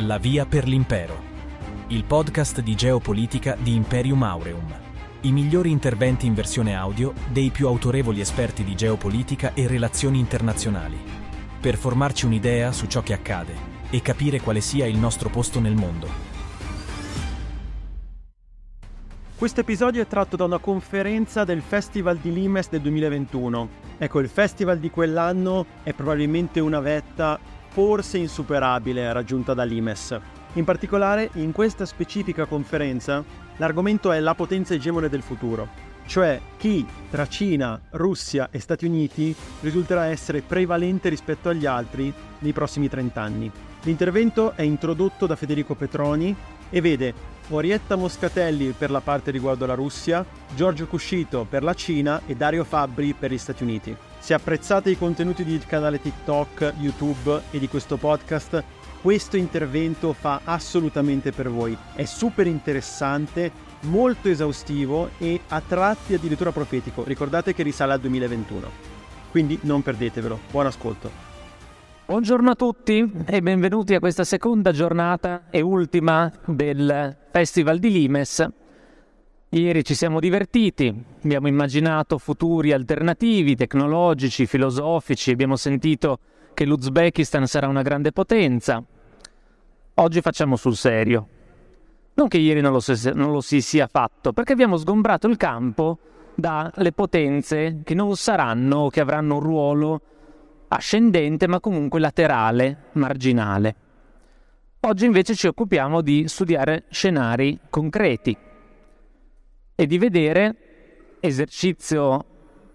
La 0.00 0.18
via 0.18 0.44
per 0.44 0.68
l'impero. 0.68 1.18
Il 1.86 2.04
podcast 2.04 2.60
di 2.60 2.74
geopolitica 2.74 3.56
di 3.58 3.74
Imperium 3.74 4.22
Aureum. 4.24 4.74
I 5.22 5.32
migliori 5.32 5.70
interventi 5.70 6.26
in 6.26 6.34
versione 6.34 6.76
audio 6.76 7.14
dei 7.32 7.48
più 7.48 7.66
autorevoli 7.66 8.20
esperti 8.20 8.62
di 8.62 8.74
geopolitica 8.74 9.54
e 9.54 9.66
relazioni 9.66 10.18
internazionali. 10.18 10.98
Per 11.58 11.76
formarci 11.76 12.26
un'idea 12.26 12.72
su 12.72 12.84
ciò 12.88 13.02
che 13.02 13.14
accade 13.14 13.54
e 13.88 14.02
capire 14.02 14.38
quale 14.42 14.60
sia 14.60 14.84
il 14.84 14.98
nostro 14.98 15.30
posto 15.30 15.60
nel 15.60 15.74
mondo. 15.74 16.08
Questo 19.34 19.60
episodio 19.60 20.02
è 20.02 20.06
tratto 20.06 20.36
da 20.36 20.44
una 20.44 20.58
conferenza 20.58 21.44
del 21.44 21.62
Festival 21.62 22.18
di 22.18 22.34
Limes 22.34 22.68
del 22.68 22.82
2021. 22.82 23.68
Ecco, 23.96 24.20
il 24.20 24.28
festival 24.28 24.78
di 24.78 24.90
quell'anno 24.90 25.64
è 25.82 25.94
probabilmente 25.94 26.60
una 26.60 26.80
vetta 26.80 27.40
forse 27.76 28.16
insuperabile 28.16 29.12
raggiunta 29.12 29.52
da 29.52 29.62
Limes. 29.62 30.18
In 30.54 30.64
particolare, 30.64 31.28
in 31.34 31.52
questa 31.52 31.84
specifica 31.84 32.46
conferenza, 32.46 33.22
l'argomento 33.58 34.12
è 34.12 34.20
la 34.20 34.34
potenza 34.34 34.72
egemone 34.72 35.10
del 35.10 35.20
futuro, 35.20 35.68
cioè 36.06 36.40
chi 36.56 36.86
tra 37.10 37.28
Cina, 37.28 37.78
Russia 37.90 38.48
e 38.50 38.60
Stati 38.60 38.86
Uniti 38.86 39.36
risulterà 39.60 40.06
essere 40.06 40.40
prevalente 40.40 41.10
rispetto 41.10 41.50
agli 41.50 41.66
altri 41.66 42.10
nei 42.38 42.52
prossimi 42.52 42.88
30 42.88 43.20
anni. 43.20 43.52
L'intervento 43.82 44.54
è 44.54 44.62
introdotto 44.62 45.26
da 45.26 45.36
Federico 45.36 45.74
Petroni 45.74 46.34
e 46.70 46.80
vede 46.80 47.12
Orietta 47.48 47.96
Moscatelli 47.96 48.70
per 48.70 48.90
la 48.90 49.00
parte 49.00 49.30
riguardo 49.30 49.66
la 49.66 49.74
Russia, 49.74 50.24
Giorgio 50.54 50.86
Cuscito 50.86 51.44
per 51.46 51.62
la 51.62 51.74
Cina 51.74 52.22
e 52.24 52.36
Dario 52.36 52.64
Fabbri 52.64 53.12
per 53.12 53.32
gli 53.32 53.38
Stati 53.38 53.64
Uniti. 53.64 53.94
Se 54.26 54.34
apprezzate 54.34 54.90
i 54.90 54.98
contenuti 54.98 55.44
del 55.44 55.64
canale 55.66 56.00
TikTok, 56.00 56.74
YouTube 56.80 57.42
e 57.52 57.60
di 57.60 57.68
questo 57.68 57.96
podcast, 57.96 58.60
questo 59.00 59.36
intervento 59.36 60.12
fa 60.14 60.40
assolutamente 60.42 61.30
per 61.30 61.48
voi. 61.48 61.78
È 61.94 62.04
super 62.06 62.48
interessante, 62.48 63.52
molto 63.82 64.28
esaustivo 64.28 65.10
e 65.18 65.42
a 65.46 65.60
tratti 65.60 66.14
addirittura 66.14 66.50
profetico. 66.50 67.04
Ricordate 67.04 67.54
che 67.54 67.62
risale 67.62 67.92
al 67.92 68.00
2021. 68.00 68.68
Quindi 69.30 69.60
non 69.62 69.82
perdetevelo. 69.82 70.40
Buon 70.50 70.66
ascolto. 70.66 71.08
Buongiorno 72.06 72.50
a 72.50 72.56
tutti 72.56 73.08
e 73.26 73.40
benvenuti 73.40 73.94
a 73.94 74.00
questa 74.00 74.24
seconda 74.24 74.72
giornata 74.72 75.44
e 75.50 75.60
ultima 75.60 76.32
del 76.46 77.16
Festival 77.30 77.78
di 77.78 77.92
Limes 77.92 78.64
Ieri 79.56 79.84
ci 79.84 79.94
siamo 79.94 80.20
divertiti, 80.20 80.94
abbiamo 81.24 81.48
immaginato 81.48 82.18
futuri 82.18 82.72
alternativi, 82.72 83.56
tecnologici, 83.56 84.44
filosofici, 84.44 85.30
abbiamo 85.30 85.56
sentito 85.56 86.18
che 86.52 86.66
l'Uzbekistan 86.66 87.46
sarà 87.46 87.66
una 87.66 87.80
grande 87.80 88.12
potenza. 88.12 88.84
Oggi 89.94 90.20
facciamo 90.20 90.56
sul 90.56 90.76
serio. 90.76 91.28
Non 92.12 92.28
che 92.28 92.36
ieri 92.36 92.60
non 92.60 92.70
lo, 92.70 92.80
si, 92.80 93.10
non 93.14 93.32
lo 93.32 93.40
si 93.40 93.62
sia 93.62 93.86
fatto, 93.86 94.34
perché 94.34 94.52
abbiamo 94.52 94.76
sgombrato 94.76 95.26
il 95.26 95.38
campo 95.38 95.98
dalle 96.34 96.92
potenze 96.92 97.80
che 97.82 97.94
non 97.94 98.14
saranno 98.14 98.76
o 98.76 98.90
che 98.90 99.00
avranno 99.00 99.36
un 99.36 99.40
ruolo 99.40 100.00
ascendente 100.68 101.46
ma 101.46 101.60
comunque 101.60 101.98
laterale, 101.98 102.88
marginale. 102.92 103.74
Oggi 104.80 105.06
invece 105.06 105.34
ci 105.34 105.46
occupiamo 105.46 106.02
di 106.02 106.28
studiare 106.28 106.84
scenari 106.90 107.58
concreti, 107.70 108.36
e 109.76 109.86
di 109.86 109.98
vedere 109.98 110.56
esercizio 111.20 112.24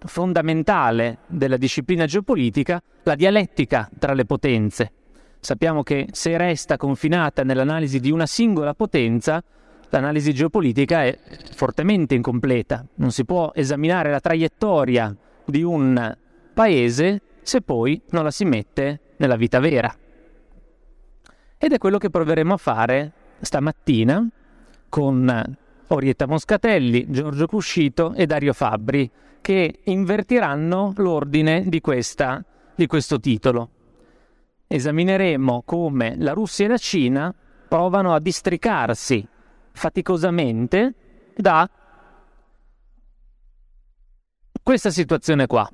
fondamentale 0.05 1.19
della 1.27 1.57
disciplina 1.57 2.05
geopolitica 2.05 2.81
la 3.03 3.15
dialettica 3.15 3.89
tra 3.99 4.13
le 4.13 4.25
potenze. 4.25 4.91
Sappiamo 5.39 5.81
che 5.81 6.07
se 6.11 6.37
resta 6.37 6.77
confinata 6.77 7.43
nell'analisi 7.43 7.99
di 7.99 8.11
una 8.11 8.27
singola 8.27 8.75
potenza, 8.75 9.43
l'analisi 9.89 10.33
geopolitica 10.33 11.03
è 11.03 11.17
fortemente 11.55 12.13
incompleta. 12.13 12.85
Non 12.95 13.11
si 13.11 13.25
può 13.25 13.51
esaminare 13.53 14.11
la 14.11 14.19
traiettoria 14.19 15.15
di 15.43 15.63
un 15.63 16.15
paese 16.53 17.21
se 17.41 17.61
poi 17.61 17.99
non 18.11 18.23
la 18.23 18.31
si 18.31 18.45
mette 18.45 18.99
nella 19.17 19.35
vita 19.35 19.59
vera. 19.59 19.93
Ed 21.57 21.73
è 21.73 21.77
quello 21.79 21.97
che 21.97 22.09
proveremo 22.09 22.53
a 22.53 22.57
fare 22.57 23.11
stamattina 23.41 24.27
con 24.89 25.57
Orietta 25.91 26.25
Moscatelli, 26.25 27.09
Giorgio 27.09 27.47
Cuscito 27.47 28.13
e 28.13 28.25
Dario 28.25 28.53
Fabbri, 28.53 29.09
che 29.41 29.79
invertiranno 29.83 30.93
l'ordine 30.97 31.63
di, 31.67 31.81
questa, 31.81 32.43
di 32.75 32.87
questo 32.87 33.19
titolo. 33.19 33.69
Esamineremo 34.67 35.63
come 35.65 36.15
la 36.17 36.31
Russia 36.31 36.65
e 36.65 36.69
la 36.69 36.77
Cina 36.77 37.33
provano 37.67 38.13
a 38.13 38.19
districarsi 38.19 39.27
faticosamente 39.73 40.93
da 41.35 41.69
questa 44.63 44.91
situazione 44.91 45.45
qua, 45.45 45.69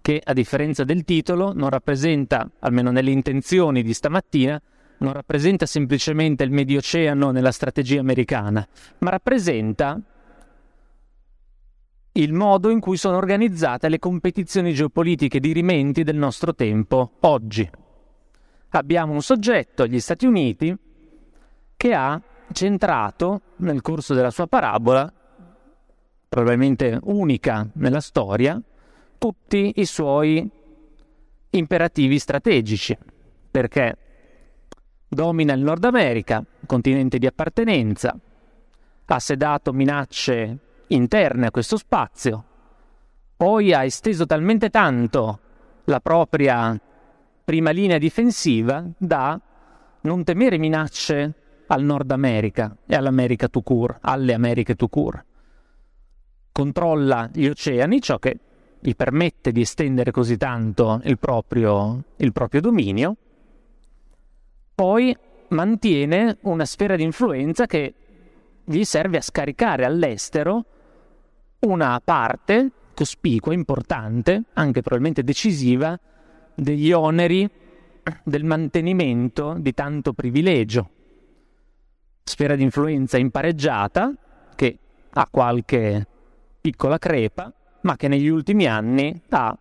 che 0.00 0.20
a 0.24 0.32
differenza 0.32 0.82
del 0.82 1.04
titolo 1.04 1.52
non 1.52 1.68
rappresenta, 1.68 2.50
almeno 2.58 2.90
nelle 2.90 3.12
intenzioni 3.12 3.84
di 3.84 3.94
stamattina, 3.94 4.60
non 4.98 5.12
rappresenta 5.12 5.66
semplicemente 5.66 6.44
il 6.44 6.50
Medio 6.50 6.78
Oceano 6.78 7.30
nella 7.30 7.52
strategia 7.52 8.00
americana, 8.00 8.66
ma 8.98 9.10
rappresenta 9.10 10.00
il 12.12 12.32
modo 12.32 12.70
in 12.70 12.80
cui 12.80 12.96
sono 12.96 13.16
organizzate 13.16 13.88
le 13.88 13.98
competizioni 13.98 14.72
geopolitiche 14.72 15.38
dirimenti 15.38 16.02
del 16.02 16.16
nostro 16.16 16.54
tempo 16.54 17.12
oggi. 17.20 17.68
Abbiamo 18.70 19.12
un 19.12 19.22
soggetto, 19.22 19.86
gli 19.86 20.00
Stati 20.00 20.26
Uniti, 20.26 20.74
che 21.76 21.94
ha 21.94 22.20
centrato 22.52 23.40
nel 23.56 23.82
corso 23.82 24.14
della 24.14 24.30
sua 24.30 24.46
parabola, 24.46 25.12
probabilmente 26.28 26.98
unica 27.02 27.68
nella 27.74 28.00
storia, 28.00 28.60
tutti 29.18 29.72
i 29.76 29.84
suoi 29.84 30.48
imperativi 31.50 32.18
strategici, 32.18 32.96
perché 33.50 33.96
Domina 35.08 35.52
il 35.52 35.62
Nord 35.62 35.84
America, 35.84 36.44
continente 36.66 37.18
di 37.18 37.26
appartenenza, 37.26 38.18
ha 39.04 39.18
sedato 39.20 39.72
minacce 39.72 40.58
interne 40.88 41.46
a 41.46 41.50
questo 41.52 41.76
spazio, 41.76 42.44
poi 43.36 43.72
ha 43.72 43.84
esteso 43.84 44.26
talmente 44.26 44.68
tanto 44.68 45.38
la 45.84 46.00
propria 46.00 46.78
prima 47.44 47.70
linea 47.70 47.98
difensiva 47.98 48.84
da 48.98 49.40
non 50.00 50.24
temere 50.24 50.58
minacce 50.58 51.34
al 51.68 51.84
Nord 51.84 52.10
America 52.10 52.76
e 52.84 52.96
all'America 52.96 53.46
to 53.46 53.60
cure, 53.60 53.98
alle 54.00 54.34
Americhe 54.34 54.74
to 54.74 54.88
cure. 54.88 55.24
Controlla 56.50 57.30
gli 57.32 57.46
oceani, 57.46 58.00
ciò 58.00 58.18
che 58.18 58.38
gli 58.80 58.94
permette 58.96 59.52
di 59.52 59.60
estendere 59.60 60.10
così 60.10 60.36
tanto 60.36 61.00
il 61.04 61.18
proprio, 61.18 62.02
il 62.16 62.32
proprio 62.32 62.60
dominio, 62.60 63.16
poi 64.76 65.16
mantiene 65.48 66.36
una 66.42 66.66
sfera 66.66 66.96
di 66.96 67.02
influenza 67.02 67.64
che 67.64 67.94
gli 68.62 68.84
serve 68.84 69.16
a 69.16 69.22
scaricare 69.22 69.86
all'estero 69.86 70.64
una 71.60 71.98
parte 72.04 72.70
cospicua, 72.92 73.54
importante, 73.54 74.42
anche 74.52 74.82
probabilmente 74.82 75.24
decisiva, 75.24 75.98
degli 76.54 76.92
oneri 76.92 77.48
del 78.22 78.44
mantenimento 78.44 79.54
di 79.58 79.72
tanto 79.72 80.12
privilegio. 80.12 80.90
Sfera 82.22 82.54
di 82.54 82.62
influenza 82.62 83.16
impareggiata, 83.16 84.12
che 84.54 84.78
ha 85.10 85.26
qualche 85.30 86.06
piccola 86.60 86.98
crepa, 86.98 87.50
ma 87.80 87.96
che 87.96 88.08
negli 88.08 88.28
ultimi 88.28 88.66
anni 88.66 89.22
ha 89.30 89.56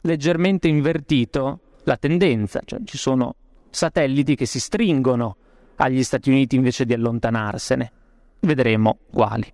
leggermente 0.00 0.66
invertito 0.66 1.60
la 1.84 1.96
tendenza, 1.96 2.60
cioè 2.64 2.80
ci 2.84 2.98
sono 2.98 3.36
satelliti 3.74 4.36
che 4.36 4.46
si 4.46 4.60
stringono 4.60 5.36
agli 5.76 6.02
Stati 6.02 6.30
Uniti 6.30 6.56
invece 6.56 6.84
di 6.84 6.94
allontanarsene. 6.94 7.92
Vedremo 8.40 8.98
quali. 9.10 9.52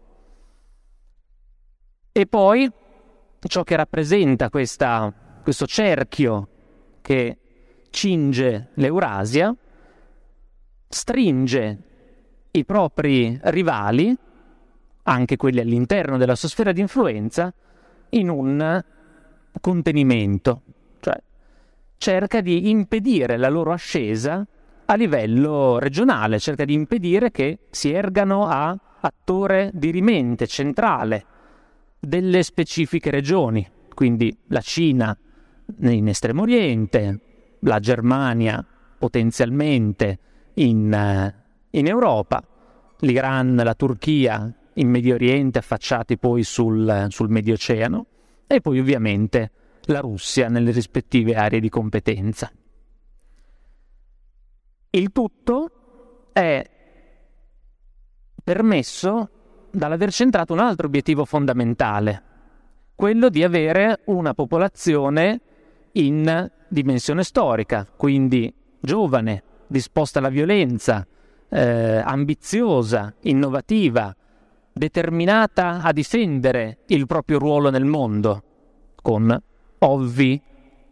E 2.13 2.27
poi 2.27 2.71
ciò 3.39 3.63
che 3.63 3.77
rappresenta 3.77 4.51
questa, 4.51 5.13
questo 5.43 5.67
cerchio 5.67 6.49
che 7.01 7.39
cinge 7.91 8.69
l'Eurasia 8.75 9.55
stringe 10.89 11.83
i 12.51 12.65
propri 12.65 13.39
rivali, 13.45 14.15
anche 15.05 15.37
quelli 15.37 15.61
all'interno 15.61 16.19
della 16.19 16.35
sua 16.35 16.49
sfera 16.49 16.73
di 16.73 16.81
influenza, 16.81 17.53
in 18.11 18.29
un 18.29 18.85
contenimento, 19.61 20.63
cerca 22.01 22.41
di 22.41 22.71
impedire 22.71 23.37
la 23.37 23.51
loro 23.51 23.73
ascesa 23.73 24.47
a 24.87 24.95
livello 24.95 25.79
regionale, 25.79 26.39
cerca 26.39 26.65
di 26.65 26.73
impedire 26.73 27.31
che 27.31 27.59
si 27.69 27.93
ergano 27.93 28.47
a 28.47 28.75
attore 29.01 29.71
dirimente, 29.75 30.47
centrale 30.47 31.27
delle 32.01 32.43
specifiche 32.43 33.11
regioni, 33.11 33.69
quindi 33.93 34.35
la 34.47 34.63
Cina 34.63 35.15
in 35.81 36.09
Estremo 36.09 36.43
Oriente, 36.43 37.21
la 37.61 37.79
Germania 37.81 38.67
potenzialmente 38.99 40.19
in, 40.55 40.91
eh, 40.91 41.35
in 41.79 41.87
Europa, 41.87 42.43
l'Iran, 43.01 43.57
la 43.57 43.75
Turchia 43.75 44.51
in 44.73 44.89
Medio 44.89 45.17
Oriente 45.17 45.59
affacciati 45.59 46.17
poi 46.17 46.45
sul, 46.45 47.09
sul 47.11 47.29
Medio 47.29 47.53
Oceano 47.53 48.07
e 48.47 48.63
poi 48.63 48.79
ovviamente 48.79 49.51
la 49.93 50.01
Russia 50.01 50.49
nelle 50.49 50.71
rispettive 50.71 51.35
aree 51.35 51.61
di 51.61 51.69
competenza. 51.69 52.51
Il 54.91 55.13
tutto 55.13 55.71
è 56.33 56.69
permesso 58.43 59.31
dall'aver 59.71 60.11
centrato 60.11 60.53
un 60.53 60.59
altro 60.59 60.87
obiettivo 60.87 61.25
fondamentale, 61.25 62.23
quello 62.95 63.29
di 63.29 63.45
avere 63.45 64.01
una 64.07 64.35
popolazione 64.35 65.41
in 65.93 66.51
dimensione 66.69 67.23
storica, 67.23 67.87
quindi 67.97 68.53
giovane, 68.81 69.43
disposta 69.67 70.19
alla 70.19 70.29
violenza, 70.29 71.07
eh, 71.49 72.03
ambiziosa, 72.05 73.15
innovativa, 73.23 74.15
determinata 74.73 75.83
a 75.83 75.93
difendere 75.93 76.79
il 76.87 77.07
proprio 77.07 77.39
ruolo 77.39 77.71
nel 77.71 77.85
mondo, 77.85 78.43
con 79.01 79.41
ovvi 79.81 80.41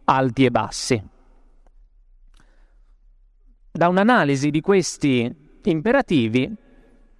alti 0.04 0.44
e 0.44 0.50
bassi. 0.50 1.02
Da 3.70 3.88
un'analisi 3.88 4.50
di 4.50 4.60
questi 4.60 5.34
imperativi 5.64 6.54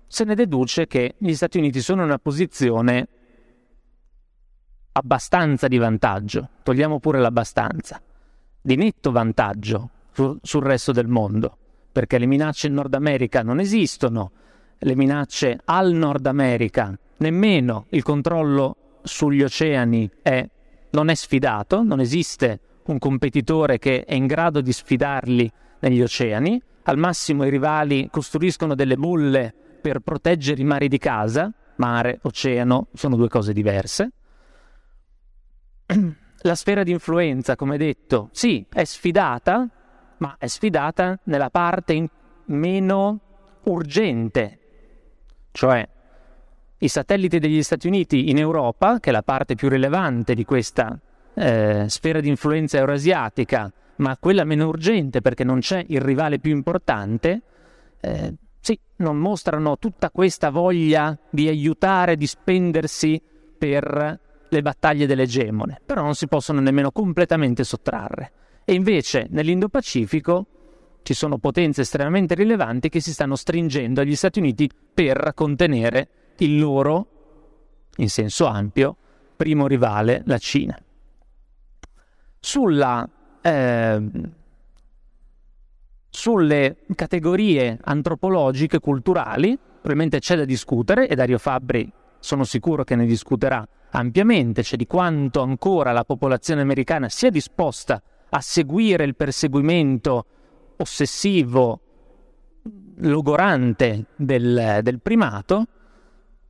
se 0.06 0.24
ne 0.24 0.34
deduce 0.34 0.86
che 0.86 1.14
gli 1.18 1.34
Stati 1.34 1.58
Uniti 1.58 1.80
sono 1.80 2.00
in 2.00 2.08
una 2.08 2.18
posizione 2.18 3.08
abbastanza 4.92 5.68
di 5.68 5.78
vantaggio, 5.78 6.48
togliamo 6.62 6.98
pure 6.98 7.20
l'abbastanza, 7.20 8.00
di 8.60 8.74
netto 8.74 9.12
vantaggio 9.12 9.90
sul, 10.12 10.38
sul 10.42 10.62
resto 10.62 10.92
del 10.92 11.06
mondo, 11.06 11.56
perché 11.92 12.18
le 12.18 12.26
minacce 12.26 12.66
in 12.66 12.74
Nord 12.74 12.94
America 12.94 13.42
non 13.42 13.60
esistono, 13.60 14.32
le 14.78 14.96
minacce 14.96 15.60
al 15.64 15.92
Nord 15.92 16.26
America 16.26 16.98
nemmeno, 17.18 17.86
il 17.90 18.02
controllo 18.02 19.00
sugli 19.02 19.42
oceani 19.42 20.10
è, 20.22 20.48
non 20.90 21.08
è 21.08 21.14
sfidato, 21.14 21.82
non 21.82 22.00
esiste 22.00 22.60
un 22.86 22.98
competitore 22.98 23.78
che 23.78 24.04
è 24.04 24.14
in 24.14 24.26
grado 24.26 24.60
di 24.60 24.72
sfidarli 24.72 25.50
negli 25.80 26.02
oceani, 26.02 26.60
al 26.84 26.96
massimo 26.96 27.44
i 27.44 27.50
rivali 27.50 28.08
costruiscono 28.10 28.74
delle 28.74 28.96
bolle 28.96 29.54
per 29.80 30.00
proteggere 30.00 30.60
i 30.60 30.64
mari 30.64 30.88
di 30.88 30.98
casa, 30.98 31.52
mare, 31.76 32.18
oceano, 32.22 32.88
sono 32.94 33.16
due 33.16 33.28
cose 33.28 33.52
diverse. 33.52 34.10
La 36.42 36.54
sfera 36.54 36.82
di 36.82 36.92
influenza, 36.92 37.56
come 37.56 37.76
detto, 37.76 38.30
sì, 38.32 38.64
è 38.72 38.84
sfidata, 38.84 39.68
ma 40.18 40.36
è 40.38 40.46
sfidata 40.46 41.18
nella 41.24 41.50
parte 41.50 42.08
meno 42.46 43.20
urgente, 43.64 44.58
cioè 45.52 45.86
i 46.78 46.88
satelliti 46.88 47.38
degli 47.38 47.62
Stati 47.62 47.86
Uniti 47.86 48.30
in 48.30 48.38
Europa, 48.38 49.00
che 49.00 49.10
è 49.10 49.12
la 49.12 49.22
parte 49.22 49.54
più 49.54 49.68
rilevante 49.68 50.34
di 50.34 50.44
questa 50.44 50.98
eh, 51.34 51.84
sfera 51.88 52.20
di 52.20 52.28
influenza 52.28 52.78
eurasiatica, 52.78 53.72
ma 53.96 54.16
quella 54.18 54.44
meno 54.44 54.68
urgente 54.68 55.20
perché 55.20 55.44
non 55.44 55.58
c'è 55.58 55.84
il 55.88 56.00
rivale 56.00 56.38
più 56.38 56.52
importante, 56.52 57.42
eh, 58.00 58.34
sì, 58.60 58.78
non 58.96 59.16
mostrano 59.16 59.78
tutta 59.78 60.10
questa 60.10 60.50
voglia 60.50 61.16
di 61.30 61.48
aiutare, 61.48 62.16
di 62.16 62.26
spendersi 62.26 63.20
per 63.58 64.20
le 64.48 64.62
battaglie 64.62 65.06
dell'egemone, 65.06 65.80
però 65.84 66.02
non 66.02 66.14
si 66.14 66.26
possono 66.28 66.60
nemmeno 66.60 66.90
completamente 66.90 67.64
sottrarre. 67.64 68.32
E 68.64 68.74
invece 68.74 69.26
nell'Indo-Pacifico 69.30 70.46
ci 71.02 71.14
sono 71.14 71.38
potenze 71.38 71.80
estremamente 71.82 72.34
rilevanti 72.34 72.88
che 72.88 73.00
si 73.00 73.12
stanno 73.12 73.34
stringendo 73.34 74.00
agli 74.00 74.14
Stati 74.14 74.38
Uniti 74.38 74.68
per 74.92 75.32
contenere 75.34 76.08
il 76.38 76.58
loro, 76.58 77.06
in 77.96 78.08
senso 78.08 78.46
ampio, 78.46 78.96
primo 79.36 79.66
rivale, 79.66 80.22
la 80.26 80.38
Cina. 80.38 80.78
Sulla, 82.40 83.08
eh, 83.40 84.10
sulle 86.10 86.76
categorie 86.94 87.78
antropologiche, 87.82 88.80
culturali, 88.80 89.56
probabilmente 89.56 90.18
c'è 90.18 90.36
da 90.36 90.44
discutere 90.44 91.08
e 91.08 91.14
Dario 91.14 91.38
Fabbri 91.38 91.92
sono 92.18 92.44
sicuro 92.44 92.84
che 92.84 92.96
ne 92.96 93.06
discuterà 93.06 93.66
ampiamente, 93.90 94.62
cioè 94.62 94.76
di 94.76 94.86
quanto 94.86 95.40
ancora 95.40 95.92
la 95.92 96.04
popolazione 96.04 96.60
americana 96.60 97.08
sia 97.08 97.30
disposta 97.30 98.02
a 98.30 98.40
seguire 98.40 99.04
il 99.04 99.16
perseguimento 99.16 100.26
ossessivo, 100.76 101.80
logorante 102.96 104.06
del, 104.16 104.80
del 104.82 105.00
primato, 105.00 105.66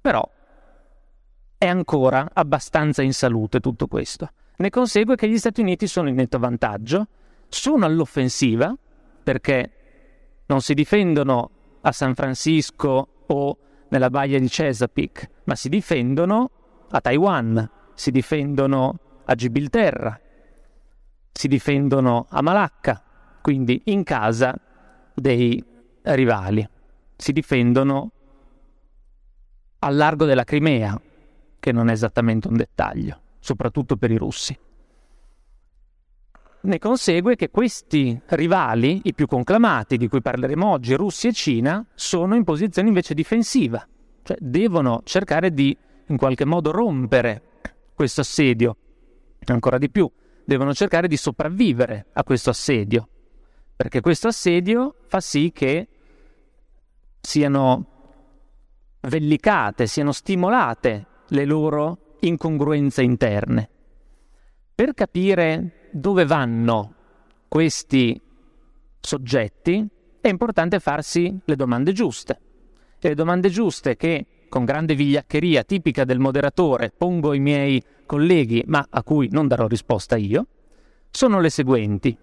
però 0.08 0.26
è 1.58 1.66
ancora 1.66 2.31
abbastanza 2.32 3.02
in 3.02 3.12
salute 3.12 3.60
tutto 3.60 3.87
questo. 3.88 4.31
Ne 4.56 4.70
consegue 4.70 5.16
che 5.16 5.28
gli 5.28 5.37
Stati 5.37 5.60
Uniti 5.60 5.87
sono 5.87 6.08
in 6.08 6.14
netto 6.14 6.38
vantaggio, 6.38 7.08
sono 7.50 7.84
all'offensiva, 7.84 8.75
perché 9.22 9.70
non 10.46 10.62
si 10.62 10.72
difendono 10.72 11.50
a 11.82 11.93
San 11.93 12.14
Francisco 12.14 13.25
o 13.26 13.58
nella 13.88 14.08
baia 14.08 14.38
di 14.38 14.49
Chesapeake, 14.49 15.31
ma 15.44 15.55
si 15.55 15.69
difendono 15.69 16.50
a 16.88 17.02
Taiwan, 17.02 17.70
si 17.93 18.11
difendono 18.11 18.99
a 19.26 19.34
Gibilterra, 19.34 20.19
si 21.31 21.49
difendono 21.49 22.25
a 22.31 22.40
Malacca, 22.40 23.04
quindi 23.43 23.82
in 23.87 24.04
casa 24.04 24.58
dei 25.12 25.62
rivali. 26.00 26.66
Si 27.14 27.32
difendono 27.32 28.12
al 29.80 29.96
largo 29.96 30.25
della 30.25 30.44
Crimea, 30.44 31.00
che 31.58 31.72
non 31.72 31.88
è 31.88 31.92
esattamente 31.92 32.48
un 32.48 32.56
dettaglio, 32.56 33.20
soprattutto 33.38 33.96
per 33.96 34.10
i 34.10 34.16
russi. 34.16 34.58
Ne 36.60 36.78
consegue 36.78 37.36
che 37.36 37.50
questi 37.50 38.20
rivali, 38.26 39.02
i 39.04 39.14
più 39.14 39.26
conclamati 39.26 39.96
di 39.96 40.08
cui 40.08 40.20
parleremo 40.20 40.66
oggi, 40.66 40.94
Russia 40.94 41.30
e 41.30 41.32
Cina, 41.32 41.86
sono 41.94 42.34
in 42.34 42.44
posizione 42.44 42.88
invece 42.88 43.14
difensiva, 43.14 43.86
cioè 44.22 44.36
devono 44.40 45.02
cercare 45.04 45.52
di 45.52 45.76
in 46.06 46.16
qualche 46.16 46.44
modo 46.44 46.70
rompere 46.70 47.42
questo 47.94 48.22
assedio, 48.22 48.76
ancora 49.46 49.78
di 49.78 49.90
più, 49.90 50.10
devono 50.44 50.75
cercare 50.75 51.06
di 51.06 51.16
sopravvivere 51.16 52.06
a 52.12 52.25
questo 52.25 52.50
assedio 52.50 53.08
perché 53.78 54.00
questo 54.00 54.26
assedio 54.26 54.96
fa 55.06 55.20
sì 55.20 55.52
che 55.54 55.86
siano 57.20 57.98
vellicate, 59.00 59.87
siano 59.87 60.12
stimolate 60.12 61.07
le 61.28 61.45
loro 61.45 62.17
incongruenze 62.21 63.02
interne. 63.02 63.69
Per 64.75 64.95
capire 64.95 65.88
dove 65.93 66.25
vanno 66.25 66.95
questi 67.49 68.21
soggetti 69.00 69.87
è 70.21 70.28
importante 70.28 70.81
farsi 70.81 71.38
le 71.45 71.57
domande 71.57 71.93
giuste. 71.93 72.40
E 73.00 73.09
le 73.09 73.14
domande 73.14 73.49
giuste 73.49 73.97
che, 73.97 74.26
con 74.49 74.64
grande 74.64 74.95
vigliaccheria 74.95 75.62
tipica 75.62 76.05
del 76.05 76.19
moderatore, 76.19 76.93
pongo 76.97 77.31
ai 77.31 77.40
miei 77.40 77.83
colleghi, 78.07 78.62
ma 78.67 78.87
a 78.88 79.02
cui 79.02 79.28
non 79.31 79.47
darò 79.47 79.67
risposta 79.67 80.17
io, 80.17 80.47
sono 81.11 81.40
le 81.40 81.50
seguenti. 81.50 82.17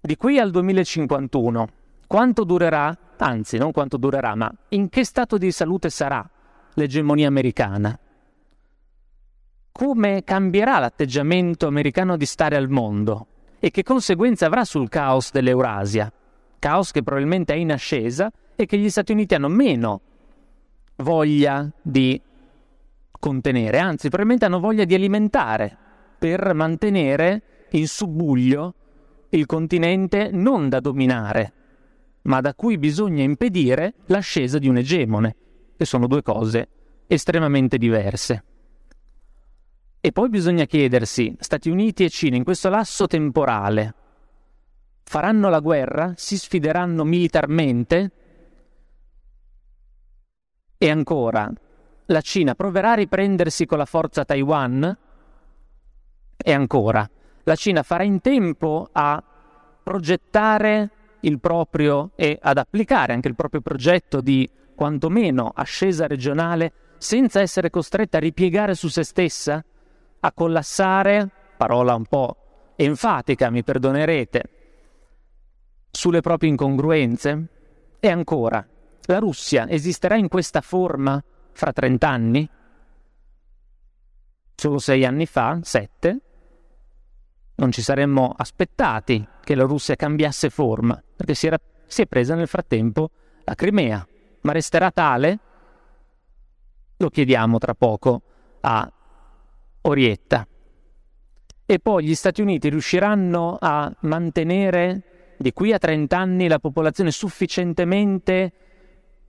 Di 0.00 0.16
qui 0.16 0.38
al 0.38 0.50
2051, 0.50 1.68
quanto 2.06 2.44
durerà, 2.44 2.96
anzi 3.24 3.56
non 3.58 3.72
quanto 3.72 3.96
durerà, 3.96 4.34
ma 4.34 4.52
in 4.70 4.88
che 4.88 5.04
stato 5.04 5.38
di 5.38 5.50
salute 5.50 5.90
sarà 5.90 6.28
l'egemonia 6.74 7.28
americana? 7.28 7.98
Come 9.72 10.24
cambierà 10.24 10.78
l'atteggiamento 10.78 11.66
americano 11.66 12.16
di 12.16 12.26
stare 12.26 12.56
al 12.56 12.68
mondo? 12.68 13.26
E 13.58 13.70
che 13.70 13.82
conseguenze 13.82 14.44
avrà 14.44 14.64
sul 14.64 14.88
caos 14.88 15.30
dell'Eurasia? 15.32 16.12
Caos 16.58 16.90
che 16.90 17.02
probabilmente 17.02 17.54
è 17.54 17.56
in 17.56 17.72
ascesa 17.72 18.30
e 18.54 18.66
che 18.66 18.78
gli 18.78 18.88
Stati 18.88 19.12
Uniti 19.12 19.34
hanno 19.34 19.48
meno 19.48 20.00
voglia 20.96 21.70
di 21.82 22.20
contenere, 23.18 23.78
anzi 23.78 24.08
probabilmente 24.08 24.44
hanno 24.46 24.60
voglia 24.60 24.84
di 24.84 24.94
alimentare 24.94 25.76
per 26.18 26.54
mantenere 26.54 27.42
in 27.70 27.86
subbuglio 27.86 28.74
il 29.30 29.46
continente 29.46 30.30
non 30.32 30.68
da 30.68 30.80
dominare, 30.80 31.52
ma 32.26 32.40
da 32.40 32.54
cui 32.54 32.78
bisogna 32.78 33.22
impedire 33.22 33.94
l'ascesa 34.06 34.58
di 34.58 34.68
un 34.68 34.76
egemone, 34.76 35.36
che 35.76 35.84
sono 35.84 36.06
due 36.06 36.22
cose 36.22 36.68
estremamente 37.06 37.78
diverse. 37.78 38.44
E 40.00 40.12
poi 40.12 40.28
bisogna 40.28 40.64
chiedersi, 40.66 41.34
Stati 41.38 41.70
Uniti 41.70 42.04
e 42.04 42.10
Cina 42.10 42.36
in 42.36 42.44
questo 42.44 42.68
lasso 42.68 43.06
temporale, 43.06 43.94
faranno 45.04 45.48
la 45.48 45.60
guerra? 45.60 46.14
Si 46.16 46.36
sfideranno 46.36 47.04
militarmente? 47.04 48.10
E 50.78 50.90
ancora, 50.90 51.50
la 52.06 52.20
Cina 52.20 52.54
proverà 52.54 52.92
a 52.92 52.96
riprendersi 52.96 53.66
con 53.66 53.78
la 53.78 53.84
forza 53.84 54.24
Taiwan? 54.24 54.98
E 56.36 56.52
ancora, 56.52 57.08
la 57.44 57.54
Cina 57.54 57.82
farà 57.82 58.02
in 58.02 58.20
tempo 58.20 58.88
a 58.92 59.22
progettare 59.82 60.90
il 61.20 61.40
proprio 61.40 62.12
e 62.14 62.38
ad 62.40 62.58
applicare 62.58 63.12
anche 63.12 63.28
il 63.28 63.34
proprio 63.34 63.60
progetto 63.60 64.20
di 64.20 64.48
quantomeno 64.74 65.50
ascesa 65.54 66.06
regionale 66.06 66.72
senza 66.98 67.40
essere 67.40 67.70
costretta 67.70 68.18
a 68.18 68.20
ripiegare 68.20 68.74
su 68.74 68.88
se 68.88 69.02
stessa, 69.02 69.64
a 70.20 70.32
collassare, 70.32 71.30
parola 71.56 71.94
un 71.94 72.04
po' 72.04 72.36
enfatica, 72.76 73.50
mi 73.50 73.62
perdonerete, 73.62 74.50
sulle 75.90 76.20
proprie 76.20 76.50
incongruenze? 76.50 77.46
E 77.98 78.08
ancora, 78.08 78.66
la 79.06 79.18
Russia 79.18 79.68
esisterà 79.68 80.16
in 80.16 80.28
questa 80.28 80.60
forma 80.60 81.22
fra 81.52 81.72
30 81.72 82.08
anni? 82.08 82.50
Solo 84.54 84.78
sei 84.78 85.04
anni 85.04 85.26
fa, 85.26 85.58
sette, 85.62 86.20
non 87.56 87.72
ci 87.72 87.82
saremmo 87.82 88.34
aspettati 88.36 89.26
che 89.46 89.54
la 89.54 89.62
Russia 89.62 89.94
cambiasse 89.94 90.50
forma, 90.50 91.00
perché 91.14 91.34
si, 91.34 91.46
era, 91.46 91.56
si 91.86 92.02
è 92.02 92.06
presa 92.06 92.34
nel 92.34 92.48
frattempo 92.48 93.10
la 93.44 93.54
Crimea, 93.54 94.04
ma 94.40 94.50
resterà 94.50 94.90
tale? 94.90 95.38
Lo 96.96 97.08
chiediamo 97.08 97.56
tra 97.58 97.74
poco 97.74 98.22
a 98.62 98.92
Orietta. 99.82 100.48
E 101.64 101.78
poi 101.78 102.04
gli 102.04 102.14
Stati 102.16 102.42
Uniti 102.42 102.68
riusciranno 102.68 103.56
a 103.60 103.94
mantenere 104.00 105.34
di 105.38 105.52
qui 105.52 105.72
a 105.72 105.78
30 105.78 106.18
anni 106.18 106.48
la 106.48 106.58
popolazione 106.58 107.12
sufficientemente 107.12 108.52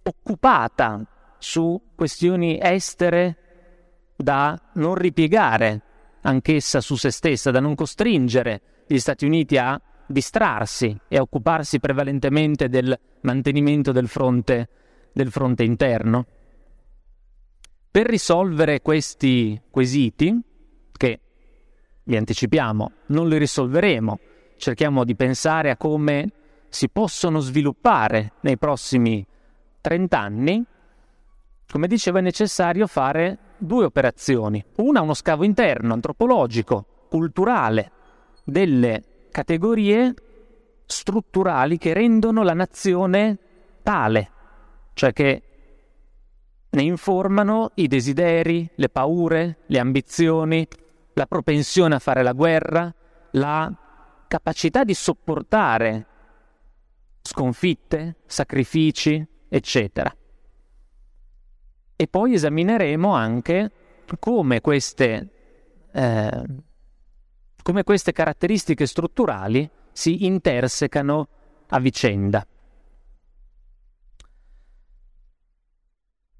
occupata 0.01 1.05
su 1.37 1.79
questioni 1.93 2.57
estere 2.59 3.37
da 4.15 4.59
non 4.73 4.95
ripiegare 4.95 5.81
anch'essa 6.21 6.81
su 6.81 6.95
se 6.95 7.11
stessa, 7.11 7.51
da 7.51 7.59
non 7.59 7.75
costringere 7.75 8.61
gli 8.87 8.97
Stati 8.97 9.25
Uniti 9.25 9.57
a 9.57 9.79
distrarsi 10.07 10.97
e 11.07 11.19
occuparsi 11.19 11.79
prevalentemente 11.79 12.69
del 12.69 12.97
mantenimento 13.21 13.91
del 13.91 14.07
fronte, 14.07 14.69
del 15.11 15.31
fronte 15.31 15.63
interno. 15.63 16.25
Per 17.91 18.05
risolvere 18.05 18.81
questi 18.81 19.59
quesiti, 19.69 20.39
che 20.91 21.19
vi 22.03 22.15
anticipiamo, 22.15 22.91
non 23.07 23.27
li 23.27 23.37
risolveremo, 23.37 24.19
cerchiamo 24.57 25.03
di 25.03 25.15
pensare 25.15 25.69
a 25.69 25.77
come 25.77 26.31
si 26.69 26.89
possono 26.89 27.39
sviluppare 27.39 28.33
nei 28.41 28.57
prossimi 28.57 29.25
30 29.81 30.19
anni, 30.19 30.65
come 31.69 31.87
dicevo 31.87 32.19
è 32.19 32.21
necessario 32.21 32.87
fare 32.87 33.37
due 33.57 33.85
operazioni. 33.85 34.63
Una, 34.77 35.01
uno 35.01 35.13
scavo 35.13 35.43
interno, 35.43 35.93
antropologico, 35.93 37.05
culturale, 37.09 37.91
delle 38.43 39.03
categorie 39.29 40.13
strutturali 40.85 41.77
che 41.77 41.93
rendono 41.93 42.43
la 42.43 42.53
nazione 42.53 43.37
tale, 43.83 44.31
cioè 44.93 45.13
che 45.13 45.41
ne 46.69 46.81
informano 46.81 47.71
i 47.75 47.87
desideri, 47.87 48.69
le 48.75 48.89
paure, 48.89 49.59
le 49.65 49.79
ambizioni, 49.79 50.67
la 51.13 51.25
propensione 51.25 51.95
a 51.95 51.99
fare 51.99 52.23
la 52.23 52.33
guerra, 52.33 52.93
la 53.31 53.71
capacità 54.27 54.83
di 54.83 54.93
sopportare 54.93 56.05
sconfitte, 57.21 58.17
sacrifici, 58.25 59.25
eccetera. 59.49 60.15
E 61.95 62.07
poi 62.07 62.33
esamineremo 62.33 63.13
anche 63.13 63.71
come 64.19 64.61
queste, 64.61 65.29
eh, 65.91 66.43
come 67.67 67.83
queste 67.83 68.13
caratteristiche 68.13 68.85
strutturali 68.85 69.69
si 69.91 70.23
intersecano 70.25 71.27
a 71.67 71.79
vicenda. 71.81 72.47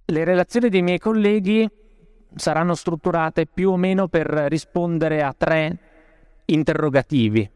Le 0.06 0.24
relazioni 0.24 0.70
dei 0.70 0.82
miei 0.82 1.00
colleghi 1.00 1.70
saranno 2.34 2.76
strutturate 2.76 3.46
più 3.46 3.72
o 3.72 3.76
meno 3.76 4.08
per 4.08 4.26
rispondere 4.48 5.22
a 5.22 5.36
tre 5.38 5.80
interrogativi. 6.46 7.52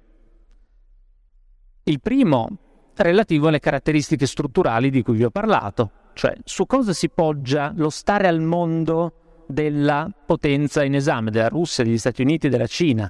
Il 1.83 2.01
primo 2.01 2.57
relativo 2.93 3.47
alle 3.47 3.61
caratteristiche 3.61 4.25
strutturali 4.25 4.89
di 4.89 5.01
cui 5.01 5.15
vi 5.15 5.23
ho 5.23 5.29
parlato, 5.29 5.91
cioè 6.11 6.35
su 6.43 6.65
cosa 6.65 6.91
si 6.91 7.07
poggia 7.07 7.71
lo 7.73 7.89
stare 7.89 8.27
al 8.27 8.41
mondo 8.41 9.45
della 9.47 10.13
potenza 10.25 10.83
in 10.83 10.95
esame, 10.95 11.31
della 11.31 11.47
Russia, 11.47 11.85
degli 11.85 11.97
Stati 11.97 12.21
Uniti, 12.21 12.49
della 12.49 12.67
Cina, 12.67 13.09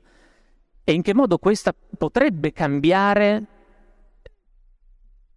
e 0.83 0.93
in 0.93 1.01
che 1.01 1.13
modo 1.13 1.38
questa 1.38 1.73
potrebbe 1.97 2.51
cambiare 2.51 3.45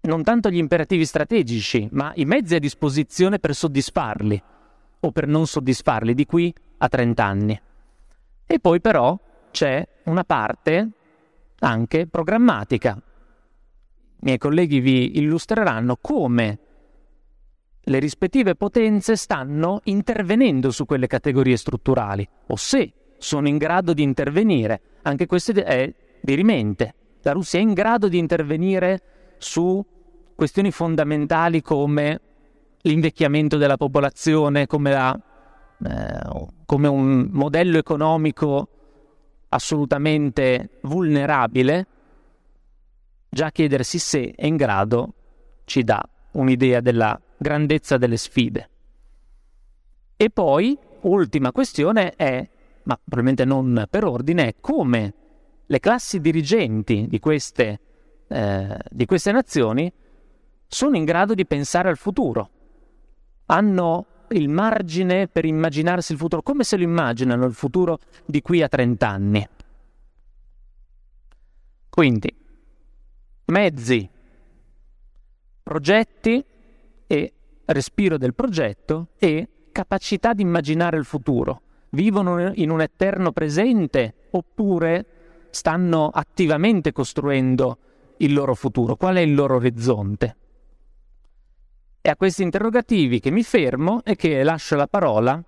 non 0.02 0.22
tanto 0.22 0.50
gli 0.50 0.56
imperativi 0.56 1.04
strategici, 1.04 1.88
ma 1.92 2.12
i 2.16 2.24
mezzi 2.24 2.54
a 2.54 2.58
disposizione 2.58 3.38
per 3.38 3.54
soddisfarli 3.54 4.42
o 5.00 5.12
per 5.12 5.26
non 5.26 5.46
soddisfarli 5.46 6.14
di 6.14 6.26
qui 6.26 6.54
a 6.78 6.88
30 6.88 7.24
anni. 7.24 7.60
E 8.46 8.60
poi 8.60 8.80
però 8.80 9.18
c'è 9.50 9.86
una 10.04 10.24
parte 10.24 10.90
anche 11.60 12.06
programmatica. 12.06 13.00
I 13.00 14.18
miei 14.20 14.38
colleghi 14.38 14.80
vi 14.80 15.18
illustreranno 15.18 15.96
come 16.00 16.58
le 17.86 17.98
rispettive 17.98 18.54
potenze 18.54 19.16
stanno 19.16 19.80
intervenendo 19.84 20.70
su 20.70 20.86
quelle 20.86 21.06
categorie 21.06 21.56
strutturali 21.56 22.26
o 22.46 22.56
se 22.56 22.92
sono 23.18 23.48
in 23.48 23.58
grado 23.58 23.92
di 23.92 24.02
intervenire. 24.02 24.80
Anche 25.06 25.26
questo 25.26 25.52
è 25.52 25.92
dirimente. 26.20 26.94
La 27.23 27.32
Russia 27.32 27.58
è 27.58 27.62
in 27.62 27.73
grado 27.73 28.08
di 28.08 28.18
intervenire 28.18 29.00
su 29.38 29.84
questioni 30.34 30.70
fondamentali 30.70 31.62
come 31.62 32.20
l'invecchiamento 32.82 33.56
della 33.56 33.76
popolazione, 33.76 34.66
come, 34.66 34.90
la, 34.90 35.20
eh, 35.87 36.46
come 36.66 36.88
un 36.88 37.28
modello 37.30 37.78
economico 37.78 38.68
assolutamente 39.49 40.80
vulnerabile, 40.82 41.87
già 43.28 43.50
chiedersi 43.50 43.99
se 43.99 44.32
è 44.34 44.46
in 44.46 44.56
grado 44.56 45.12
ci 45.64 45.82
dà 45.84 46.02
un'idea 46.32 46.80
della 46.80 47.18
grandezza 47.37 47.96
delle 47.96 48.16
sfide. 48.16 48.68
E 50.16 50.30
poi, 50.30 50.78
ultima 51.02 51.52
questione 51.52 52.14
è, 52.16 52.49
ma 52.84 52.96
probabilmente 52.96 53.44
non 53.44 53.86
per 53.88 54.04
ordine, 54.04 54.48
è 54.48 54.54
come 54.60 55.14
le 55.66 55.80
classi 55.80 56.20
dirigenti 56.20 57.06
di 57.08 57.18
queste, 57.18 57.80
eh, 58.28 58.78
di 58.90 59.06
queste 59.06 59.32
nazioni 59.32 59.92
sono 60.66 60.96
in 60.96 61.04
grado 61.04 61.34
di 61.34 61.46
pensare 61.46 61.88
al 61.88 61.96
futuro. 61.96 62.50
Hanno 63.46 64.06
il 64.28 64.48
margine 64.48 65.28
per 65.28 65.44
immaginarsi 65.44 66.12
il 66.12 66.18
futuro, 66.18 66.42
come 66.42 66.64
se 66.64 66.76
lo 66.76 66.82
immaginano 66.82 67.44
il 67.44 67.54
futuro 67.54 67.98
di 68.24 68.40
qui 68.42 68.62
a 68.62 68.68
30 68.68 69.08
anni. 69.08 69.48
Quindi, 71.88 72.36
mezzi, 73.46 74.10
progetti 75.62 76.44
e 77.06 77.32
respiro 77.66 78.18
del 78.18 78.34
progetto 78.34 79.08
e 79.18 79.48
capacità 79.70 80.32
di 80.32 80.42
immaginare 80.42 80.96
il 80.96 81.04
futuro. 81.04 81.62
Vivono 81.94 82.50
in 82.54 82.70
un 82.70 82.80
eterno 82.80 83.30
presente 83.30 84.14
oppure 84.30 85.06
stanno 85.50 86.08
attivamente 86.08 86.90
costruendo 86.90 87.78
il 88.16 88.32
loro 88.32 88.56
futuro? 88.56 88.96
Qual 88.96 89.14
è 89.14 89.20
il 89.20 89.32
loro 89.32 89.54
orizzonte? 89.54 90.36
È 92.00 92.08
a 92.08 92.16
questi 92.16 92.42
interrogativi 92.42 93.20
che 93.20 93.30
mi 93.30 93.44
fermo 93.44 94.02
e 94.02 94.16
che 94.16 94.42
lascio 94.42 94.74
la 94.74 94.88
parola 94.88 95.40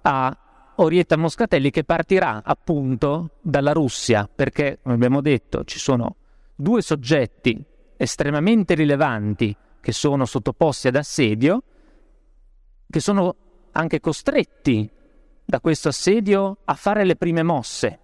a 0.00 0.38
Orietta 0.76 1.18
Moscatelli 1.18 1.68
che 1.70 1.84
partirà 1.84 2.40
appunto 2.42 3.32
dalla 3.42 3.72
Russia, 3.72 4.26
perché, 4.34 4.78
come 4.82 4.94
abbiamo 4.94 5.20
detto, 5.20 5.64
ci 5.64 5.78
sono 5.78 6.16
due 6.54 6.80
soggetti 6.80 7.62
estremamente 7.98 8.72
rilevanti 8.72 9.54
che 9.78 9.92
sono 9.92 10.24
sottoposti 10.24 10.88
ad 10.88 10.96
assedio, 10.96 11.62
che 12.88 13.00
sono 13.00 13.36
anche 13.72 14.00
costretti 14.00 14.90
da 15.50 15.60
questo 15.60 15.88
assedio 15.88 16.58
a 16.64 16.74
fare 16.74 17.04
le 17.04 17.16
prime 17.16 17.42
mosse. 17.42 17.98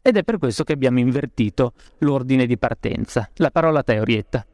Ed 0.00 0.16
è 0.16 0.22
per 0.24 0.38
questo 0.38 0.64
che 0.64 0.72
abbiamo 0.72 0.98
invertito 0.98 1.74
l'ordine 1.98 2.46
di 2.46 2.56
partenza. 2.56 3.28
La 3.34 3.50
parola 3.50 3.80
a 3.80 3.82
te, 3.82 4.00
Orietta. 4.00 4.44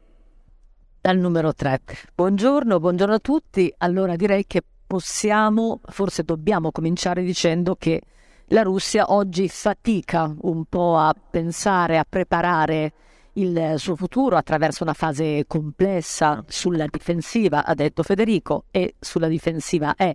Dal 0.99 1.17
numero 1.17 1.53
3. 1.53 1.81
Buongiorno, 2.13 2.79
buongiorno 2.79 3.15
a 3.15 3.19
tutti. 3.19 3.73
Allora 3.77 4.17
direi 4.17 4.45
che 4.45 4.61
possiamo, 4.85 5.79
forse 5.85 6.23
dobbiamo 6.23 6.71
cominciare 6.71 7.23
dicendo 7.23 7.75
che 7.75 8.01
la 8.47 8.61
Russia 8.61 9.13
oggi 9.13 9.47
fatica 9.47 10.35
un 10.41 10.65
po' 10.65 10.97
a 10.97 11.15
pensare, 11.15 11.97
a 11.97 12.05
preparare 12.07 12.93
il 13.33 13.75
suo 13.77 13.95
futuro 13.95 14.35
attraverso 14.35 14.83
una 14.83 14.93
fase 14.93 15.45
complessa 15.47 16.43
sulla 16.45 16.87
difensiva, 16.87 17.63
ha 17.63 17.73
detto 17.73 18.03
Federico, 18.03 18.65
e 18.69 18.95
sulla 18.99 19.29
difensiva 19.29 19.95
è 19.95 20.13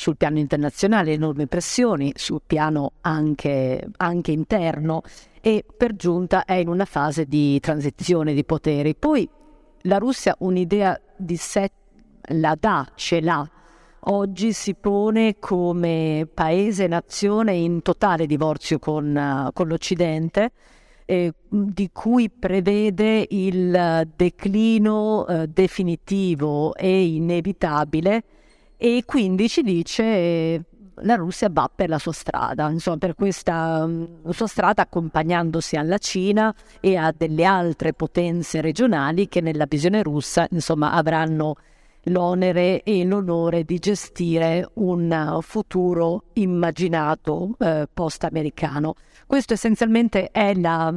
sul 0.00 0.16
piano 0.16 0.38
internazionale, 0.38 1.12
enormi 1.12 1.46
pressioni, 1.46 2.10
sul 2.16 2.40
piano 2.46 2.92
anche, 3.02 3.86
anche 3.98 4.32
interno 4.32 5.02
e 5.42 5.62
per 5.76 5.94
giunta 5.94 6.46
è 6.46 6.54
in 6.54 6.68
una 6.68 6.86
fase 6.86 7.26
di 7.26 7.60
transizione 7.60 8.32
di 8.32 8.42
poteri. 8.42 8.94
Poi 8.94 9.28
la 9.82 9.98
Russia 9.98 10.34
un'idea 10.38 10.98
di 11.14 11.36
sé 11.36 11.70
la 12.32 12.56
dà, 12.58 12.90
ce 12.94 13.20
l'ha. 13.20 13.46
Oggi 14.04 14.54
si 14.54 14.74
pone 14.74 15.38
come 15.38 16.26
paese-nazione 16.32 17.52
in 17.52 17.82
totale 17.82 18.24
divorzio 18.24 18.78
con, 18.78 19.50
con 19.52 19.68
l'Occidente, 19.68 20.52
eh, 21.04 21.30
di 21.46 21.90
cui 21.92 22.30
prevede 22.30 23.26
il 23.28 24.08
declino 24.16 25.26
eh, 25.26 25.46
definitivo 25.46 26.74
e 26.74 27.04
inevitabile 27.04 28.22
e 28.82 29.02
quindi 29.04 29.46
ci 29.50 29.60
dice 29.60 30.64
la 31.02 31.14
Russia 31.14 31.50
va 31.50 31.70
per 31.74 31.90
la 31.90 31.98
sua 31.98 32.12
strada, 32.12 32.70
insomma 32.70 32.96
per 32.96 33.14
questa 33.14 33.84
um, 33.84 34.30
sua 34.30 34.46
strada 34.46 34.82
accompagnandosi 34.82 35.76
alla 35.76 35.98
Cina 35.98 36.54
e 36.80 36.96
a 36.96 37.12
delle 37.14 37.44
altre 37.44 37.92
potenze 37.92 38.62
regionali 38.62 39.28
che 39.28 39.42
nella 39.42 39.66
visione 39.68 40.02
russa 40.02 40.46
insomma 40.50 40.92
avranno 40.92 41.56
l'onere 42.04 42.82
e 42.82 43.04
l'onore 43.04 43.64
di 43.64 43.78
gestire 43.78 44.66
un 44.74 45.38
futuro 45.42 46.24
immaginato 46.34 47.56
eh, 47.58 47.86
post-americano. 47.92 48.94
Questo 49.26 49.52
essenzialmente 49.52 50.30
è 50.30 50.54
la 50.54 50.94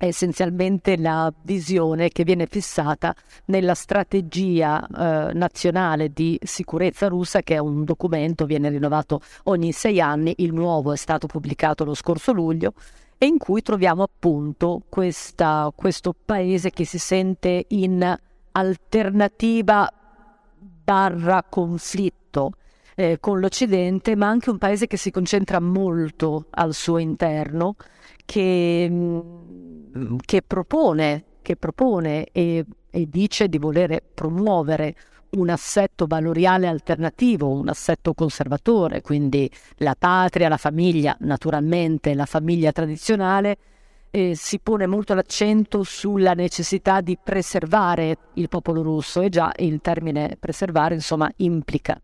è 0.00 0.06
essenzialmente 0.06 0.96
la 0.96 1.30
visione 1.42 2.08
che 2.08 2.24
viene 2.24 2.46
fissata 2.46 3.14
nella 3.46 3.74
strategia 3.74 4.80
eh, 4.86 5.34
nazionale 5.34 6.10
di 6.10 6.38
sicurezza 6.42 7.06
russa, 7.06 7.42
che 7.42 7.56
è 7.56 7.58
un 7.58 7.84
documento, 7.84 8.46
viene 8.46 8.70
rinnovato 8.70 9.20
ogni 9.44 9.72
sei 9.72 10.00
anni, 10.00 10.32
il 10.38 10.54
nuovo 10.54 10.94
è 10.94 10.96
stato 10.96 11.26
pubblicato 11.26 11.84
lo 11.84 11.92
scorso 11.92 12.32
luglio, 12.32 12.72
e 13.18 13.26
in 13.26 13.36
cui 13.36 13.60
troviamo 13.60 14.02
appunto 14.02 14.80
questa, 14.88 15.70
questo 15.76 16.14
paese 16.24 16.70
che 16.70 16.86
si 16.86 16.98
sente 16.98 17.66
in 17.68 18.18
alternativa 18.52 19.92
barra 20.82 21.44
conflitto 21.46 22.52
eh, 22.94 23.18
con 23.20 23.38
l'Occidente, 23.38 24.16
ma 24.16 24.28
anche 24.28 24.48
un 24.48 24.56
paese 24.56 24.86
che 24.86 24.96
si 24.96 25.10
concentra 25.10 25.60
molto 25.60 26.46
al 26.52 26.72
suo 26.72 26.96
interno, 26.96 27.76
che 28.30 28.86
mm, 28.88 30.16
che 30.24 30.42
propone, 30.46 31.24
che 31.42 31.56
propone 31.56 32.26
e, 32.30 32.64
e 32.90 33.06
dice 33.08 33.48
di 33.48 33.58
volere 33.58 34.02
promuovere 34.14 34.94
un 35.30 35.48
assetto 35.48 36.06
valoriale 36.06 36.68
alternativo, 36.68 37.48
un 37.48 37.68
assetto 37.68 38.14
conservatore, 38.14 39.00
quindi 39.00 39.50
la 39.78 39.96
patria, 39.98 40.48
la 40.48 40.56
famiglia, 40.56 41.16
naturalmente 41.20 42.14
la 42.14 42.26
famiglia 42.26 42.70
tradizionale, 42.70 43.56
eh, 44.10 44.34
si 44.36 44.60
pone 44.60 44.86
molto 44.86 45.14
l'accento 45.14 45.82
sulla 45.82 46.34
necessità 46.34 47.00
di 47.00 47.18
preservare 47.22 48.16
il 48.34 48.48
popolo 48.48 48.82
russo. 48.82 49.20
E 49.20 49.28
già 49.28 49.52
il 49.56 49.80
termine 49.80 50.36
preservare 50.38 50.94
insomma 50.94 51.30
implica 51.36 52.00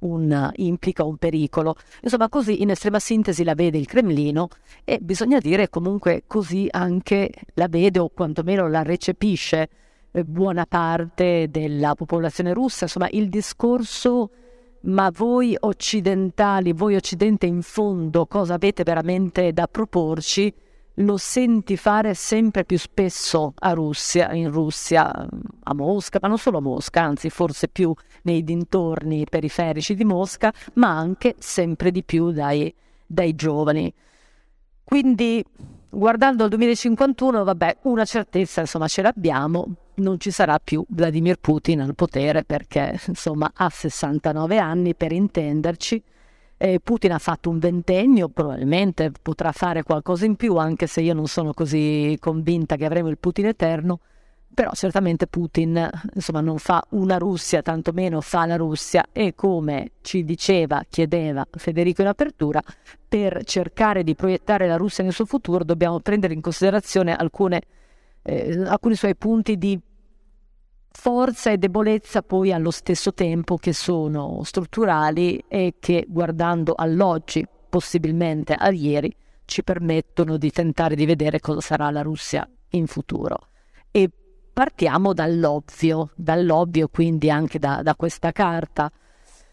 un, 0.00 0.50
implica 0.56 1.04
un 1.04 1.16
pericolo. 1.16 1.74
Insomma, 2.02 2.28
così 2.28 2.62
in 2.62 2.70
estrema 2.70 2.98
sintesi 2.98 3.44
la 3.44 3.54
vede 3.54 3.78
il 3.78 3.86
Cremlino 3.86 4.48
e 4.84 4.98
bisogna 5.00 5.38
dire 5.38 5.68
comunque 5.68 6.24
così 6.26 6.68
anche 6.70 7.32
la 7.54 7.68
vede 7.68 7.98
o 7.98 8.10
quantomeno 8.10 8.68
la 8.68 8.82
recepisce 8.82 9.68
eh, 10.10 10.24
buona 10.24 10.66
parte 10.66 11.48
della 11.50 11.94
popolazione 11.94 12.52
russa. 12.52 12.84
Insomma, 12.84 13.08
il 13.10 13.28
discorso 13.28 14.30
ma 14.82 15.10
voi 15.14 15.54
occidentali, 15.58 16.72
voi 16.72 16.94
occidente 16.94 17.44
in 17.46 17.60
fondo 17.60 18.26
cosa 18.26 18.54
avete 18.54 18.82
veramente 18.82 19.52
da 19.52 19.66
proporci? 19.66 20.52
Lo 21.00 21.16
senti 21.16 21.76
fare 21.76 22.14
sempre 22.14 22.64
più 22.64 22.78
spesso 22.78 23.54
a 23.58 23.72
Russia, 23.72 24.32
in 24.32 24.50
Russia, 24.50 25.10
a 25.10 25.74
Mosca, 25.74 26.18
ma 26.20 26.28
non 26.28 26.38
solo 26.38 26.58
a 26.58 26.62
Mosca, 26.62 27.02
anzi 27.02 27.30
forse 27.30 27.68
più 27.68 27.92
nei 28.22 28.42
dintorni 28.44 29.24
periferici 29.28 29.94
di 29.94 30.04
Mosca, 30.04 30.52
ma 30.74 30.88
anche 30.88 31.34
sempre 31.38 31.90
di 31.90 32.02
più 32.02 32.30
dai, 32.30 32.72
dai 33.06 33.34
giovani. 33.34 33.92
Quindi 34.84 35.44
guardando 35.88 36.44
al 36.44 36.50
2051, 36.50 37.44
vabbè, 37.44 37.78
una 37.82 38.04
certezza 38.04 38.60
insomma 38.60 38.88
ce 38.88 39.02
l'abbiamo, 39.02 39.74
non 39.94 40.18
ci 40.18 40.30
sarà 40.30 40.58
più 40.58 40.84
Vladimir 40.88 41.36
Putin 41.38 41.80
al 41.80 41.94
potere 41.94 42.44
perché 42.44 42.98
insomma 43.06 43.50
ha 43.54 43.68
69 43.68 44.58
anni 44.58 44.94
per 44.94 45.12
intenderci 45.12 46.02
eh, 46.62 46.78
Putin 46.78 47.12
ha 47.12 47.18
fatto 47.18 47.48
un 47.48 47.58
ventennio, 47.58 48.28
probabilmente 48.28 49.10
potrà 49.22 49.50
fare 49.50 49.82
qualcosa 49.82 50.26
in 50.26 50.36
più, 50.36 50.56
anche 50.56 50.86
se 50.86 51.00
io 51.00 51.14
non 51.14 51.26
sono 51.26 51.54
così 51.54 52.18
convinta 52.20 52.76
che 52.76 52.84
avremo 52.84 53.08
il 53.08 53.16
Putin 53.16 53.46
eterno, 53.46 54.00
però 54.52 54.70
certamente 54.74 55.26
Putin 55.26 55.88
insomma, 56.12 56.42
non 56.42 56.58
fa 56.58 56.84
una 56.90 57.16
Russia, 57.16 57.62
tantomeno 57.62 58.20
fa 58.20 58.44
la 58.44 58.56
Russia. 58.56 59.06
E 59.10 59.34
come 59.34 59.92
ci 60.02 60.22
diceva, 60.22 60.84
chiedeva 60.86 61.46
Federico 61.50 62.02
in 62.02 62.08
apertura, 62.08 62.62
per 63.08 63.42
cercare 63.44 64.04
di 64.04 64.14
proiettare 64.14 64.66
la 64.66 64.76
Russia 64.76 65.02
nel 65.02 65.14
suo 65.14 65.24
futuro 65.24 65.64
dobbiamo 65.64 66.00
prendere 66.00 66.34
in 66.34 66.42
considerazione 66.42 67.16
alcune, 67.16 67.62
eh, 68.22 68.64
alcuni 68.66 68.96
suoi 68.96 69.16
punti 69.16 69.56
di 69.56 69.80
forza 70.90 71.50
e 71.50 71.58
debolezza 71.58 72.22
poi 72.22 72.52
allo 72.52 72.70
stesso 72.70 73.14
tempo 73.14 73.56
che 73.56 73.72
sono 73.72 74.42
strutturali 74.44 75.44
e 75.48 75.76
che 75.78 76.06
guardando 76.08 76.74
all'oggi, 76.76 77.46
possibilmente 77.68 78.54
a 78.54 78.70
ieri, 78.70 79.14
ci 79.44 79.62
permettono 79.62 80.36
di 80.36 80.50
tentare 80.50 80.94
di 80.94 81.06
vedere 81.06 81.40
cosa 81.40 81.60
sarà 81.60 81.90
la 81.90 82.02
Russia 82.02 82.48
in 82.70 82.86
futuro. 82.86 83.48
E 83.90 84.10
partiamo 84.52 85.12
dall'ovvio, 85.12 86.10
dall'ovvio 86.14 86.88
quindi 86.88 87.30
anche 87.30 87.58
da, 87.58 87.82
da 87.82 87.94
questa 87.94 88.32
carta 88.32 88.90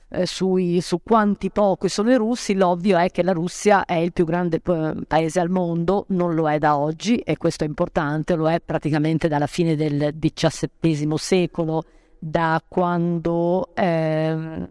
eh, 0.10 0.26
sui, 0.26 0.80
su 0.82 1.02
quanti 1.04 1.50
pochi 1.52 1.90
sono 1.90 2.12
i 2.12 2.16
russi, 2.16 2.54
l'ovvio 2.54 2.98
è 2.98 3.10
che 3.10 3.24
la 3.24 3.34
Russia 3.34 3.86
è 3.86 3.96
il 3.96 4.14
più 4.14 4.26
grande 4.26 4.62
eh, 4.64 4.94
paese 5.06 5.40
al 5.40 5.50
mondo, 5.50 6.06
non 6.10 6.34
lo 6.34 6.50
è 6.50 6.58
da 6.58 6.78
oggi 6.78 7.18
e 7.18 7.38
questo 7.38 7.64
è 7.64 7.68
importante, 7.68 8.36
lo 8.36 8.50
è 8.50 8.62
praticamente 8.62 9.28
dalla 9.28 9.48
fine 9.48 9.76
del 9.76 10.16
XVII 10.18 11.18
secolo, 11.18 11.84
da 12.18 12.62
quando... 12.68 13.72
Eh, 13.74 14.68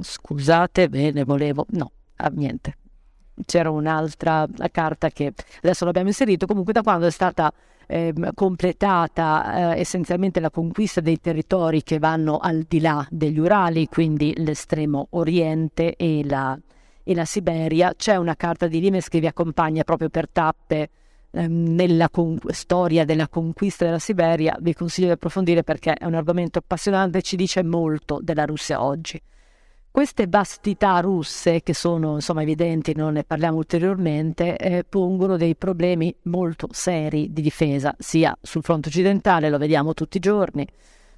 scusate, 0.00 0.88
bene, 0.88 1.24
volevo... 1.24 1.66
no, 1.70 1.92
ah, 2.16 2.30
niente. 2.32 2.76
C'era 3.44 3.70
un'altra 3.70 4.46
carta 4.72 5.10
che 5.10 5.32
adesso 5.62 5.84
l'abbiamo 5.84 6.08
inserito, 6.08 6.46
comunque 6.46 6.72
da 6.72 6.82
quando 6.82 7.06
è 7.06 7.10
stata 7.10 7.52
eh, 7.90 8.12
completata 8.34 9.72
eh, 9.74 9.80
essenzialmente 9.80 10.40
la 10.40 10.50
conquista 10.50 11.00
dei 11.00 11.18
territori 11.18 11.82
che 11.82 11.98
vanno 11.98 12.36
al 12.36 12.64
di 12.68 12.80
là 12.80 13.04
degli 13.10 13.38
Urali, 13.38 13.86
quindi 13.86 14.34
l'estremo 14.36 15.08
oriente 15.10 15.96
e 15.96 16.22
la, 16.24 16.56
e 17.02 17.14
la 17.14 17.24
Siberia. 17.24 17.94
C'è 17.96 18.16
una 18.16 18.36
carta 18.36 18.68
di 18.68 18.78
Limes 18.80 19.08
che 19.08 19.20
vi 19.20 19.26
accompagna 19.26 19.84
proprio 19.84 20.10
per 20.10 20.28
tappe 20.28 20.90
ehm, 21.30 21.74
nella 21.74 22.10
con- 22.10 22.38
storia 22.48 23.06
della 23.06 23.26
conquista 23.26 23.86
della 23.86 23.98
Siberia. 23.98 24.54
Vi 24.60 24.74
consiglio 24.74 25.06
di 25.06 25.12
approfondire 25.14 25.64
perché 25.64 25.94
è 25.94 26.04
un 26.04 26.14
argomento 26.14 26.58
appassionante 26.58 27.18
e 27.18 27.22
ci 27.22 27.36
dice 27.36 27.62
molto 27.62 28.18
della 28.22 28.44
Russia 28.44 28.82
oggi. 28.84 29.20
Queste 29.90 30.26
vastità 30.28 31.00
russe, 31.00 31.62
che 31.62 31.74
sono 31.74 32.14
insomma 32.14 32.42
evidenti, 32.42 32.94
non 32.94 33.14
ne 33.14 33.24
parliamo 33.24 33.56
ulteriormente, 33.56 34.56
eh, 34.56 34.84
pongono 34.84 35.36
dei 35.36 35.56
problemi 35.56 36.14
molto 36.24 36.68
seri 36.70 37.32
di 37.32 37.42
difesa, 37.42 37.94
sia 37.98 38.36
sul 38.40 38.62
fronte 38.62 38.88
occidentale, 38.90 39.48
lo 39.48 39.58
vediamo 39.58 39.94
tutti 39.94 40.18
i 40.18 40.20
giorni, 40.20 40.64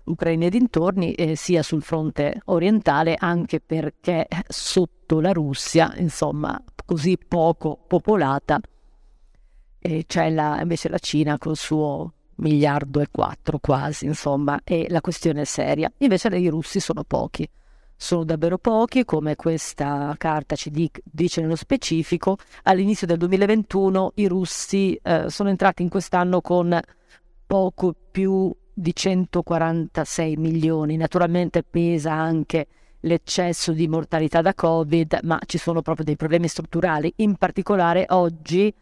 Ucraina 0.05 0.47
e 0.47 0.51
dintorni, 0.51 1.13
eh, 1.13 1.37
sia 1.37 1.63
sul 1.63 1.83
fronte 1.83 2.41
orientale, 2.47 3.17
anche 3.19 3.61
perché 3.61 4.27
sotto 4.49 5.21
la 5.21 5.33
Russia, 5.33 5.93
insomma, 5.97 6.59
così 6.87 7.19
poco 7.19 7.79
popolata, 7.87 8.59
eh, 9.79 10.05
c'è 10.07 10.31
la, 10.31 10.59
invece 10.63 10.89
la 10.89 10.99
Cina 10.99 11.37
col 11.37 11.57
suo 11.57 12.13
miliardo 12.37 13.01
e 13.01 13.09
quattro 13.11 13.59
quasi, 13.59 14.07
insomma, 14.07 14.61
e 14.65 14.87
la 14.89 15.03
questione 15.03 15.43
è 15.43 15.45
seria. 15.45 15.93
Invece 15.99 16.29
i 16.29 16.49
russi 16.49 16.81
sono 16.81 17.05
pochi 17.05 17.47
sono 18.03 18.25
davvero 18.25 18.57
pochi, 18.57 19.05
come 19.05 19.37
questa 19.37 20.15
carta 20.17 20.57
ci 20.57 20.73
dice 21.05 21.43
nello 21.43 21.55
specifico. 21.55 22.39
All'inizio 22.63 23.07
del 23.07 23.19
2021 23.19 24.13
i 24.15 24.27
russi 24.27 24.99
eh, 25.03 25.29
sono 25.29 25.51
entrati 25.51 25.83
in 25.83 25.91
quest'anno 25.91 26.41
con 26.41 26.81
poco 27.47 27.95
più 28.11 28.51
di 28.73 28.95
146 28.95 30.37
milioni. 30.37 30.97
Naturalmente 30.97 31.63
pesa 31.63 32.13
anche 32.13 32.67
l'eccesso 33.01 33.73
di 33.73 33.87
mortalità 33.87 34.41
da 34.41 34.55
Covid, 34.55 35.19
ma 35.25 35.39
ci 35.45 35.59
sono 35.59 35.83
proprio 35.83 36.07
dei 36.07 36.17
problemi 36.17 36.49
strutturali. 36.49 37.13
In 37.17 37.37
particolare 37.37 38.07
oggi 38.09 38.75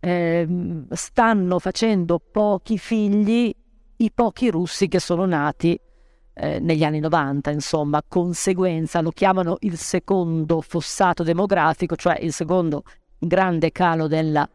eh, 0.00 0.48
stanno 0.92 1.58
facendo 1.58 2.18
pochi 2.18 2.78
figli 2.78 3.54
i 3.96 4.10
pochi 4.14 4.50
russi 4.50 4.88
che 4.88 4.98
sono 4.98 5.26
nati 5.26 5.78
eh, 6.34 6.60
negli 6.60 6.84
anni 6.84 7.00
90, 7.00 7.50
insomma, 7.50 8.02
conseguenza, 8.06 9.00
lo 9.00 9.10
chiamano 9.10 9.56
il 9.60 9.76
secondo 9.76 10.60
fossato 10.60 11.22
demografico, 11.22 11.96
cioè 11.96 12.18
il 12.20 12.32
secondo 12.32 12.84
grande 13.18 13.72
calo 13.72 14.06
della, 14.06 14.48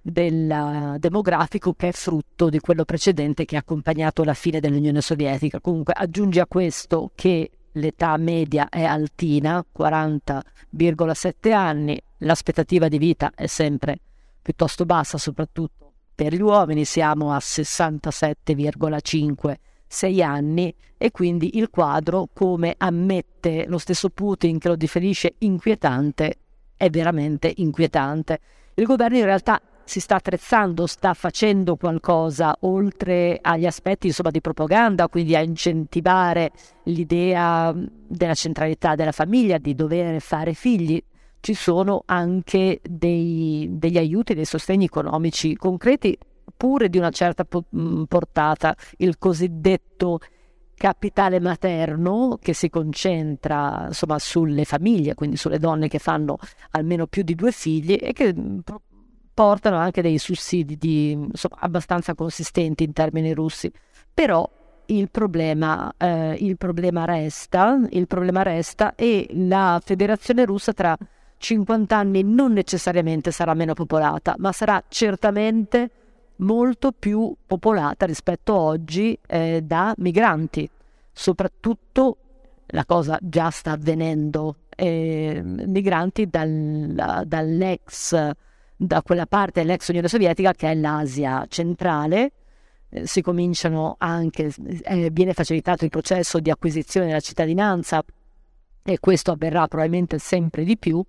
del 0.00 0.96
demografico 0.98 1.74
che 1.74 1.88
è 1.88 1.92
frutto 1.92 2.48
di 2.48 2.58
quello 2.58 2.84
precedente 2.84 3.44
che 3.44 3.56
ha 3.56 3.60
accompagnato 3.60 4.24
la 4.24 4.34
fine 4.34 4.60
dell'Unione 4.60 5.00
Sovietica. 5.00 5.60
Comunque 5.60 5.94
aggiungi 5.96 6.40
a 6.40 6.46
questo 6.46 7.10
che 7.14 7.50
l'età 7.72 8.16
media 8.16 8.68
è 8.68 8.84
altina, 8.84 9.64
40,7 9.76 11.52
anni, 11.52 12.00
l'aspettativa 12.18 12.88
di 12.88 12.98
vita 12.98 13.32
è 13.34 13.46
sempre 13.46 13.98
piuttosto 14.42 14.84
bassa, 14.84 15.18
soprattutto 15.18 15.92
per 16.14 16.34
gli 16.34 16.42
uomini, 16.42 16.84
siamo 16.84 17.32
a 17.32 17.38
67,5 17.38 19.54
sei 19.92 20.22
anni 20.22 20.72
e 20.96 21.10
quindi 21.10 21.58
il 21.58 21.68
quadro, 21.68 22.28
come 22.32 22.74
ammette 22.78 23.64
lo 23.66 23.76
stesso 23.76 24.08
Putin 24.08 24.60
che 24.60 24.68
lo 24.68 24.76
definisce 24.76 25.34
inquietante, 25.38 26.36
è 26.76 26.88
veramente 26.90 27.52
inquietante. 27.56 28.38
Il 28.74 28.84
governo 28.84 29.16
in 29.16 29.24
realtà 29.24 29.60
si 29.82 29.98
sta 29.98 30.14
attrezzando, 30.14 30.86
sta 30.86 31.12
facendo 31.12 31.74
qualcosa 31.74 32.56
oltre 32.60 33.40
agli 33.42 33.66
aspetti 33.66 34.06
insomma, 34.06 34.30
di 34.30 34.40
propaganda, 34.40 35.08
quindi 35.08 35.34
a 35.34 35.40
incentivare 35.40 36.52
l'idea 36.84 37.74
della 37.74 38.34
centralità 38.34 38.94
della 38.94 39.10
famiglia, 39.10 39.58
di 39.58 39.74
dover 39.74 40.20
fare 40.20 40.54
figli. 40.54 41.02
Ci 41.40 41.54
sono 41.54 42.04
anche 42.06 42.80
dei, 42.88 43.66
degli 43.72 43.98
aiuti, 43.98 44.34
dei 44.34 44.44
sostegni 44.44 44.84
economici 44.84 45.56
concreti 45.56 46.16
pure 46.60 46.90
di 46.90 46.98
una 46.98 47.08
certa 47.08 47.46
mm, 47.74 48.02
portata, 48.02 48.76
il 48.98 49.16
cosiddetto 49.16 50.18
capitale 50.74 51.40
materno 51.40 52.36
che 52.38 52.52
si 52.52 52.68
concentra 52.68 53.84
insomma 53.86 54.18
sulle 54.18 54.66
famiglie, 54.66 55.14
quindi 55.14 55.38
sulle 55.38 55.58
donne 55.58 55.88
che 55.88 55.98
fanno 55.98 56.36
almeno 56.72 57.06
più 57.06 57.22
di 57.22 57.34
due 57.34 57.50
figli 57.50 57.96
e 57.98 58.12
che 58.12 58.34
mm, 58.34 58.58
portano 59.32 59.78
anche 59.78 60.02
dei 60.02 60.18
sussidi 60.18 60.76
di, 60.76 61.12
insomma, 61.12 61.56
abbastanza 61.60 62.14
consistenti 62.14 62.84
in 62.84 62.92
termini 62.92 63.32
russi. 63.32 63.72
Però 64.12 64.46
il 64.84 65.10
problema, 65.10 65.90
eh, 65.96 66.34
il 66.40 66.58
problema 66.58 67.06
resta, 67.06 67.80
il 67.88 68.06
problema 68.06 68.42
resta 68.42 68.94
e 68.96 69.26
la 69.32 69.80
federazione 69.82 70.44
russa 70.44 70.74
tra 70.74 70.94
50 71.38 71.96
anni 71.96 72.22
non 72.22 72.52
necessariamente 72.52 73.30
sarà 73.30 73.54
meno 73.54 73.72
popolata, 73.72 74.34
ma 74.36 74.52
sarà 74.52 74.84
certamente 74.88 75.90
molto 76.40 76.92
più 76.92 77.34
popolata 77.46 78.06
rispetto 78.06 78.54
oggi 78.54 79.18
eh, 79.26 79.62
da 79.62 79.94
migranti, 79.98 80.68
soprattutto 81.12 82.16
la 82.66 82.84
cosa 82.84 83.18
già 83.20 83.50
sta 83.50 83.72
avvenendo, 83.72 84.56
eh, 84.76 85.40
migranti 85.42 86.26
dal, 86.28 87.24
dall'ex, 87.26 88.30
da 88.76 89.02
quella 89.02 89.26
parte 89.26 89.60
dell'ex 89.60 89.88
Unione 89.88 90.08
Sovietica 90.08 90.52
che 90.52 90.70
è 90.70 90.74
l'Asia 90.74 91.44
centrale, 91.48 92.32
eh, 92.88 93.06
si 93.06 93.22
cominciano 93.22 93.96
anche, 93.98 94.52
eh, 94.82 95.10
viene 95.10 95.32
facilitato 95.34 95.84
il 95.84 95.90
processo 95.90 96.38
di 96.38 96.50
acquisizione 96.50 97.06
della 97.06 97.20
cittadinanza 97.20 98.02
e 98.82 98.98
questo 98.98 99.32
avverrà 99.32 99.66
probabilmente 99.66 100.18
sempre 100.18 100.64
di 100.64 100.76
più, 100.78 101.04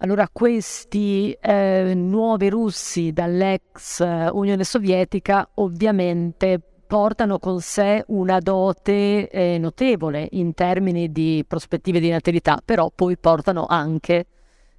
allora 0.00 0.28
questi 0.32 1.32
eh, 1.40 1.92
nuovi 1.94 2.48
russi 2.48 3.12
dall'ex 3.12 4.00
eh, 4.00 4.28
Unione 4.30 4.64
Sovietica 4.64 5.48
ovviamente 5.54 6.60
portano 6.86 7.38
con 7.38 7.60
sé 7.60 8.04
una 8.08 8.38
dote 8.38 9.28
eh, 9.28 9.58
notevole 9.58 10.28
in 10.32 10.54
termini 10.54 11.12
di 11.12 11.44
prospettive 11.46 12.00
di 12.00 12.08
natalità, 12.08 12.60
però 12.64 12.90
poi 12.94 13.18
portano 13.18 13.66
anche 13.68 14.26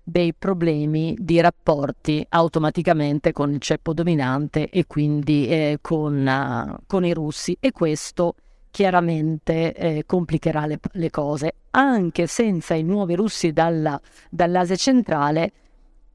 dei 0.02 0.34
problemi 0.34 1.16
di 1.20 1.40
rapporti 1.40 2.26
automaticamente 2.30 3.32
con 3.32 3.52
il 3.54 3.60
ceppo 3.60 3.94
dominante 3.94 4.70
e 4.70 4.88
quindi 4.88 5.48
eh, 5.48 5.78
con, 5.82 6.26
uh, 6.26 6.84
con 6.88 7.06
i 7.06 7.14
russi. 7.14 7.56
E 7.60 7.72
questo 7.72 8.34
chiaramente 8.80 9.74
eh, 9.74 10.04
complicherà 10.06 10.66
le, 10.66 10.80
le, 10.94 11.10
cose. 11.10 11.56
Anche 11.72 12.28
senza 12.28 12.76
i 12.76 12.84
nuovi 12.84 13.14
russi 13.14 13.52
dalla, 13.52 14.00
dall'Asia 14.30 14.78
centrale, 14.78 15.52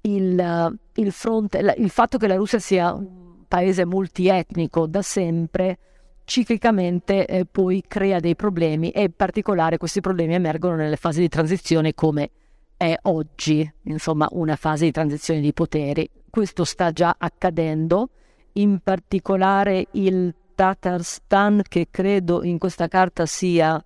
il, 0.00 0.78
il, 0.94 1.12
fronte, 1.12 1.74
il 1.76 1.90
fatto 1.90 2.16
che 2.16 2.26
la 2.26 2.36
Russia 2.36 2.58
sia 2.58 2.94
un 2.94 3.44
paese 3.46 3.84
multietnico 3.84 4.86
da 4.86 5.02
sempre, 5.02 5.78
ciclicamente 6.24 7.26
eh, 7.26 7.44
poi 7.44 7.84
crea 7.86 8.18
dei 8.18 8.34
problemi 8.34 8.88
e 8.92 9.02
in 9.02 9.12
particolare 9.14 9.76
questi 9.76 10.00
problemi 10.00 10.32
emergono 10.32 10.76
nelle 10.76 10.96
fasi 10.96 11.20
di 11.20 11.28
transizione 11.28 11.92
come 11.92 12.30
è 12.78 12.96
oggi, 13.02 13.70
insomma 13.82 14.26
una 14.30 14.56
fase 14.56 14.86
di 14.86 14.90
transizione 14.90 15.40
di 15.40 15.52
poteri. 15.52 16.08
Questo 16.30 16.64
sta 16.64 16.92
già 16.92 17.14
accadendo, 17.18 18.08
in 18.52 18.78
particolare 18.82 19.88
il 19.90 20.34
Tatarstan 20.54 21.62
che 21.68 21.88
credo 21.90 22.44
in 22.44 22.58
questa 22.58 22.88
carta 22.88 23.26
sia 23.26 23.82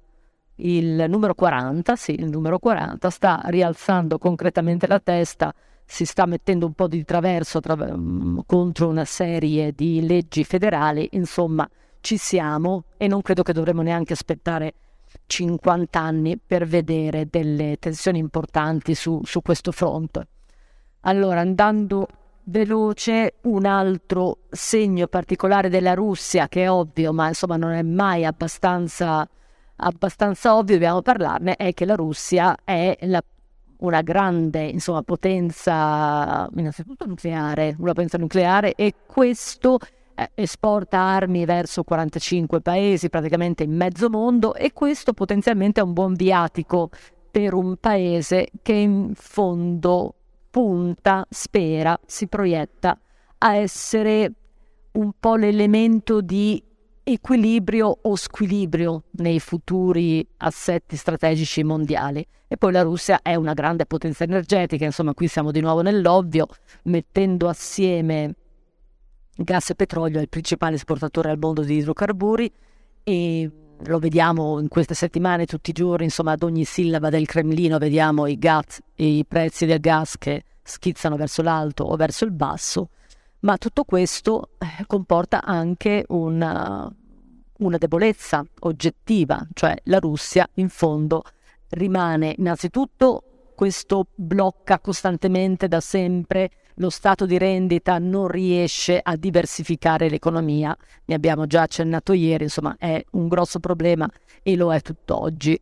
il 0.56 1.04
numero 1.08 1.34
40, 1.34 1.96
sì, 1.96 2.12
il 2.12 2.28
numero 2.28 2.58
40, 2.58 3.10
sta 3.10 3.40
rialzando 3.44 4.18
concretamente 4.18 4.86
la 4.86 5.00
testa, 5.00 5.54
si 5.84 6.04
sta 6.04 6.26
mettendo 6.26 6.66
un 6.66 6.72
po' 6.72 6.88
di 6.88 7.04
traverso 7.04 7.60
tra, 7.60 7.74
um, 7.74 8.42
contro 8.44 8.88
una 8.88 9.04
serie 9.04 9.72
di 9.72 10.06
leggi 10.06 10.44
federali, 10.44 11.08
insomma 11.12 11.68
ci 12.00 12.16
siamo 12.16 12.84
e 12.96 13.08
non 13.08 13.22
credo 13.22 13.42
che 13.42 13.52
dovremmo 13.52 13.82
neanche 13.82 14.12
aspettare 14.12 14.74
50 15.26 15.98
anni 15.98 16.38
per 16.38 16.66
vedere 16.66 17.26
delle 17.30 17.76
tensioni 17.78 18.18
importanti 18.18 18.94
su, 18.94 19.20
su 19.24 19.40
questo 19.40 19.72
fronte. 19.72 20.26
Allora, 21.02 21.40
andando 21.40 22.06
veloce 22.48 23.34
un 23.42 23.66
altro 23.66 24.38
segno 24.50 25.06
particolare 25.06 25.68
della 25.68 25.94
Russia 25.94 26.48
che 26.48 26.64
è 26.64 26.70
ovvio 26.70 27.12
ma 27.12 27.28
insomma 27.28 27.56
non 27.56 27.72
è 27.72 27.82
mai 27.82 28.24
abbastanza, 28.24 29.28
abbastanza 29.76 30.56
ovvio 30.56 30.74
dobbiamo 30.74 31.02
parlarne 31.02 31.56
è 31.56 31.74
che 31.74 31.84
la 31.84 31.94
Russia 31.94 32.56
è 32.64 32.96
la, 33.02 33.22
una 33.78 34.00
grande 34.00 34.64
insomma, 34.64 35.02
potenza 35.02 36.48
innanzitutto 36.56 37.06
nucleare 37.06 37.76
una 37.78 37.92
potenza 37.92 38.16
nucleare 38.16 38.74
e 38.74 38.94
questo 39.06 39.78
eh, 40.14 40.30
esporta 40.34 40.98
armi 40.98 41.44
verso 41.44 41.82
45 41.82 42.60
paesi 42.62 43.10
praticamente 43.10 43.62
in 43.62 43.76
mezzo 43.76 44.08
mondo 44.08 44.54
e 44.54 44.72
questo 44.72 45.12
potenzialmente 45.12 45.80
è 45.80 45.84
un 45.84 45.92
buon 45.92 46.14
viatico 46.14 46.88
per 47.30 47.52
un 47.52 47.76
paese 47.76 48.48
che 48.62 48.72
in 48.72 49.12
fondo 49.14 50.14
punta, 50.50 51.26
spera, 51.28 51.98
si 52.06 52.26
proietta 52.26 52.98
a 53.38 53.54
essere 53.54 54.32
un 54.92 55.12
po' 55.18 55.36
l'elemento 55.36 56.20
di 56.20 56.62
equilibrio 57.04 57.98
o 58.02 58.16
squilibrio 58.16 59.04
nei 59.12 59.40
futuri 59.40 60.26
assetti 60.38 60.96
strategici 60.96 61.62
mondiali. 61.64 62.26
E 62.46 62.56
poi 62.56 62.72
la 62.72 62.82
Russia 62.82 63.20
è 63.22 63.34
una 63.34 63.52
grande 63.52 63.86
potenza 63.86 64.24
energetica, 64.24 64.84
insomma 64.84 65.14
qui 65.14 65.28
siamo 65.28 65.50
di 65.50 65.60
nuovo 65.60 65.82
nell'ovvio, 65.82 66.46
mettendo 66.84 67.48
assieme 67.48 68.34
gas 69.36 69.70
e 69.70 69.74
petrolio 69.74 70.18
è 70.18 70.22
il 70.22 70.28
principale 70.28 70.74
esportatore 70.74 71.30
al 71.30 71.38
mondo 71.38 71.62
di 71.62 71.76
idrocarburi 71.76 72.52
e 73.04 73.50
lo 73.84 73.98
vediamo 73.98 74.58
in 74.60 74.68
queste 74.68 74.94
settimane 74.94 75.46
tutti 75.46 75.70
i 75.70 75.72
giorni, 75.72 76.04
insomma 76.04 76.32
ad 76.32 76.42
ogni 76.42 76.64
sillaba 76.64 77.10
del 77.10 77.26
Cremlino 77.26 77.78
vediamo 77.78 78.26
i, 78.26 78.38
gas, 78.38 78.80
i 78.96 79.24
prezzi 79.26 79.66
del 79.66 79.80
gas 79.80 80.16
che 80.18 80.42
schizzano 80.62 81.16
verso 81.16 81.42
l'alto 81.42 81.84
o 81.84 81.96
verso 81.96 82.24
il 82.24 82.32
basso, 82.32 82.90
ma 83.40 83.56
tutto 83.56 83.84
questo 83.84 84.50
eh, 84.58 84.84
comporta 84.86 85.42
anche 85.42 86.04
una, 86.08 86.92
una 87.58 87.78
debolezza 87.78 88.44
oggettiva, 88.60 89.46
cioè 89.54 89.76
la 89.84 89.98
Russia 89.98 90.48
in 90.54 90.68
fondo 90.68 91.22
rimane 91.70 92.34
innanzitutto 92.36 93.22
questo 93.54 94.06
blocca 94.14 94.78
costantemente 94.78 95.68
da 95.68 95.80
sempre 95.80 96.50
lo 96.78 96.90
stato 96.90 97.26
di 97.26 97.38
rendita 97.38 97.98
non 97.98 98.28
riesce 98.28 99.00
a 99.02 99.16
diversificare 99.16 100.08
l'economia, 100.08 100.76
ne 101.04 101.14
abbiamo 101.14 101.46
già 101.46 101.62
accennato 101.62 102.12
ieri, 102.12 102.44
insomma 102.44 102.76
è 102.78 103.04
un 103.12 103.28
grosso 103.28 103.60
problema 103.60 104.08
e 104.42 104.56
lo 104.56 104.72
è 104.72 104.80
tutt'oggi. 104.80 105.60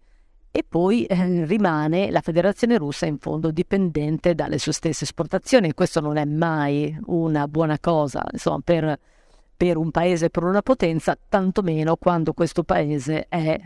E 0.50 0.64
poi 0.66 1.04
eh, 1.04 1.44
rimane 1.44 2.10
la 2.10 2.22
Federazione 2.22 2.78
russa 2.78 3.04
in 3.04 3.18
fondo 3.18 3.50
dipendente 3.50 4.34
dalle 4.34 4.58
sue 4.58 4.72
stesse 4.72 5.04
esportazioni, 5.04 5.74
questo 5.74 6.00
non 6.00 6.16
è 6.16 6.24
mai 6.24 6.98
una 7.06 7.46
buona 7.46 7.78
cosa 7.78 8.24
insomma, 8.32 8.60
per, 8.64 8.98
per 9.54 9.76
un 9.76 9.90
paese, 9.90 10.30
per 10.30 10.44
una 10.44 10.62
potenza, 10.62 11.16
tantomeno 11.28 11.96
quando 11.96 12.32
questo 12.32 12.62
paese 12.62 13.26
è 13.28 13.58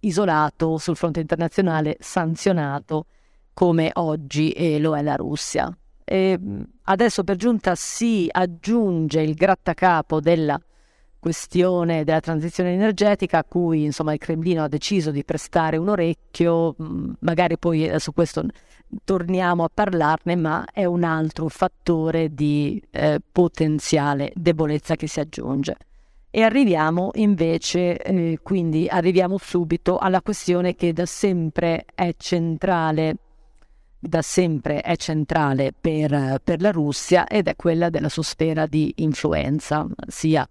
isolato 0.00 0.78
sul 0.78 0.96
fronte 0.96 1.20
internazionale, 1.20 1.96
sanzionato 2.00 3.06
come 3.54 3.90
oggi 3.94 4.50
e 4.50 4.80
lo 4.80 4.96
è 4.96 5.02
la 5.02 5.14
Russia. 5.14 5.72
E 6.12 6.38
adesso 6.82 7.24
per 7.24 7.36
giunta 7.36 7.74
si 7.74 8.28
aggiunge 8.30 9.22
il 9.22 9.32
grattacapo 9.32 10.20
della 10.20 10.60
questione 11.18 12.04
della 12.04 12.20
transizione 12.20 12.74
energetica 12.74 13.38
a 13.38 13.44
cui 13.44 13.84
insomma 13.84 14.12
il 14.12 14.18
Cremlino 14.18 14.62
ha 14.62 14.68
deciso 14.68 15.10
di 15.10 15.24
prestare 15.24 15.78
un 15.78 15.88
orecchio, 15.88 16.76
magari 17.20 17.56
poi 17.56 17.86
eh, 17.86 17.98
su 17.98 18.12
questo 18.12 18.44
torniamo 19.04 19.64
a 19.64 19.70
parlarne, 19.72 20.36
ma 20.36 20.66
è 20.70 20.84
un 20.84 21.02
altro 21.02 21.48
fattore 21.48 22.34
di 22.34 22.82
eh, 22.90 23.18
potenziale 23.32 24.32
debolezza 24.34 24.96
che 24.96 25.06
si 25.06 25.18
aggiunge. 25.18 25.76
E 26.28 26.42
arriviamo 26.42 27.12
invece, 27.14 27.96
eh, 27.96 28.38
quindi 28.42 28.86
arriviamo 28.86 29.38
subito 29.38 29.96
alla 29.96 30.20
questione 30.20 30.74
che 30.74 30.92
da 30.92 31.06
sempre 31.06 31.86
è 31.94 32.14
centrale, 32.18 33.16
da 34.04 34.20
sempre 34.20 34.80
è 34.80 34.96
centrale 34.96 35.72
per, 35.78 36.40
per 36.42 36.60
la 36.60 36.72
Russia 36.72 37.28
ed 37.28 37.46
è 37.46 37.54
quella 37.54 37.88
della 37.88 38.08
sua 38.08 38.24
sfera 38.24 38.66
di 38.66 38.92
influenza, 38.96 39.86
sia 40.08 40.46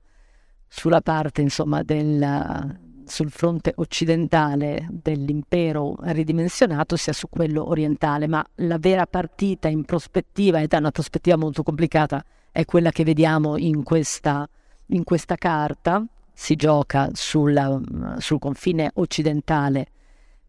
sulla 0.66 1.02
parte 1.02 1.42
insomma 1.42 1.84
del, 1.84 2.80
sul 3.06 3.30
fronte 3.30 3.74
occidentale 3.76 4.88
dell'impero 4.90 5.98
ridimensionato 6.00 6.96
sia 6.96 7.12
su 7.12 7.28
quello 7.28 7.68
orientale, 7.68 8.26
ma 8.28 8.42
la 8.56 8.78
vera 8.78 9.06
partita 9.06 9.68
in 9.68 9.84
prospettiva, 9.84 10.62
ed 10.62 10.72
è 10.72 10.78
una 10.78 10.92
prospettiva 10.92 11.36
molto 11.36 11.62
complicata, 11.62 12.24
è 12.54 12.64
quella 12.64 12.92
che 12.92 13.04
vediamo 13.04 13.58
in 13.58 13.84
questa, 13.84 14.48
in 14.88 15.04
questa 15.04 15.36
carta, 15.36 16.06
si 16.32 16.56
gioca 16.56 17.10
sulla, 17.12 17.78
sul 18.18 18.40
confine 18.40 18.92
occidentale 18.94 19.91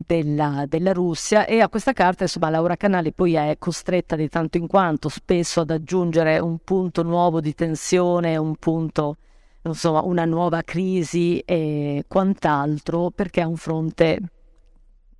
della, 0.06 0.64
della, 0.68 0.92
Russia 0.92 1.46
e 1.46 1.60
a 1.60 1.68
questa 1.68 1.92
carta 1.92 2.24
insomma 2.24 2.50
Laura 2.50 2.76
Canali 2.76 3.12
poi 3.12 3.34
è 3.34 3.56
costretta 3.58 4.16
di 4.16 4.28
tanto 4.28 4.58
in 4.58 4.66
quanto 4.66 5.08
spesso 5.08 5.60
ad 5.60 5.70
aggiungere 5.70 6.38
un 6.38 6.58
punto 6.58 7.02
nuovo 7.02 7.40
di 7.40 7.54
tensione, 7.54 8.36
un 8.36 8.56
punto 8.56 9.16
insomma, 9.62 10.02
una 10.02 10.24
nuova 10.24 10.62
crisi 10.62 11.38
e 11.40 12.04
quant'altro, 12.08 13.10
perché 13.10 13.42
è 13.42 13.44
un 13.44 13.56
fronte 13.56 14.20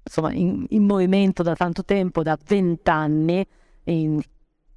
insomma, 0.02 0.32
in, 0.32 0.64
in 0.68 0.84
movimento 0.84 1.42
da 1.42 1.54
tanto 1.54 1.84
tempo, 1.84 2.22
da 2.22 2.36
vent'anni, 2.44 3.46
in, 3.84 4.20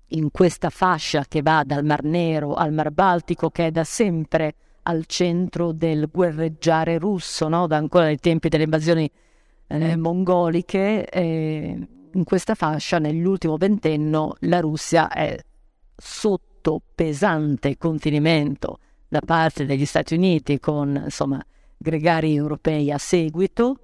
in 0.07 0.31
questa 0.31 0.69
fascia 0.69 1.25
che 1.27 1.41
va 1.41 1.63
dal 1.65 1.83
Mar 1.83 2.03
Nero 2.03 2.53
al 2.53 2.73
Mar 2.73 2.91
Baltico, 2.91 3.49
che 3.49 3.67
è 3.67 3.71
da 3.71 3.83
sempre 3.83 4.55
al 4.83 5.05
centro 5.07 5.71
del 5.71 6.09
guerreggiare 6.11 6.99
russo, 6.99 7.47
no? 7.47 7.65
da 7.65 7.77
ancora 7.77 8.05
dai 8.05 8.17
tempi 8.17 8.49
delle 8.49 8.65
invasioni 8.65 9.09
eh, 9.67 9.95
mongoliche. 9.95 11.07
Eh, 11.09 11.87
in 12.13 12.23
questa 12.23 12.55
fascia, 12.55 12.97
nell'ultimo 12.97 13.57
ventennio, 13.57 14.35
la 14.41 14.59
Russia 14.59 15.09
è 15.09 15.37
sotto 15.95 16.81
pesante 16.95 17.77
contenimento 17.77 18.79
da 19.07 19.19
parte 19.19 19.65
degli 19.65 19.85
Stati 19.85 20.13
Uniti 20.13 20.59
con 20.59 21.01
insomma, 21.03 21.43
gregari 21.77 22.33
europei 22.35 22.91
a 22.91 22.97
seguito 22.97 23.79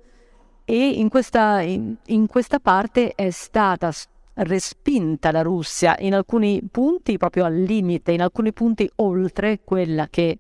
e 0.65 0.89
in 0.89 1.10
questa, 1.10 1.62
in, 1.62 1.96
in 2.08 2.28
questa 2.28 2.60
parte 2.60 3.13
è 3.13 3.30
stata 3.30 3.91
respinta 4.36 5.32
la 5.32 5.41
Russia 5.41 5.96
in 6.00 6.13
alcuni 6.13 6.62
punti 6.70 7.17
proprio 7.17 7.46
al 7.46 7.56
limite, 7.56 8.13
in 8.13 8.22
alcuni 8.22 8.54
punti 8.54 8.89
oltre 8.96 9.60
quella 9.63 10.08
che 10.08 10.39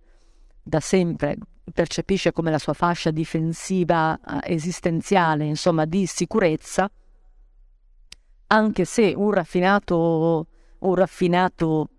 da 0.63 0.79
sempre 0.79 1.37
percepisce 1.71 2.31
come 2.31 2.51
la 2.51 2.59
sua 2.59 2.73
fascia 2.73 3.11
difensiva 3.11 4.19
eh, 4.19 4.53
esistenziale, 4.53 5.45
insomma 5.45 5.85
di 5.85 6.05
sicurezza, 6.05 6.89
anche 8.47 8.85
se 8.85 9.13
un 9.15 9.31
raffinato, 9.31 10.47
un 10.79 10.95
raffinato 10.95 11.89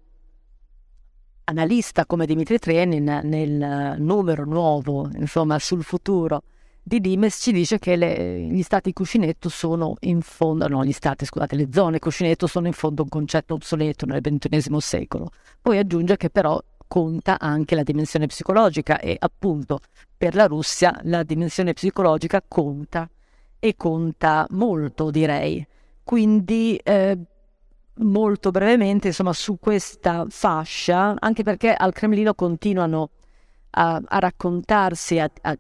analista 1.45 2.07
come 2.07 2.27
Dimitri 2.27 2.59
Trenin 2.59 3.21
nel 3.25 3.97
numero 3.99 4.45
nuovo, 4.45 5.09
insomma, 5.15 5.59
sul 5.59 5.83
futuro 5.83 6.43
di 6.85 7.01
Dimes 7.01 7.39
ci 7.41 7.53
dice 7.53 7.79
che 7.79 7.95
le, 7.95 8.41
gli 8.41 8.63
stati 8.63 8.93
cuscinetto 8.93 9.49
sono 9.49 9.95
in 10.01 10.21
fondo, 10.21 10.67
no, 10.67 10.85
gli 10.85 10.93
stati, 10.93 11.25
scusate, 11.25 11.55
le 11.55 11.69
zone 11.71 12.01
cuscinetto 12.01 12.49
sono 12.49 12.67
in 12.67 12.73
fondo 12.73 13.03
un 13.03 13.09
concetto 13.09 13.55
obsoleto 13.55 14.05
nel 14.05 14.21
XXI 14.21 14.81
secolo. 14.81 15.31
Poi 15.61 15.79
aggiunge 15.79 16.17
che 16.17 16.29
però 16.29 16.61
conta 16.93 17.39
anche 17.41 17.75
la 17.75 17.85
dimensione 17.85 18.27
psicologica 18.27 19.01
e 19.01 19.17
appunto 19.19 19.81
per 20.15 20.35
la 20.35 20.45
Russia 20.45 20.95
la 21.05 21.23
dimensione 21.23 21.73
psicologica 21.73 22.45
conta 22.47 23.09
e 23.59 23.77
conta 23.77 24.47
molto, 24.51 25.11
direi. 25.11 25.67
Quindi 26.05 26.77
eh, 26.77 27.19
molto 27.95 28.51
brevemente 28.51 29.07
insomma, 29.07 29.33
su 29.33 29.57
questa 29.59 30.27
fascia, 30.29 31.17
anche 31.19 31.43
perché 31.43 31.73
al 31.73 31.95
Cremlino 31.95 32.35
continuano 32.35 33.09
a, 33.71 33.99
a 34.05 34.19
raccontarsi, 34.19 35.19
a, 35.19 35.31
a, 35.41 35.57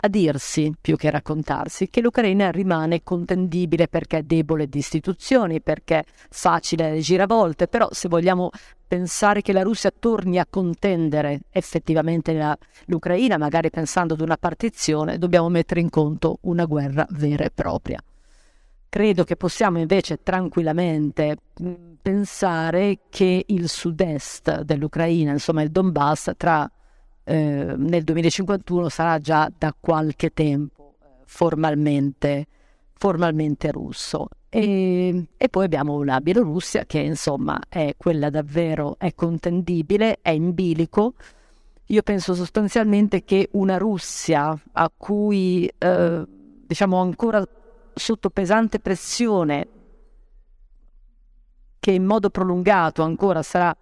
a, 0.00 0.08
dirsi 0.08 0.72
più 0.80 0.96
che 0.96 1.10
raccontarsi, 1.10 1.88
che 1.88 2.00
l'Ucraina 2.00 2.50
rimane 2.50 3.02
contendibile 3.02 3.88
perché 3.88 4.18
è 4.18 4.22
debole 4.22 4.68
di 4.68 4.78
istituzioni, 4.78 5.60
perché 5.60 5.98
è 5.98 6.04
facile 6.28 6.92
le 6.92 7.00
giravolte, 7.00 7.68
però 7.68 7.88
se 7.90 8.08
vogliamo 8.08 8.50
pensare 8.86 9.40
che 9.40 9.52
la 9.52 9.62
Russia 9.62 9.92
torni 9.96 10.38
a 10.38 10.46
contendere 10.50 11.42
effettivamente 11.50 12.32
la, 12.32 12.56
l'Ucraina, 12.86 13.38
magari 13.38 13.70
pensando 13.70 14.14
ad 14.14 14.20
una 14.20 14.36
partizione, 14.36 15.18
dobbiamo 15.18 15.48
mettere 15.48 15.80
in 15.80 15.90
conto 15.90 16.38
una 16.42 16.64
guerra 16.64 17.06
vera 17.10 17.44
e 17.44 17.50
propria. 17.54 18.02
Credo 18.88 19.22
che 19.22 19.36
possiamo 19.36 19.78
invece 19.78 20.20
tranquillamente 20.24 21.36
pensare 22.02 22.98
che 23.08 23.44
il 23.46 23.68
sud-est 23.68 24.62
dell'Ucraina, 24.62 25.30
insomma 25.30 25.62
il 25.62 25.70
Donbass, 25.70 26.32
tra, 26.36 26.68
eh, 27.30 27.74
nel 27.76 28.02
2051 28.02 28.88
sarà 28.88 29.20
già 29.20 29.48
da 29.56 29.72
qualche 29.78 30.32
tempo 30.32 30.96
eh, 31.00 31.06
formalmente, 31.26 32.46
formalmente 32.94 33.70
russo. 33.70 34.26
E, 34.48 35.26
e, 35.36 35.48
poi 35.48 35.64
abbiamo 35.64 35.94
una 35.94 36.20
Bielorussia 36.20 36.86
che 36.86 36.98
insomma 36.98 37.60
è 37.68 37.94
quella 37.96 38.30
davvero 38.30 38.96
è 38.98 39.14
contendibile, 39.14 40.18
è 40.22 40.30
in 40.30 40.52
bilico. 40.54 41.14
Io 41.86 42.02
penso 42.02 42.34
sostanzialmente 42.34 43.22
che 43.22 43.48
una 43.52 43.76
Russia 43.76 44.60
a 44.72 44.90
cui 44.96 45.70
eh, 45.78 46.24
diciamo 46.66 47.00
ancora 47.00 47.46
sotto 47.94 48.30
pesante 48.30 48.80
pressione 48.80 49.68
che 51.78 51.92
in 51.92 52.04
modo 52.04 52.28
prolungato 52.28 53.02
ancora 53.02 53.42
sarà 53.42 53.76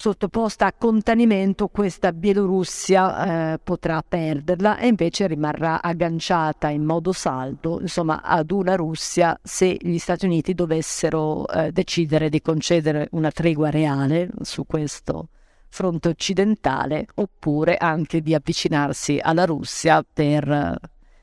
sottoposta 0.00 0.64
a 0.64 0.72
contenimento, 0.72 1.68
questa 1.68 2.14
Bielorussia 2.14 3.52
eh, 3.52 3.58
potrà 3.62 4.02
perderla 4.02 4.78
e 4.78 4.86
invece 4.86 5.26
rimarrà 5.26 5.82
agganciata 5.82 6.70
in 6.70 6.84
modo 6.84 7.12
saldo 7.12 7.82
insomma, 7.82 8.22
ad 8.22 8.50
una 8.50 8.76
Russia 8.76 9.38
se 9.42 9.76
gli 9.78 9.98
Stati 9.98 10.24
Uniti 10.24 10.54
dovessero 10.54 11.46
eh, 11.46 11.70
decidere 11.70 12.30
di 12.30 12.40
concedere 12.40 13.08
una 13.10 13.30
tregua 13.30 13.68
reale 13.68 14.30
su 14.40 14.64
questo 14.64 15.28
fronte 15.68 16.08
occidentale 16.08 17.06
oppure 17.16 17.76
anche 17.76 18.22
di 18.22 18.32
avvicinarsi 18.34 19.18
alla 19.20 19.44
Russia 19.44 20.02
per 20.10 20.78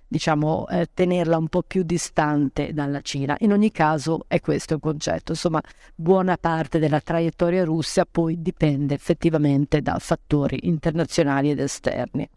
diciamo, 0.07 0.67
eh, 0.69 0.87
tenerla 0.93 1.37
un 1.37 1.47
po' 1.47 1.63
più 1.63 1.83
distante 1.83 2.73
dalla 2.73 3.01
Cina. 3.01 3.35
In 3.39 3.51
ogni 3.51 3.71
caso 3.71 4.25
è 4.27 4.39
questo 4.39 4.75
il 4.75 4.79
concetto. 4.79 5.31
Insomma, 5.31 5.61
buona 5.95 6.37
parte 6.37 6.79
della 6.79 7.01
traiettoria 7.01 7.63
russa 7.63 8.05
poi 8.09 8.41
dipende 8.41 8.93
effettivamente 8.93 9.81
da 9.81 9.97
fattori 9.99 10.59
internazionali 10.63 11.51
ed 11.51 11.59
esterni. 11.59 12.27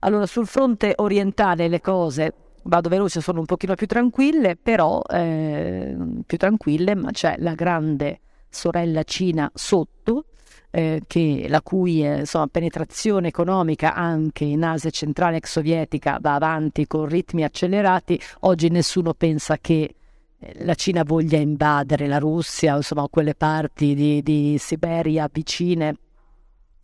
Allora, 0.00 0.26
sul 0.26 0.46
fronte 0.46 0.94
orientale 0.96 1.68
le 1.68 1.80
cose, 1.80 2.32
vado 2.62 2.88
veloce, 2.88 3.20
sono 3.20 3.40
un 3.40 3.46
pochino 3.46 3.74
più 3.74 3.86
tranquille, 3.86 4.56
però 4.56 5.02
eh, 5.02 5.94
più 6.24 6.38
tranquille, 6.38 6.94
ma 6.94 7.10
c'è 7.10 7.36
la 7.38 7.54
grande 7.54 8.20
sorella 8.48 9.02
Cina 9.02 9.50
sotto, 9.54 10.24
eh, 10.70 11.02
che, 11.06 11.46
la 11.48 11.62
cui 11.62 12.04
eh, 12.04 12.20
insomma, 12.20 12.46
penetrazione 12.46 13.28
economica 13.28 13.94
anche 13.94 14.44
in 14.44 14.62
Asia 14.62 14.90
centrale 14.90 15.36
ex 15.36 15.50
sovietica 15.50 16.18
va 16.20 16.34
avanti 16.34 16.86
con 16.86 17.06
ritmi 17.06 17.42
accelerati, 17.42 18.20
oggi 18.40 18.68
nessuno 18.68 19.14
pensa 19.14 19.58
che 19.58 19.94
eh, 20.38 20.64
la 20.64 20.74
Cina 20.74 21.02
voglia 21.02 21.38
invadere 21.38 22.06
la 22.06 22.18
Russia, 22.18 22.76
insomma 22.76 23.08
quelle 23.08 23.34
parti 23.34 23.94
di, 23.94 24.22
di 24.22 24.56
Siberia 24.58 25.28
vicine 25.30 25.96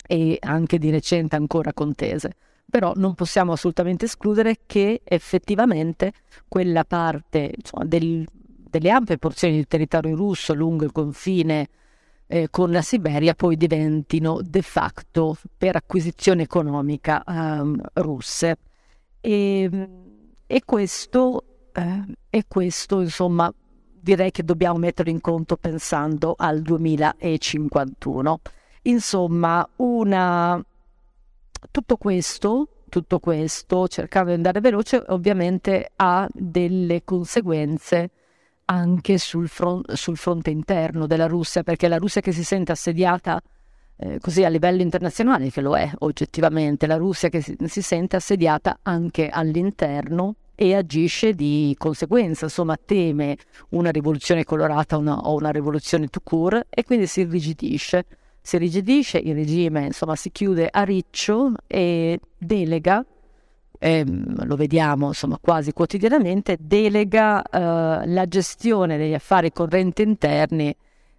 e 0.07 0.37
anche 0.41 0.79
di 0.79 0.91
recente 0.91 1.37
ancora 1.37 1.73
contese. 1.73 2.37
Però 2.69 2.93
non 2.97 3.15
possiamo 3.15 3.53
assolutamente 3.53 4.07
escludere 4.07 4.59
che 4.67 5.03
effettivamente 5.05 6.13
quella 6.49 6.85
parte 6.85 7.53
insomma, 7.57 7.85
del, 7.85 8.27
delle 8.33 8.91
ampie 8.91 9.19
porzioni 9.19 9.55
di 9.55 9.67
territorio 9.69 10.17
russo 10.17 10.53
lungo 10.53 10.85
il 10.85 10.91
confine 10.91 11.69
eh, 12.27 12.49
con 12.51 12.71
la 12.71 12.83
Siberia 12.83 13.35
poi 13.35 13.57
diventino 13.57 14.41
de 14.43 14.63
facto 14.63 15.37
per 15.57 15.77
acquisizione 15.77 16.43
economica 16.43 17.23
um, 17.27 17.81
russe. 17.95 18.57
E, 19.21 19.89
e 20.47 20.63
questo, 20.65 21.45
eh, 21.73 22.05
e 22.31 22.45
questo 22.47 23.01
insomma 23.01 23.53
direi 23.99 24.31
che 24.31 24.45
dobbiamo 24.45 24.79
metterlo 24.79 25.11
in 25.11 25.21
conto 25.21 25.57
pensando 25.57 26.35
al 26.37 26.63
2051. 26.63 28.41
Insomma, 28.83 29.69
una, 29.77 30.65
tutto 31.71 31.97
questo 31.97 32.69
tutto 32.89 33.19
questo, 33.19 33.89
cercando 33.89 34.31
di 34.31 34.37
andare 34.37 34.61
veloce, 34.61 35.03
ovviamente 35.09 35.91
ha 35.97 36.27
delle 36.33 37.05
conseguenze 37.05 38.11
anche 38.67 39.19
sul, 39.19 39.49
front- 39.49 39.93
sul 39.93 40.17
fronte 40.17 40.51
interno 40.51 41.07
della 41.07 41.27
Russia, 41.27 41.63
perché 41.63 41.89
la 41.89 41.99
Russia 41.99 42.21
che 42.21 42.33
si 42.33 42.45
sente 42.45 42.73
assediata 42.73 43.41
eh, 43.99 44.19
così 44.21 44.45
a 44.45 44.49
livello 44.49 44.83
internazionale, 44.83 45.51
che 45.51 45.61
lo 45.61 45.77
è 45.77 45.91
oggettivamente, 46.01 46.87
la 46.87 46.97
Russia 46.97 47.29
che 47.29 47.41
si, 47.41 47.57
si 47.65 47.83
sente 47.83 48.17
assediata 48.17 48.79
anche 48.83 49.29
all'interno 49.29 50.37
e 50.55 50.75
agisce 50.75 51.35
di 51.35 51.75
conseguenza, 51.79 52.47
insomma 52.47 52.79
teme 52.83 53.37
una 53.71 53.91
rivoluzione 53.91 54.45
colorata 54.45 54.97
una, 54.97 55.19
o 55.19 55.35
una 55.35 55.51
rivoluzione 55.51 56.09
tout 56.09 56.25
court 56.25 56.67
e 56.71 56.85
quindi 56.85 57.07
si 57.07 57.21
irrigidisce. 57.21 58.05
Si 58.41 58.57
irrigidisce, 58.57 59.19
il 59.19 59.35
regime 59.35 59.87
insomma 59.87 60.15
si 60.15 60.31
chiude 60.31 60.69
a 60.71 60.83
riccio 60.85 61.53
e 61.67 62.21
delega, 62.39 63.05
ehm, 63.79 64.47
lo 64.47 64.57
vediamo 64.57 65.09
insomma 65.09 65.39
quasi 65.41 65.73
quotidianamente, 65.73 66.57
delega 66.61 67.43
eh, 67.43 68.07
la 68.07 68.27
gestione 68.27 68.97
degli 68.97 69.15
affari 69.15 69.53
correnti 69.53 70.03
interni 70.03 70.75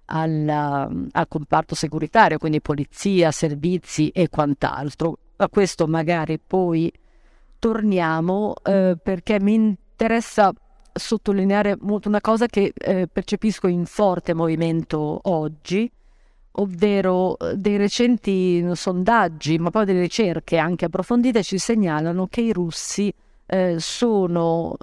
alla, 0.06 0.90
al 1.12 1.28
comparto 1.28 1.76
securitario, 1.76 2.38
quindi 2.38 2.62
polizia, 2.62 3.32
servizi 3.32 4.10
e 4.10 4.30
quant'altro. 4.30 5.18
A 5.38 5.50
questo 5.50 5.88
magari 5.88 6.40
poi 6.40 6.92
torniamo 7.60 8.56
eh, 8.64 8.98
perché 9.02 9.40
mi 9.40 9.54
interessa 9.54 10.52
sottolineare 10.94 11.78
molto 11.80 12.08
una 12.08 12.22
cosa 12.22 12.48
che 12.48 12.74
eh, 12.76 13.08
percepisco 13.12 13.68
in 13.68 13.86
forte 13.86 14.34
movimento 14.34 15.20
oggi, 15.24 15.90
ovvero 16.60 17.38
eh, 17.38 17.56
dei 17.56 17.78
recenti 17.78 18.66
sondaggi, 18.74 19.58
ma 19.58 19.70
poi 19.70 19.86
delle 19.86 20.02
ricerche 20.02 20.58
anche 20.58 20.86
approfondite 20.86 21.44
ci 21.44 21.58
segnalano 21.58 22.28
che 22.28 22.42
i 22.42 22.54
russi 22.54 23.14
eh, 23.46 23.76
sono, 23.80 24.76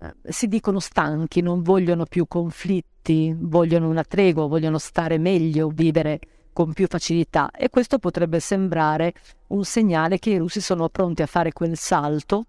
eh, 0.00 0.14
si 0.32 0.46
dicono 0.46 0.80
stanchi, 0.80 1.40
non 1.40 1.62
vogliono 1.62 2.04
più 2.04 2.26
conflitti, 2.26 3.34
vogliono 3.38 3.88
una 3.88 4.04
tregua, 4.04 4.46
vogliono 4.46 4.78
stare 4.78 5.18
meglio, 5.18 5.68
vivere 5.68 6.20
con 6.52 6.72
più 6.72 6.86
facilità. 6.88 7.50
E 7.50 7.70
questo 7.70 7.98
potrebbe 7.98 8.40
sembrare 8.40 9.12
un 9.48 9.64
segnale 9.64 10.18
che 10.18 10.30
i 10.30 10.38
russi 10.38 10.60
sono 10.60 10.88
pronti 10.88 11.22
a 11.22 11.26
fare 11.26 11.52
quel 11.52 11.76
salto 11.76 12.44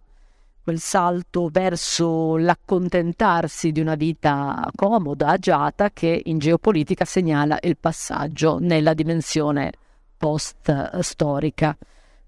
quel 0.64 0.80
salto 0.80 1.50
verso 1.52 2.38
l'accontentarsi 2.38 3.72
di 3.72 3.80
una 3.80 3.96
vita 3.96 4.70
comoda, 4.76 5.30
agiata, 5.30 5.90
che 5.92 6.22
in 6.26 6.38
geopolitica 6.38 7.04
segnala 7.06 7.58
il 7.62 7.78
passaggio 7.78 8.60
nella 8.60 8.94
dimensione 8.94 9.72
post-storica, 10.18 11.76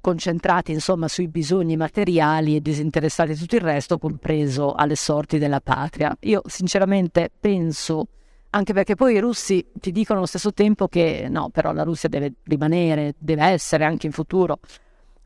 concentrati 0.01 0.71
insomma 0.71 1.07
sui 1.07 1.27
bisogni 1.27 1.77
materiali 1.77 2.55
e 2.55 2.61
disinteressati 2.61 3.33
di 3.33 3.39
tutto 3.39 3.55
il 3.55 3.61
resto, 3.61 3.99
compreso 3.99 4.73
alle 4.73 4.95
sorti 4.95 5.37
della 5.37 5.61
patria. 5.61 6.15
Io 6.21 6.41
sinceramente 6.45 7.29
penso, 7.39 8.07
anche 8.49 8.73
perché 8.73 8.95
poi 8.95 9.13
i 9.13 9.19
russi 9.19 9.63
ti 9.73 9.91
dicono 9.91 10.17
allo 10.17 10.27
stesso 10.27 10.53
tempo 10.53 10.87
che 10.87 11.27
no, 11.29 11.49
però 11.49 11.71
la 11.71 11.83
Russia 11.83 12.09
deve 12.09 12.33
rimanere, 12.43 13.13
deve 13.19 13.45
essere 13.45 13.85
anche 13.85 14.07
in 14.07 14.11
futuro 14.11 14.59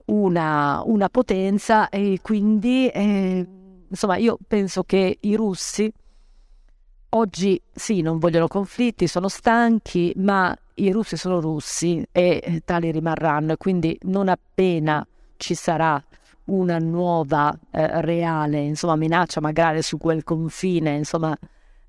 una, 0.07 0.81
una 0.85 1.09
potenza 1.09 1.89
e 1.89 2.19
quindi 2.21 2.87
eh, 2.89 3.47
insomma 3.89 4.17
io 4.17 4.37
penso 4.47 4.83
che 4.83 5.17
i 5.21 5.35
russi 5.35 5.91
oggi 7.09 7.61
sì 7.73 8.01
non 8.01 8.19
vogliono 8.19 8.47
conflitti, 8.47 9.07
sono 9.07 9.27
stanchi, 9.27 10.13
ma 10.17 10.55
i 10.75 10.91
russi 10.91 11.17
sono 11.17 11.39
russi 11.39 12.05
e 12.11 12.41
eh, 12.43 12.61
tali 12.63 12.91
rimarranno 12.91 13.53
e 13.53 13.57
quindi 13.57 13.97
non 14.03 14.27
appena 14.27 15.05
ci 15.37 15.55
sarà 15.55 16.01
una 16.45 16.77
nuova 16.77 17.57
eh, 17.71 18.01
reale 18.01 18.59
insomma, 18.59 18.95
minaccia 18.95 19.41
magari 19.41 19.81
su 19.81 19.97
quel 19.97 20.23
confine 20.23 20.95
insomma 20.95 21.37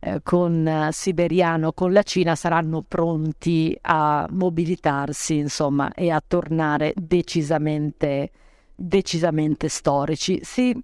eh, 0.00 0.20
con 0.22 0.66
eh, 0.66 0.88
Siberiano, 0.92 1.72
con 1.72 1.92
la 1.92 2.02
Cina, 2.02 2.34
saranno 2.34 2.82
pronti 2.82 3.76
a 3.82 4.26
mobilitarsi, 4.30 5.36
insomma, 5.36 5.92
e 5.92 6.10
a 6.10 6.22
tornare 6.24 6.92
decisamente, 6.96 8.30
decisamente 8.74 9.68
storici. 9.68 10.40
Si, 10.42 10.76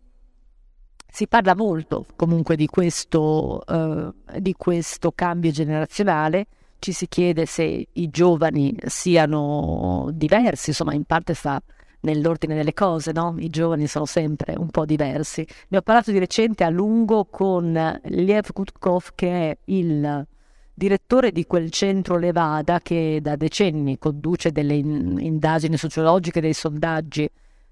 si 1.06 1.26
parla 1.28 1.54
molto 1.54 2.06
comunque 2.16 2.56
di 2.56 2.66
questo, 2.66 3.64
eh, 3.66 4.40
di 4.40 4.54
questo 4.54 5.12
cambio 5.12 5.50
generazionale, 5.50 6.46
ci 6.80 6.92
si 6.92 7.08
chiede 7.08 7.46
se 7.46 7.86
i 7.90 8.10
giovani 8.10 8.76
siano 8.84 10.10
diversi, 10.12 10.70
insomma, 10.70 10.92
in 10.92 11.04
parte 11.04 11.34
fa 11.34 11.62
nell'ordine 12.04 12.54
delle 12.54 12.72
cose, 12.72 13.12
no? 13.12 13.34
I 13.38 13.50
giovani 13.50 13.86
sono 13.86 14.06
sempre 14.06 14.54
un 14.56 14.68
po' 14.68 14.84
diversi. 14.84 15.46
Ne 15.68 15.78
ho 15.78 15.82
parlato 15.82 16.12
di 16.12 16.18
recente 16.18 16.64
a 16.64 16.70
lungo 16.70 17.24
con 17.24 18.00
Liev 18.04 18.52
Gutkov, 18.52 19.10
che 19.14 19.50
è 19.50 19.58
il 19.66 20.26
direttore 20.72 21.32
di 21.32 21.46
quel 21.46 21.70
centro 21.70 22.16
Levada 22.16 22.80
che 22.80 23.20
da 23.22 23.36
decenni 23.36 23.98
conduce 23.98 24.50
delle 24.50 24.74
in- 24.74 25.16
indagini 25.20 25.76
sociologiche, 25.76 26.40
dei 26.40 26.52
sondaggi 26.52 27.22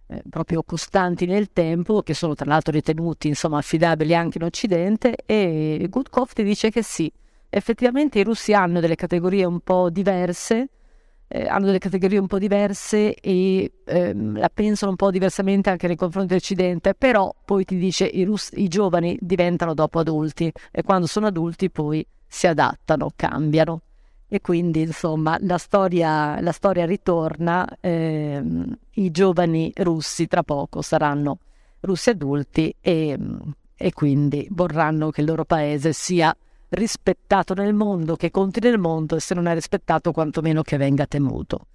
eh, 0.07 0.23
proprio 0.29 0.63
costanti 0.63 1.27
nel 1.27 1.53
tempo, 1.53 2.03
che 2.03 2.15
sono 2.15 2.35
tra 2.35 2.47
l'altro 2.47 2.73
ritenuti 2.73 3.29
insomma 3.29 3.59
affidabili 3.59 4.15
anche 4.15 4.39
in 4.39 4.45
Occidente, 4.45 5.17
e 5.27 5.87
Gutkov 5.91 6.33
ti 6.33 6.43
dice 6.43 6.71
che 6.71 6.83
sì, 6.83 7.13
effettivamente 7.51 8.19
i 8.19 8.25
russi 8.25 8.55
hanno 8.55 8.81
delle 8.81 8.95
categorie 8.95 9.45
un 9.45 9.61
po' 9.61 9.91
diverse, 9.91 10.69
eh, 11.35 11.49
hanno 11.49 11.65
delle 11.65 11.79
categorie 11.79 12.19
un 12.19 12.27
po' 12.27 12.39
diverse 12.39 13.15
e 13.15 13.73
ehm, 13.87 14.39
la 14.39 14.51
pensano 14.53 14.91
un 14.91 14.97
po' 14.99 15.11
diversamente 15.11 15.71
anche 15.71 15.87
nei 15.87 15.97
confronti 15.97 16.29
dell'Occidente, 16.29 16.95
però 16.95 17.35
poi 17.45 17.65
ti 17.65 17.79
dice 17.79 18.05
i, 18.05 18.23
rus- 18.25 18.53
i 18.55 18.69
giovani 18.69 19.17
diventano 19.19 19.73
dopo 19.73 19.99
adulti 20.01 20.53
e 20.71 20.83
quando 20.83 21.07
sono 21.07 21.29
adulti 21.29 21.71
poi 21.71 22.07
si 22.27 22.47
adattano, 22.47 23.11
cambiano. 23.17 23.81
E 24.29 24.41
quindi 24.41 24.83
insomma 24.83 25.37
la 25.41 25.59
storia, 25.59 26.39
la 26.41 26.53
storia 26.53 26.85
ritorna, 26.85 27.67
ehm, 27.81 28.79
i 28.97 29.11
giovani 29.11 29.73
russi 29.77 30.27
tra 30.27 30.43
poco 30.43 30.83
saranno 30.83 31.39
russi 31.81 32.11
adulti 32.11 32.75
e, 32.81 33.19
e 33.75 33.93
quindi 33.93 34.47
vorranno 34.51 35.11
che 35.11 35.23
il 35.23 35.27
loro 35.27 35.45
paese 35.45 35.93
sia 35.95 36.35
rispettato 36.73 37.55
nel 37.55 37.75
mondo, 37.75 38.17
che 38.17 38.31
conti 38.31 38.61
nel 38.61 38.79
mondo 38.79 39.17
e 39.17 39.21
se 39.21 39.35
non 39.35 39.47
è 39.47 39.55
rispettato 39.55 40.13
quantomeno 40.13 40.63
che 40.63 40.77
venga 40.77 41.07
temuto. 41.07 41.67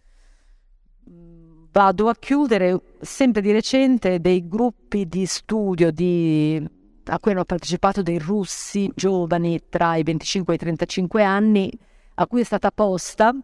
Vado 1.71 2.09
a 2.09 2.15
chiudere 2.15 2.81
sempre 2.99 3.41
di 3.41 3.51
recente 3.51 4.19
dei 4.19 4.47
gruppi 4.47 5.05
di 5.05 5.25
studio 5.25 5.91
di, 5.91 6.63
a 7.05 7.19
cui 7.19 7.31
hanno 7.31 7.45
partecipato 7.45 8.01
dei 8.01 8.17
russi 8.17 8.91
giovani 8.95 9.61
tra 9.69 9.95
i 9.95 10.03
25 10.03 10.53
e 10.53 10.55
i 10.55 10.59
35 10.59 11.23
anni, 11.23 11.71
a 12.15 12.25
cui 12.25 12.41
è 12.41 12.43
stata 12.43 12.71
posta 12.71 13.35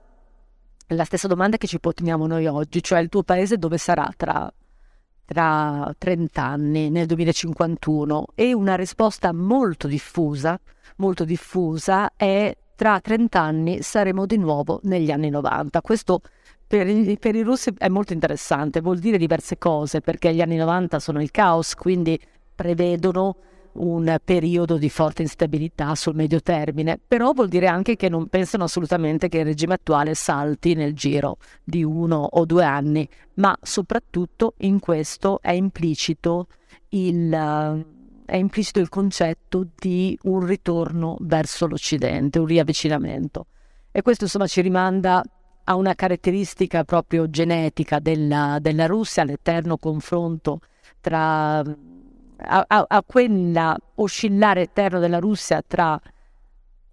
la 0.87 1.05
stessa 1.05 1.27
domanda 1.27 1.57
che 1.57 1.67
ci 1.67 1.79
poniamo 1.79 2.25
noi 2.25 2.47
oggi, 2.47 2.81
cioè 2.81 2.99
il 2.99 3.09
tuo 3.09 3.23
paese 3.23 3.57
dove 3.57 3.77
sarà 3.77 4.11
tra 4.15 4.51
tra 5.25 5.93
30 5.97 6.43
anni, 6.43 6.89
nel 6.89 7.05
2051, 7.05 8.25
e 8.35 8.53
una 8.53 8.75
risposta 8.75 9.33
molto 9.33 9.87
diffusa, 9.87 10.59
molto 10.97 11.23
diffusa 11.23 12.11
è 12.15 12.55
tra 12.75 12.99
30 12.99 13.39
anni 13.39 13.81
saremo 13.81 14.25
di 14.25 14.37
nuovo 14.37 14.79
negli 14.83 15.11
anni 15.11 15.29
90. 15.29 15.81
Questo 15.81 16.21
per 16.65 16.87
i, 16.87 17.17
per 17.19 17.35
i 17.35 17.43
russi 17.43 17.71
è 17.77 17.87
molto 17.87 18.13
interessante, 18.13 18.81
vuol 18.81 18.99
dire 18.99 19.17
diverse 19.17 19.57
cose, 19.57 20.01
perché 20.01 20.33
gli 20.33 20.41
anni 20.41 20.57
90 20.57 20.99
sono 20.99 21.21
il 21.21 21.31
caos, 21.31 21.75
quindi 21.75 22.19
prevedono 22.55 23.37
un 23.73 24.17
periodo 24.23 24.77
di 24.77 24.89
forte 24.89 25.21
instabilità 25.21 25.95
sul 25.95 26.15
medio 26.15 26.41
termine, 26.41 26.99
però 27.05 27.31
vuol 27.31 27.47
dire 27.47 27.67
anche 27.67 27.95
che 27.95 28.09
non 28.09 28.27
pensano 28.27 28.65
assolutamente 28.65 29.29
che 29.29 29.39
il 29.39 29.45
regime 29.45 29.75
attuale 29.75 30.13
salti 30.13 30.73
nel 30.73 30.93
giro 30.93 31.37
di 31.63 31.83
uno 31.83 32.17
o 32.17 32.45
due 32.45 32.63
anni, 32.63 33.07
ma 33.35 33.57
soprattutto 33.61 34.53
in 34.59 34.79
questo 34.79 35.39
è 35.41 35.51
implicito 35.51 36.47
il, 36.89 37.31
è 38.25 38.35
implicito 38.35 38.79
il 38.79 38.89
concetto 38.89 39.67
di 39.75 40.17
un 40.23 40.45
ritorno 40.45 41.17
verso 41.21 41.65
l'Occidente, 41.65 42.39
un 42.39 42.45
riavvicinamento. 42.45 43.47
E 43.91 44.01
questo 44.01 44.25
insomma 44.25 44.47
ci 44.47 44.61
rimanda 44.61 45.23
a 45.65 45.75
una 45.75 45.95
caratteristica 45.95 46.83
proprio 46.83 47.29
genetica 47.29 47.99
della, 47.99 48.57
della 48.59 48.85
Russia, 48.85 49.23
l'eterno 49.23 49.77
confronto 49.77 50.59
tra 50.99 51.63
a, 52.45 52.85
a, 52.87 53.03
quella 53.05 53.77
oscillare 53.95 54.61
eterno 54.61 54.99
della 54.99 55.19
Russia 55.19 55.61
tra 55.65 55.99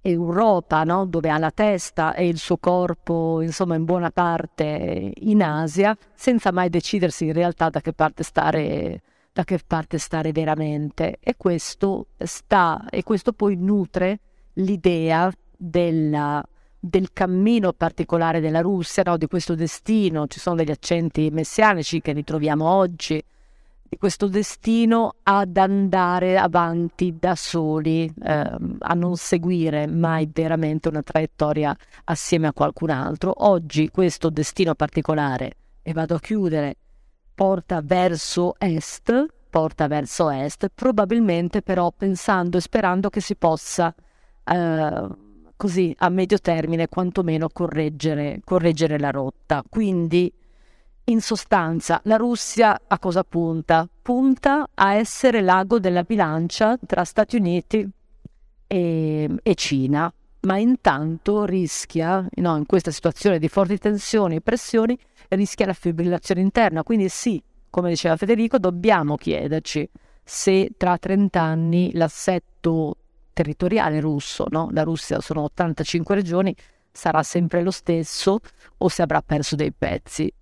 Europa, 0.01 0.84
no? 0.84 1.05
dove 1.07 1.30
ha 1.30 1.38
la 1.38 1.51
testa 1.51 2.14
e 2.14 2.26
il 2.26 2.38
suo 2.38 2.57
corpo, 2.57 3.40
insomma, 3.42 3.74
in 3.74 3.84
buona 3.84 4.11
parte 4.11 5.12
in 5.14 5.42
Asia, 5.42 5.96
senza 6.14 6.53
mai 6.53 6.70
decidersi 6.70 7.26
in 7.26 7.32
realtà 7.32 7.68
da 7.68 7.80
che 7.80 7.92
parte 7.92 8.22
stare, 8.22 9.03
che 9.44 9.61
parte 9.66 9.98
stare 9.98 10.32
veramente. 10.32 11.18
E 11.20 11.34
questo 11.36 12.09
sta, 12.18 12.84
e 12.90 13.03
questo 13.03 13.32
poi 13.32 13.57
nutre 13.57 14.20
l'idea 14.55 15.30
della 15.57 16.42
del 16.82 17.12
cammino 17.12 17.74
particolare 17.74 18.40
della 18.40 18.62
Russia, 18.62 19.03
no? 19.05 19.18
di 19.18 19.26
questo 19.26 19.55
destino, 19.55 20.26
ci 20.26 20.40
sono 20.40 20.57
degli 20.57 20.70
accenti 20.70 21.28
messianici 21.30 22.01
che 22.01 22.12
ritroviamo 22.12 22.66
oggi, 22.66 23.22
di 23.91 23.97
questo 23.97 24.28
destino 24.28 25.16
ad 25.24 25.57
andare 25.57 26.38
avanti 26.38 27.16
da 27.18 27.34
soli, 27.34 28.05
eh, 28.22 28.57
a 28.78 28.95
non 28.95 29.16
seguire 29.16 29.88
mai 29.88 30.30
veramente 30.32 30.86
una 30.88 31.03
traiettoria 31.03 31.76
assieme 32.05 32.47
a 32.47 32.53
qualcun 32.53 32.91
altro. 32.91 33.32
Oggi 33.38 33.88
questo 33.88 34.30
destino 34.30 34.76
particolare, 34.76 35.57
e 35.82 35.93
vado 35.93 36.14
a 36.14 36.20
chiudere, 36.20 36.76
porta 37.34 37.80
verso 37.82 38.55
est, 38.59 39.26
porta 39.51 39.88
verso 39.88 40.30
est, 40.30 40.70
probabilmente 40.72 41.61
però 41.61 41.91
pensando 41.91 42.59
e 42.59 42.61
sperando 42.61 43.11
che 43.11 43.20
si 43.20 43.34
possa 43.34 43.93
eh, 44.45 45.09
così 45.57 45.93
a 45.99 46.09
medio 46.11 46.38
termine 46.38 46.86
quantomeno 46.86 47.49
correggere, 47.53 48.41
correggere 48.45 49.01
la 49.01 49.11
rotta. 49.11 49.64
Quindi 49.68 50.32
in 51.11 51.20
sostanza 51.20 52.00
la 52.04 52.16
Russia 52.16 52.80
a 52.86 52.98
cosa 52.98 53.24
punta? 53.24 53.88
Punta 54.00 54.68
a 54.74 54.94
essere 54.94 55.40
l'ago 55.40 55.78
della 55.78 56.02
bilancia 56.02 56.78
tra 56.84 57.04
Stati 57.04 57.36
Uniti 57.36 57.88
e, 58.66 59.28
e 59.42 59.54
Cina, 59.54 60.12
ma 60.40 60.58
intanto 60.58 61.44
rischia, 61.44 62.26
no, 62.36 62.56
in 62.56 62.66
questa 62.66 62.90
situazione 62.90 63.38
di 63.38 63.48
forti 63.48 63.78
tensioni 63.78 64.36
e 64.36 64.40
pressioni, 64.40 64.98
rischia 65.28 65.66
la 65.66 65.72
fibrillazione 65.72 66.40
interna. 66.40 66.82
Quindi 66.82 67.08
sì, 67.08 67.42
come 67.68 67.90
diceva 67.90 68.16
Federico, 68.16 68.58
dobbiamo 68.58 69.16
chiederci 69.16 69.88
se 70.22 70.70
tra 70.76 70.96
30 70.96 71.40
anni 71.40 71.90
l'assetto 71.94 72.96
territoriale 73.32 74.00
russo, 74.00 74.46
no? 74.50 74.68
la 74.72 74.82
Russia 74.82 75.20
sono 75.20 75.42
85 75.42 76.14
regioni, 76.14 76.54
sarà 76.92 77.22
sempre 77.22 77.62
lo 77.62 77.70
stesso 77.70 78.38
o 78.78 78.88
se 78.88 79.02
avrà 79.02 79.22
perso 79.22 79.56
dei 79.56 79.72
pezzi. 79.72 80.32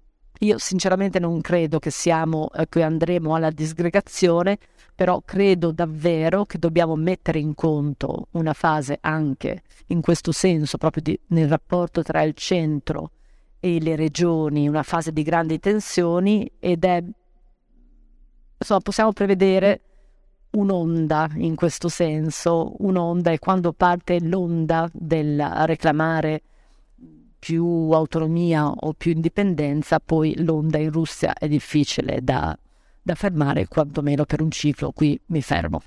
Io 0.41 0.59
sinceramente 0.59 1.19
non 1.19 1.41
credo 1.41 1.79
che 1.79 1.91
siamo, 1.91 2.49
eh, 2.51 2.69
che 2.69 2.83
andremo 2.83 3.35
alla 3.35 3.51
disgregazione, 3.51 4.59
però 4.95 5.21
credo 5.25 5.73
davvero 5.73 6.45
che 6.45 6.59
dobbiamo 6.59 6.95
mettere 6.95 7.41
in 7.41 7.55
conto 7.55 8.29
una 8.33 8.53
fase 8.53 8.99
anche 9.01 9.63
in 9.87 10.01
questo 10.01 10.31
senso, 10.31 10.79
proprio 10.79 11.03
di, 11.03 11.19
nel 11.29 11.49
rapporto 11.49 12.03
tra 12.03 12.23
il 12.23 12.35
centro 12.35 13.11
e 13.59 13.81
le 13.81 13.97
regioni, 13.97 14.69
una 14.69 14.85
fase 14.85 15.13
di 15.13 15.23
grandi 15.23 15.59
tensioni 15.59 16.49
ed 16.61 16.85
è, 16.85 17.03
insomma, 18.59 18.81
possiamo 18.81 19.13
prevedere 19.13 19.81
un'onda 20.51 21.31
in 21.35 21.57
questo 21.57 21.89
senso, 21.89 22.75
un'onda 22.79 23.33
e 23.33 23.39
quando 23.41 23.73
parte 23.73 24.21
l'onda 24.21 24.89
del 24.93 25.41
reclamare 25.65 26.43
più 27.39 27.91
autonomia 27.93 28.69
o 28.69 28.93
più 28.93 29.13
indipendenza, 29.13 30.01
poi 30.01 30.43
l'onda 30.43 30.79
in 30.79 30.91
Russia 30.91 31.35
è 31.35 31.49
difficile 31.49 32.21
da, 32.23 32.57
da 33.01 33.15
fermare, 33.15 33.69
quantomeno 33.69 34.25
per 34.25 34.41
un 34.41 34.51
ciclo. 34.51 34.93
Qui 34.93 35.21
mi 35.27 35.43
fermo. 35.43 35.83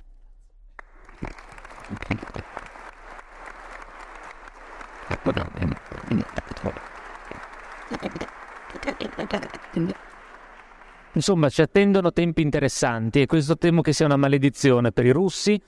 Insomma, 11.14 11.50
ci 11.50 11.62
attendono 11.62 12.14
tempi 12.14 12.42
interessanti 12.42 13.22
e 13.22 13.26
questo 13.26 13.58
temo 13.58 13.82
che 13.82 13.92
sia 13.92 14.06
una 14.06 14.16
maledizione 14.16 14.94
per 14.94 15.06
i 15.06 15.12
russi. 15.12 15.62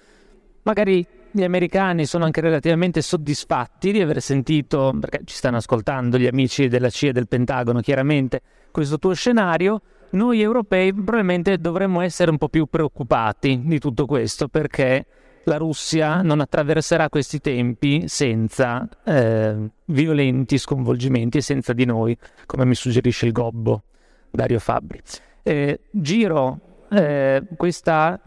Magari 0.63 1.05
gli 1.35 1.43
americani 1.43 2.05
sono 2.05 2.25
anche 2.25 2.41
relativamente 2.41 3.01
soddisfatti 3.01 3.91
di 3.91 4.01
aver 4.01 4.21
sentito, 4.21 4.95
perché 4.99 5.21
ci 5.25 5.35
stanno 5.35 5.57
ascoltando 5.57 6.19
gli 6.19 6.27
amici 6.27 6.67
della 6.67 6.91
CIA 6.91 7.09
e 7.09 7.11
del 7.13 7.27
Pentagono, 7.27 7.81
chiaramente, 7.81 8.41
questo 8.69 8.99
tuo 8.99 9.13
scenario. 9.13 9.81
Noi 10.11 10.41
europei 10.41 10.93
probabilmente 10.93 11.57
dovremmo 11.57 12.01
essere 12.01 12.29
un 12.29 12.37
po' 12.37 12.49
più 12.49 12.67
preoccupati 12.67 13.63
di 13.65 13.79
tutto 13.79 14.05
questo 14.05 14.47
perché 14.47 15.07
la 15.45 15.57
Russia 15.57 16.21
non 16.21 16.39
attraverserà 16.39 17.09
questi 17.09 17.39
tempi 17.39 18.07
senza 18.07 18.87
eh, 19.03 19.55
violenti 19.85 20.59
sconvolgimenti 20.59 21.39
e 21.39 21.41
senza 21.41 21.73
di 21.73 21.85
noi, 21.85 22.15
come 22.45 22.63
mi 22.63 22.75
suggerisce 22.75 23.25
il 23.25 23.31
gobbo 23.31 23.81
Dario 24.29 24.59
Fabbri. 24.59 25.01
Eh, 25.41 25.79
giro 25.89 26.85
eh, 26.91 27.41
questa 27.57 28.21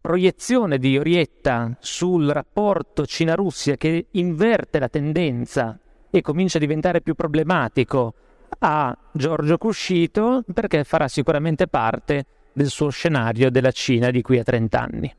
proiezione 0.00 0.78
di 0.78 0.96
Orietta 0.98 1.76
sul 1.80 2.28
rapporto 2.28 3.06
Cina-Russia 3.06 3.76
che 3.76 4.06
inverte 4.12 4.78
la 4.78 4.88
tendenza 4.88 5.78
e 6.10 6.20
comincia 6.22 6.58
a 6.58 6.60
diventare 6.60 7.00
più 7.00 7.14
problematico 7.14 8.14
a 8.60 8.96
Giorgio 9.12 9.58
Cuscito 9.58 10.42
perché 10.52 10.84
farà 10.84 11.08
sicuramente 11.08 11.66
parte 11.66 12.26
del 12.52 12.68
suo 12.68 12.88
scenario 12.88 13.50
della 13.50 13.70
Cina 13.70 14.10
di 14.10 14.22
qui 14.22 14.38
a 14.38 14.42
30 14.42 14.80
anni. 14.80 15.14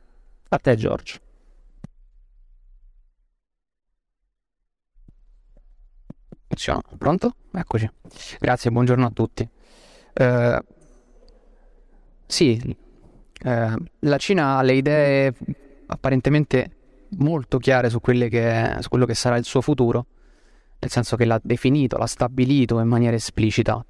A 0.50 0.58
te 0.58 0.76
Giorgio. 0.76 1.20
Pronto? 6.98 7.36
Eccoci. 7.52 7.90
Grazie, 8.40 8.72
buongiorno 8.72 9.06
a 9.06 9.12
tutti. 9.12 9.48
Eh, 10.14 10.62
sì, 12.26 12.76
eh, 13.42 13.76
la 14.00 14.18
Cina 14.18 14.58
ha 14.58 14.62
le 14.62 14.74
idee 14.74 15.34
apparentemente 15.88 16.72
molto 17.18 17.58
chiare 17.58 17.90
su, 17.90 18.00
che, 18.00 18.76
su, 18.80 18.90
quello 18.90 19.06
che 19.06 19.14
sarà 19.14 19.38
il 19.38 19.46
suo 19.46 19.62
futuro, 19.62 20.06
nel 20.80 20.92
senso 20.92 21.16
che 21.16 21.26
l'ha 21.26 21.40
definito, 21.42 21.98
l'ha 21.98 22.06
stabilito 22.06 22.80
in 22.80 22.88
maniera 22.88 23.16
esplicita. 23.16 23.84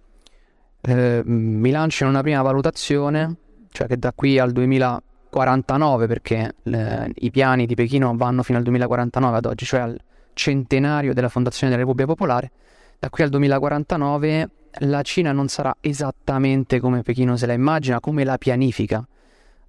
Eh, 0.82 1.22
mi 1.26 1.72
lancio 1.72 2.04
in 2.04 2.10
una 2.10 2.22
prima 2.22 2.42
valutazione, 2.42 3.36
cioè 3.72 3.88
che 3.88 3.98
da 3.98 4.14
qui 4.14 4.40
al 4.40 4.52
2049, 4.52 6.08
perché 6.08 6.56
le, 6.64 7.12
i 7.16 7.32
piani 7.32 7.66
di 7.66 7.76
Pechino 7.76 8.16
vanno 8.16 8.44
fino 8.44 8.58
al 8.58 8.64
2049 8.64 9.38
ad 9.38 9.46
oggi, 9.46 9.66
cioè 9.66 9.82
al 9.82 10.00
centenario 10.34 11.14
della 11.14 11.30
fondazione 11.30 11.72
della 11.72 11.84
Repubblica 11.84 12.14
Popolare, 12.14 12.52
da 12.98 13.10
qui 13.10 13.24
al 13.24 13.30
2049 13.30 14.50
la 14.82 15.02
Cina 15.02 15.32
non 15.32 15.48
sarà 15.48 15.76
esattamente 15.82 16.80
come 16.80 17.02
Pechino 17.02 17.36
se 17.36 17.46
la 17.46 17.54
immagina, 17.54 18.00
come 18.00 18.24
la 18.24 18.38
pianifica. 18.38 19.06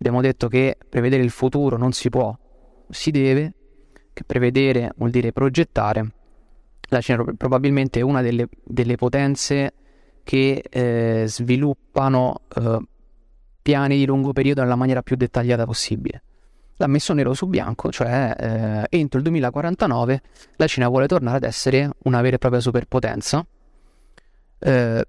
Abbiamo 0.01 0.23
detto 0.23 0.49
che 0.49 0.79
prevedere 0.89 1.23
il 1.23 1.29
futuro 1.29 1.77
non 1.77 1.93
si 1.93 2.09
può, 2.09 2.35
si 2.89 3.11
deve, 3.11 3.53
che 4.15 4.25
prevedere 4.25 4.93
vuol 4.97 5.11
dire 5.11 5.31
progettare. 5.31 6.13
La 6.89 7.03
Cina 7.03 7.23
probabilmente 7.37 8.01
è 8.01 8.03
una 8.03 8.23
delle, 8.23 8.49
delle 8.65 8.97
potenze 8.97 9.75
che 10.25 10.65
eh, 10.71 11.25
sviluppano 11.27 12.41
eh, 12.57 12.79
piani 13.61 13.99
di 13.99 14.07
lungo 14.07 14.33
periodo 14.33 14.63
nella 14.63 14.75
maniera 14.75 15.03
più 15.03 15.17
dettagliata 15.17 15.67
possibile. 15.67 16.23
L'ha 16.77 16.87
messo 16.87 17.13
nero 17.13 17.35
su 17.35 17.47
bianco, 17.47 17.93
cioè 17.93 18.35
eh, 18.89 18.99
entro 18.99 19.19
il 19.19 19.25
2049 19.25 20.23
la 20.57 20.67
Cina 20.67 20.89
vuole 20.89 21.09
tornare 21.09 21.37
ad 21.37 21.45
essere 21.45 21.91
una 22.05 22.23
vera 22.23 22.37
e 22.37 22.39
propria 22.39 22.63
superpotenza 22.63 23.47
eh, 24.61 25.05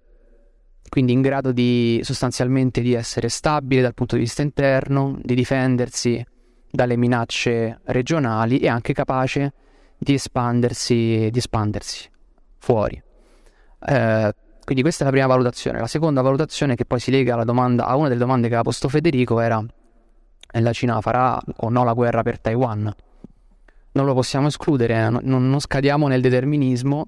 quindi 0.92 1.14
in 1.14 1.22
grado 1.22 1.54
di 1.54 2.02
sostanzialmente 2.04 2.82
di 2.82 2.92
essere 2.92 3.30
stabile 3.30 3.82
dal 3.82 3.94
punto 3.94 4.18
di 4.18 4.24
vista 4.24 4.42
interno, 4.42 5.18
di 5.24 5.36
difendersi 5.36 6.22
dalle 6.70 6.98
minacce 6.98 7.80
regionali 7.86 8.60
e 8.60 8.68
anche 8.68 8.92
capace 8.92 9.54
di 9.98 10.16
espandersi, 10.16 11.30
di 11.32 11.38
espandersi 11.38 12.10
fuori. 12.58 13.02
Eh, 13.88 14.36
quindi 14.66 14.82
questa 14.82 15.04
è 15.04 15.06
la 15.06 15.14
prima 15.14 15.28
valutazione. 15.28 15.80
La 15.80 15.88
seconda 15.88 16.22
valutazione 16.22 16.76
che 16.76 16.84
poi 16.84 17.00
si 17.00 17.10
lega 17.10 17.42
domanda, 17.46 17.86
a 17.86 17.96
una 17.96 18.10
delle 18.10 18.20
domande 18.20 18.50
che 18.50 18.56
aveva 18.56 18.68
posto 18.68 18.90
Federico 18.90 19.40
era 19.40 19.64
la 20.60 20.74
Cina 20.74 21.00
farà 21.00 21.40
o 21.60 21.70
no 21.70 21.86
la 21.86 21.94
guerra 21.94 22.22
per 22.22 22.38
Taiwan? 22.42 22.94
Non 23.94 24.06
lo 24.06 24.14
possiamo 24.14 24.48
escludere, 24.48 25.10
non, 25.10 25.22
non 25.24 25.60
scadiamo 25.62 26.10
nel 26.10 26.20
determinismo 26.20 27.08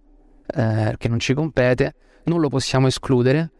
eh, 0.55 0.95
che 0.97 1.09
non 1.09 1.19
ci 1.19 1.33
compete, 1.33 1.95
non 2.23 2.39
lo 2.39 2.47
possiamo 2.47 2.87
escludere. 2.87 3.51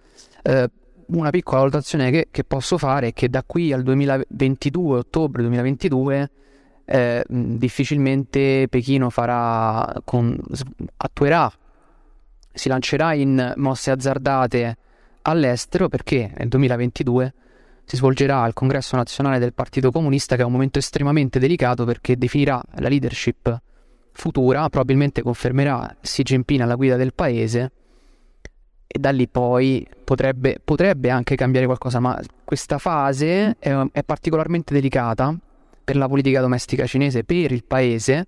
Eh, 0.44 0.70
una 1.06 1.30
piccola 1.30 1.60
valutazione 1.60 2.12
che, 2.12 2.28
che, 2.32 2.44
posso 2.44 2.78
fare 2.78 3.08
è 3.08 3.14
che 3.14 3.30
da 3.30 3.44
qui 3.46 3.74
al 3.74 3.84
2022, 3.84 5.00
ottobre 5.00 5.41
2022, 5.41 6.32
eh, 6.86 7.24
difficilmente 7.28 8.68
Pechino 8.70 9.10
farà 9.10 10.02
con, 10.04 10.38
attuerà, 10.98 11.52
si 12.54 12.70
lancerà 12.70 13.14
in 13.14 13.54
mosse 13.58 13.91
azzardate 13.91 14.78
all'estero 15.24 15.88
perché 15.88 16.32
nel 16.38 16.50
2022 16.50 17.34
si 17.86 17.96
svolgerà 17.98 18.46
il 18.48 18.54
congresso 18.54 18.96
nazionale 18.96 19.39
del 19.39 19.54
Partito 19.54 19.91
Comunista 19.91 20.36
che 20.36 20.41
è 20.41 20.46
un 20.46 20.52
momento 20.52 20.80
estremamente 20.80 21.39
delicato 21.39 21.86
perché 21.86 22.18
definirà 22.18 22.62
la 22.76 22.88
leadership 22.88 23.62
futura, 24.12 24.70
probabilmente 24.70 25.22
confermerà 25.22 25.96
Xi 26.00 26.24
Jinping 26.24 26.62
alla 26.62 26.76
guida 26.76 26.96
del 26.96 27.14
paese 27.14 27.72
e 28.96 29.00
da 29.00 29.10
lì 29.10 29.28
poi 29.28 29.88
potrebbe, 30.04 30.60
potrebbe 30.64 31.10
anche 31.10 31.36
cambiare 31.36 31.66
qualcosa, 31.66 32.00
ma 32.00 32.20
questa 32.44 32.78
fase 32.78 33.56
è, 33.58 33.76
è, 33.91 34.04
particolarmente 34.04 34.72
delicata 34.72 35.36
per 35.84 35.96
la 35.98 36.08
politica 36.08 36.41
domestica 36.41 36.86
cinese, 36.86 37.24
per 37.24 37.52
il 37.52 37.64
paese 37.64 38.28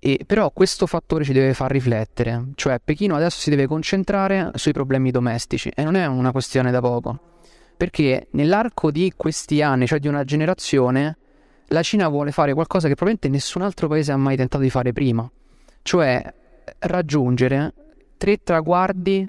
E, 0.00 0.24
però 0.26 0.50
questo 0.50 0.86
fattore 0.86 1.22
ci 1.22 1.32
deve 1.32 1.54
far 1.54 1.70
riflettere, 1.70 2.46
cioè 2.56 2.80
Pechino 2.84 3.14
adesso 3.14 3.38
si 3.38 3.50
deve 3.50 3.68
concentrare 3.68 4.50
sui 4.54 4.72
problemi 4.72 5.12
domestici 5.12 5.70
e 5.72 5.84
non 5.84 5.94
è 5.94 6.04
una 6.06 6.32
questione 6.32 6.72
da 6.72 6.80
poco, 6.80 7.16
perché 7.76 8.26
nell'arco 8.32 8.90
di 8.90 9.12
questi 9.16 9.62
anni, 9.62 9.86
cioè 9.86 10.00
di 10.00 10.08
una 10.08 10.24
generazione, 10.24 11.16
la 11.68 11.82
Cina 11.82 12.08
vuole 12.08 12.32
fare 12.32 12.52
qualcosa 12.52 12.88
che 12.88 12.94
probabilmente 12.94 13.28
nessun 13.28 13.62
altro 13.62 13.86
paese 13.86 14.10
ha 14.10 14.16
mai 14.16 14.36
tentato 14.36 14.64
di 14.64 14.70
fare 14.70 14.92
prima, 14.92 15.30
cioè 15.82 16.34
raggiungere 16.80 17.72
tre 18.16 18.38
traguardi 18.42 19.28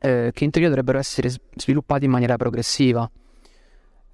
eh, 0.00 0.30
che 0.32 0.44
in 0.44 0.50
teoria 0.50 0.68
dovrebbero 0.68 0.98
essere 0.98 1.30
sviluppati 1.54 2.06
in 2.06 2.10
maniera 2.10 2.36
progressiva. 2.36 3.08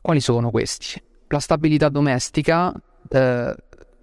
Quali 0.00 0.20
sono 0.20 0.50
questi? 0.50 1.00
La 1.28 1.38
stabilità 1.38 1.88
domestica, 1.88 2.72
eh, 3.08 3.54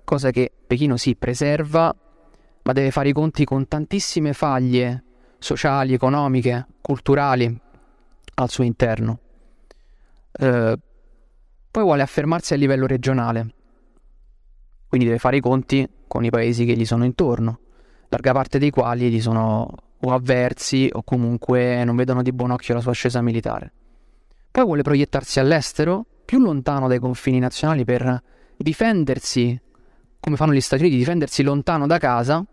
cosa 0.03 0.31
che 0.31 0.51
Pechino 0.65 0.97
si 0.97 1.15
preserva, 1.15 1.95
ma 2.63 2.73
deve 2.73 2.91
fare 2.91 3.09
i 3.09 3.13
conti 3.13 3.43
con 3.45 3.67
tantissime 3.67 4.33
faglie 4.33 5.03
sociali, 5.37 5.93
economiche, 5.93 6.67
culturali 6.81 7.59
al 8.35 8.49
suo 8.49 8.63
interno. 8.63 9.19
Eh, 10.31 10.77
poi 11.69 11.83
vuole 11.83 12.01
affermarsi 12.01 12.53
a 12.53 12.57
livello 12.57 12.87
regionale, 12.87 13.53
quindi 14.87 15.07
deve 15.07 15.19
fare 15.19 15.37
i 15.37 15.41
conti 15.41 15.87
con 16.07 16.23
i 16.23 16.29
paesi 16.29 16.65
che 16.65 16.75
gli 16.75 16.85
sono 16.85 17.03
intorno, 17.03 17.59
larga 18.09 18.31
parte 18.31 18.59
dei 18.59 18.69
quali 18.69 19.09
gli 19.09 19.21
sono 19.21 19.67
o 20.05 20.11
avversi 20.11 20.89
o 20.91 21.03
comunque 21.03 21.83
non 21.83 21.95
vedono 21.95 22.21
di 22.21 22.31
buon 22.33 22.51
occhio 22.51 22.73
la 22.73 22.81
sua 22.81 22.91
ascesa 22.91 23.21
militare. 23.21 23.71
Poi 24.51 24.63
vuole 24.63 24.81
proiettarsi 24.81 25.39
all'estero, 25.39 26.05
più 26.25 26.39
lontano 26.39 26.87
dai 26.87 26.99
confini 26.99 27.39
nazionali 27.39 27.85
per 27.85 28.21
difendersi 28.57 29.59
come 30.19 30.35
fanno 30.37 30.53
gli 30.53 30.61
Stati 30.61 30.83
Uniti, 30.83 30.97
difendersi 30.97 31.43
lontano 31.43 31.85
da 31.85 31.97
casa, 31.97 32.43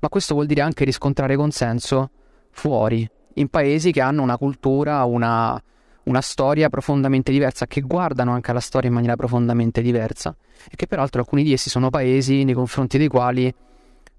ma 0.00 0.08
questo 0.08 0.34
vuol 0.34 0.46
dire 0.46 0.60
anche 0.60 0.84
riscontrare 0.84 1.34
consenso 1.34 2.10
fuori, 2.50 3.08
in 3.34 3.48
paesi 3.48 3.90
che 3.90 4.00
hanno 4.00 4.22
una 4.22 4.36
cultura, 4.36 5.02
una, 5.04 5.60
una 6.04 6.20
storia 6.20 6.68
profondamente 6.68 7.32
diversa, 7.32 7.66
che 7.66 7.80
guardano 7.80 8.32
anche 8.32 8.52
alla 8.52 8.60
storia 8.60 8.88
in 8.88 8.94
maniera 8.94 9.16
profondamente 9.16 9.82
diversa 9.82 10.36
e 10.70 10.76
che 10.76 10.86
peraltro 10.86 11.20
alcuni 11.20 11.42
di 11.42 11.52
essi 11.52 11.68
sono 11.68 11.90
paesi 11.90 12.44
nei 12.44 12.54
confronti 12.54 12.96
dei 12.96 13.08
quali 13.08 13.52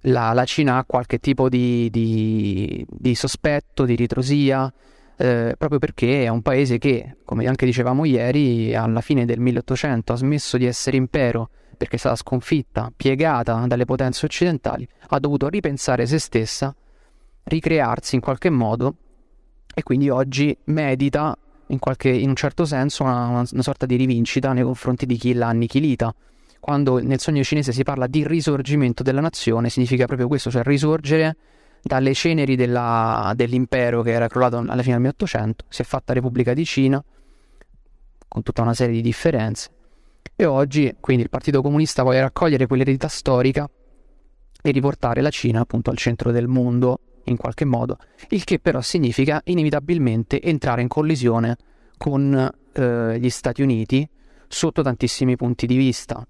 la, 0.02 0.34
la 0.34 0.46
Cina 0.46 0.78
ha 0.78 0.86
qualche 0.86 1.20
tipo 1.20 1.50
di, 1.50 1.90
di, 1.90 2.86
di 2.90 3.16
sospetto, 3.16 3.86
di 3.86 3.96
ritrosia, 3.96 4.72
eh, 5.18 5.56
proprio 5.58 5.80
perché 5.80 6.24
è 6.24 6.28
un 6.28 6.42
paese 6.42 6.78
che, 6.78 7.18
come 7.26 7.48
anche 7.48 7.66
dicevamo 7.66 8.06
ieri, 8.06 8.76
alla 8.76 9.02
fine 9.02 9.26
del 9.26 9.40
1800 9.40 10.14
ha 10.14 10.16
smesso 10.16 10.58
di 10.58 10.66
essere 10.66 10.98
impero 10.98 11.50
perché 11.78 11.96
è 11.96 12.00
stata 12.00 12.16
sconfitta, 12.16 12.92
piegata 12.96 13.66
dalle 13.68 13.86
potenze 13.86 14.26
occidentali, 14.26 14.88
ha 15.10 15.20
dovuto 15.20 15.48
ripensare 15.48 16.06
se 16.06 16.18
stessa, 16.18 16.76
ricrearsi 17.44 18.16
in 18.16 18.22
qualche 18.22 18.50
modo 18.50 18.96
e 19.74 19.84
quindi 19.84 20.10
oggi 20.10 20.58
medita 20.66 21.38
in, 21.68 21.80
qualche, 21.80 22.10
in 22.10 22.30
un 22.30 22.36
certo 22.36 22.66
senso 22.66 23.04
una, 23.04 23.28
una, 23.28 23.62
sorta 23.62 23.86
di 23.86 23.96
rivincita 23.96 24.54
nei 24.54 24.64
confronti 24.64 25.06
di 25.06 25.18
chi 25.18 25.34
l'ha 25.34 25.48
annichilita. 25.48 26.14
Quando 26.68 27.02
nel 27.02 27.22
sogno 27.22 27.44
cinese 27.44 27.72
si 27.72 27.84
parla 27.84 28.08
di 28.08 28.28
risorgimento 28.28 29.02
della 29.02 29.22
nazione, 29.22 29.70
significa 29.70 30.06
proprio 30.06 30.28
questo, 30.28 30.52
cioè 30.52 30.64
risorgere 30.64 31.38
dalle 31.82 32.14
ceneri 32.14 32.58
della, 32.58 33.32
dell'impero 33.38 34.02
che 34.02 34.12
era 34.12 34.28
crollato 34.28 34.58
alla 34.58 34.82
fine 34.82 34.96
del 34.96 35.00
1800, 35.04 35.64
si 35.70 35.82
è 35.82 35.86
fatta 35.86 36.12
Repubblica 36.12 36.54
di 36.54 36.66
Cina, 36.66 37.02
con 38.28 38.44
tutta 38.44 38.64
una 38.64 38.74
serie 38.74 38.96
di 38.96 39.02
differenze, 39.02 39.70
e 40.36 40.44
oggi 40.44 40.94
quindi 41.00 41.24
il 41.24 41.30
Partito 41.30 41.62
Comunista 41.62 42.04
vuole 42.04 42.20
raccogliere 42.20 42.68
quell'eredità 42.68 43.08
storica 43.08 43.66
e 44.62 44.72
riportare 44.72 45.22
la 45.22 45.30
Cina 45.30 45.62
appunto 45.62 45.90
al 45.90 45.96
centro 45.96 46.32
del 46.32 46.50
mondo 46.50 47.00
in 47.28 47.38
qualche 47.38 47.64
modo, 47.64 47.98
il 48.32 48.44
che 48.44 48.60
però 48.60 48.82
significa 48.82 49.40
inevitabilmente 49.46 50.42
entrare 50.42 50.82
in 50.82 50.90
collisione 50.90 51.56
con 51.96 52.52
eh, 52.74 53.18
gli 53.22 53.30
Stati 53.30 53.62
Uniti 53.62 54.06
sotto 54.50 54.82
tantissimi 54.82 55.38
punti 55.38 55.66
di 55.66 55.78
vista, 55.78 56.28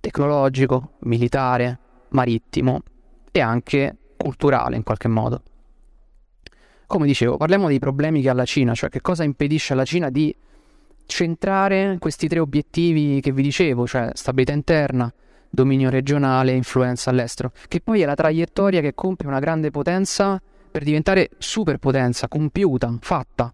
tecnologico, 0.00 0.92
militare, 1.00 1.78
marittimo 2.08 2.80
e 3.30 3.40
anche 3.40 3.96
culturale 4.16 4.76
in 4.76 4.82
qualche 4.82 5.08
modo. 5.08 5.42
Come 6.86 7.06
dicevo, 7.06 7.36
parliamo 7.36 7.68
dei 7.68 7.78
problemi 7.78 8.20
che 8.20 8.30
ha 8.30 8.34
la 8.34 8.44
Cina, 8.44 8.74
cioè 8.74 8.90
che 8.90 9.00
cosa 9.00 9.22
impedisce 9.22 9.74
alla 9.74 9.84
Cina 9.84 10.10
di 10.10 10.34
centrare 11.06 11.96
questi 11.98 12.28
tre 12.28 12.38
obiettivi 12.38 13.20
che 13.20 13.32
vi 13.32 13.42
dicevo, 13.42 13.86
cioè 13.86 14.10
stabilità 14.14 14.52
interna, 14.52 15.12
dominio 15.48 15.90
regionale 15.90 16.52
influenza 16.52 17.10
all'estero, 17.10 17.52
che 17.68 17.80
poi 17.80 18.00
è 18.00 18.06
la 18.06 18.14
traiettoria 18.14 18.80
che 18.80 18.94
compie 18.94 19.28
una 19.28 19.38
grande 19.38 19.70
potenza 19.70 20.40
per 20.70 20.82
diventare 20.84 21.30
superpotenza, 21.38 22.28
compiuta, 22.28 22.96
fatta, 23.00 23.52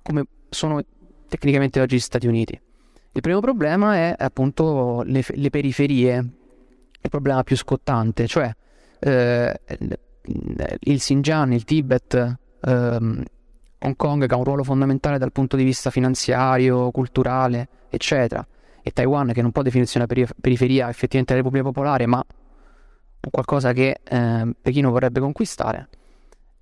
come 0.00 0.24
sono 0.48 0.80
tecnicamente 1.28 1.80
oggi 1.80 1.96
gli 1.96 2.00
Stati 2.00 2.26
Uniti. 2.26 2.60
Il 3.14 3.20
primo 3.20 3.40
problema 3.40 3.94
è 3.96 4.14
appunto 4.16 5.02
le, 5.04 5.22
le 5.28 5.50
periferie, 5.50 6.16
il 6.16 7.10
problema 7.10 7.42
più 7.42 7.56
scottante, 7.56 8.26
cioè 8.26 8.50
eh, 9.00 9.60
il 10.80 10.98
Xinjiang, 10.98 11.52
il 11.52 11.64
Tibet, 11.64 12.36
ehm, 12.62 13.22
Hong 13.80 13.96
Kong 13.96 14.26
che 14.26 14.34
ha 14.34 14.36
un 14.36 14.44
ruolo 14.44 14.64
fondamentale 14.64 15.18
dal 15.18 15.32
punto 15.32 15.56
di 15.56 15.64
vista 15.64 15.90
finanziario, 15.90 16.90
culturale, 16.90 17.68
eccetera, 17.90 18.46
e 18.82 18.90
Taiwan 18.92 19.32
che 19.32 19.42
non 19.42 19.52
può 19.52 19.62
definirsi 19.62 19.98
una 19.98 20.06
perif- 20.06 20.34
periferia 20.40 20.88
effettivamente 20.88 21.34
della 21.34 21.44
Repubblica 21.44 21.64
Popolare, 21.64 22.06
ma 22.06 22.24
qualcosa 23.30 23.72
che 23.72 24.00
eh, 24.02 24.54
Pechino 24.60 24.90
vorrebbe 24.90 25.20
conquistare. 25.20 25.88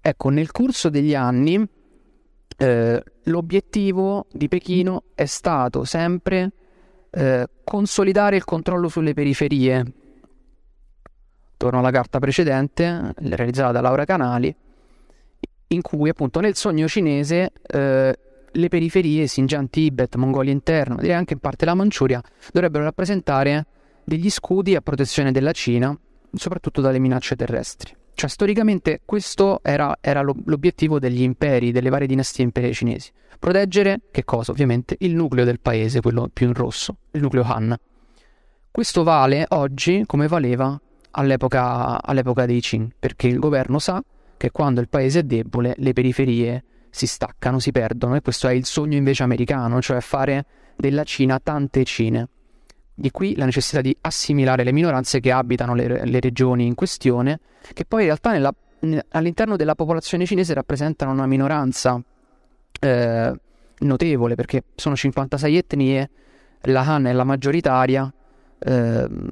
Ecco, 0.00 0.30
nel 0.30 0.50
corso 0.50 0.88
degli 0.88 1.14
anni 1.14 1.64
eh, 2.56 3.02
l'obiettivo 3.30 4.26
di 4.30 4.48
Pechino 4.48 5.04
è 5.14 5.24
stato 5.24 5.84
sempre 5.84 6.52
eh, 7.10 7.48
consolidare 7.64 8.36
il 8.36 8.44
controllo 8.44 8.88
sulle 8.88 9.14
periferie. 9.14 9.84
Torno 11.56 11.78
alla 11.78 11.90
carta 11.90 12.18
precedente, 12.18 13.14
realizzata 13.16 13.72
da 13.72 13.80
Laura 13.80 14.04
Canali, 14.04 14.54
in 15.68 15.82
cui 15.82 16.08
appunto 16.08 16.40
nel 16.40 16.56
sogno 16.56 16.88
cinese 16.88 17.52
eh, 17.62 18.18
le 18.52 18.68
periferie, 18.68 19.26
Xinjiang, 19.26 19.70
Tibet, 19.70 20.16
Mongolia 20.16 20.52
interna, 20.52 20.96
direi 20.96 21.14
anche 21.14 21.34
in 21.34 21.38
parte 21.38 21.64
la 21.64 21.74
Manciuria, 21.74 22.20
dovrebbero 22.52 22.84
rappresentare 22.84 23.66
degli 24.04 24.30
scudi 24.30 24.74
a 24.74 24.80
protezione 24.80 25.30
della 25.30 25.52
Cina, 25.52 25.96
soprattutto 26.32 26.80
dalle 26.80 26.98
minacce 26.98 27.36
terrestri. 27.36 27.94
Cioè 28.20 28.28
storicamente 28.28 29.00
questo 29.06 29.60
era, 29.62 29.96
era 29.98 30.20
l'obiettivo 30.20 30.98
degli 30.98 31.22
imperi, 31.22 31.72
delle 31.72 31.88
varie 31.88 32.06
dinastie 32.06 32.44
imperiali 32.44 32.74
cinesi. 32.74 33.10
Proteggere, 33.38 34.02
che 34.10 34.24
cosa? 34.24 34.50
Ovviamente 34.52 34.94
il 34.98 35.14
nucleo 35.14 35.46
del 35.46 35.58
paese, 35.58 36.02
quello 36.02 36.28
più 36.30 36.48
in 36.48 36.52
rosso, 36.52 36.98
il 37.12 37.22
nucleo 37.22 37.44
Han. 37.44 37.74
Questo 38.70 39.04
vale 39.04 39.46
oggi 39.48 40.02
come 40.04 40.28
valeva 40.28 40.78
all'epoca, 41.12 42.02
all'epoca 42.02 42.44
dei 42.44 42.60
Qing, 42.60 42.90
perché 42.98 43.26
il 43.26 43.38
governo 43.38 43.78
sa 43.78 44.04
che 44.36 44.50
quando 44.50 44.82
il 44.82 44.90
paese 44.90 45.20
è 45.20 45.22
debole 45.22 45.72
le 45.78 45.94
periferie 45.94 46.64
si 46.90 47.06
staccano, 47.06 47.58
si 47.58 47.72
perdono 47.72 48.16
e 48.16 48.20
questo 48.20 48.48
è 48.48 48.52
il 48.52 48.66
sogno 48.66 48.98
invece 48.98 49.22
americano, 49.22 49.80
cioè 49.80 50.02
fare 50.02 50.44
della 50.76 51.04
Cina 51.04 51.40
tante 51.42 51.84
Cine. 51.84 52.28
Di 52.94 53.10
qui 53.10 53.36
la 53.36 53.44
necessità 53.44 53.80
di 53.80 53.96
assimilare 54.02 54.62
le 54.62 54.72
minoranze 54.72 55.20
che 55.20 55.32
abitano 55.32 55.74
le, 55.74 56.04
le 56.04 56.20
regioni 56.20 56.66
in 56.66 56.74
questione, 56.74 57.40
che 57.72 57.84
poi 57.84 58.00
in 58.00 58.06
realtà 58.06 58.32
nella, 58.32 58.54
all'interno 59.10 59.56
della 59.56 59.74
popolazione 59.74 60.26
cinese 60.26 60.54
rappresentano 60.54 61.12
una 61.12 61.26
minoranza 61.26 62.00
eh, 62.80 63.32
notevole, 63.78 64.34
perché 64.34 64.64
sono 64.74 64.96
56 64.96 65.56
etnie, 65.56 66.10
la 66.62 66.82
Han 66.82 67.06
è 67.06 67.12
la 67.12 67.24
maggioritaria, 67.24 68.12
Ehm, 68.62 69.30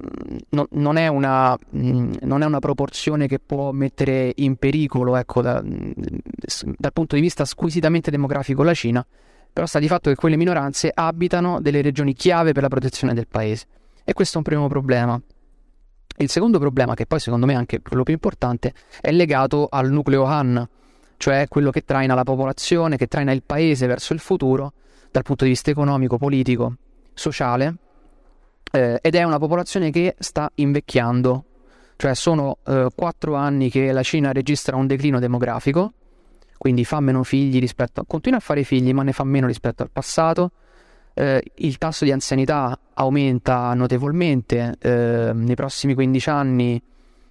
no, 0.51 0.69
non, 0.71 0.97
è 0.97 1.07
una, 1.09 1.57
non, 1.71 2.43
è 2.43 2.47
una, 2.47 2.59
proporzione 2.61 3.27
che 3.27 3.39
può 3.39 3.73
mettere 3.73 4.33
in 4.37 4.57
pericolo, 4.57 5.17
ecco, 5.17 5.43
da, 5.43 5.63
dal 5.63 6.93
punto 6.93 7.15
di 7.15 7.21
vista 7.21 7.45
squisitamente 7.45 8.11
demografico 8.11 8.63
la 8.63 8.73
Cina, 8.73 9.05
però 9.53 9.67
sta 9.67 9.79
di 9.79 9.89
fatto 9.89 10.11
che 10.11 10.17
quelle 10.17 10.37
minoranze 10.37 10.91
abitano 10.93 11.61
delle 11.61 11.83
regioni 11.83 12.15
chiave 12.15 12.53
per 12.53 12.63
la 12.63 12.69
protezione 12.69 13.15
del 13.15 13.27
paese. 13.29 13.67
E 14.05 14.13
questo 14.13 14.35
è 14.35 14.39
un 14.39 14.45
primo 14.45 14.69
problema. 14.69 15.21
Il 16.21 16.29
secondo 16.29 16.59
problema, 16.59 16.95
che 16.95 17.07
poi 17.07 17.21
secondo 17.21 17.47
me 17.47 17.53
è 17.53 17.57
anche 17.57 17.81
quello 17.81 18.03
più 18.03 18.15
importante, 18.15 18.73
è 19.01 19.13
legato 19.13 19.69
al 19.71 19.91
nucleo 19.91 20.25
Han, 20.25 20.69
cioè 21.17 21.47
quello 21.49 21.71
che 21.71 21.85
traina 21.85 22.15
la 22.15 22.25
popolazione, 22.25 22.97
che 22.97 23.07
traina 23.07 23.33
il 23.33 23.43
paese 23.43 23.87
verso 23.87 24.13
il 24.13 24.21
futuro 24.21 24.73
dal 25.11 25.23
punto 25.23 25.45
di 25.45 25.51
vista 25.51 25.71
economico, 25.71 26.19
politico, 26.19 26.75
sociale 27.15 27.77
eh, 28.71 28.99
ed 29.01 29.15
è 29.15 29.23
una 29.23 29.39
popolazione 29.39 29.91
che 29.91 30.15
sta 30.19 30.51
invecchiando, 30.55 31.45
cioè 31.97 32.15
sono 32.15 32.59
eh, 32.67 32.89
quattro 32.95 33.35
anni 33.35 33.71
che 33.71 33.93
la 33.93 34.03
Cina 34.03 34.33
registra 34.33 34.77
un 34.77 34.87
declino 34.87 35.19
demografico, 35.19 35.93
quindi 36.59 36.85
fa 36.85 37.01
meno 37.01 37.23
figli 37.23 37.59
rispetto 37.61 38.01
a... 38.01 38.05
continua 38.07 38.39
a 38.39 38.41
fare 38.43 38.65
figli 38.65 38.93
ma 38.93 39.03
ne 39.03 39.13
fa 39.13 39.25
meno 39.25 39.47
rispetto 39.47 39.83
al 39.83 39.91
passato, 39.91 40.51
eh, 41.15 41.43
il 41.57 41.79
tasso 41.79 42.05
di 42.05 42.13
anzianità 42.13 42.79
aumenta 42.95 43.73
notevolmente, 43.75 44.77
eh, 44.81 45.31
nei 45.33 45.55
prossimi 45.55 45.95
15 45.95 46.31
anni 46.31 46.83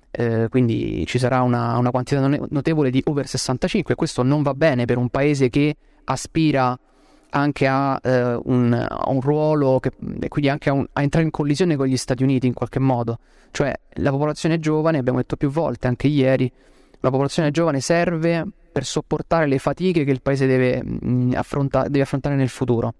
eh, 0.09 0.47
quindi 0.49 1.05
ci 1.05 1.19
sarà 1.19 1.41
una, 1.41 1.77
una, 1.77 1.91
quantità 1.91 2.25
notevole 2.49 2.89
di 2.89 3.01
over 3.05 3.27
65 3.27 3.93
questo 3.95 4.23
non 4.23 4.41
va 4.41 4.53
bene 4.53 4.85
per 4.85 4.97
un 4.97 5.09
paese 5.09 5.49
che 5.49 5.75
aspira 6.05 6.77
anche 7.29 7.67
a, 7.67 7.99
eh, 8.01 8.39
un, 8.45 8.73
a 8.73 9.09
un, 9.09 9.19
ruolo 9.19 9.79
che, 9.79 9.91
e 10.21 10.27
quindi 10.29 10.49
anche 10.49 10.69
a, 10.69 10.73
un, 10.73 10.87
a, 10.93 11.01
entrare 11.01 11.25
in 11.25 11.31
collisione 11.31 11.75
con 11.75 11.87
gli 11.87 11.97
Stati 11.97 12.23
Uniti 12.23 12.47
in 12.47 12.53
qualche 12.53 12.79
modo. 12.79 13.19
Cioè 13.51 13.73
la 13.95 14.11
popolazione 14.11 14.59
giovane 14.59 14.97
abbiamo 14.97 15.19
detto 15.19 15.35
più 15.35 15.49
volte 15.49 15.87
anche 15.87 16.07
ieri 16.07 16.51
la 16.99 17.09
popolazione 17.09 17.51
giovane 17.51 17.79
serve 17.79 18.45
per 18.77 18.85
sopportare 18.85 19.47
le 19.47 19.57
fatiche 19.57 20.03
che 20.03 20.11
il 20.11 20.21
paese 20.21 20.45
deve, 20.45 20.83
mh, 20.83 20.99
mm, 21.03 21.31
affronta- 21.33 21.87
deve 21.87 22.01
affrontare 22.01 22.35
nel 22.35 22.47
futuro 22.47 22.93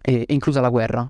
e, 0.00 0.24
inclusa 0.28 0.62
la 0.62 0.70
guerra 0.70 1.06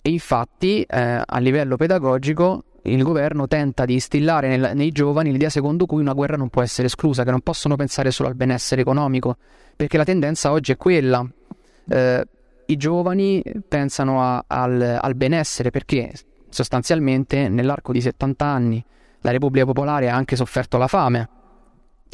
e 0.00 0.10
infatti 0.10 0.82
eh, 0.82 1.22
a 1.26 1.38
livello 1.40 1.74
pedagogico 1.74 2.62
il 2.82 3.02
governo 3.02 3.48
tenta 3.48 3.84
di 3.84 3.94
instillare 3.94 4.46
nel, 4.46 4.76
nei 4.76 4.92
giovani 4.92 5.32
l'idea 5.32 5.50
secondo 5.50 5.86
cui 5.86 6.02
una 6.02 6.12
guerra 6.12 6.36
non 6.36 6.50
può 6.50 6.62
essere 6.62 6.86
esclusa, 6.86 7.24
che 7.24 7.32
non 7.32 7.40
possono 7.40 7.74
pensare 7.74 8.12
solo 8.12 8.28
al 8.28 8.36
benessere 8.36 8.82
economico, 8.82 9.38
perché 9.74 9.96
la 9.96 10.04
tendenza 10.04 10.52
oggi 10.52 10.70
è 10.70 10.76
quella. 10.76 11.26
Eh, 11.88 12.24
I 12.66 12.76
giovani 12.76 13.42
pensano 13.66 14.22
a, 14.22 14.44
al, 14.46 14.98
al 15.00 15.14
benessere 15.16 15.70
perché 15.70 16.12
sostanzialmente 16.48 17.48
nell'arco 17.48 17.90
di 17.90 18.00
70 18.00 18.44
anni 18.44 18.84
la 19.22 19.32
Repubblica 19.32 19.64
Popolare 19.64 20.10
ha 20.10 20.14
anche 20.14 20.36
sofferto 20.36 20.76
la 20.78 20.86
fame 20.86 21.28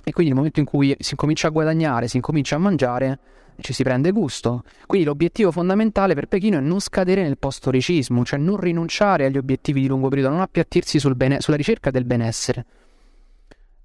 e 0.03 0.13
quindi 0.13 0.27
nel 0.27 0.35
momento 0.35 0.61
in 0.61 0.67
cui 0.67 0.95
si 0.99 1.11
incomincia 1.13 1.49
a 1.49 1.51
guadagnare, 1.51 2.09
si 2.09 2.17
incomincia 2.17 2.57
a 2.57 2.59
mangiare, 2.59 3.19
ci 3.61 3.73
si 3.73 3.83
prende 3.83 4.11
gusto. 4.11 4.63
Quindi 4.87 5.07
l'obiettivo 5.07 5.51
fondamentale 5.51 6.15
per 6.15 6.27
Pechino 6.27 6.59
è 6.59 6.61
non 6.61 6.81
scadere 6.81 7.23
nel 7.23 7.39
postoricismo, 7.39 8.25
cioè 8.25 8.39
non 8.39 8.59
rinunciare 8.59 9.27
agli 9.27 9.37
obiettivi 9.37 9.83
di 9.83 9.89
lungo 9.89 10.09
periodo, 10.09 10.31
non 10.31 10.41
appiattirsi 10.41 10.99
sul 10.99 11.15
bene- 11.15 11.41
sulla 11.41 11.57
ricerca 11.57 11.91
del 11.91 12.05
benessere. 12.05 12.65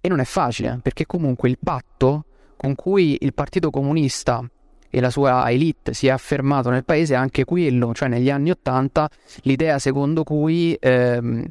E 0.01 0.07
non 0.07 0.19
è 0.19 0.25
facile, 0.25 0.79
perché 0.81 1.05
comunque 1.05 1.49
il 1.49 1.57
patto 1.61 2.25
con 2.55 2.75
cui 2.75 3.17
il 3.21 3.33
Partito 3.33 3.69
Comunista 3.69 4.47
e 4.89 5.01
la 5.01 5.09
sua 5.09 5.49
elite 5.49 5.93
si 5.93 6.07
è 6.07 6.11
affermato 6.11 6.69
nel 6.69 6.85
paese 6.85 7.15
è 7.15 7.17
anche 7.17 7.43
quello, 7.43 7.93
cioè 7.93 8.07
negli 8.07 8.29
anni 8.29 8.51
Ottanta 8.51 9.09
l'idea 9.41 9.77
secondo 9.77 10.23
cui 10.23 10.77
ehm, 10.79 11.43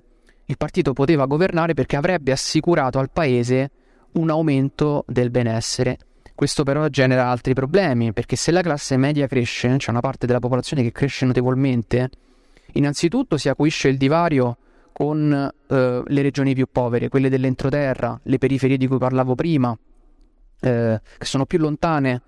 il 0.47 0.57
partito 0.57 0.93
poteva 0.93 1.27
governare 1.27 1.75
perché 1.75 1.97
avrebbe 1.97 2.33
assicurato 2.33 2.99
al 2.99 3.11
paese 3.11 3.71
un 4.15 4.31
aumento 4.31 5.05
del 5.07 5.31
benessere 5.31 5.99
questo 6.35 6.65
però 6.65 6.89
genera 6.89 7.29
altri 7.29 7.55
problemi, 7.55 8.13
perché 8.13 8.35
se 8.35 8.51
la 8.51 8.61
classe 8.61 8.97
media 8.97 9.29
cresce, 9.29 9.77
c'è 9.77 9.91
una 9.91 10.01
parte 10.01 10.27
della 10.27 10.41
popolazione 10.41 10.83
che 10.83 10.91
cresce 10.91 11.27
notevolmente, 11.27 12.11
innanzitutto 12.73 13.37
si 13.37 13.49
acuisce 13.49 13.87
il 13.87 13.97
divario 13.97 14.57
con 14.93 15.33
eh, 15.33 16.03
le 16.05 16.23
regioni 16.23 16.55
più 16.55 16.67
povere, 16.71 17.09
quelle 17.09 17.29
dell'entroterra, 17.29 18.19
le 18.25 18.39
periferie 18.39 18.77
di 18.77 18.89
cui 18.89 18.99
parlavo 18.99 19.37
prima, 19.37 19.77
eh, 20.61 21.01
che 21.19 21.25
sono 21.25 21.47
più 21.47 21.59
lontane 21.59 22.23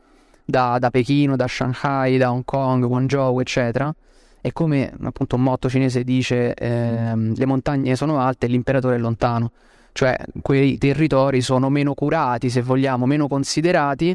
da, 0.44 0.78
da, 0.78 0.90
Pechino, 0.90 1.34
da 1.34 1.48
Shanghai, 1.48 2.16
da 2.16 2.30
Hong 2.30 2.44
Kong, 2.44 2.86
Guangzhou, 2.86 3.40
eccetera. 3.40 3.92
E 4.40 4.52
come 4.52 4.92
appunto 5.02 5.34
un 5.34 5.42
motto 5.42 5.68
cinese 5.68 6.04
dice, 6.04 6.54
eh, 6.54 7.16
le 7.16 7.46
montagne 7.46 7.96
sono 7.96 8.20
alte 8.20 8.46
e 8.46 8.50
l'imperatore 8.50 8.94
è 8.94 8.98
lontano 8.98 9.50
cioè 9.96 10.14
quei 10.42 10.76
territori 10.76 11.40
sono 11.40 11.70
meno 11.70 11.94
curati, 11.94 12.50
se 12.50 12.60
vogliamo, 12.60 13.06
meno 13.06 13.28
considerati 13.28 14.14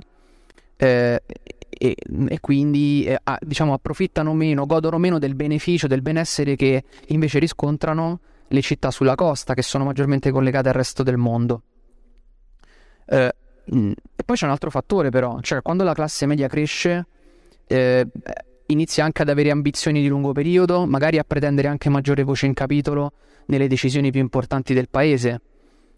eh, 0.77 1.23
e, 1.69 1.95
e, 2.27 2.39
quindi 2.39 3.03
eh, 3.05 3.19
diciamo 3.39 3.73
approfittano 3.73 4.35
meno, 4.35 4.67
godono 4.67 4.99
meno 4.99 5.17
del 5.17 5.33
beneficio, 5.33 5.87
del 5.87 6.03
benessere 6.03 6.55
che 6.55 6.83
invece 7.07 7.39
riscontrano 7.39 8.19
le 8.47 8.61
città 8.61 8.91
sulla 8.91 9.15
costa 9.15 9.55
che 9.55 9.63
sono 9.63 9.83
maggiormente 9.83 10.29
collegate 10.29 10.67
al 10.67 10.75
resto 10.75 11.01
del 11.01 11.17
mondo. 11.17 11.63
Eh, 13.07 13.33
e 13.65 14.23
poi 14.23 14.35
c'è 14.35 14.45
un 14.45 14.51
altro 14.51 14.69
fattore 14.69 15.09
però, 15.09 15.39
cioè 15.41 15.63
quando 15.63 15.83
la 15.83 15.95
classe 15.95 16.27
media 16.27 16.47
cresce 16.47 17.07
eh, 17.65 18.07
inizia 18.67 19.03
anche 19.03 19.23
ad 19.23 19.29
avere 19.29 19.49
ambizioni 19.49 19.99
di 19.99 20.07
lungo 20.07 20.31
periodo, 20.31 20.85
magari 20.85 21.17
a 21.17 21.23
pretendere 21.23 21.69
anche 21.69 21.89
maggiore 21.89 22.21
voce 22.21 22.45
in 22.45 22.53
capitolo 22.53 23.13
nelle 23.47 23.67
decisioni 23.67 24.11
più 24.11 24.21
importanti 24.21 24.75
del 24.75 24.87
paese. 24.87 25.41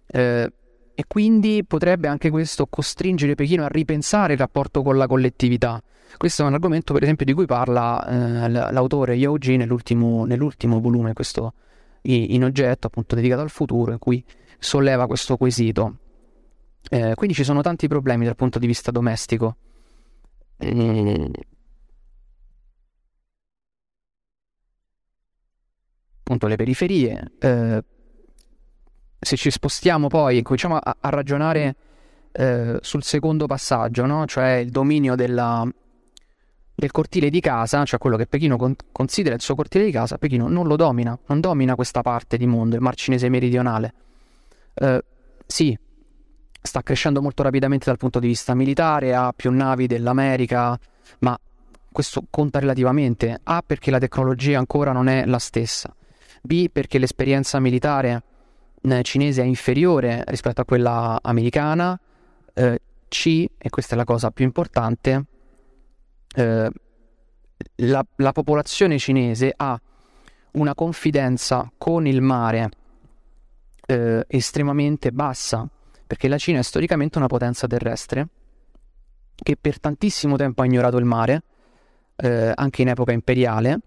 Eh, 0.05 0.51
e 0.95 1.05
quindi 1.07 1.63
potrebbe 1.65 2.07
anche 2.07 2.29
questo 2.29 2.67
costringere 2.67 3.33
Pechino 3.33 3.63
a 3.63 3.67
ripensare 3.67 4.33
il 4.33 4.39
rapporto 4.39 4.83
con 4.83 4.95
la 4.95 5.07
collettività. 5.07 5.81
Questo 6.17 6.43
è 6.43 6.45
un 6.45 6.53
argomento, 6.53 6.93
per 6.93 7.01
esempio, 7.01 7.25
di 7.25 7.33
cui 7.33 7.45
parla 7.45 8.05
eh, 8.45 8.49
l'autore 8.49 9.15
Yao 9.15 9.37
Ji 9.37 9.57
nell'ultimo, 9.57 10.25
nell'ultimo 10.25 10.79
volume, 10.79 11.13
questo 11.13 11.53
in 12.03 12.43
oggetto, 12.43 12.87
appunto 12.87 13.15
dedicato 13.15 13.41
al 13.41 13.49
futuro, 13.49 13.91
in 13.93 13.97
cui 13.97 14.23
solleva 14.59 15.07
questo 15.07 15.37
quesito. 15.37 15.97
Eh, 16.89 17.13
quindi 17.15 17.33
ci 17.35 17.43
sono 17.43 17.61
tanti 17.61 17.87
problemi 17.87 18.25
dal 18.25 18.35
punto 18.35 18.59
di 18.59 18.67
vista 18.67 18.91
domestico. 18.91 19.55
Appunto, 26.19 26.47
le 26.47 26.55
periferie. 26.55 27.31
Eh, 27.39 27.83
se 29.23 29.35
ci 29.35 29.51
spostiamo 29.51 30.07
poi 30.07 30.37
e 30.37 30.41
cominciamo 30.41 30.77
a, 30.77 30.97
a 30.99 31.09
ragionare 31.09 31.75
eh, 32.31 32.77
sul 32.81 33.03
secondo 33.03 33.45
passaggio, 33.45 34.05
no? 34.05 34.25
cioè 34.25 34.53
il 34.53 34.69
dominio 34.69 35.15
della, 35.15 35.67
del 36.75 36.91
cortile 36.91 37.29
di 37.29 37.39
casa, 37.39 37.83
cioè 37.85 37.99
quello 37.99 38.17
che 38.17 38.25
Pechino 38.25 38.57
con- 38.57 38.75
considera 38.91 39.35
il 39.35 39.41
suo 39.41 39.55
cortile 39.55 39.85
di 39.85 39.91
casa, 39.91 40.17
Pechino 40.17 40.47
non 40.47 40.67
lo 40.67 40.75
domina, 40.75 41.17
non 41.27 41.39
domina 41.39 41.75
questa 41.75 42.01
parte 42.01 42.37
di 42.37 42.47
mondo, 42.47 42.75
il 42.75 42.81
Mar 42.81 42.95
Cinese 42.95 43.29
meridionale. 43.29 43.93
Eh, 44.73 45.03
sì, 45.45 45.77
sta 46.61 46.81
crescendo 46.81 47.21
molto 47.21 47.43
rapidamente 47.43 47.85
dal 47.85 47.97
punto 47.97 48.19
di 48.19 48.27
vista 48.27 48.55
militare, 48.55 49.13
ha 49.13 49.31
più 49.35 49.51
navi 49.51 49.85
dell'America, 49.85 50.77
ma 51.19 51.37
questo 51.91 52.23
conta 52.29 52.59
relativamente. 52.59 53.39
A 53.43 53.63
perché 53.65 53.91
la 53.91 53.99
tecnologia 53.99 54.57
ancora 54.57 54.91
non 54.91 55.07
è 55.07 55.25
la 55.25 55.39
stessa. 55.39 55.93
B 56.41 56.69
perché 56.69 56.97
l'esperienza 56.97 57.59
militare 57.59 58.23
cinese 59.01 59.41
è 59.41 59.45
inferiore 59.45 60.23
rispetto 60.27 60.61
a 60.61 60.65
quella 60.65 61.19
americana, 61.21 61.99
eh, 62.53 62.81
C, 63.07 63.45
e 63.57 63.69
questa 63.69 63.93
è 63.95 63.97
la 63.97 64.03
cosa 64.03 64.31
più 64.31 64.43
importante, 64.45 65.25
eh, 66.35 66.71
la, 67.75 68.05
la, 68.15 68.31
popolazione 68.31 68.97
cinese 68.97 69.53
ha 69.55 69.79
una 70.53 70.75
confidenza 70.75 71.71
con 71.77 72.07
il 72.07 72.21
mare 72.21 72.69
eh, 73.85 74.25
estremamente 74.27 75.11
bassa, 75.11 75.67
perché 76.05 76.27
la 76.27 76.37
Cina 76.37 76.59
è 76.59 76.63
storicamente 76.63 77.17
una 77.17 77.27
potenza 77.27 77.67
terrestre 77.67 78.27
che 79.35 79.57
per 79.59 79.79
tantissimo 79.79 80.35
tempo 80.35 80.61
ha 80.61 80.65
ignorato 80.65 80.97
il 80.97 81.05
mare, 81.05 81.43
eh, 82.15 82.51
anche 82.53 82.81
in 82.81 82.89
epoca 82.89 83.11
imperiale, 83.11 83.79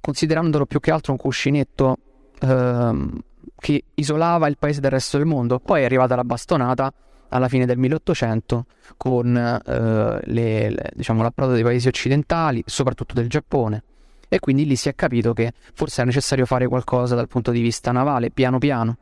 considerandolo 0.00 0.66
più 0.66 0.80
che 0.80 0.90
altro 0.90 1.12
un 1.12 1.18
cuscinetto 1.18 1.98
ehm, 2.40 3.22
che 3.58 3.84
isolava 3.94 4.46
il 4.48 4.56
paese 4.58 4.80
dal 4.80 4.90
resto 4.90 5.16
del 5.16 5.26
mondo. 5.26 5.58
Poi 5.58 5.82
è 5.82 5.84
arrivata 5.84 6.16
la 6.16 6.24
bastonata 6.24 6.92
alla 7.28 7.48
fine 7.48 7.66
del 7.66 7.78
1800 7.78 8.66
con 8.96 9.36
eh, 9.36 10.20
le, 10.24 10.70
le, 10.70 10.90
diciamo, 10.94 11.22
l'approdo 11.22 11.52
dei 11.52 11.62
paesi 11.62 11.88
occidentali, 11.88 12.62
soprattutto 12.66 13.14
del 13.14 13.28
Giappone. 13.28 13.82
E 14.28 14.38
quindi 14.38 14.64
lì 14.64 14.76
si 14.76 14.88
è 14.88 14.94
capito 14.94 15.32
che 15.32 15.52
forse 15.74 16.00
era 16.00 16.08
necessario 16.08 16.46
fare 16.46 16.68
qualcosa 16.68 17.14
dal 17.14 17.26
punto 17.26 17.50
di 17.50 17.60
vista 17.60 17.90
navale, 17.90 18.30
piano 18.30 18.58
piano. 18.58 18.96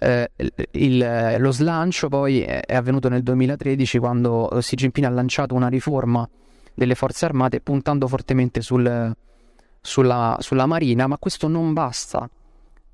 Eh, 0.00 0.30
il, 0.72 1.36
lo 1.38 1.50
slancio 1.50 2.08
poi 2.08 2.42
è 2.42 2.74
avvenuto 2.74 3.08
nel 3.08 3.24
2013 3.24 3.98
quando 3.98 4.48
Xi 4.56 4.76
Jinping 4.76 5.06
ha 5.06 5.10
lanciato 5.10 5.56
una 5.56 5.66
riforma 5.66 6.28
delle 6.72 6.94
forze 6.94 7.24
armate 7.24 7.60
puntando 7.60 8.06
fortemente 8.06 8.60
sul, 8.60 9.12
sulla, 9.80 10.36
sulla 10.38 10.66
marina, 10.66 11.08
ma 11.08 11.18
questo 11.18 11.48
non 11.48 11.72
basta 11.72 12.28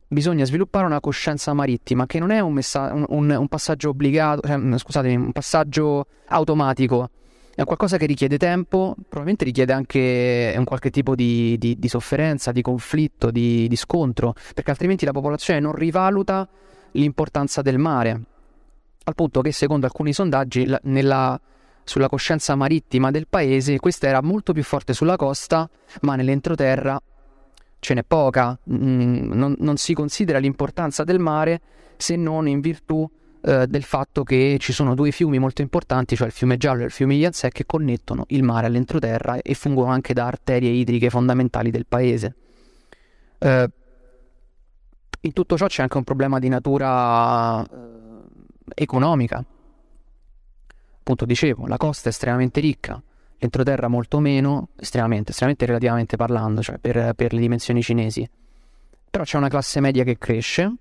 bisogna 0.08 0.44
sviluppare 0.44 0.86
una 0.86 1.00
coscienza 1.00 1.52
marittima 1.52 2.06
che 2.06 2.18
non 2.18 2.30
è 2.30 2.40
un, 2.40 2.52
messa- 2.52 2.92
un, 2.92 3.04
un, 3.08 3.30
un 3.30 3.48
passaggio 3.48 3.90
obbligato, 3.90 4.46
cioè, 4.46 4.56
mm, 4.56 4.74
scusatemi, 4.74 5.16
un 5.16 5.32
passaggio 5.32 6.06
automatico, 6.26 7.10
è 7.54 7.64
qualcosa 7.64 7.98
che 7.98 8.06
richiede 8.06 8.36
tempo, 8.36 8.94
probabilmente 8.96 9.44
richiede 9.44 9.72
anche 9.72 10.54
un 10.56 10.64
qualche 10.64 10.90
tipo 10.90 11.14
di, 11.14 11.56
di, 11.58 11.78
di 11.78 11.88
sofferenza, 11.88 12.50
di 12.50 12.62
conflitto, 12.62 13.30
di, 13.30 13.68
di, 13.68 13.76
scontro, 13.76 14.34
perché 14.54 14.70
altrimenti 14.70 15.04
la 15.04 15.12
popolazione 15.12 15.60
non 15.60 15.72
rivaluta 15.72 16.48
l'importanza 16.92 17.62
del 17.62 17.78
mare, 17.78 18.20
al 19.04 19.14
punto 19.14 19.40
che 19.40 19.52
secondo 19.52 19.86
alcuni 19.86 20.12
sondaggi 20.12 20.66
la, 20.66 20.80
nella, 20.84 21.40
sulla 21.84 22.08
coscienza 22.08 22.56
marittima 22.56 23.12
del 23.12 23.28
paese 23.28 23.78
questa 23.78 24.08
era 24.08 24.20
molto 24.20 24.52
più 24.52 24.64
forte 24.64 24.92
sulla 24.92 25.16
costa, 25.16 25.68
ma 26.00 26.16
nell'entroterra 26.16 27.00
ce 27.84 27.92
n'è 27.92 28.02
poca, 28.02 28.58
mm, 28.70 29.32
non, 29.32 29.54
non, 29.58 29.76
si 29.76 29.92
considera 29.92 30.38
l'importanza 30.38 31.04
del 31.04 31.18
mare 31.18 31.60
se 31.98 32.16
non 32.16 32.48
in 32.48 32.60
virtù 32.60 33.08
eh, 33.42 33.66
del 33.66 33.82
fatto 33.82 34.24
che 34.24 34.56
ci 34.58 34.72
sono 34.72 34.94
due 34.94 35.10
fiumi 35.10 35.38
molto 35.38 35.60
importanti, 35.60 36.16
cioè 36.16 36.28
il 36.28 36.32
fiume 36.32 36.56
Giallo 36.56 36.80
e 36.80 36.86
il 36.86 36.90
fiume 36.90 37.12
Yanzè, 37.12 37.50
che 37.50 37.66
connettono 37.66 38.24
il 38.28 38.42
mare 38.42 38.68
all'entroterra 38.68 39.36
e 39.42 39.52
fungono 39.52 39.90
anche 39.90 40.14
da 40.14 40.24
arterie 40.24 40.70
idriche 40.70 41.10
fondamentali 41.10 41.70
del 41.70 41.84
paese. 41.86 42.34
Eh, 43.38 43.70
in 45.20 45.32
tutto 45.34 45.58
ciò 45.58 45.66
c'è 45.66 45.82
anche 45.82 45.98
un 45.98 46.04
problema 46.04 46.38
di 46.38 46.48
natura 46.48 47.62
eh, 47.62 47.66
economica. 48.76 49.44
Appunto 51.00 51.26
dicevo, 51.26 51.66
la 51.66 51.76
costa 51.76 52.08
è 52.08 52.12
estremamente 52.12 52.60
ricca, 52.60 53.02
l'entroterra 53.38 53.88
molto 53.88 54.20
meno, 54.20 54.68
estremamente, 54.78 55.30
estremamente 55.30 55.66
relativamente 55.66 56.16
parlando, 56.16 56.62
cioè 56.62 56.78
per, 56.78 57.12
per 57.14 57.32
le 57.32 57.40
dimensioni 57.40 57.82
cinesi. 57.82 58.28
Però 59.10 59.24
c'è 59.24 59.36
una 59.36 59.48
classe 59.48 59.80
media 59.80 60.04
che 60.04 60.18
cresce, 60.18 60.74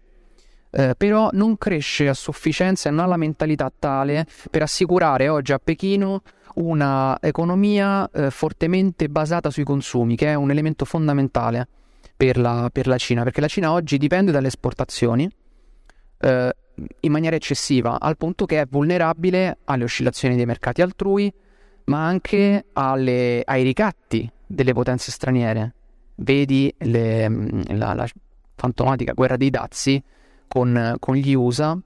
eh, 0.72 0.96
però 0.98 1.30
non 1.34 1.58
cresce 1.58 2.08
a 2.08 2.14
sufficienza 2.14 2.90
e 2.90 2.92
non 2.92 3.02
ha 3.02 3.08
la 3.08 3.18
mentalità 3.18 3.72
tale 3.78 4.26
per 4.50 4.64
assicurare 4.64 5.30
oggi 5.30 5.54
a 5.54 5.60
Pechino 5.60 6.22
una 6.56 7.18
economia 7.22 8.10
eh, 8.12 8.32
fortemente 8.32 9.10
basata 9.10 9.50
sui 9.50 9.64
consumi, 9.64 10.16
che 10.16 10.28
è 10.28 10.34
un 10.34 10.52
elemento 10.52 10.86
fondamentale 10.86 11.68
per 12.16 12.38
la, 12.38 12.70
per 12.72 12.88
la 12.88 12.98
Cina, 12.98 13.24
perché 13.24 13.42
la 13.42 13.48
Cina 13.48 13.72
oggi 13.72 13.98
dipende 13.98 14.32
dalle 14.32 14.48
esportazioni 14.48 15.30
eh, 16.20 16.56
in 17.02 17.12
maniera 17.12 17.36
eccessiva, 17.36 18.00
al 18.00 18.18
punto 18.18 18.46
che 18.46 18.62
è 18.62 18.66
vulnerabile 18.66 19.60
alle 19.66 19.84
oscillazioni 19.84 20.36
dei 20.36 20.46
mercati 20.46 20.82
altrui, 20.82 21.32
ma 21.86 22.06
anche 22.06 22.66
alle, 22.74 23.42
ai 23.46 23.64
ricatti 23.64 24.30
delle 24.46 24.74
potenze 24.74 25.12
straniere. 25.12 25.74
Vedi 26.16 26.74
le, 26.80 27.30
mm, 27.30 27.62
la, 27.70 27.94
la, 27.94 28.08
fantomatica 28.56 29.14
guerra 29.14 29.36
dei 29.36 29.50
dazi 29.50 30.02
con, 30.48 30.96
con 31.00 31.16
gli 31.16 31.34
USA, 31.34 31.78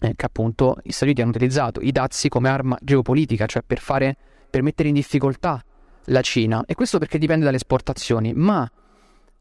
eh, 0.00 0.14
che 0.16 0.24
appunto 0.24 0.78
gli 0.82 0.90
Stati 0.90 1.04
Uniti 1.04 1.20
hanno 1.20 1.30
utilizzato 1.30 1.80
i 1.80 1.92
dazi 1.92 2.28
come 2.28 2.48
arma 2.48 2.76
geopolitica, 2.80 3.46
cioè 3.46 3.62
per, 3.64 3.78
fare, 3.78 4.16
per 4.50 4.62
mettere 4.62 4.88
in 4.88 4.94
difficoltà 4.94 5.62
la 6.06 6.20
Cina. 6.22 6.64
E 6.66 6.74
questo 6.74 6.98
perché 6.98 7.18
dipende 7.18 7.44
dalle 7.44 7.56
esportazioni, 7.56 8.32
ma 8.32 8.68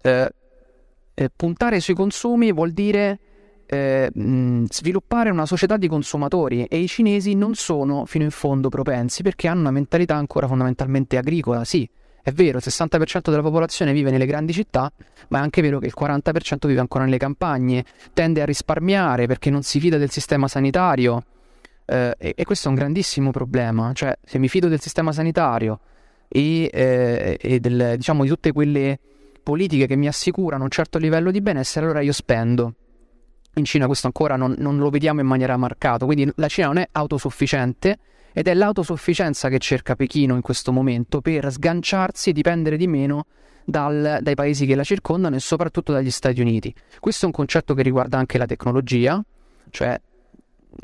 eh, 0.02 0.34
eh, 1.14 1.30
puntare 1.36 1.80
sui 1.80 1.94
consumi 1.94 2.52
vuol 2.52 2.72
dire 2.72 3.20
eh, 3.74 4.12
sviluppare 4.70 5.32
una 5.32 5.46
società 5.46 5.78
di 5.78 5.88
consumatori 5.88 6.66
e 6.66 6.78
i 6.78 6.88
cinesi 6.88 7.34
non 7.34 7.56
sono 7.56 8.06
fino 8.06 8.24
in 8.24 8.30
fondo 8.30 8.70
propensi 8.70 9.24
perché 9.24 9.48
hanno 9.48 9.62
una 9.62 9.72
mentalità 9.72 10.16
ancora 10.16 10.48
fondamentalmente 10.48 11.18
agricola, 11.18 11.64
sì. 11.64 11.90
È 12.26 12.32
vero, 12.32 12.58
il 12.58 12.64
60% 12.66 13.30
della 13.30 13.42
popolazione 13.42 13.92
vive 13.92 14.10
nelle 14.10 14.26
grandi 14.26 14.54
città, 14.54 14.90
ma 15.28 15.40
è 15.40 15.42
anche 15.42 15.62
vero 15.62 15.80
che 15.80 15.88
il 15.88 15.94
40% 16.00 16.68
vive 16.68 16.80
ancora 16.80 17.04
nelle 17.04 17.18
campagne, 17.18 17.84
tende 18.14 18.42
a 18.42 18.46
risparmiare 18.46 19.28
perché 19.28 19.50
non 19.50 19.62
si 19.62 19.82
fida 19.82 19.98
del 19.98 20.10
sistema 20.10 20.48
sanitario. 20.48 21.22
Eh, 21.86 22.16
e, 22.18 22.34
e, 22.38 22.46
questo 22.46 22.68
è 22.68 22.70
un 22.70 22.78
grandissimo 22.78 23.32
problema. 23.32 23.92
Cioè, 23.94 24.18
se 24.24 24.40
mi 24.40 24.48
fido 24.48 24.70
del 24.70 24.80
sistema 24.80 25.12
sanitario 25.12 25.82
e, 26.30 26.70
eh, 26.72 27.38
e 27.42 27.60
del, 27.60 27.96
diciamo, 27.98 28.24
di 28.24 28.30
tutte 28.30 28.54
quelle 28.54 28.98
politiche 29.44 29.86
che 29.86 29.98
mi 29.98 30.08
assicurano 30.08 30.64
un 30.64 30.70
certo 30.70 31.00
livello 31.00 31.30
di 31.30 31.42
benessere, 31.42 31.86
allora 31.86 32.00
io 32.00 32.14
spendo. 32.14 32.76
In 33.56 33.66
Cina 33.66 33.86
questo 33.86 34.08
ancora 34.08 34.36
non, 34.36 34.56
non 34.58 34.78
lo 34.78 34.90
vediamo 34.90 35.22
in 35.22 35.28
maniera 35.28 35.58
marcata, 35.58 36.06
quindi 36.06 36.32
la 36.36 36.48
Cina 36.48 36.68
non 36.68 36.78
è 36.78 36.88
autosufficiente 36.92 38.00
ed 38.34 38.48
è 38.48 38.54
l'autosufficienza 38.56 39.48
che 39.50 39.60
cerca 39.60 39.96
Pechino 39.96 40.36
in 40.36 40.42
questo 40.42 40.72
momento 40.72 41.22
per 41.22 41.52
sganciarsi 41.52 42.32
e 42.32 42.34
dipendere 42.34 42.78
di 42.78 42.88
meno 42.88 43.26
dal, 43.64 44.20
dai 44.22 44.34
paesi 44.34 44.66
che 44.66 44.76
la 44.76 44.84
circondano 44.84 45.36
e 45.36 45.40
soprattutto 45.40 45.92
dagli 45.92 46.10
Stati 46.10 46.42
Uniti. 46.42 46.74
Questo 47.00 47.26
è 47.26 47.28
un 47.28 47.34
concetto 47.34 47.76
che 47.76 47.84
riguarda 47.84 48.18
anche 48.18 48.40
la 48.40 48.46
tecnologia, 48.46 49.24
cioè 49.70 50.00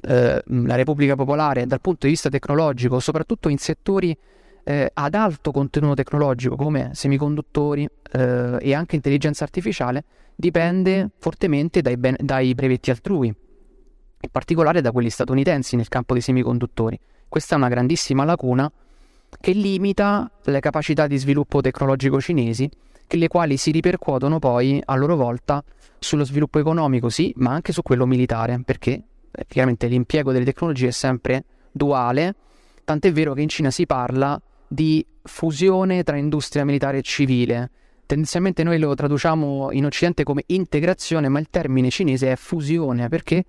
eh, 0.02 0.44
la 0.46 0.76
Repubblica 0.76 1.16
Popolare 1.16 1.66
dal 1.66 1.82
punto 1.82 2.06
di 2.06 2.12
vista 2.12 2.30
tecnologico, 2.30 3.00
soprattutto 3.00 3.50
in 3.50 3.58
settori 3.58 4.16
eh, 4.64 4.92
ad 4.94 5.14
alto 5.14 5.52
contenuto 5.52 5.96
tecnologico 5.96 6.56
come 6.56 6.92
semiconduttori 6.94 7.88
eh, 8.12 8.58
e 8.60 8.74
anche 8.74 8.96
intelligenza 8.96 9.44
artificiale, 9.44 10.04
dipende 10.36 11.10
fortemente 11.18 11.82
dai, 11.82 11.98
ben- 11.98 12.18
dai 12.20 12.54
brevetti 12.54 12.90
altrui, 12.92 13.28
in 13.28 14.30
particolare 14.32 14.82
da 14.82 14.92
quelli 14.92 15.10
statunitensi 15.10 15.76
nel 15.76 15.88
campo 15.88 16.14
dei 16.14 16.22
semiconduttori. 16.22 17.00
Questa 17.28 17.56
è 17.56 17.58
una 17.58 17.68
grandissima 17.68 18.24
lacuna 18.24 18.72
che 19.40 19.52
limita 19.52 20.30
le 20.44 20.60
capacità 20.60 21.08
di 21.08 21.18
sviluppo 21.18 21.62
tecnologico 21.62 22.20
cinesi, 22.20 22.70
le 23.08 23.28
quali 23.28 23.58
si 23.58 23.72
ripercuotono 23.72 24.40
poi 24.40 24.82
a 24.84 24.96
loro 24.96 25.16
volta 25.16 25.64
sullo 25.98 26.24
sviluppo 26.24 26.60
economico, 26.60 27.10
sì, 27.10 27.34
ma 27.38 27.52
anche 27.52 27.74
su 27.74 27.82
quello 27.82 28.06
militare, 28.06 28.62
perché 28.64 29.04
eh, 29.32 29.46
chiaramente 29.48 29.88
l'impiego 29.88 30.32
delle 30.32 30.46
tecnologie 30.46 30.88
è 30.88 30.92
sempre 30.92 31.44
duale, 31.72 32.36
tant'è 32.84 33.12
vero 33.12 33.34
che 33.34 33.42
in 33.42 33.50
Cina 33.50 33.72
si 33.72 33.86
parla 33.86 34.40
di 34.70 35.06
fusione 35.24 36.04
tra 36.04 36.16
industria 36.16 36.64
militare 36.64 37.00
e 37.00 37.02
civile. 37.02 37.72
Tendenzialmente 38.06 38.64
noi 38.64 38.80
lo 38.80 38.94
traduciamo 38.96 39.72
in 39.72 39.86
Occidente 39.86 40.24
come 40.24 40.44
integrazione, 40.48 41.28
ma 41.28 41.40
il 41.40 41.50
termine 41.50 41.90
cinese 41.90 42.32
è 42.32 42.36
fusione, 42.36 43.10
perché 43.10 43.44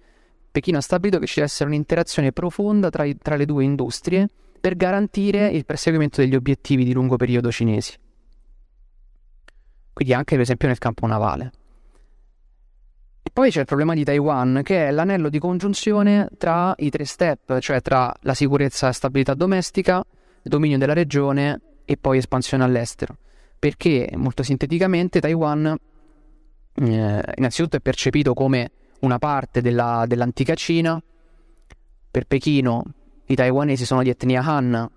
Pechino 0.51 0.79
ha 0.79 0.83
stabilito 0.83 1.19
che 1.19 1.27
ci 1.27 1.37
deve 1.37 1.47
essere 1.47 1.69
un'interazione 1.69 2.33
profonda 2.33 2.91
tra, 2.91 3.05
i, 3.05 3.17
tra 3.17 3.37
le 3.37 3.47
due 3.47 3.65
industrie 3.65 4.29
per 4.61 4.77
garantire 4.77 5.49
il 5.49 5.65
perseguimento 5.65 6.21
degli 6.21 6.35
obiettivi 6.35 6.85
di 6.85 6.93
lungo 6.93 7.17
periodo 7.17 7.51
cinesi. 7.51 7.95
Quindi 9.93 10.15
anche 10.15 10.35
per 10.35 10.43
esempio 10.43 10.69
nel 10.69 10.79
campo 10.79 11.07
navale. 11.07 11.53
E 13.23 13.31
poi 13.33 13.51
c'è 13.51 13.61
il 13.61 13.67
problema 13.67 13.95
di 13.95 14.03
Taiwan, 14.03 14.61
che 14.65 14.89
è 14.89 14.91
l'anello 14.91 15.29
di 15.29 15.39
congiunzione 15.39 16.29
tra 16.37 16.75
i 16.79 16.91
tre 16.91 17.05
step, 17.05 17.59
cioè 17.61 17.81
tra 17.81 18.13
la 18.23 18.35
sicurezza 18.35 18.89
e 18.89 18.93
stabilità 18.93 19.35
domestica, 19.35 20.05
dominio 20.43 20.79
della 20.79 20.93
regione 20.93 21.61
e 21.85 21.97
poi 21.97 22.19
espansione 22.19 22.65
all'estero. 22.65 23.17
Perché 23.59 24.11
molto 24.17 24.43
sinteticamente 24.43 25.21
Taiwan 25.21 25.67
eh, 25.67 27.23
innanzitutto 27.37 27.77
è 27.77 27.81
percepito 27.81 28.33
come 28.35 28.71
una 29.01 29.19
parte 29.19 29.61
della, 29.61 30.05
dell'antica 30.07 30.55
Cina. 30.55 31.03
Per 32.11 32.27
Pechino 32.27 32.83
i 33.27 33.35
taiwanesi 33.35 33.85
sono 33.85 34.03
di 34.03 34.09
etnia 34.09 34.43
Han 34.43 34.91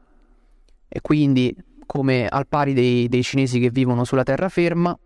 e 0.87 1.01
quindi 1.01 1.55
come 1.85 2.27
al 2.27 2.47
pari 2.47 2.73
dei, 2.73 3.07
dei 3.07 3.23
cinesi 3.23 3.59
che 3.59 3.69
vivono 3.69 4.03
sulla 4.03 4.23
terraferma 4.23 4.97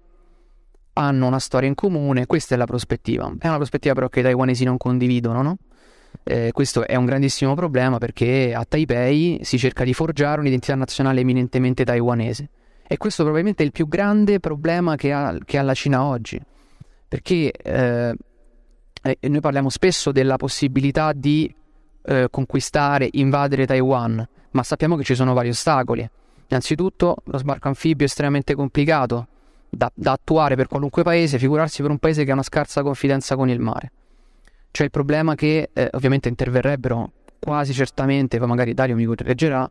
hanno 0.93 1.27
una 1.27 1.39
storia 1.39 1.67
in 1.67 1.75
comune, 1.75 2.25
questa 2.25 2.55
è 2.55 2.57
la 2.57 2.65
prospettiva. 2.65 3.31
È 3.37 3.47
una 3.47 3.57
prospettiva 3.57 3.93
però 3.93 4.09
che 4.09 4.21
i 4.21 4.23
taiwanesi 4.23 4.63
non 4.63 4.77
condividono, 4.77 5.41
no? 5.41 5.57
Eh, 6.29 6.51
questo 6.51 6.85
è 6.85 6.95
un 6.95 7.05
grandissimo 7.05 7.53
problema 7.55 7.99
perché 7.99 8.53
a 8.53 8.65
Taipei 8.65 9.39
si 9.43 9.57
cerca 9.57 9.85
di 9.85 9.93
forgiare 9.93 10.41
un'identità 10.41 10.75
nazionale 10.75 11.21
eminentemente 11.21 11.85
taiwanese. 11.85 12.49
E 12.85 12.97
questo 12.97 13.23
probabilmente 13.23 13.63
è 13.63 13.65
il 13.65 13.71
più 13.71 13.87
grande 13.87 14.41
problema 14.41 14.97
che 14.97 15.13
ha, 15.13 15.37
che 15.45 15.57
ha 15.57 15.61
la 15.61 15.73
Cina 15.73 16.03
oggi. 16.03 16.37
Perché 17.07 17.51
eh, 17.51 18.13
eh, 19.01 19.17
noi 19.21 19.39
parliamo 19.39 19.69
spesso 19.69 20.11
della 20.11 20.35
possibilità 20.35 21.13
di 21.13 21.53
eh, 22.03 22.27
conquistare, 22.29 23.07
invadere 23.13 23.65
Taiwan, 23.65 24.27
ma 24.51 24.63
sappiamo 24.63 24.97
che 24.97 25.05
ci 25.05 25.15
sono 25.15 25.33
vari 25.33 25.47
ostacoli. 25.47 26.09
Innanzitutto 26.49 27.17
lo 27.23 27.37
sbarco 27.37 27.69
anfibio 27.69 28.05
è 28.05 28.09
estremamente 28.09 28.53
complicato 28.53 29.27
da, 29.69 29.89
da 29.93 30.11
attuare 30.11 30.55
per 30.57 30.67
qualunque 30.67 31.03
paese, 31.03 31.39
figurarsi 31.39 31.81
per 31.81 31.91
un 31.91 31.99
paese 31.99 32.25
che 32.25 32.31
ha 32.31 32.33
una 32.33 32.43
scarsa 32.43 32.83
confidenza 32.83 33.37
con 33.37 33.49
il 33.49 33.61
mare. 33.61 33.91
C'è 34.71 34.83
il 34.83 34.91
problema 34.91 35.35
che 35.35 35.69
eh, 35.73 35.89
ovviamente 35.93 36.29
interverrebbero 36.29 37.11
quasi 37.39 37.73
certamente, 37.73 38.37
poi 38.37 38.47
magari 38.47 38.73
Dario 38.73 38.95
mi 38.95 39.05
correggerà, 39.05 39.69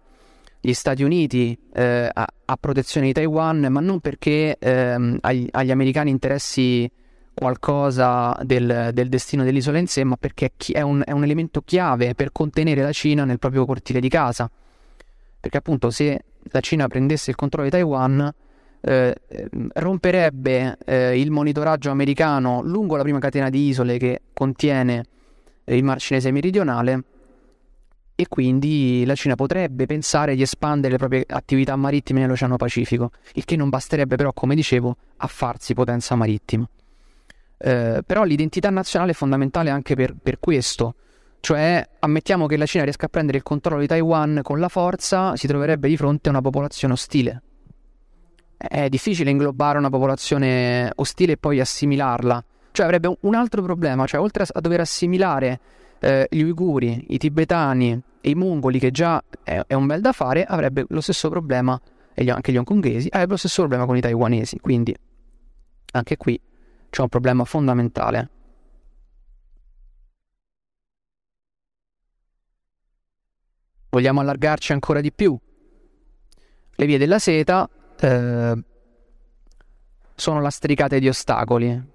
gli 0.61 0.72
Stati 0.72 1.03
Uniti 1.03 1.57
eh, 1.72 2.11
a, 2.12 2.26
a, 2.44 2.57
protezione 2.57 3.07
di 3.07 3.12
Taiwan, 3.12 3.66
ma 3.70 3.80
non 3.80 4.01
perché 4.01 4.57
ehm, 4.59 5.18
agli, 5.20 5.47
agli, 5.51 5.70
americani 5.70 6.11
interessi 6.11 6.90
qualcosa 7.32 8.36
del, 8.42 8.90
del, 8.92 9.09
destino 9.09 9.44
dell'isola 9.44 9.78
in 9.78 9.86
sé, 9.86 10.03
ma 10.03 10.16
perché 10.16 10.53
è 10.72 10.80
un, 10.80 11.03
è 11.05 11.12
un 11.12 11.22
elemento 11.22 11.61
chiave 11.62 12.14
per 12.14 12.32
contenere 12.32 12.82
la 12.82 12.92
Cina 12.92 13.24
nel 13.24 13.38
proprio 13.38 13.64
cortile 13.64 14.01
di 14.01 14.09
casa. 14.09 14.51
Perché 15.38 15.59
appunto 15.59 15.90
se 15.90 16.24
la 16.44 16.61
Cina 16.61 16.88
prendesse 16.88 17.30
il 17.30 17.36
controllo 17.36 17.66
di 17.66 17.72
Taiwan, 17.72 18.32
eh, 18.80 19.14
romperebbe 19.74 20.76
eh, 20.84 21.20
il 21.20 21.30
monitoraggio 21.30 21.90
americano 21.90 22.62
lungo 22.62 22.96
la 22.96 23.02
prima 23.02 23.18
catena 23.18 23.50
di 23.50 23.68
isole 23.68 23.98
che 23.98 24.22
contiene 24.32 25.04
il 25.64 25.82
Mar 25.82 25.98
Cinese 25.98 26.30
meridionale 26.30 27.02
e 28.18 28.28
quindi 28.28 29.04
la 29.04 29.14
Cina 29.14 29.34
potrebbe 29.34 29.84
pensare 29.84 30.34
di 30.34 30.40
espandere 30.40 30.92
le 30.92 30.98
proprie 30.98 31.24
attività 31.28 31.76
marittime 31.76 32.20
nell'Oceano 32.20 32.56
Pacifico, 32.56 33.10
il 33.34 33.44
che 33.44 33.56
non 33.56 33.68
basterebbe 33.68 34.16
però, 34.16 34.32
come 34.32 34.54
dicevo, 34.54 34.96
a 35.18 35.26
farsi 35.26 35.74
potenza 35.74 36.14
marittima. 36.14 36.66
Eh, 37.58 38.02
però 38.04 38.24
l'identità 38.24 38.70
nazionale 38.70 39.12
è 39.12 39.14
fondamentale 39.14 39.68
anche 39.68 39.94
per, 39.94 40.14
per, 40.20 40.38
questo. 40.40 40.94
Cioè, 41.40 41.86
ammettiamo 41.98 42.46
che 42.46 42.56
la 42.56 42.64
Cina 42.64 42.84
riesca 42.84 43.04
a 43.04 43.08
prendere 43.10 43.36
il 43.36 43.44
controllo 43.44 43.82
di 43.82 43.86
Taiwan 43.86 44.40
con 44.42 44.60
la 44.60 44.68
forza, 44.68 45.36
si 45.36 45.46
troverebbe 45.46 45.86
di 45.86 45.96
fronte 45.98 46.28
a 46.28 46.32
una 46.32 46.40
popolazione 46.40 46.94
ostile. 46.94 47.42
È 48.57 48.88
difficile 48.88 49.30
inglobare 49.30 49.78
una 49.78 49.90
popolazione 49.90 50.90
ostile 50.96 51.32
e 51.32 51.36
poi 51.36 51.61
assimilarla. 51.61 52.42
Cioè, 52.72 52.86
avrebbe 52.86 53.16
un 53.20 53.34
altro 53.34 53.62
problema, 53.62 54.07
cioè, 54.07 54.20
oltre 54.20 54.44
a 54.50 54.61
dover 54.61 54.80
assimilare 54.80 55.61
eh, 56.00 56.26
gli 56.30 56.40
uiguri, 56.40 57.07
i 57.09 57.18
tibetani 57.18 58.00
e 58.20 58.30
i 58.30 58.34
mongoli, 58.34 58.78
che 58.78 58.90
già 58.90 59.22
è, 59.42 59.62
è, 59.66 59.74
un 59.74 59.86
bel 59.86 60.00
da 60.00 60.12
fare, 60.12 60.44
avrebbe 60.44 60.84
lo 60.88 61.00
stesso 61.00 61.28
problema, 61.28 61.80
e 62.12 62.24
gli, 62.24 62.30
anche 62.30 62.52
gli 62.52 62.57
hongkongesi, 62.57 63.09
avrebbe 63.11 63.32
lo 63.32 63.38
stesso 63.38 63.61
problema 63.61 63.86
con 63.86 63.96
i 63.96 64.00
taiwanesi. 64.00 64.59
Quindi, 64.59 64.94
anche 65.92 66.16
qui 66.16 66.40
c'è 66.90 67.02
un 67.02 67.09
problema 67.09 67.44
fondamentale. 67.44 68.30
Vogliamo 73.88 74.20
allargarci 74.20 74.72
ancora 74.72 75.00
di 75.00 75.12
più? 75.12 75.38
Le 76.78 76.86
vie 76.86 76.98
della 76.98 77.18
seta 77.18 77.68
eh, 78.01 78.64
sono 80.14 80.40
lastricate 80.40 80.99
di 80.99 81.09
ostacoli. 81.09 81.94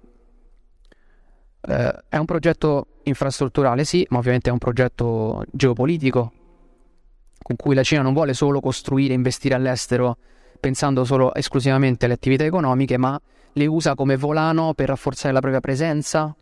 Eh, 1.64 2.04
è 2.10 2.18
un 2.18 2.26
progetto 2.26 2.88
infrastrutturale, 3.04 3.84
sì, 3.84 4.06
ma 4.10 4.18
ovviamente 4.18 4.50
è 4.50 4.52
un 4.52 4.60
progetto 4.60 5.44
geopolitico 5.52 6.34
con 7.42 7.56
cui 7.56 7.74
la 7.74 7.84
Cina 7.84 8.02
non 8.02 8.14
vuole 8.14 8.34
solo 8.34 8.60
costruire 8.60 9.14
e 9.14 9.16
investire 9.16 9.56
all'estero 9.56 10.18
pensando 10.60 11.04
solo 11.04 11.34
esclusivamente 11.34 12.06
alle 12.06 12.14
attività 12.14 12.44
economiche, 12.44 12.98
ma 12.98 13.20
le 13.54 13.66
usa 13.66 13.96
come 13.96 14.16
volano 14.16 14.74
per 14.74 14.90
rafforzare 14.90 15.34
la 15.34 15.40
propria 15.40 15.60
presenza 15.60 16.34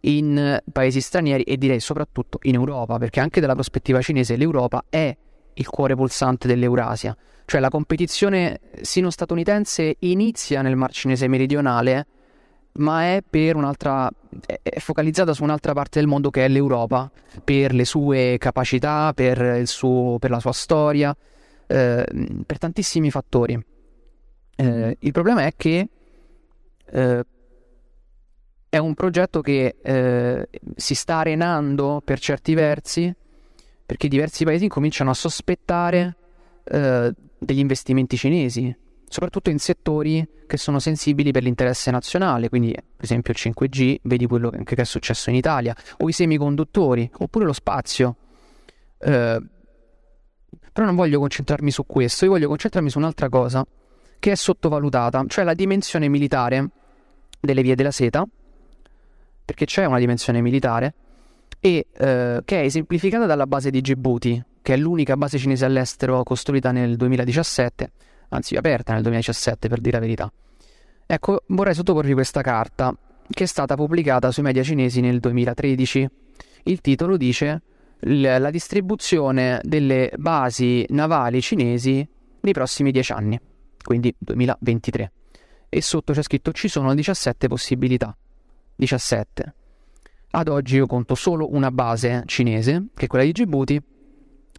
in 0.00 0.60
paesi 0.72 1.00
stranieri 1.00 1.44
e 1.44 1.56
direi 1.56 1.78
soprattutto 1.78 2.38
in 2.42 2.54
Europa, 2.54 2.98
perché 2.98 3.20
anche 3.20 3.40
dalla 3.40 3.54
prospettiva 3.54 4.00
cinese 4.00 4.36
l'Europa 4.36 4.84
è 4.88 5.16
il 5.54 5.68
cuore 5.68 5.94
pulsante 5.94 6.46
dell'Eurasia. 6.46 7.16
Cioè 7.44 7.60
la 7.60 7.68
competizione 7.68 8.60
sino-statunitense 8.80 9.96
inizia 10.00 10.62
nel 10.62 10.76
Mar 10.76 10.92
Cinese 10.92 11.26
meridionale, 11.28 12.06
ma 12.72 13.02
è, 13.02 13.22
è 14.62 14.78
focalizzata 14.78 15.32
su 15.32 15.42
un'altra 15.42 15.72
parte 15.72 15.98
del 15.98 16.08
mondo 16.08 16.30
che 16.30 16.44
è 16.44 16.48
l'Europa, 16.48 17.10
per 17.42 17.74
le 17.74 17.84
sue 17.84 18.36
capacità, 18.38 19.12
per, 19.14 19.66
suo, 19.66 20.18
per 20.18 20.30
la 20.30 20.38
sua 20.38 20.52
storia, 20.52 21.14
eh, 21.66 22.06
per 22.46 22.58
tantissimi 22.58 23.10
fattori. 23.10 23.60
Eh, 24.56 24.96
il 24.98 25.12
problema 25.12 25.46
è 25.46 25.52
che 25.56 25.88
eh, 26.92 27.24
è 28.68 28.78
un 28.78 28.94
progetto 28.94 29.40
che 29.40 29.76
eh, 29.82 30.48
si 30.76 30.94
sta 30.94 31.16
arenando 31.16 32.00
per 32.04 32.20
certi 32.20 32.54
versi 32.54 33.12
perché 33.90 34.06
diversi 34.06 34.44
paesi 34.44 34.68
cominciano 34.68 35.10
a 35.10 35.14
sospettare 35.14 36.16
eh, 36.62 37.12
degli 37.36 37.58
investimenti 37.58 38.16
cinesi, 38.16 38.72
soprattutto 39.08 39.50
in 39.50 39.58
settori 39.58 40.24
che 40.46 40.56
sono 40.58 40.78
sensibili 40.78 41.32
per 41.32 41.42
l'interesse 41.42 41.90
nazionale, 41.90 42.48
quindi 42.48 42.70
per 42.70 43.04
esempio 43.04 43.32
il 43.32 43.52
5G, 43.52 43.96
vedi 44.02 44.26
quello 44.26 44.50
che 44.50 44.74
è 44.76 44.84
successo 44.84 45.30
in 45.30 45.34
Italia, 45.34 45.74
o 45.98 46.08
i 46.08 46.12
semiconduttori, 46.12 47.10
oppure 47.18 47.44
lo 47.44 47.52
spazio. 47.52 48.14
Eh, 48.96 49.42
però 50.72 50.86
non 50.86 50.94
voglio 50.94 51.18
concentrarmi 51.18 51.72
su 51.72 51.84
questo, 51.84 52.26
io 52.26 52.30
voglio 52.30 52.46
concentrarmi 52.46 52.90
su 52.90 52.98
un'altra 52.98 53.28
cosa 53.28 53.66
che 54.20 54.30
è 54.30 54.36
sottovalutata, 54.36 55.24
cioè 55.26 55.42
la 55.42 55.54
dimensione 55.54 56.06
militare 56.06 56.68
delle 57.40 57.62
vie 57.62 57.74
della 57.74 57.90
seta, 57.90 58.24
perché 59.44 59.64
c'è 59.64 59.84
una 59.84 59.98
dimensione 59.98 60.40
militare, 60.40 60.94
e 61.58 61.86
eh, 61.92 62.40
che 62.44 62.60
è 62.60 62.64
esemplificata 62.64 63.26
dalla 63.26 63.46
base 63.46 63.70
di 63.70 63.80
Djibouti, 63.80 64.42
che 64.62 64.74
è 64.74 64.76
l'unica 64.76 65.16
base 65.16 65.38
cinese 65.38 65.64
all'estero 65.64 66.22
costruita 66.22 66.70
nel 66.70 66.96
2017, 66.96 67.92
anzi 68.28 68.56
aperta 68.56 68.92
nel 68.92 69.02
2017 69.02 69.68
per 69.68 69.80
dire 69.80 69.96
la 69.96 70.02
verità. 70.02 70.32
Ecco, 71.06 71.42
vorrei 71.48 71.74
sottoporvi 71.74 72.12
questa 72.12 72.40
carta, 72.40 72.96
che 73.28 73.44
è 73.44 73.46
stata 73.46 73.74
pubblicata 73.74 74.30
sui 74.30 74.42
media 74.42 74.62
cinesi 74.62 75.00
nel 75.00 75.18
2013. 75.18 76.08
Il 76.64 76.80
titolo 76.80 77.16
dice 77.16 77.62
la 78.00 78.50
distribuzione 78.50 79.60
delle 79.62 80.12
basi 80.16 80.84
navali 80.90 81.40
cinesi 81.40 82.06
nei 82.40 82.52
prossimi 82.52 82.92
10 82.92 83.12
anni, 83.12 83.40
quindi 83.82 84.14
2023. 84.18 85.12
E 85.68 85.82
sotto 85.82 86.12
c'è 86.12 86.22
scritto 86.22 86.52
ci 86.52 86.68
sono 86.68 86.94
17 86.94 87.48
possibilità. 87.48 88.16
17. 88.76 89.54
Ad 90.32 90.48
oggi 90.48 90.76
io 90.76 90.86
conto 90.86 91.14
solo 91.14 91.52
una 91.52 91.70
base 91.70 92.22
cinese, 92.26 92.86
che 92.94 93.06
è 93.06 93.08
quella 93.08 93.24
di 93.24 93.32
Djibouti. 93.32 93.82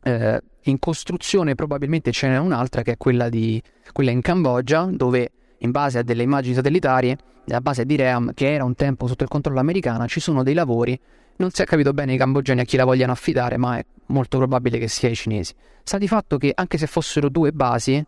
Eh, 0.03 0.41
in 0.65 0.80
costruzione 0.80 1.55
probabilmente 1.55 2.11
ce 2.11 2.28
n'è 2.28 2.38
un'altra 2.38 2.82
che 2.82 2.93
è 2.93 2.97
quella, 2.97 3.30
di, 3.30 3.61
quella 3.91 4.11
in 4.11 4.22
Cambogia, 4.22 4.89
dove 4.91 5.32
in 5.57 5.72
base 5.72 5.99
a 5.99 6.03
delle 6.03 6.24
immagini 6.24 6.55
satellitari, 6.55 7.15
la 7.45 7.61
base 7.61 7.86
di 7.86 7.95
Ream, 7.95 8.34
che 8.34 8.53
era 8.53 8.63
un 8.63 8.76
tempo 8.76 9.07
sotto 9.07 9.24
il 9.24 9.30
controllo 9.30 9.59
americano, 9.59 10.07
ci 10.07 10.19
sono 10.19 10.43
dei 10.43 10.53
lavori 10.53 10.99
non 11.41 11.49
si 11.49 11.63
è 11.63 11.65
capito 11.65 11.91
bene 11.91 12.13
i 12.13 12.17
cambogiani 12.17 12.61
a 12.61 12.63
chi 12.63 12.78
la 12.78 12.86
vogliano 12.86 13.11
affidare, 13.11 13.57
ma 13.57 13.78
è 13.78 13.86
molto 14.07 14.38
probabile 14.38 14.78
che 14.78 14.88
sia 14.88 15.09
i 15.09 15.15
cinesi. 15.15 15.53
Sta 15.84 15.97
di 15.97 16.07
fatto 16.07 16.38
che 16.38 16.51
anche 16.53 16.78
se 16.78 16.86
fossero 16.86 17.30
due 17.30 17.51
basi, 17.51 18.03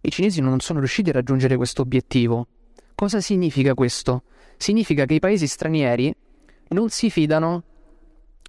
i 0.00 0.10
cinesi 0.10 0.40
non 0.40 0.58
sono 0.60 0.78
riusciti 0.78 1.10
a 1.10 1.12
raggiungere 1.12 1.56
questo 1.56 1.82
obiettivo. 1.82 2.46
Cosa 2.94 3.20
significa 3.20 3.74
questo? 3.74 4.22
Significa 4.56 5.04
che 5.04 5.14
i 5.14 5.18
paesi 5.18 5.46
stranieri 5.46 6.14
non 6.70 6.88
si 6.90 7.10
fidano 7.10 7.62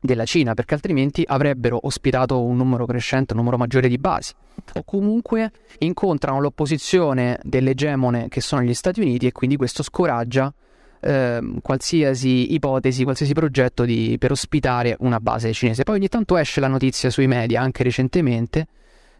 della 0.02 0.26
Cina, 0.26 0.54
perché 0.54 0.76
altrimenti 0.76 1.24
avrebbero 1.28 1.80
ospitato 1.84 2.42
un 2.42 2.56
numero 2.56 2.86
crescente, 2.86 3.34
un 3.34 3.40
numero 3.40 3.58
maggiore 3.58 3.88
di 3.88 3.98
basi, 3.98 4.34
o 4.76 4.84
comunque 4.84 5.52
incontrano 5.80 6.40
l'opposizione 6.40 7.40
dell'egemone 7.44 8.28
che 8.30 8.42
sono 8.42 8.62
gli 8.62 8.74
Stati 8.74 9.02
Uniti 9.02 9.28
e 9.28 9.32
quindi 9.32 9.58
questo 9.58 9.84
scoraggia 9.84 10.54
eh, 11.02 11.54
qualsiasi 11.62 12.54
ipotesi, 12.54 13.04
qualsiasi 13.04 13.34
progetto 13.34 13.84
di, 13.84 14.16
per 14.18 14.32
ospitare 14.32 14.96
una 15.00 15.20
base 15.20 15.52
cinese. 15.54 15.84
Poi 15.84 15.98
ogni 15.98 16.08
tanto 16.08 16.38
esce 16.38 16.60
la 16.60 16.68
notizia 16.68 17.10
sui 17.10 17.28
media, 17.28 17.62
anche 17.62 17.84
recentemente, 17.84 18.68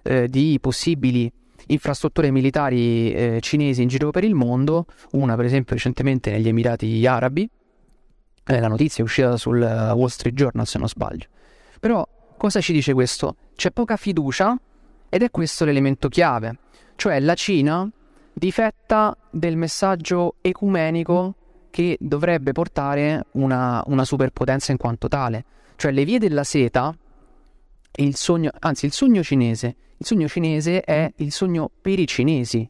eh, 0.04 0.28
di 0.28 0.58
possibili 0.62 1.32
infrastrutture 1.68 2.32
militari 2.32 3.12
eh, 3.12 3.38
cinesi 3.42 3.82
in 3.82 3.90
giro 3.90 4.12
per 4.12 4.24
il 4.24 4.34
mondo, 4.34 4.86
una 5.12 5.36
per 5.36 5.46
esempio 5.46 5.76
recentemente 5.76 6.32
negli 6.32 6.48
Emirati 6.48 7.06
Arabi, 7.06 7.50
la 8.58 8.68
notizia 8.68 9.04
è 9.04 9.06
uscita 9.06 9.38
sul 9.38 9.60
uh, 9.62 9.94
Wall 9.94 10.08
Street 10.08 10.36
Journal 10.36 10.66
se 10.66 10.80
non 10.80 10.88
sbaglio. 10.88 11.28
Però 11.80 12.08
cosa 12.38 12.62
ci 12.62 12.74
dice 12.74 12.94
questo? 12.94 13.36
C'è 13.56 13.72
poca 13.72 13.96
fiducia 13.96 14.60
ed 15.10 15.22
è 15.22 15.30
questo 15.30 15.66
l'elemento 15.66 16.08
chiave, 16.10 16.58
cioè 16.96 17.20
la 17.20 17.36
Cina 17.36 17.90
difetta 18.34 19.16
del 19.30 19.58
messaggio 19.58 20.36
ecumenico 20.42 21.36
che 21.70 21.98
dovrebbe 22.00 22.52
portare 22.52 23.26
una, 23.32 23.84
una 23.88 24.06
superpotenza 24.06 24.72
in 24.72 24.78
quanto 24.78 25.08
tale. 25.08 25.46
Cioè 25.76 25.92
le 25.92 26.04
vie 26.04 26.20
della 26.20 26.44
seta, 26.44 26.96
il 27.98 28.16
sogno, 28.16 28.52
anzi 28.60 28.86
il 28.86 28.92
sogno 28.92 29.24
cinese, 29.24 29.76
il 29.98 30.06
sogno 30.06 30.28
cinese 30.28 30.82
è 30.82 31.12
il 31.18 31.32
sogno 31.32 31.70
per 31.82 32.00
i 32.00 32.08
cinesi, 32.08 32.68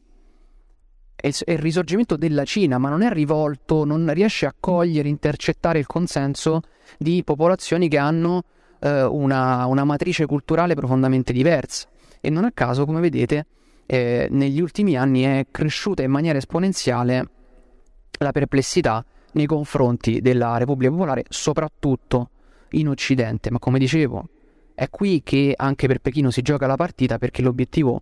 è 1.20 1.26
il, 1.26 1.36
è 1.44 1.56
risorgimento 1.58 2.16
della 2.16 2.44
Cina, 2.44 2.78
ma 2.78 2.88
non 2.88 3.02
è 3.02 3.10
rivolto, 3.10 3.84
non 3.84 4.12
riesce 4.12 4.46
a 4.46 4.54
cogliere, 4.58 5.08
intercettare 5.08 5.78
il 5.78 5.86
consenso 5.86 6.62
di 6.98 7.22
popolazioni 7.22 7.88
che 7.88 7.98
hanno 7.98 8.42
eh, 8.80 9.02
una, 9.04 9.66
una, 9.66 9.84
matrice 9.84 10.26
culturale 10.26 10.74
profondamente 10.74 11.32
diversa. 11.32 11.88
E 12.20 12.30
non 12.30 12.44
a 12.44 12.52
caso, 12.52 12.84
come 12.84 13.00
vedete, 13.00 13.46
eh, 13.86 14.28
negli 14.30 14.60
ultimi 14.60 14.96
anni 14.96 15.22
è 15.22 15.46
cresciuta 15.50 16.02
in 16.02 16.10
maniera 16.10 16.38
esponenziale 16.38 17.28
la 18.18 18.32
perplessità 18.32 19.04
nei 19.32 19.46
confronti 19.46 20.20
della 20.20 20.56
Repubblica 20.56 20.90
Popolare, 20.90 21.24
soprattutto 21.28 22.30
in 22.70 22.88
Occidente. 22.88 23.50
Ma 23.50 23.58
come 23.58 23.78
dicevo, 23.78 24.28
è 24.74 24.88
qui 24.88 25.22
che 25.22 25.54
anche 25.56 25.86
per 25.86 26.00
Pechino 26.00 26.30
si 26.30 26.42
gioca 26.42 26.66
la 26.66 26.76
partita 26.76 27.18
perché 27.18 27.42
l'obiettivo 27.42 28.00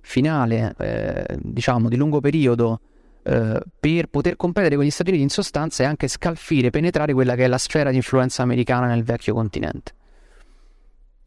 finale, 0.00 0.74
eh, 0.78 1.38
diciamo, 1.40 1.88
di 1.88 1.96
lungo 1.96 2.20
periodo 2.20 2.80
eh, 3.22 3.60
per 3.78 4.06
poter 4.06 4.36
competere 4.36 4.76
con 4.76 4.84
gli 4.84 4.90
Stati 4.90 5.10
Uniti 5.10 5.24
in 5.24 5.30
sostanza 5.30 5.82
è 5.82 5.86
anche 5.86 6.08
scalfire, 6.08 6.70
penetrare 6.70 7.12
quella 7.12 7.34
che 7.34 7.44
è 7.44 7.46
la 7.48 7.58
sfera 7.58 7.90
di 7.90 7.96
influenza 7.96 8.42
americana 8.42 8.86
nel 8.86 9.04
vecchio 9.04 9.34
continente. 9.34 9.92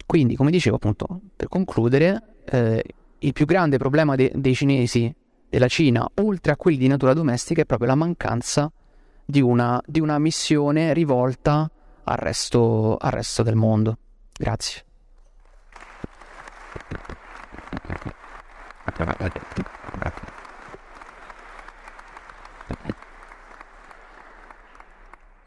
Quindi, 0.05 0.35
come 0.35 0.51
dicevo 0.51 0.77
appunto, 0.77 1.21
per 1.35 1.47
concludere, 1.47 2.39
eh, 2.45 2.83
il 3.19 3.33
più 3.33 3.45
grande 3.45 3.77
problema 3.77 4.15
de- 4.15 4.31
dei 4.33 4.55
cinesi 4.55 5.13
della 5.47 5.67
Cina, 5.67 6.09
oltre 6.15 6.51
a 6.51 6.57
quelli 6.57 6.77
di 6.77 6.87
natura 6.87 7.13
domestica, 7.13 7.61
è 7.61 7.65
proprio 7.65 7.89
la 7.89 7.95
mancanza 7.95 8.71
di 9.23 9.41
una, 9.41 9.81
di 9.85 9.99
una 9.99 10.17
missione 10.17 10.93
rivolta 10.93 11.69
al 12.03 12.17
resto, 12.17 12.97
al 12.97 13.11
resto 13.11 13.43
del 13.43 13.55
mondo. 13.55 13.97
Grazie. 14.33 14.83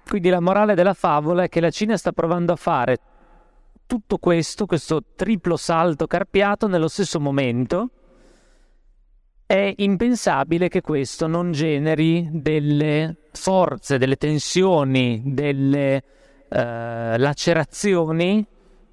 Quindi 0.08 0.28
la 0.28 0.40
morale 0.40 0.74
della 0.74 0.94
favola 0.94 1.44
è 1.44 1.48
che 1.48 1.60
la 1.60 1.70
Cina 1.70 1.96
sta 1.96 2.12
provando 2.12 2.52
a 2.52 2.56
fare 2.56 2.98
tutto 3.86 4.18
questo, 4.18 4.66
questo 4.66 5.02
triplo 5.16 5.56
salto 5.56 6.06
carpiato 6.06 6.68
nello 6.68 6.88
stesso 6.88 7.20
momento 7.20 7.90
è 9.46 9.74
impensabile 9.76 10.68
che 10.68 10.80
questo 10.80 11.26
non 11.26 11.52
generi 11.52 12.28
delle 12.32 13.16
forze, 13.32 13.98
delle 13.98 14.16
tensioni, 14.16 15.22
delle 15.26 16.02
eh, 16.48 17.18
lacerazioni 17.18 18.46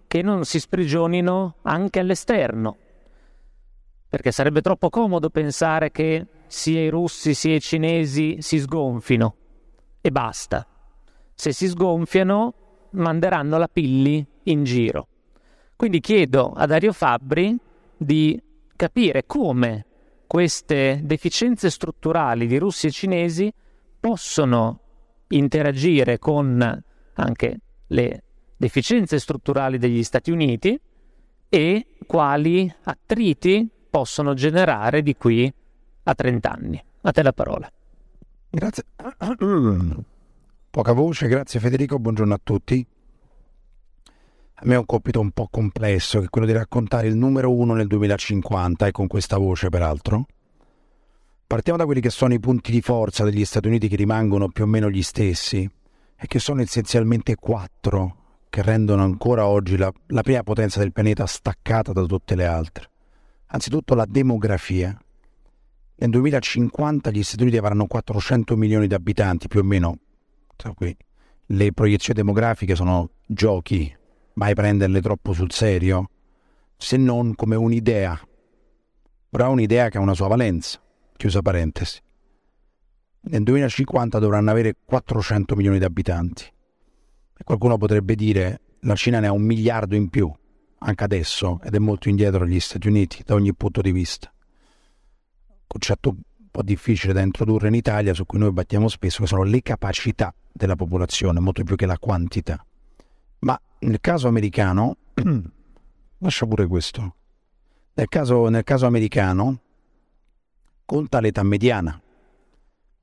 che 0.07 0.21
non 0.21 0.43
si 0.43 0.59
sprigionino 0.59 1.55
anche 1.61 1.99
all'esterno. 1.99 2.77
Perché 4.11 4.33
sarebbe 4.33 4.59
troppo 4.59 4.89
comodo 4.89 5.29
pensare 5.29 5.89
che 5.89 6.25
sia 6.47 6.81
i 6.81 6.89
russi 6.89 7.33
sia 7.33 7.55
i 7.55 7.61
cinesi 7.61 8.41
si 8.41 8.59
sgonfino. 8.59 9.35
e 10.01 10.11
basta. 10.11 10.67
Se 11.33 11.53
si 11.53 11.69
sgonfiano, 11.69 12.89
manderanno 12.91 13.57
la 13.57 13.69
pilli 13.69 14.25
in 14.43 14.65
giro. 14.65 15.07
Quindi 15.77 16.01
chiedo 16.01 16.51
a 16.51 16.65
Dario 16.65 16.91
Fabbri 16.91 17.57
di 17.95 18.37
capire 18.75 19.25
come 19.25 19.85
queste 20.27 20.99
deficienze 21.03 21.69
strutturali 21.69 22.47
di 22.47 22.57
russi 22.57 22.87
e 22.87 22.91
cinesi 22.91 23.49
possono 23.97 24.79
interagire 25.29 26.19
con 26.19 26.83
anche 27.13 27.59
le 27.87 28.23
deficienze 28.57 29.19
strutturali 29.19 29.77
degli 29.77 30.03
Stati 30.03 30.31
Uniti 30.31 30.77
e 31.47 31.85
quali 32.05 32.73
attriti 32.83 33.69
possono 33.91 34.33
generare 34.33 35.03
di 35.03 35.15
qui 35.15 35.53
a 36.03 36.15
30 36.15 36.49
anni. 36.49 36.83
A 37.01 37.11
te 37.11 37.21
la 37.21 37.33
parola. 37.33 37.69
Grazie. 38.49 38.85
Poca 40.71 40.93
voce, 40.93 41.27
grazie 41.27 41.59
Federico, 41.59 41.99
buongiorno 41.99 42.33
a 42.33 42.39
tutti. 42.41 42.85
A 44.53 44.61
me 44.63 44.75
è 44.75 44.77
un 44.77 44.85
compito 44.85 45.19
un 45.19 45.31
po' 45.31 45.47
complesso, 45.51 46.19
che 46.19 46.25
è 46.25 46.29
quello 46.29 46.47
di 46.47 46.53
raccontare 46.53 47.07
il 47.07 47.15
numero 47.15 47.53
uno 47.53 47.73
nel 47.73 47.87
2050 47.87 48.87
e 48.87 48.91
con 48.91 49.07
questa 49.07 49.37
voce 49.37 49.69
peraltro. 49.69 50.25
Partiamo 51.45 51.77
da 51.77 51.85
quelli 51.85 51.99
che 51.99 52.09
sono 52.09 52.33
i 52.33 52.39
punti 52.39 52.71
di 52.71 52.81
forza 52.81 53.25
degli 53.25 53.43
Stati 53.43 53.67
Uniti 53.67 53.89
che 53.89 53.97
rimangono 53.97 54.49
più 54.49 54.63
o 54.63 54.67
meno 54.67 54.89
gli 54.89 55.01
stessi 55.01 55.69
e 56.15 56.27
che 56.27 56.39
sono 56.39 56.61
essenzialmente 56.61 57.35
quattro 57.35 58.15
che 58.47 58.61
rendono 58.61 59.03
ancora 59.03 59.47
oggi 59.47 59.75
la, 59.75 59.91
la 60.07 60.21
prima 60.21 60.43
potenza 60.43 60.79
del 60.79 60.93
pianeta 60.93 61.25
staccata 61.25 61.91
da 61.91 62.05
tutte 62.05 62.35
le 62.35 62.45
altre. 62.45 62.90
Anzitutto 63.53 63.95
la 63.95 64.05
demografia. 64.05 64.97
Nel 65.95 66.09
2050 66.09 67.11
gli 67.11 67.21
Stati 67.21 67.41
Uniti 67.41 67.57
avranno 67.57 67.85
400 67.85 68.55
milioni 68.55 68.87
di 68.87 68.93
abitanti, 68.93 69.49
più 69.49 69.59
o 69.59 69.63
meno. 69.63 69.99
Le 71.47 71.73
proiezioni 71.73 72.19
demografiche 72.19 72.75
sono 72.75 73.09
giochi, 73.27 73.93
mai 74.35 74.53
prenderle 74.53 75.01
troppo 75.01 75.33
sul 75.33 75.51
serio, 75.51 76.09
se 76.77 76.95
non 76.95 77.35
come 77.35 77.57
un'idea. 77.57 78.17
Però 79.29 79.47
è 79.47 79.49
un'idea 79.49 79.89
che 79.89 79.97
ha 79.97 80.01
una 80.01 80.13
sua 80.13 80.27
valenza 80.27 80.81
chiusa 81.17 81.41
parentesi. 81.41 81.99
Nel 83.23 83.43
2050 83.43 84.17
dovranno 84.17 84.49
avere 84.49 84.75
400 84.83 85.55
milioni 85.57 85.77
di 85.77 85.83
abitanti. 85.83 86.45
E 87.37 87.43
qualcuno 87.43 87.77
potrebbe 87.77 88.15
dire 88.15 88.61
la 88.81 88.95
Cina 88.95 89.19
ne 89.19 89.27
ha 89.27 89.33
un 89.33 89.43
miliardo 89.43 89.95
in 89.95 90.09
più, 90.09 90.31
anche 90.83 91.03
adesso, 91.03 91.59
ed 91.63 91.75
è 91.75 91.79
molto 91.79 92.09
indietro 92.09 92.39
dagli 92.39 92.59
Stati 92.59 92.87
Uniti 92.87 93.23
da 93.23 93.35
ogni 93.35 93.53
punto 93.53 93.81
di 93.81 93.91
vista. 93.91 94.31
Concetto 95.67 96.09
un 96.09 96.47
po' 96.49 96.63
difficile 96.63 97.13
da 97.13 97.21
introdurre 97.21 97.67
in 97.67 97.75
Italia, 97.75 98.13
su 98.13 98.25
cui 98.25 98.39
noi 98.39 98.51
battiamo 98.51 98.87
spesso, 98.87 99.21
che 99.21 99.27
sono 99.27 99.43
le 99.43 99.61
capacità 99.61 100.33
della 100.51 100.75
popolazione, 100.75 101.39
molto 101.39 101.63
più 101.63 101.75
che 101.75 101.85
la 101.85 101.97
quantità. 101.97 102.65
Ma 103.39 103.59
nel 103.79 103.99
caso 104.01 104.27
americano, 104.27 104.97
lascia 106.17 106.45
pure 106.45 106.67
questo, 106.67 107.15
nel 107.93 108.07
caso, 108.07 108.49
nel 108.49 108.63
caso 108.63 108.85
americano, 108.85 109.59
conta 110.85 111.19
l'età 111.19 111.43
mediana. 111.43 111.99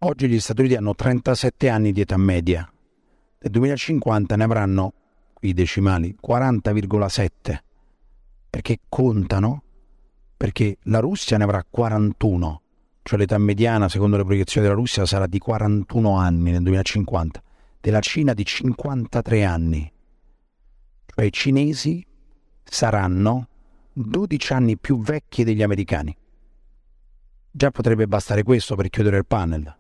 Oggi 0.01 0.29
gli 0.29 0.41
Stati 0.41 0.61
Uniti 0.61 0.77
hanno 0.77 0.95
37 0.95 1.69
anni 1.69 1.93
di 1.93 2.01
età 2.01 2.17
media. 2.17 2.71
Nel 3.41 3.53
2050 3.53 4.37
ne 4.37 4.45
avranno, 4.45 4.93
i 5.41 5.55
decimali, 5.55 6.17
40,7. 6.21 7.67
Perché 8.51 8.81
contano? 8.89 9.63
Perché 10.37 10.79
la 10.85 11.01
Russia 11.01 11.37
ne 11.37 11.45
avrà 11.45 11.65
41, 11.69 12.63
cioè 13.03 13.19
l'età 13.19 13.39
mediana, 13.39 13.89
secondo 13.89 14.17
le 14.17 14.25
proiezioni 14.25 14.67
della 14.67 14.79
Russia, 14.79 15.05
sarà 15.07 15.27
di 15.27 15.39
41 15.39 16.17
anni 16.17 16.51
nel 16.53 16.63
2050, 16.63 17.43
della 17.81 18.01
Cina 18.01 18.35
di 18.35 18.45
53 18.45 19.45
anni. 19.45 19.93
Cioè 21.07 21.25
i 21.25 21.33
cinesi 21.33 22.05
saranno 22.63 23.49
12 23.93 24.53
anni 24.53 24.77
più 24.77 25.01
vecchi 25.01 25.45
degli 25.45 25.63
americani. 25.63 26.17
Già 27.51 27.71
potrebbe 27.71 28.07
bastare 28.07 28.43
questo 28.43 28.77
per 28.77 28.89
chiudere 28.89 29.19
il 29.19 29.27
panel. 29.27 29.77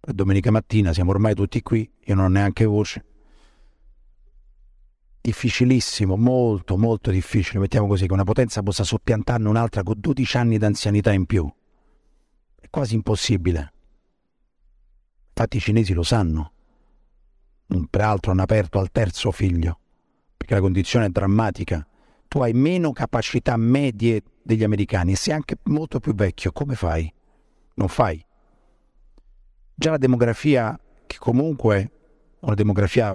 domenica 0.00 0.50
mattina 0.50 0.92
siamo 0.92 1.12
ormai 1.12 1.34
tutti 1.34 1.62
qui, 1.62 1.90
io 2.04 2.14
non 2.14 2.26
ho 2.26 2.28
neanche 2.28 2.64
voce. 2.66 3.04
Difficilissimo, 5.22 6.16
molto, 6.16 6.76
molto 6.76 7.10
difficile, 7.10 7.60
mettiamo 7.60 7.86
così, 7.86 8.06
che 8.06 8.12
una 8.12 8.24
potenza 8.24 8.62
possa 8.62 8.84
soppiantarne 8.84 9.48
un'altra 9.48 9.82
con 9.82 9.94
12 9.96 10.36
anni 10.36 10.58
d'anzianità 10.58 11.12
in 11.12 11.24
più. 11.24 11.50
È 12.60 12.66
quasi 12.68 12.94
impossibile. 12.94 13.72
Infatti 15.28 15.56
i 15.56 15.60
cinesi 15.60 15.94
lo 15.94 16.02
sanno. 16.02 16.52
Peraltro 17.88 18.32
hanno 18.32 18.42
aperto 18.42 18.78
al 18.78 18.90
terzo 18.90 19.30
figlio, 19.30 19.78
perché 20.36 20.54
la 20.54 20.60
condizione 20.60 21.06
è 21.06 21.08
drammatica 21.08 21.86
tu 22.32 22.40
hai 22.40 22.54
meno 22.54 22.92
capacità 22.92 23.58
medie 23.58 24.22
degli 24.42 24.64
americani 24.64 25.12
e 25.12 25.16
sei 25.16 25.34
anche 25.34 25.58
molto 25.64 26.00
più 26.00 26.14
vecchio, 26.14 26.50
come 26.50 26.74
fai? 26.74 27.12
Non 27.74 27.88
fai. 27.88 28.24
Già 29.74 29.90
la 29.90 29.98
demografia, 29.98 30.80
che 31.06 31.18
comunque 31.18 31.76
è 31.76 31.90
una 32.40 32.54
demografia 32.54 33.14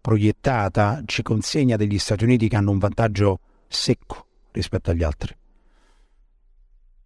proiettata, 0.00 1.02
ci 1.04 1.22
consegna 1.22 1.76
degli 1.76 1.98
Stati 1.98 2.24
Uniti 2.24 2.48
che 2.48 2.56
hanno 2.56 2.70
un 2.70 2.78
vantaggio 2.78 3.40
secco 3.66 4.26
rispetto 4.52 4.90
agli 4.90 5.02
altri. 5.02 5.36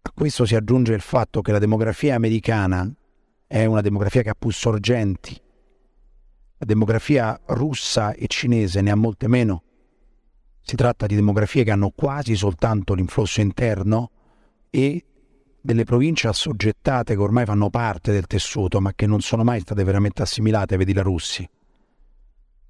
A 0.01 0.11
questo 0.13 0.45
si 0.45 0.55
aggiunge 0.55 0.93
il 0.93 1.01
fatto 1.01 1.41
che 1.41 1.51
la 1.51 1.59
demografia 1.59 2.15
americana 2.15 2.91
è 3.47 3.65
una 3.65 3.81
demografia 3.81 4.21
che 4.21 4.29
ha 4.29 4.35
più 4.37 4.49
sorgenti. 4.49 5.39
La 6.57 6.65
demografia 6.65 7.39
russa 7.47 8.13
e 8.13 8.27
cinese 8.27 8.81
ne 8.81 8.91
ha 8.91 8.95
molte 8.95 9.27
meno 9.27 9.63
si 10.65 10.77
tratta 10.77 11.05
di 11.05 11.15
demografie 11.15 11.63
che 11.63 11.71
hanno 11.71 11.91
quasi 11.93 12.35
soltanto 12.35 12.93
l'influsso 12.93 13.41
interno 13.41 14.11
e 14.69 15.05
delle 15.59 15.83
province 15.83 16.29
assoggettate 16.29 17.15
che 17.15 17.21
ormai 17.21 17.45
fanno 17.45 17.69
parte 17.69 18.11
del 18.11 18.27
tessuto 18.27 18.79
ma 18.79 18.93
che 18.93 19.05
non 19.05 19.19
sono 19.21 19.43
mai 19.43 19.59
state 19.59 19.83
veramente 19.83 20.21
assimilate, 20.21 20.77
vedi 20.77 20.93
la 20.93 21.01
Russia. 21.01 21.47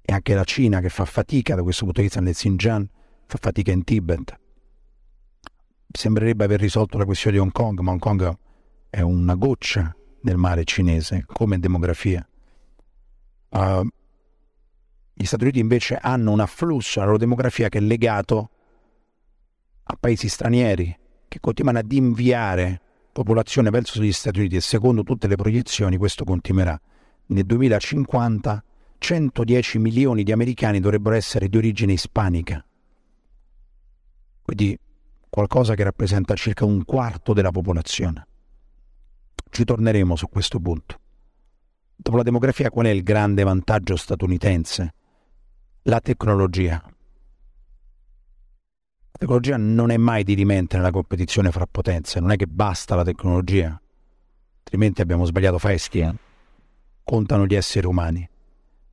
E 0.06 0.12
anche 0.12 0.34
la 0.34 0.44
Cina 0.44 0.80
che 0.80 0.90
fa 0.90 1.04
fatica 1.04 1.54
da 1.54 1.62
questo 1.62 1.84
punto 1.84 2.00
di 2.00 2.06
vista 2.06 2.20
nel 2.20 2.34
Xinjiang, 2.34 2.88
fa 3.26 3.38
fatica 3.40 3.72
in 3.72 3.84
Tibet. 3.84 4.38
Sembrerebbe 5.90 6.44
aver 6.44 6.60
risolto 6.60 6.98
la 6.98 7.04
questione 7.04 7.36
di 7.36 7.42
Hong 7.42 7.52
Kong, 7.52 7.78
ma 7.80 7.92
Hong 7.92 8.00
Kong 8.00 8.36
è 8.90 9.00
una 9.00 9.34
goccia 9.34 9.94
nel 10.22 10.36
mare 10.36 10.64
cinese 10.64 11.24
come 11.26 11.58
demografia. 11.58 12.26
Uh, 13.50 13.86
gli 15.14 15.24
Stati 15.24 15.44
Uniti 15.44 15.60
invece 15.60 15.96
hanno 15.96 16.32
un 16.32 16.40
afflusso 16.40 16.98
alla 16.98 17.06
loro 17.06 17.18
demografia 17.18 17.68
che 17.68 17.78
è 17.78 17.80
legato 17.80 18.50
a 19.84 19.96
paesi 19.98 20.28
stranieri 20.28 20.98
che 21.28 21.40
continuano 21.40 21.78
ad 21.78 21.92
inviare 21.92 22.80
popolazione 23.12 23.70
verso 23.70 24.02
gli 24.02 24.12
Stati 24.12 24.40
Uniti 24.40 24.56
e 24.56 24.60
secondo 24.60 25.04
tutte 25.04 25.28
le 25.28 25.36
proiezioni 25.36 25.96
questo 25.96 26.24
continuerà. 26.24 26.78
Nel 27.26 27.44
2050 27.44 28.64
110 29.04 29.78
milioni 29.80 30.22
di 30.22 30.32
americani 30.32 30.80
dovrebbero 30.80 31.14
essere 31.14 31.50
di 31.50 31.58
origine 31.58 31.92
ispanica. 31.92 32.64
Quindi 34.40 34.78
qualcosa 35.28 35.74
che 35.74 35.82
rappresenta 35.82 36.32
circa 36.32 36.64
un 36.64 36.86
quarto 36.86 37.34
della 37.34 37.50
popolazione. 37.50 38.26
Ci 39.50 39.64
torneremo 39.64 40.16
su 40.16 40.26
questo 40.30 40.58
punto. 40.58 40.98
Dopo 41.94 42.16
la 42.16 42.22
demografia 42.22 42.70
qual 42.70 42.86
è 42.86 42.90
il 42.90 43.02
grande 43.02 43.42
vantaggio 43.42 43.94
statunitense? 43.94 44.94
la 45.82 46.00
tecnologia. 46.00 46.82
La 46.82 46.88
tecnologia 49.18 49.58
non 49.58 49.90
è 49.90 49.98
mai 49.98 50.24
dirimente 50.24 50.78
nella 50.78 50.90
competizione 50.90 51.50
fra 51.50 51.66
potenze, 51.66 52.20
non 52.20 52.30
è 52.30 52.36
che 52.36 52.46
basta 52.46 52.94
la 52.94 53.04
tecnologia, 53.04 53.78
altrimenti 54.60 55.02
abbiamo 55.02 55.26
sbagliato 55.26 55.58
festi, 55.58 55.98
eh? 55.98 56.14
contano 57.04 57.44
gli 57.44 57.54
esseri 57.54 57.86
umani. 57.86 58.26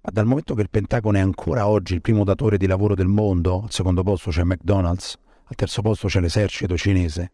Ma 0.04 0.10
dal 0.12 0.26
momento 0.26 0.56
che 0.56 0.62
il 0.62 0.70
Pentagono 0.70 1.18
è 1.18 1.22
ancora 1.22 1.68
oggi 1.68 1.94
il 1.94 2.02
primo 2.02 2.24
datore 2.24 2.58
di 2.58 2.66
lavoro 2.66 2.96
del 2.96 3.08
mondo, 3.08 3.64
al 3.64 3.72
secondo 3.72 4.02
posto 4.02 4.32
c'è 4.32 4.44
McDonald's, 4.44 5.16
al 5.44 5.56
terzo 5.56 5.84
posto 5.84 6.08
c'è 6.08 6.20
l'esercito 6.20 6.76
cinese, 6.76 7.32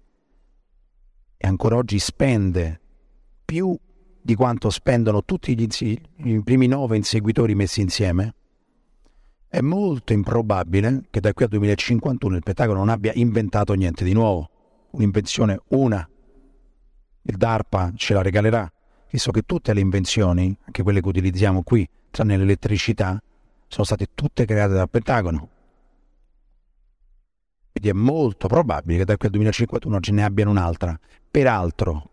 e 1.38 1.47
ancora 1.47 1.78
oggi 1.78 1.97
spende 1.97 2.82
più 3.45 3.78
di 4.22 4.36
quanto 4.36 4.70
spendono 4.70 5.24
tutti 5.24 5.57
gli, 5.57 5.68
i 6.26 6.43
primi 6.43 6.68
nove 6.68 6.97
inseguitori 6.97 7.55
messi 7.55 7.80
insieme, 7.80 8.36
è 9.47 9.61
molto 9.61 10.11
improbabile 10.11 11.05
che 11.09 11.22
da 11.22 11.32
qui 11.32 11.45
al 11.45 11.51
2051 11.51 12.36
il 12.36 12.43
Pentagono 12.43 12.80
non 12.80 12.89
abbia 12.89 13.13
inventato 13.15 13.74
niente 13.76 14.03
di 14.03 14.11
nuovo. 14.11 14.49
Un'invenzione, 14.91 15.61
una. 15.70 16.07
Il 17.22 17.38
DARPA 17.38 17.93
ce 17.95 18.13
la 18.13 18.22
regalerà, 18.22 18.70
visto 19.09 19.32
che 19.32 19.43
tutte 19.43 19.74
le 19.74 19.80
invenzioni, 19.80 20.57
anche 20.65 20.84
quelle 20.84 20.99
che 20.99 21.07
utilizziamo 21.07 21.63
qui, 21.63 21.88
tranne 22.18 22.38
l'elettricità, 22.38 23.22
sono 23.68 23.86
state 23.86 24.07
tutte 24.15 24.45
create 24.45 24.74
dal 24.74 24.89
Pentagono. 24.89 25.49
Quindi 27.72 27.89
è 27.89 27.93
molto 27.93 28.47
probabile 28.47 28.99
che 28.99 29.05
da 29.05 29.18
qui 29.18 29.28
al 29.28 29.34
2051 29.34 29.99
ce 29.99 30.11
ne 30.13 30.24
abbiano 30.24 30.49
un'altra. 30.49 30.99
Peraltro, 31.30 32.09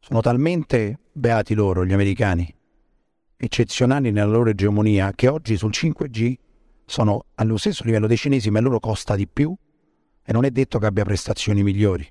sono 0.00 0.22
talmente 0.22 1.00
beati 1.12 1.52
loro, 1.52 1.84
gli 1.84 1.92
americani, 1.92 2.52
eccezionali 3.36 4.10
nella 4.10 4.30
loro 4.30 4.48
egemonia 4.48 5.12
che 5.12 5.28
oggi 5.28 5.58
sul 5.58 5.70
5G 5.70 6.34
sono 6.86 7.26
allo 7.34 7.58
stesso 7.58 7.84
livello 7.84 8.06
dei 8.06 8.16
cinesi, 8.16 8.50
ma 8.50 8.60
loro 8.60 8.80
costa 8.80 9.16
di 9.16 9.28
più 9.28 9.54
e 10.24 10.32
non 10.32 10.46
è 10.46 10.50
detto 10.50 10.78
che 10.78 10.86
abbia 10.86 11.04
prestazioni 11.04 11.62
migliori. 11.62 12.10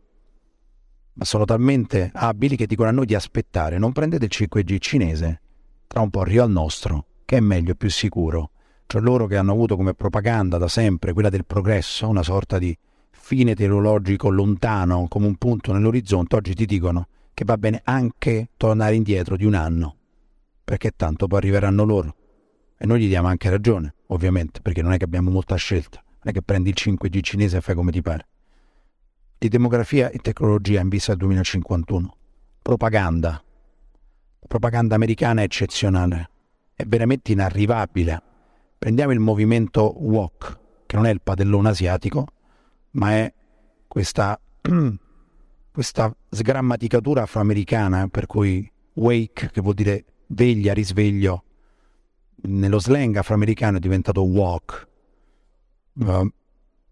Ma 1.13 1.26
sono 1.26 1.45
talmente 1.45 2.11
abili 2.13 2.55
che 2.55 2.67
dicono 2.67 2.89
a 2.89 2.91
noi 2.91 3.07
di 3.07 3.15
aspettare, 3.15 3.80
non 3.80 3.93
prendete 3.93 4.26
il 4.26 4.32
5G 4.32 4.78
cinese, 4.78 5.41
tra 5.88 6.01
un 6.01 6.11
po' 6.11 6.21
arriva 6.21 6.43
il 6.43 6.51
nostro, 6.51 7.07
che 7.26 7.38
è 7.38 7.39
meglio 7.39 7.71
e 7.71 7.76
più 7.76 7.89
sicuro. 7.89 8.51
Cioè 8.86 9.01
loro 9.01 9.26
che 9.26 9.36
hanno 9.36 9.51
avuto 9.51 9.76
come 9.76 9.95
propaganda 9.95 10.57
da 10.57 10.67
sempre 10.67 11.11
quella 11.11 11.30
del 11.30 11.45
progresso, 11.45 12.07
una 12.07 12.23
sorta 12.23 12.59
di 12.59 12.78
fine 13.09 13.55
teologico 13.55 14.30
lontano 14.30 15.07
come 15.07 15.26
un 15.26 15.36
punto 15.38 15.73
nell'orizzonte, 15.73 16.36
oggi 16.36 16.53
ti 16.53 16.65
dicono 16.65 17.07
che 17.34 17.43
va 17.43 17.57
bene 17.57 17.82
anche 17.84 18.49
tornare 18.55 18.95
indietro 18.95 19.36
di 19.36 19.43
un 19.43 19.55
anno, 19.55 19.95
perché 20.63 20.91
tanto 20.95 21.28
poi 21.28 21.39
arriveranno 21.39 21.84
loro. 21.84 22.15
E 22.78 22.86
noi 22.86 23.01
gli 23.01 23.07
diamo 23.07 23.28
anche 23.28 23.49
ragione, 23.49 23.95
ovviamente, 24.07 24.61
perché 24.61 24.82
non 24.82 24.93
è 24.93 24.97
che 24.97 25.03
abbiamo 25.05 25.32
molta 25.32 25.55
scelta, 25.55 26.01
non 26.03 26.23
è 26.23 26.32
che 26.32 26.41
prendi 26.41 26.69
il 26.69 26.76
5G 26.78 27.19
cinese 27.21 27.57
e 27.57 27.61
fai 27.61 27.76
come 27.76 27.91
ti 27.91 28.01
pare. 28.01 28.28
Di 29.38 29.49
demografia 29.49 30.09
e 30.11 30.19
tecnologia 30.19 30.80
in 30.80 30.88
vista 30.88 31.11
del 31.11 31.19
2051. 31.21 32.15
Propaganda. 32.61 33.30
La 33.32 34.47
propaganda 34.47 34.95
americana 34.95 35.41
è 35.41 35.43
eccezionale, 35.45 36.30
è 36.76 36.84
veramente 36.86 37.32
inarrivabile. 37.32 38.21
Prendiamo 38.78 39.13
il 39.13 39.19
movimento 39.19 39.95
WOC, 39.97 40.59
che 40.86 40.95
non 40.97 41.05
è 41.05 41.09
il 41.09 41.21
padellone 41.21 41.69
asiatico, 41.69 42.28
ma 42.91 43.11
è 43.11 43.34
questa, 43.88 44.39
questa 45.71 46.15
sgrammaticatura 46.30 47.23
afroamericana 47.23 48.07
per 48.09 48.26
cui 48.26 48.69
wake, 48.93 49.49
che 49.51 49.61
vuol 49.61 49.73
dire 49.73 50.03
veglia, 50.28 50.73
risveglio, 50.73 51.43
nello 52.47 52.80
slang 52.80 53.15
afroamericano 53.15 53.78
è 53.78 53.80
diventato 53.80 54.23
walk, 54.23 54.88
uh, 55.93 56.30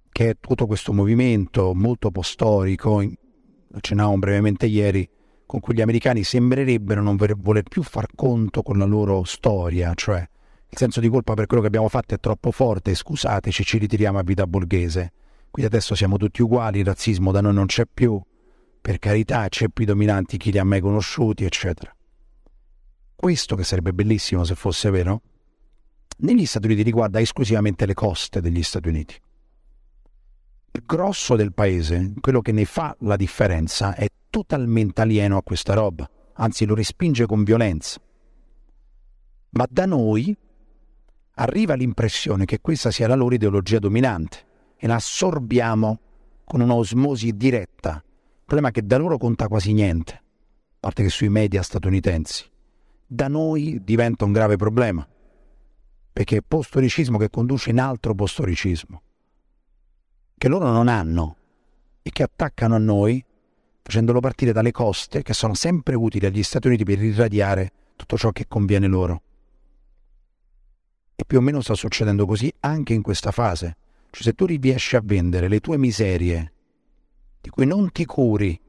che 0.09 0.29
è 0.29 0.37
tutto 0.39 0.65
questo 0.65 0.93
movimento 0.93 1.73
molto 1.73 2.09
postorico, 2.09 3.03
accennavamo 3.73 4.17
brevemente 4.17 4.65
ieri, 4.65 5.07
con 5.45 5.59
cui 5.59 5.75
gli 5.75 5.81
americani 5.81 6.23
sembrerebbero 6.23 7.01
non 7.01 7.15
voler 7.15 7.63
più 7.63 7.83
far 7.83 8.07
conto 8.15 8.61
con 8.61 8.77
la 8.77 8.85
loro 8.85 9.23
storia, 9.23 9.93
cioè 9.93 10.27
il 10.73 10.79
senso 10.79 10.99
di 10.99 11.07
colpa 11.07 11.35
per 11.35 11.45
quello 11.45 11.61
che 11.61 11.67
abbiamo 11.67 11.87
fatto 11.87 12.15
è 12.15 12.19
troppo 12.19 12.49
forte, 12.51 12.95
scusateci, 12.95 13.63
ci 13.63 13.77
ritiriamo 13.77 14.17
a 14.17 14.23
vita 14.23 14.47
borghese. 14.47 15.11
Quindi 15.51 15.71
adesso 15.71 15.93
siamo 15.93 16.17
tutti 16.17 16.41
uguali, 16.41 16.79
il 16.79 16.85
razzismo 16.85 17.31
da 17.31 17.41
noi 17.41 17.53
non 17.53 17.67
c'è 17.67 17.83
più, 17.85 18.19
per 18.81 18.97
carità, 18.97 19.47
c'è 19.49 19.69
più 19.69 19.85
dominanti 19.85 20.37
chi 20.37 20.51
li 20.51 20.57
ha 20.57 20.63
mai 20.63 20.81
conosciuti, 20.81 21.45
eccetera. 21.45 21.95
Questo 23.15 23.55
che 23.55 23.63
sarebbe 23.63 23.93
bellissimo 23.93 24.43
se 24.43 24.55
fosse 24.55 24.89
vero, 24.89 25.21
negli 26.17 26.45
Stati 26.47 26.65
Uniti 26.65 26.81
riguarda 26.81 27.21
esclusivamente 27.21 27.85
le 27.85 27.93
coste 27.93 28.41
degli 28.41 28.63
Stati 28.63 28.87
Uniti. 28.89 29.15
Il 30.75 30.85
grosso 30.87 31.35
del 31.35 31.53
paese, 31.53 32.13
quello 32.19 32.41
che 32.41 32.51
ne 32.51 32.65
fa 32.65 32.95
la 33.01 33.15
differenza, 33.15 33.93
è 33.93 34.07
totalmente 34.27 35.01
alieno 35.01 35.37
a 35.37 35.43
questa 35.43 35.75
roba, 35.75 36.09
anzi 36.33 36.65
lo 36.65 36.73
respinge 36.73 37.27
con 37.27 37.43
violenza. 37.43 38.01
Ma 39.51 39.67
da 39.69 39.85
noi 39.85 40.35
arriva 41.35 41.75
l'impressione 41.75 42.45
che 42.45 42.59
questa 42.59 42.89
sia 42.89 43.07
la 43.07 43.13
loro 43.13 43.35
ideologia 43.35 43.77
dominante 43.77 44.45
e 44.75 44.87
la 44.87 44.95
assorbiamo 44.95 45.99
con 46.43 46.61
un'osmosi 46.61 47.37
diretta. 47.37 48.01
Il 48.03 48.43
problema 48.43 48.69
è 48.69 48.71
che 48.71 48.83
da 48.83 48.97
loro 48.97 49.19
conta 49.19 49.47
quasi 49.47 49.73
niente, 49.73 50.13
a 50.13 50.21
parte 50.79 51.03
che 51.03 51.09
sui 51.09 51.29
media 51.29 51.61
statunitensi. 51.61 52.49
Da 53.05 53.27
noi 53.27 53.79
diventa 53.83 54.25
un 54.25 54.31
grave 54.31 54.55
problema, 54.55 55.07
perché 56.11 56.37
è 56.37 56.41
postoricismo 56.41 57.19
che 57.19 57.29
conduce 57.29 57.69
in 57.69 57.79
altro 57.79 58.15
postoricismo, 58.15 59.01
che 60.43 60.49
loro 60.49 60.69
non 60.69 60.89
hanno 60.89 61.37
e 62.01 62.09
che 62.09 62.21
attaccano 62.21 62.75
a 62.75 62.77
noi 62.77 63.23
facendolo 63.81 64.19
partire 64.19 64.51
dalle 64.51 64.71
coste 64.71 65.21
che 65.21 65.33
sono 65.33 65.53
sempre 65.53 65.95
utili 65.95 66.25
agli 66.25 66.43
Stati 66.43 66.67
Uniti 66.67 66.83
per 66.83 67.01
irradiare 67.01 67.71
tutto 67.95 68.17
ciò 68.17 68.31
che 68.31 68.45
conviene 68.49 68.87
loro. 68.87 69.21
E 71.15 71.23
più 71.25 71.37
o 71.37 71.41
meno 71.41 71.61
sta 71.61 71.75
succedendo 71.75 72.25
così 72.25 72.53
anche 72.59 72.91
in 72.91 73.01
questa 73.01 73.31
fase. 73.31 73.77
Cioè 74.09 74.21
se 74.21 74.33
tu 74.33 74.45
riesci 74.45 74.97
a 74.97 75.01
vendere 75.01 75.47
le 75.47 75.61
tue 75.61 75.77
miserie, 75.77 76.51
di 77.39 77.49
cui 77.49 77.65
non 77.65 77.89
ti 77.93 78.03
curi, 78.03 78.59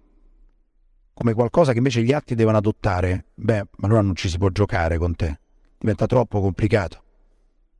come 1.12 1.34
qualcosa 1.34 1.72
che 1.72 1.78
invece 1.78 2.04
gli 2.04 2.12
altri 2.12 2.36
devono 2.36 2.56
adottare, 2.56 3.30
beh, 3.34 3.66
allora 3.80 4.00
non 4.00 4.14
ci 4.14 4.28
si 4.28 4.38
può 4.38 4.48
giocare 4.50 4.96
con 4.96 5.16
te. 5.16 5.40
Diventa 5.76 6.06
troppo 6.06 6.40
complicato. 6.40 7.02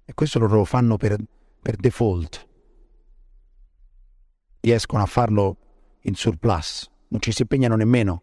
E 0.05 0.15
questo 0.15 0.41
loro 0.41 0.57
lo 0.57 0.65
fanno 0.65 0.97
per, 0.97 1.17
per 1.63 1.77
default. 1.77 2.49
Riescono 4.65 5.03
a 5.03 5.07
farlo 5.07 5.59
in 6.05 6.15
surplus, 6.15 6.91
non 7.09 7.21
ci 7.21 7.33
si 7.33 7.43
impegnano 7.43 7.77
nemmeno. 7.77 8.23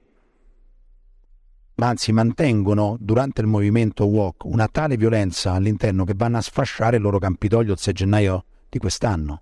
Ma 1.76 1.90
anzi 1.90 2.12
mantengono 2.12 2.98
durante 3.00 3.42
il 3.42 3.48
movimento 3.48 4.06
walk 4.06 4.46
una 4.46 4.68
tale 4.68 4.98
violenza 4.98 5.52
all'interno 5.52 6.04
che 6.04 6.14
vanno 6.16 6.38
a 6.38 6.42
sfasciare 6.42 6.96
il 6.96 7.04
loro 7.04 7.20
Campidoglio 7.20 7.74
il 7.74 7.78
6 7.78 7.94
gennaio 7.94 8.46
di 8.70 8.80
quest'anno, 8.80 9.42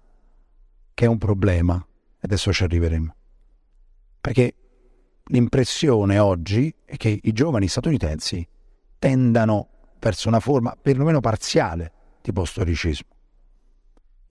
che 0.93 1.05
è 1.05 1.07
un 1.07 1.17
problema, 1.17 1.81
adesso 2.19 2.51
ci 2.51 2.63
arriveremo. 2.63 3.15
Perché 4.19 4.53
l'impressione 5.27 6.19
oggi 6.19 6.73
è 6.83 6.97
che 6.97 7.17
i 7.21 7.31
giovani 7.31 7.69
statunitensi 7.69 8.45
tendano 8.99 9.69
verso 9.99 10.27
una 10.27 10.41
forma 10.41 10.75
perlomeno 10.75 11.21
parziale 11.21 11.93
di 12.21 12.33
postoricismo. 12.33 13.18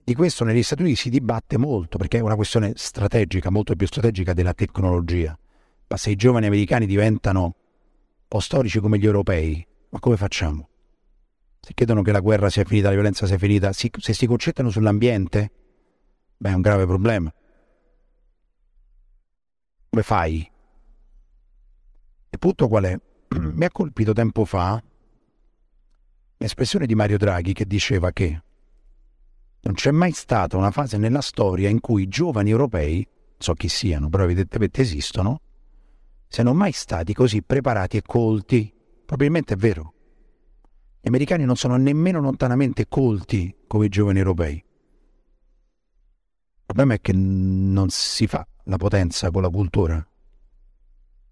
Di 0.09 0.15
questo 0.15 0.43
negli 0.43 0.63
Stati 0.63 0.81
Uniti 0.81 0.97
si 0.97 1.09
dibatte 1.11 1.59
molto 1.59 1.99
perché 1.99 2.17
è 2.17 2.21
una 2.21 2.33
questione 2.33 2.73
strategica, 2.75 3.51
molto 3.51 3.75
più 3.75 3.85
strategica 3.85 4.33
della 4.33 4.55
tecnologia. 4.55 5.37
Ma 5.87 5.97
se 5.97 6.09
i 6.09 6.15
giovani 6.15 6.47
americani 6.47 6.87
diventano 6.87 7.53
postorici 8.27 8.79
come 8.79 8.97
gli 8.97 9.05
europei, 9.05 9.63
ma 9.89 9.99
come 9.99 10.17
facciamo? 10.17 10.67
se 11.59 11.75
chiedono 11.75 12.01
che 12.01 12.11
la 12.11 12.21
guerra 12.21 12.49
sia 12.49 12.63
finita, 12.63 12.87
la 12.87 12.95
violenza 12.95 13.27
sia 13.27 13.37
finita, 13.37 13.71
si, 13.71 13.91
se 13.99 14.13
si 14.13 14.25
concentrano 14.25 14.71
sull'ambiente, 14.71 15.51
beh 16.37 16.49
è 16.49 16.53
un 16.53 16.61
grave 16.61 16.87
problema. 16.87 17.31
Come 19.91 20.01
fai? 20.01 20.51
Il 22.31 22.39
punto 22.39 22.67
qual 22.67 22.85
è? 22.85 22.99
Mi 23.37 23.63
ha 23.63 23.69
colpito 23.69 24.13
tempo 24.13 24.43
fa 24.43 24.83
l'espressione 26.37 26.87
di 26.87 26.95
Mario 26.95 27.19
Draghi 27.19 27.53
che 27.53 27.67
diceva 27.67 28.11
che 28.11 28.41
non 29.61 29.73
c'è 29.73 29.91
mai 29.91 30.13
stata 30.13 30.55
una 30.55 30.71
fase 30.71 30.97
nella 30.97 31.21
storia 31.21 31.69
in 31.69 31.81
cui 31.81 32.03
i 32.03 32.07
giovani 32.07 32.49
europei, 32.49 33.05
so 33.37 33.53
chi 33.53 33.67
siano, 33.67 34.09
però 34.09 34.23
evidentemente 34.23 34.81
esistono, 34.81 35.41
siano 36.27 36.53
mai 36.53 36.71
stati 36.71 37.13
così 37.13 37.41
preparati 37.41 37.97
e 37.97 38.01
colti. 38.01 38.73
Probabilmente 39.05 39.55
è 39.55 39.57
vero. 39.57 39.93
Gli 41.01 41.07
americani 41.07 41.43
non 41.43 41.55
sono 41.55 41.75
nemmeno 41.75 42.19
lontanamente 42.19 42.87
colti 42.87 43.55
come 43.67 43.87
i 43.87 43.89
giovani 43.89 44.19
europei. 44.19 44.55
Il 44.55 46.65
problema 46.65 46.93
è 46.93 47.01
che 47.01 47.13
non 47.13 47.89
si 47.89 48.27
fa 48.27 48.47
la 48.65 48.77
potenza 48.77 49.31
con 49.31 49.41
la 49.41 49.49
cultura, 49.49 50.07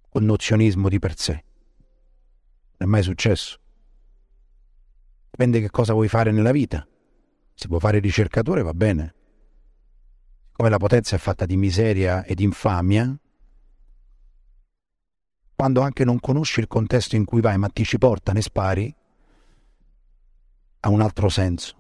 col 0.10 0.24
nozionismo 0.24 0.90
di 0.90 1.00
per 1.00 1.18
sé. 1.18 1.44
Non 2.78 2.78
è 2.78 2.86
mai 2.86 3.04
successo. 3.04 3.60
Dipende 5.30 5.60
che 5.60 5.70
cosa 5.70 5.94
vuoi 5.94 6.08
fare 6.08 6.32
nella 6.32 6.52
vita. 6.52 6.88
Si 7.60 7.68
può 7.68 7.80
fare 7.80 7.98
ricercatore, 7.98 8.62
va 8.62 8.76
bene. 8.76 9.16
Come 10.52 10.70
la 10.70 10.78
potenza 10.78 11.16
è 11.16 11.20
fatta 11.20 11.48
di 11.48 11.58
miseria 11.58 12.24
e 12.24 12.36
di 12.36 12.44
infamia, 12.44 13.18
quando 15.56 15.82
anche 15.82 16.06
non 16.06 16.20
conosci 16.20 16.60
il 16.60 16.68
contesto 16.68 17.16
in 17.16 17.26
cui 17.26 17.42
vai, 17.42 17.58
ma 17.58 17.68
ti 17.70 17.84
ci 17.84 17.98
porta, 17.98 18.32
ne 18.32 18.44
spari, 18.44 18.96
ha 20.82 20.90
un 20.90 21.02
altro 21.02 21.30
senso. 21.30 21.76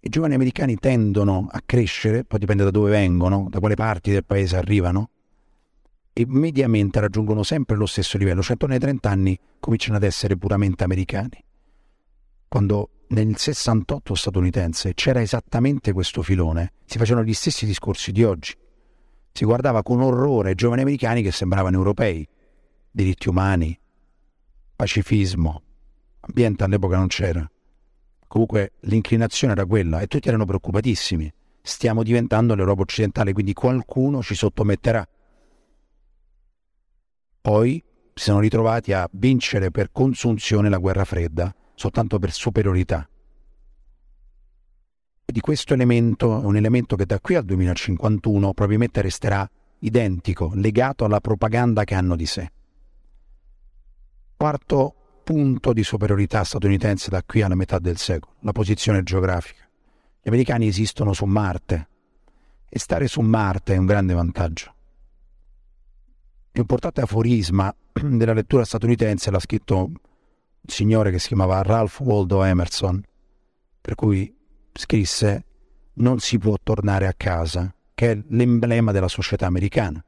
I 0.00 0.08
giovani 0.08 0.32
americani 0.32 0.76
tendono 0.76 1.46
a 1.50 1.60
crescere, 1.62 2.24
poi 2.24 2.38
dipende 2.38 2.64
da 2.64 2.70
dove 2.70 2.90
vengono, 2.90 3.48
da 3.50 3.58
quale 3.58 3.74
parti 3.74 4.12
del 4.12 4.24
paese 4.24 4.56
arrivano, 4.56 5.10
e 6.10 6.24
mediamente 6.26 7.00
raggiungono 7.00 7.42
sempre 7.42 7.76
lo 7.76 7.84
stesso 7.84 8.16
livello, 8.16 8.40
cioè 8.40 8.52
intorno 8.52 8.76
ai 8.76 8.80
30 8.80 9.10
anni 9.10 9.38
cominciano 9.60 9.98
ad 9.98 10.04
essere 10.04 10.38
puramente 10.38 10.84
americani. 10.84 11.44
Quando 12.48 12.90
nel 13.08 13.36
68 13.36 14.14
statunitense 14.14 14.94
c'era 14.94 15.20
esattamente 15.20 15.92
questo 15.92 16.22
filone, 16.22 16.72
si 16.84 16.98
facevano 16.98 17.24
gli 17.24 17.34
stessi 17.34 17.66
discorsi 17.66 18.12
di 18.12 18.24
oggi. 18.24 18.54
Si 19.32 19.44
guardava 19.44 19.82
con 19.82 20.00
orrore 20.00 20.52
i 20.52 20.54
giovani 20.54 20.82
americani 20.82 21.22
che 21.22 21.32
sembravano 21.32 21.76
europei, 21.76 22.26
diritti 22.90 23.28
umani, 23.28 23.78
pacifismo, 24.74 25.62
ambiente 26.20 26.64
all'epoca 26.64 26.96
non 26.96 27.08
c'era. 27.08 27.48
Comunque 28.26 28.72
l'inclinazione 28.80 29.52
era 29.52 29.66
quella 29.66 30.00
e 30.00 30.06
tutti 30.06 30.28
erano 30.28 30.44
preoccupatissimi. 30.44 31.32
Stiamo 31.62 32.02
diventando 32.02 32.54
l'Europa 32.54 32.82
occidentale, 32.82 33.32
quindi 33.32 33.52
qualcuno 33.52 34.22
ci 34.22 34.34
sottometterà. 34.34 35.06
Poi 37.40 37.82
si 38.12 38.24
sono 38.24 38.40
ritrovati 38.40 38.92
a 38.92 39.08
vincere 39.12 39.70
per 39.70 39.90
consunzione 39.92 40.68
la 40.68 40.78
guerra 40.78 41.04
fredda 41.04 41.54
soltanto 41.74 42.18
per 42.18 42.32
superiorità. 42.32 43.08
E 45.26 45.32
di 45.32 45.40
questo 45.40 45.74
elemento 45.74 46.40
è 46.40 46.44
un 46.44 46.56
elemento 46.56 46.96
che 46.96 47.06
da 47.06 47.18
qui 47.20 47.34
al 47.34 47.44
2051 47.44 48.52
probabilmente 48.52 49.00
resterà 49.00 49.48
identico, 49.78 50.52
legato 50.54 51.04
alla 51.04 51.20
propaganda 51.20 51.84
che 51.84 51.94
hanno 51.94 52.16
di 52.16 52.26
sé. 52.26 52.50
Quarto 54.36 54.94
punto 55.24 55.72
di 55.72 55.82
superiorità 55.82 56.44
statunitense 56.44 57.08
da 57.08 57.22
qui 57.22 57.42
alla 57.42 57.54
metà 57.54 57.78
del 57.78 57.96
secolo, 57.96 58.34
la 58.40 58.52
posizione 58.52 59.02
geografica. 59.02 59.62
Gli 60.20 60.28
americani 60.28 60.66
esistono 60.66 61.12
su 61.12 61.24
Marte 61.24 61.88
e 62.68 62.78
stare 62.78 63.06
su 63.06 63.20
Marte 63.20 63.74
è 63.74 63.76
un 63.76 63.86
grande 63.86 64.14
vantaggio. 64.14 64.74
Un 66.52 66.60
importante 66.60 67.00
aforisma 67.00 67.74
della 67.92 68.32
lettura 68.32 68.64
statunitense 68.64 69.30
l'ha 69.30 69.40
scritto 69.40 69.90
signore 70.66 71.10
che 71.10 71.18
si 71.18 71.28
chiamava 71.28 71.62
Ralph 71.62 72.00
Waldo 72.00 72.42
Emerson, 72.42 73.02
per 73.80 73.94
cui 73.94 74.34
scrisse 74.72 75.44
non 75.94 76.18
si 76.18 76.38
può 76.38 76.56
tornare 76.62 77.06
a 77.06 77.14
casa, 77.14 77.72
che 77.94 78.10
è 78.10 78.22
l'emblema 78.28 78.92
della 78.92 79.08
società 79.08 79.46
americana. 79.46 80.02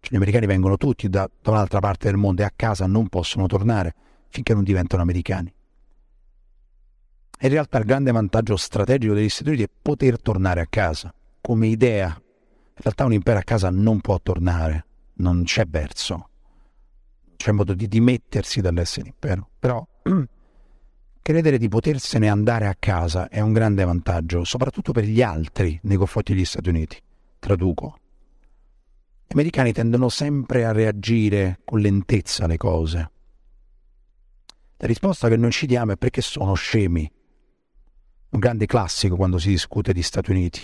Cioè, 0.00 0.12
gli 0.12 0.16
americani 0.16 0.46
vengono 0.46 0.76
tutti 0.76 1.08
da, 1.08 1.30
da 1.40 1.50
un'altra 1.50 1.78
parte 1.78 2.08
del 2.08 2.16
mondo 2.16 2.42
e 2.42 2.44
a 2.44 2.52
casa 2.54 2.86
non 2.86 3.08
possono 3.08 3.46
tornare 3.46 3.94
finché 4.28 4.54
non 4.54 4.64
diventano 4.64 5.02
americani. 5.02 5.52
In 7.40 7.48
realtà 7.48 7.78
il 7.78 7.84
grande 7.84 8.12
vantaggio 8.12 8.56
strategico 8.56 9.14
degli 9.14 9.28
Stati 9.28 9.50
Uniti 9.50 9.64
è 9.64 9.70
poter 9.82 10.20
tornare 10.20 10.60
a 10.60 10.66
casa. 10.68 11.12
Come 11.40 11.66
idea, 11.66 12.06
in 12.06 12.82
realtà 12.82 13.04
un 13.04 13.12
impero 13.12 13.38
a 13.38 13.42
casa 13.42 13.68
non 13.70 14.00
può 14.00 14.18
tornare, 14.20 14.86
non 15.14 15.42
c'è 15.42 15.66
verso, 15.66 16.28
c'è 17.42 17.50
modo 17.50 17.74
di 17.74 17.88
dimettersi 17.88 18.60
dall'essere 18.60 19.08
impero. 19.08 19.48
Però 19.58 19.84
credere 21.20 21.58
di 21.58 21.68
potersene 21.68 22.28
andare 22.28 22.68
a 22.68 22.76
casa 22.78 23.28
è 23.28 23.40
un 23.40 23.52
grande 23.52 23.82
vantaggio, 23.84 24.44
soprattutto 24.44 24.92
per 24.92 25.02
gli 25.02 25.20
altri 25.22 25.76
nei 25.82 25.96
confronti 25.96 26.34
degli 26.34 26.44
Stati 26.44 26.68
Uniti. 26.68 27.02
Traduco. 27.40 27.98
Gli 29.26 29.32
americani 29.32 29.72
tendono 29.72 30.08
sempre 30.08 30.64
a 30.64 30.70
reagire 30.70 31.58
con 31.64 31.80
lentezza 31.80 32.44
alle 32.44 32.56
cose. 32.56 33.10
La 34.76 34.86
risposta 34.86 35.28
che 35.28 35.36
noi 35.36 35.50
ci 35.50 35.66
diamo 35.66 35.92
è 35.92 35.96
perché 35.96 36.20
sono 36.20 36.54
scemi 36.54 37.10
un 38.30 38.38
grande 38.38 38.66
classico 38.66 39.16
quando 39.16 39.38
si 39.38 39.48
discute 39.48 39.92
di 39.92 40.02
Stati 40.02 40.30
Uniti. 40.30 40.60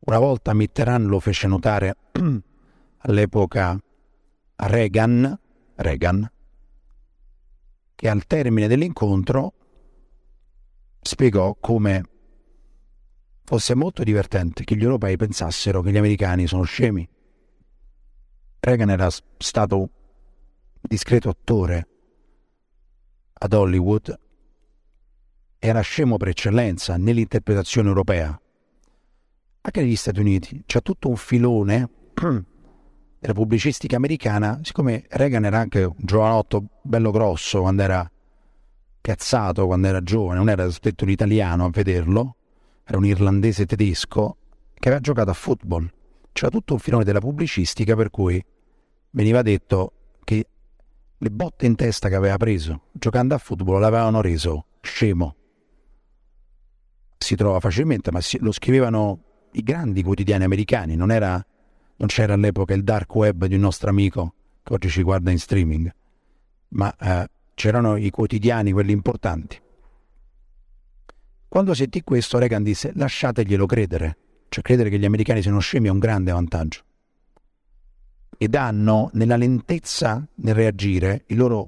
Una 0.00 0.18
volta 0.18 0.52
Mitterrand 0.52 1.06
lo 1.06 1.20
fece 1.20 1.46
notare 1.46 1.96
all'epoca 2.98 3.80
Reagan, 4.60 5.38
Reagan, 5.76 6.30
che 7.94 8.08
al 8.08 8.26
termine 8.26 8.66
dell'incontro 8.66 9.54
spiegò 11.00 11.56
come 11.60 12.02
fosse 13.44 13.74
molto 13.74 14.02
divertente 14.02 14.64
che 14.64 14.76
gli 14.76 14.82
europei 14.82 15.16
pensassero 15.16 15.80
che 15.80 15.92
gli 15.92 15.96
americani 15.96 16.46
sono 16.46 16.64
scemi. 16.64 17.08
Reagan 18.60 18.90
era 18.90 19.08
stato 19.38 19.76
un 19.78 19.88
discreto 20.80 21.28
attore 21.28 21.88
ad 23.32 23.52
Hollywood 23.52 24.18
era 25.60 25.80
scemo 25.80 26.16
per 26.16 26.28
eccellenza 26.28 26.96
nell'interpretazione 26.96 27.88
europea. 27.88 28.40
Anche 29.60 29.80
negli 29.80 29.96
Stati 29.96 30.18
Uniti 30.20 30.62
c'è 30.66 30.82
tutto 30.82 31.08
un 31.08 31.16
filone 31.16 31.90
della 33.18 33.32
pubblicistica 33.32 33.96
americana, 33.96 34.60
siccome 34.62 35.04
Reagan 35.08 35.44
era 35.44 35.58
anche 35.58 35.84
un 35.84 35.94
giovanotto 35.96 36.64
bello 36.82 37.10
grosso 37.10 37.60
quando 37.60 37.82
era 37.82 38.10
piazzato, 39.00 39.66
quando 39.66 39.88
era 39.88 40.02
giovane, 40.02 40.38
non 40.38 40.48
era 40.48 40.68
detto 40.80 41.04
un 41.04 41.10
italiano 41.10 41.64
a 41.64 41.70
vederlo, 41.70 42.36
era 42.84 42.98
un 42.98 43.04
irlandese 43.04 43.66
tedesco 43.66 44.36
che 44.74 44.88
aveva 44.88 45.02
giocato 45.02 45.30
a 45.30 45.34
football. 45.34 45.90
C'era 46.32 46.50
tutto 46.50 46.74
un 46.74 46.78
filone 46.78 47.04
della 47.04 47.20
pubblicistica 47.20 47.96
per 47.96 48.10
cui 48.10 48.42
veniva 49.10 49.42
detto 49.42 49.92
che 50.24 50.46
le 51.16 51.30
botte 51.30 51.66
in 51.66 51.74
testa 51.74 52.08
che 52.08 52.14
aveva 52.14 52.36
preso 52.36 52.82
giocando 52.92 53.34
a 53.34 53.38
football 53.38 53.80
l'avevano 53.80 54.20
reso 54.20 54.66
scemo 54.80 55.34
si 57.18 57.34
trova 57.34 57.60
facilmente, 57.60 58.10
ma 58.10 58.20
lo 58.40 58.52
scrivevano 58.52 59.22
i 59.52 59.62
grandi 59.62 60.02
quotidiani 60.02 60.44
americani, 60.44 60.94
non, 60.94 61.10
era, 61.10 61.44
non 61.98 62.08
c'era 62.08 62.34
all'epoca 62.34 62.74
il 62.74 62.84
dark 62.84 63.14
web 63.14 63.44
di 63.46 63.54
un 63.54 63.60
nostro 63.60 63.90
amico 63.90 64.34
che 64.62 64.72
oggi 64.72 64.88
ci 64.88 65.02
guarda 65.02 65.30
in 65.30 65.38
streaming, 65.38 65.92
ma 66.70 66.94
eh, 66.96 67.28
c'erano 67.54 67.96
i 67.96 68.10
quotidiani, 68.10 68.72
quelli 68.72 68.92
importanti. 68.92 69.60
Quando 71.48 71.74
sentì 71.74 72.02
questo, 72.02 72.38
Reagan 72.38 72.62
disse 72.62 72.92
lasciateglielo 72.94 73.66
credere, 73.66 74.16
cioè 74.48 74.62
credere 74.62 74.90
che 74.90 74.98
gli 74.98 75.06
americani 75.06 75.42
siano 75.42 75.58
scemi 75.58 75.88
è 75.88 75.90
un 75.90 75.98
grande 75.98 76.30
vantaggio. 76.30 76.82
Ed 78.36 78.54
hanno 78.54 79.10
nella 79.14 79.36
lentezza 79.36 80.24
nel 80.36 80.54
reagire 80.54 81.24
il 81.26 81.36
loro 81.36 81.66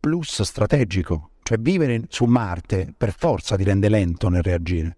plus 0.00 0.42
strategico, 0.42 1.30
cioè 1.42 1.58
vivere 1.58 2.02
su 2.08 2.26
Marte 2.26 2.92
per 2.94 3.14
forza 3.16 3.56
ti 3.56 3.64
rende 3.64 3.88
lento 3.88 4.28
nel 4.28 4.42
reagire. 4.42 4.96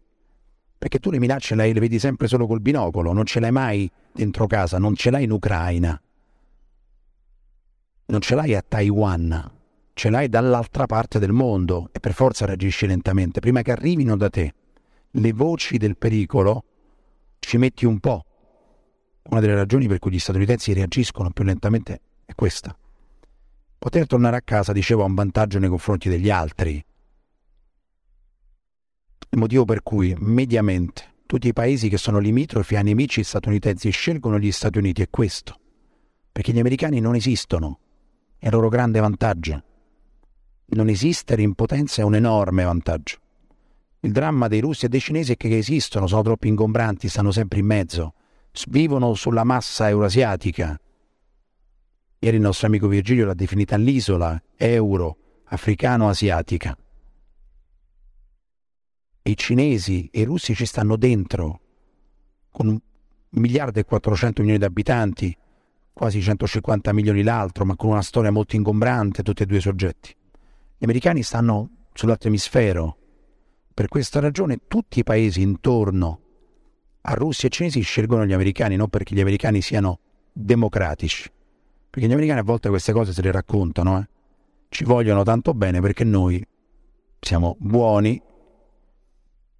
Perché 0.78 1.00
tu 1.00 1.10
le 1.10 1.18
minacce 1.18 1.56
le, 1.56 1.72
vedi 1.72 1.98
sempre 1.98 2.28
solo 2.28 2.46
col 2.46 2.60
binocolo, 2.60 3.12
non 3.12 3.26
ce 3.26 3.40
l'hai 3.40 3.50
mai 3.50 3.90
dentro 4.12 4.46
casa, 4.46 4.78
non 4.78 4.94
ce 4.94 5.10
l'hai 5.10 5.24
in 5.24 5.32
Ucraina, 5.32 6.00
non 8.06 8.20
ce 8.20 8.34
l'hai 8.36 8.54
a 8.54 8.64
Taiwan, 8.66 9.52
ce 9.92 10.08
l'hai 10.08 10.28
dall'altra 10.28 10.86
parte 10.86 11.18
del 11.18 11.32
mondo 11.32 11.88
e 11.92 11.98
per 11.98 12.14
forza 12.14 12.46
reagisci 12.46 12.86
lentamente. 12.86 13.40
Prima 13.40 13.62
che 13.62 13.72
arrivino 13.72 14.16
da 14.16 14.30
te 14.30 14.54
le 15.10 15.32
voci 15.32 15.78
del 15.78 15.96
pericolo, 15.96 16.64
ci 17.38 17.56
metti 17.56 17.84
un 17.84 17.98
po'. 17.98 18.24
Una 19.30 19.40
delle 19.40 19.54
ragioni 19.54 19.88
per 19.88 19.98
cui 19.98 20.12
gli 20.12 20.18
statunitensi 20.18 20.72
reagiscono 20.72 21.30
più 21.30 21.44
lentamente 21.44 22.00
è 22.24 22.34
questa. 22.34 22.76
Poter 23.78 24.06
tornare 24.06 24.36
a 24.36 24.42
casa, 24.42 24.72
dicevo, 24.72 25.02
ha 25.02 25.06
un 25.06 25.14
vantaggio 25.14 25.58
nei 25.58 25.68
confronti 25.68 26.08
degli 26.08 26.30
altri. 26.30 26.82
Il 29.30 29.38
motivo 29.38 29.64
per 29.64 29.82
cui, 29.82 30.14
mediamente, 30.18 31.14
tutti 31.26 31.48
i 31.48 31.52
paesi 31.52 31.88
che 31.88 31.98
sono 31.98 32.18
limitrofi 32.18 32.76
ai 32.76 32.84
nemici 32.84 33.22
statunitensi 33.22 33.90
scelgono 33.90 34.38
gli 34.38 34.50
Stati 34.50 34.78
Uniti 34.78 35.02
è 35.02 35.10
questo. 35.10 35.58
Perché 36.32 36.52
gli 36.52 36.58
americani 36.58 37.00
non 37.00 37.14
esistono. 37.14 37.78
È 38.38 38.46
il 38.46 38.52
loro 38.52 38.68
grande 38.68 39.00
vantaggio. 39.00 39.62
Non 40.66 40.88
esistere 40.88 41.42
in 41.42 41.54
potenza 41.54 42.02
è 42.02 42.04
un 42.04 42.14
enorme 42.14 42.64
vantaggio. 42.64 43.18
Il 44.00 44.12
dramma 44.12 44.48
dei 44.48 44.60
russi 44.60 44.86
e 44.86 44.88
dei 44.88 45.00
cinesi 45.00 45.32
è 45.32 45.36
che 45.36 45.56
esistono, 45.56 46.06
sono 46.06 46.22
troppo 46.22 46.46
ingombranti, 46.46 47.08
stanno 47.08 47.30
sempre 47.30 47.58
in 47.58 47.66
mezzo. 47.66 48.14
Vivono 48.68 49.14
sulla 49.14 49.44
massa 49.44 49.88
eurasiatica 49.88 50.78
Ieri 52.20 52.36
il 52.36 52.42
nostro 52.42 52.66
amico 52.66 52.88
Virgilio 52.88 53.26
l'ha 53.26 53.34
definita 53.34 53.76
l'isola 53.76 54.42
euro-africano-asiatica. 54.56 56.76
E 59.28 59.32
i 59.32 59.36
cinesi 59.36 60.08
e 60.10 60.20
i 60.20 60.24
russi 60.24 60.54
ci 60.54 60.64
stanno 60.64 60.96
dentro, 60.96 61.60
con 62.50 62.66
un 62.66 62.78
miliardo 63.32 63.78
e 63.78 63.84
400 63.84 64.40
milioni 64.40 64.58
di 64.58 64.64
abitanti, 64.64 65.36
quasi 65.92 66.22
150 66.22 66.94
milioni 66.94 67.22
l'altro, 67.22 67.66
ma 67.66 67.76
con 67.76 67.90
una 67.90 68.00
storia 68.00 68.30
molto 68.30 68.56
ingombrante, 68.56 69.22
tutti 69.22 69.42
e 69.42 69.46
due 69.46 69.58
i 69.58 69.60
soggetti. 69.60 70.16
Gli 70.78 70.84
americani 70.84 71.22
stanno 71.22 71.68
sull'altro 71.92 72.30
emisfero. 72.30 72.96
Per 73.74 73.88
questa 73.88 74.18
ragione 74.18 74.60
tutti 74.66 75.00
i 75.00 75.04
paesi 75.04 75.42
intorno 75.42 76.20
a 77.02 77.12
Russia 77.12 77.48
e 77.48 77.50
cinesi 77.50 77.82
scelgono 77.82 78.24
gli 78.24 78.32
americani, 78.32 78.76
non 78.76 78.88
perché 78.88 79.14
gli 79.14 79.20
americani 79.20 79.60
siano 79.60 79.98
democratici, 80.32 81.30
perché 81.90 82.08
gli 82.08 82.12
americani 82.12 82.40
a 82.40 82.44
volte 82.44 82.70
queste 82.70 82.94
cose 82.94 83.12
se 83.12 83.20
le 83.20 83.30
raccontano, 83.30 83.98
eh? 83.98 84.08
Ci 84.70 84.84
vogliono 84.84 85.22
tanto 85.22 85.52
bene 85.52 85.82
perché 85.82 86.04
noi 86.04 86.42
siamo 87.20 87.56
buoni. 87.58 88.22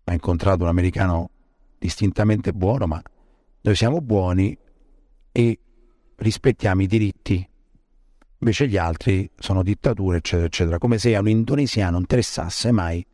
Ha 0.09 0.13
incontrato 0.15 0.63
un 0.63 0.71
americano 0.71 1.31
distintamente 1.79 2.55
buono, 2.55 2.87
ma 2.87 3.03
noi 3.61 3.77
siamo 3.77 4.01
buoni 4.01 4.57
e 5.31 5.59
rispettiamo 6.17 6.81
i 6.81 6.87
diritti. 6.87 7.47
Invece 8.39 8.69
gli 8.69 8.79
altri 8.79 9.31
sono 9.37 9.63
dittature, 9.63 10.17
eccetera, 10.17 10.47
eccetera. 10.47 10.79
Come 10.79 10.97
se 10.97 11.15
a 11.15 11.21
un 11.21 11.29
indonesiano 11.29 11.99
interessasse 11.99 12.73
mai 12.73 13.05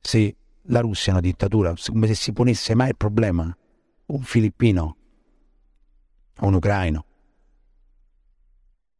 se 0.00 0.36
la 0.62 0.78
Russia 0.80 1.10
è 1.10 1.16
una 1.16 1.20
dittatura, 1.20 1.74
come 1.86 2.06
se 2.06 2.14
si 2.14 2.32
ponesse 2.32 2.76
mai 2.76 2.90
il 2.90 2.96
problema. 2.96 3.56
Un 4.06 4.22
filippino, 4.22 4.96
un 6.40 6.54
ucraino. 6.54 7.04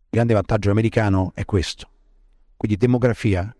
Il 0.00 0.08
grande 0.10 0.34
vantaggio 0.34 0.72
americano 0.72 1.30
è 1.32 1.44
questo. 1.44 1.88
Quindi 2.56 2.76
demografia, 2.76 3.54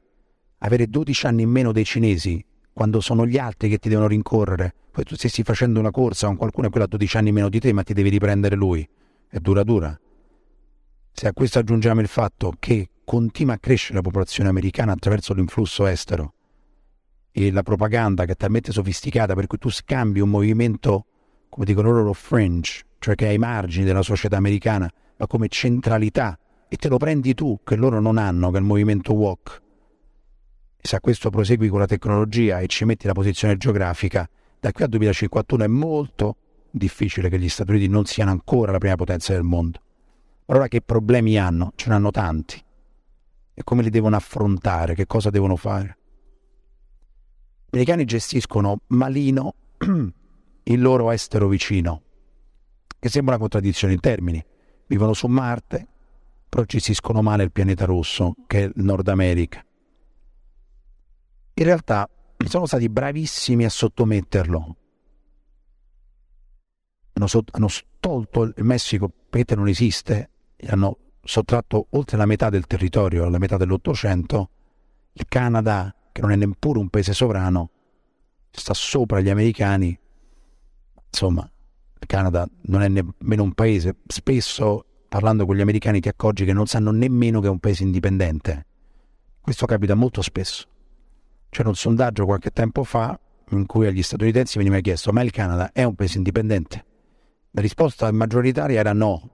avere 0.58 0.88
12 0.88 1.26
anni 1.26 1.42
in 1.42 1.50
meno 1.50 1.70
dei 1.70 1.84
cinesi 1.84 2.44
quando 2.78 3.00
sono 3.00 3.26
gli 3.26 3.38
altri 3.38 3.68
che 3.68 3.78
ti 3.78 3.88
devono 3.88 4.06
rincorrere. 4.06 4.72
Poi 4.92 5.02
tu 5.02 5.16
stessi 5.16 5.42
facendo 5.42 5.80
una 5.80 5.90
corsa 5.90 6.28
con 6.28 6.36
qualcuno 6.36 6.68
e 6.68 6.70
quello 6.70 6.84
ha 6.84 6.88
12 6.88 7.16
anni 7.16 7.32
meno 7.32 7.48
di 7.48 7.58
te, 7.58 7.72
ma 7.72 7.82
ti 7.82 7.92
devi 7.92 8.08
riprendere 8.08 8.54
lui. 8.54 8.88
È 9.26 9.40
dura 9.40 9.64
dura. 9.64 9.98
Se 11.10 11.26
a 11.26 11.32
questo 11.32 11.58
aggiungiamo 11.58 12.00
il 12.00 12.06
fatto 12.06 12.52
che 12.56 12.88
continua 13.04 13.54
a 13.54 13.58
crescere 13.58 13.94
la 13.94 14.02
popolazione 14.02 14.48
americana 14.48 14.92
attraverso 14.92 15.34
l'influsso 15.34 15.86
estero 15.86 16.34
e 17.32 17.50
la 17.50 17.64
propaganda 17.64 18.24
che 18.24 18.34
è 18.34 18.36
talmente 18.36 18.70
sofisticata 18.70 19.34
per 19.34 19.48
cui 19.48 19.58
tu 19.58 19.70
scambi 19.70 20.20
un 20.20 20.28
movimento, 20.28 21.06
come 21.48 21.66
dicono 21.66 21.90
loro, 21.90 22.12
fringe, 22.12 22.84
cioè 23.00 23.16
che 23.16 23.26
è 23.26 23.30
ai 23.30 23.38
margini 23.38 23.86
della 23.86 24.02
società 24.02 24.36
americana, 24.36 24.88
ma 25.16 25.26
come 25.26 25.48
centralità, 25.48 26.38
e 26.68 26.76
te 26.76 26.88
lo 26.88 26.96
prendi 26.96 27.34
tu, 27.34 27.58
che 27.64 27.74
loro 27.74 27.98
non 27.98 28.18
hanno, 28.18 28.50
che 28.50 28.58
è 28.58 28.60
il 28.60 28.66
movimento 28.66 29.14
walk. 29.14 29.62
Se 30.80 30.96
a 30.96 31.00
questo 31.00 31.30
prosegui 31.30 31.68
con 31.68 31.80
la 31.80 31.86
tecnologia 31.86 32.60
e 32.60 32.66
ci 32.66 32.84
metti 32.84 33.06
la 33.06 33.12
posizione 33.12 33.56
geografica, 33.56 34.28
da 34.60 34.72
qui 34.72 34.84
al 34.84 34.90
2051 34.90 35.64
è 35.64 35.66
molto 35.66 36.36
difficile 36.70 37.28
che 37.28 37.38
gli 37.38 37.48
Stati 37.48 37.70
Uniti 37.70 37.88
non 37.88 38.04
siano 38.04 38.30
ancora 38.30 38.72
la 38.72 38.78
prima 38.78 38.96
potenza 38.96 39.32
del 39.32 39.42
mondo. 39.42 39.80
Allora 40.46 40.68
che 40.68 40.80
problemi 40.80 41.38
hanno? 41.38 41.72
Ce 41.74 41.88
ne 41.88 41.94
hanno 41.94 42.10
tanti. 42.10 42.62
E 43.54 43.64
come 43.64 43.82
li 43.82 43.90
devono 43.90 44.16
affrontare? 44.16 44.94
Che 44.94 45.06
cosa 45.06 45.30
devono 45.30 45.56
fare? 45.56 45.98
Gli 47.66 47.76
americani 47.76 48.04
gestiscono 48.04 48.80
malino 48.86 49.54
il 50.62 50.80
loro 50.80 51.10
estero 51.10 51.48
vicino, 51.48 52.02
che 52.98 53.08
sembra 53.08 53.34
una 53.34 53.42
contraddizione 53.42 53.92
in 53.92 54.00
termini. 54.00 54.42
Vivono 54.86 55.12
su 55.12 55.26
Marte, 55.26 55.86
però 56.48 56.64
gestiscono 56.64 57.20
male 57.20 57.42
il 57.42 57.52
pianeta 57.52 57.84
rosso, 57.84 58.34
che 58.46 58.60
è 58.60 58.62
il 58.64 58.72
Nord 58.76 59.08
America. 59.08 59.62
In 61.58 61.64
realtà 61.64 62.08
sono 62.46 62.66
stati 62.66 62.88
bravissimi 62.88 63.64
a 63.64 63.68
sottometterlo. 63.68 64.76
Hanno, 67.14 67.26
sott- 67.26 67.52
hanno 67.56 67.66
tolto 67.98 68.44
il 68.44 68.62
Messico, 68.62 69.10
perché 69.28 69.56
non 69.56 69.66
esiste, 69.66 70.30
hanno 70.68 70.98
sottratto 71.20 71.88
oltre 71.90 72.16
la 72.16 72.26
metà 72.26 72.48
del 72.48 72.68
territorio, 72.68 73.24
alla 73.24 73.38
metà 73.38 73.56
dell'Ottocento, 73.56 74.50
il 75.14 75.24
Canada, 75.26 75.92
che 76.12 76.20
non 76.20 76.30
è 76.30 76.36
neppure 76.36 76.78
un 76.78 76.90
paese 76.90 77.12
sovrano, 77.12 77.70
sta 78.52 78.72
sopra 78.72 79.18
gli 79.18 79.28
americani. 79.28 79.98
Insomma, 81.10 81.42
il 81.98 82.06
Canada 82.06 82.48
non 82.66 82.82
è 82.82 82.88
nemmeno 82.88 83.42
un 83.42 83.52
paese. 83.54 83.96
Spesso, 84.06 84.84
parlando 85.08 85.44
con 85.44 85.56
gli 85.56 85.60
americani, 85.60 85.98
ti 85.98 86.08
accorgi 86.08 86.44
che 86.44 86.52
non 86.52 86.66
sanno 86.66 86.92
nemmeno 86.92 87.40
che 87.40 87.48
è 87.48 87.50
un 87.50 87.58
paese 87.58 87.82
indipendente. 87.82 88.66
Questo 89.40 89.66
capita 89.66 89.96
molto 89.96 90.22
spesso. 90.22 90.67
C'era 91.50 91.68
un 91.68 91.74
sondaggio 91.74 92.24
qualche 92.24 92.50
tempo 92.50 92.84
fa 92.84 93.18
in 93.50 93.66
cui 93.66 93.86
agli 93.86 94.02
statunitensi 94.02 94.58
veniva 94.58 94.78
chiesto 94.80 95.12
ma 95.12 95.22
il 95.22 95.30
Canada 95.30 95.72
è 95.72 95.82
un 95.82 95.94
paese 95.94 96.18
indipendente? 96.18 96.84
La 97.52 97.62
risposta 97.62 98.10
maggioritaria 98.12 98.78
era 98.78 98.92
no, 98.92 99.30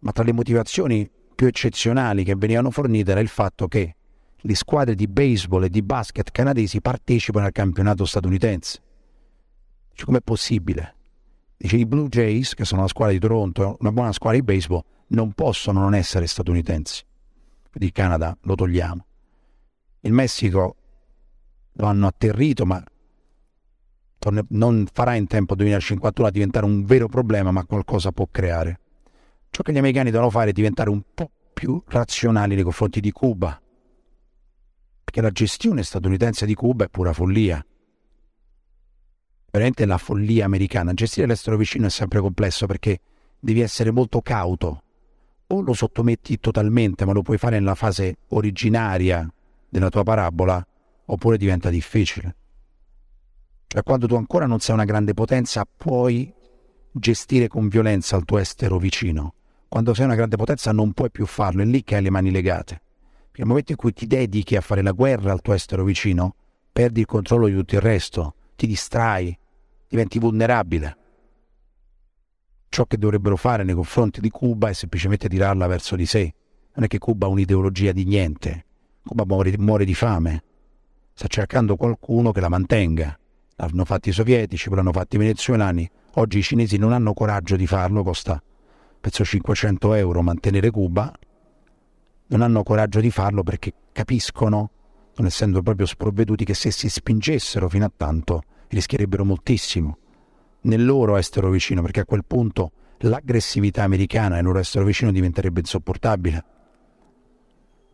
ma 0.00 0.12
tra 0.12 0.24
le 0.24 0.32
motivazioni 0.32 1.08
più 1.34 1.46
eccezionali 1.46 2.24
che 2.24 2.34
venivano 2.34 2.70
fornite 2.70 3.10
era 3.10 3.20
il 3.20 3.28
fatto 3.28 3.68
che 3.68 3.96
le 4.36 4.54
squadre 4.54 4.94
di 4.94 5.08
baseball 5.08 5.64
e 5.64 5.70
di 5.70 5.82
basket 5.82 6.30
canadesi 6.30 6.80
partecipano 6.80 7.46
al 7.46 7.52
campionato 7.52 8.04
statunitense. 8.04 8.82
Dice, 9.90 10.04
com'è 10.04 10.20
possibile? 10.20 10.96
Dice, 11.56 11.76
i 11.76 11.86
Blue 11.86 12.08
Jays, 12.08 12.54
che 12.54 12.64
sono 12.64 12.82
la 12.82 12.88
squadra 12.88 13.14
di 13.14 13.20
Toronto, 13.20 13.78
una 13.80 13.92
buona 13.92 14.12
squadra 14.12 14.38
di 14.38 14.44
baseball, 14.44 14.82
non 15.08 15.32
possono 15.32 15.80
non 15.80 15.94
essere 15.94 16.26
statunitensi. 16.26 17.04
Quindi 17.70 17.86
il 17.86 17.92
Canada 17.92 18.36
lo 18.42 18.54
togliamo. 18.54 19.06
Il 20.00 20.12
Messico 20.12 20.76
lo 21.74 21.86
hanno 21.86 22.06
atterrito, 22.06 22.64
ma 22.66 22.82
non 24.48 24.86
farà 24.90 25.14
in 25.14 25.26
tempo 25.26 25.54
2051 25.54 26.28
a 26.28 26.32
diventare 26.32 26.64
un 26.64 26.84
vero 26.84 27.08
problema, 27.08 27.50
ma 27.50 27.64
qualcosa 27.64 28.10
può 28.10 28.26
creare. 28.30 28.80
Ciò 29.50 29.62
che 29.62 29.72
gli 29.72 29.78
americani 29.78 30.10
devono 30.10 30.30
fare 30.30 30.50
è 30.50 30.52
diventare 30.52 30.90
un 30.90 31.02
po' 31.12 31.30
più 31.52 31.82
razionali 31.86 32.54
nei 32.54 32.64
confronti 32.64 33.00
di 33.00 33.12
Cuba, 33.12 33.60
perché 35.04 35.20
la 35.20 35.30
gestione 35.30 35.82
statunitense 35.82 36.46
di 36.46 36.54
Cuba 36.54 36.84
è 36.84 36.88
pura 36.88 37.12
follia. 37.12 37.64
Veramente 39.50 39.86
la 39.86 39.98
follia 39.98 40.46
americana. 40.46 40.94
Gestire 40.94 41.28
l'estero 41.28 41.56
vicino 41.56 41.86
è 41.86 41.90
sempre 41.90 42.18
complesso 42.20 42.66
perché 42.66 43.00
devi 43.38 43.60
essere 43.60 43.92
molto 43.92 44.20
cauto. 44.20 44.82
O 45.46 45.60
lo 45.60 45.74
sottometti 45.74 46.40
totalmente, 46.40 47.04
ma 47.04 47.12
lo 47.12 47.22
puoi 47.22 47.38
fare 47.38 47.58
nella 47.58 47.76
fase 47.76 48.16
originaria 48.28 49.32
della 49.68 49.90
tua 49.90 50.02
parabola, 50.02 50.66
oppure 51.06 51.36
diventa 51.36 51.70
difficile. 51.70 52.36
Cioè 53.66 53.82
quando 53.82 54.06
tu 54.06 54.14
ancora 54.14 54.46
non 54.46 54.60
sei 54.60 54.74
una 54.74 54.84
grande 54.84 55.14
potenza 55.14 55.64
puoi 55.64 56.32
gestire 56.92 57.48
con 57.48 57.68
violenza 57.68 58.16
il 58.16 58.24
tuo 58.24 58.38
estero 58.38 58.78
vicino 58.78 59.34
quando 59.74 59.92
sei 59.92 60.04
una 60.04 60.14
grande 60.14 60.36
potenza 60.36 60.70
non 60.70 60.92
puoi 60.92 61.10
più 61.10 61.26
farlo, 61.26 61.60
è 61.60 61.64
lì 61.64 61.82
che 61.82 61.96
hai 61.96 62.02
le 62.04 62.10
mani 62.10 62.30
legate. 62.30 62.80
Nel 63.34 63.48
momento 63.48 63.72
in 63.72 63.76
cui 63.76 63.92
ti 63.92 64.06
dedichi 64.06 64.54
a 64.54 64.60
fare 64.60 64.82
la 64.82 64.92
guerra 64.92 65.32
al 65.32 65.40
tuo 65.40 65.52
estero 65.52 65.82
vicino, 65.82 66.36
perdi 66.70 67.00
il 67.00 67.06
controllo 67.06 67.48
di 67.48 67.54
tutto 67.54 67.74
il 67.74 67.80
resto, 67.80 68.36
ti 68.54 68.68
distrai, 68.68 69.36
diventi 69.88 70.20
vulnerabile. 70.20 70.96
Ciò 72.68 72.84
che 72.84 72.98
dovrebbero 72.98 73.34
fare 73.34 73.64
nei 73.64 73.74
confronti 73.74 74.20
di 74.20 74.30
Cuba 74.30 74.68
è 74.68 74.72
semplicemente 74.72 75.28
tirarla 75.28 75.66
verso 75.66 75.96
di 75.96 76.06
sé. 76.06 76.32
Non 76.74 76.84
è 76.84 76.86
che 76.86 76.98
Cuba 76.98 77.26
ha 77.26 77.30
un'ideologia 77.30 77.90
di 77.90 78.04
niente. 78.04 78.66
Cuba 79.04 79.24
muore, 79.24 79.58
muore 79.58 79.84
di 79.84 79.94
fame. 79.94 80.44
Sta 81.14 81.28
cercando 81.28 81.76
qualcuno 81.76 82.32
che 82.32 82.40
la 82.40 82.48
mantenga. 82.48 83.18
L'hanno 83.56 83.84
fatto 83.84 84.08
i 84.08 84.12
sovietici, 84.12 84.68
poi 84.68 84.78
l'hanno 84.78 84.92
fatto 84.92 85.16
i 85.16 85.18
venezuelani. 85.18 85.90
Oggi 86.16 86.38
i 86.38 86.42
cinesi 86.42 86.76
non 86.76 86.92
hanno 86.92 87.14
coraggio 87.14 87.56
di 87.56 87.66
farlo, 87.66 88.02
costa 88.02 88.42
penso 89.04 89.22
500 89.22 89.92
euro 89.94 90.22
mantenere 90.22 90.70
Cuba, 90.70 91.12
non 92.28 92.40
hanno 92.40 92.62
coraggio 92.62 93.00
di 93.00 93.10
farlo 93.10 93.42
perché 93.42 93.74
capiscono, 93.92 94.70
non 95.16 95.26
essendo 95.26 95.60
proprio 95.60 95.84
sprovveduti, 95.84 96.46
che 96.46 96.54
se 96.54 96.70
si 96.70 96.88
spingessero 96.88 97.68
fino 97.68 97.84
a 97.84 97.92
tanto 97.94 98.44
rischierebbero 98.68 99.26
moltissimo 99.26 99.98
nel 100.62 100.82
loro 100.82 101.18
estero 101.18 101.50
vicino, 101.50 101.82
perché 101.82 102.00
a 102.00 102.04
quel 102.06 102.24
punto 102.24 102.72
l'aggressività 103.00 103.82
americana 103.82 104.36
nel 104.36 104.44
loro 104.44 104.60
estero 104.60 104.86
vicino 104.86 105.12
diventerebbe 105.12 105.60
insopportabile. 105.60 106.44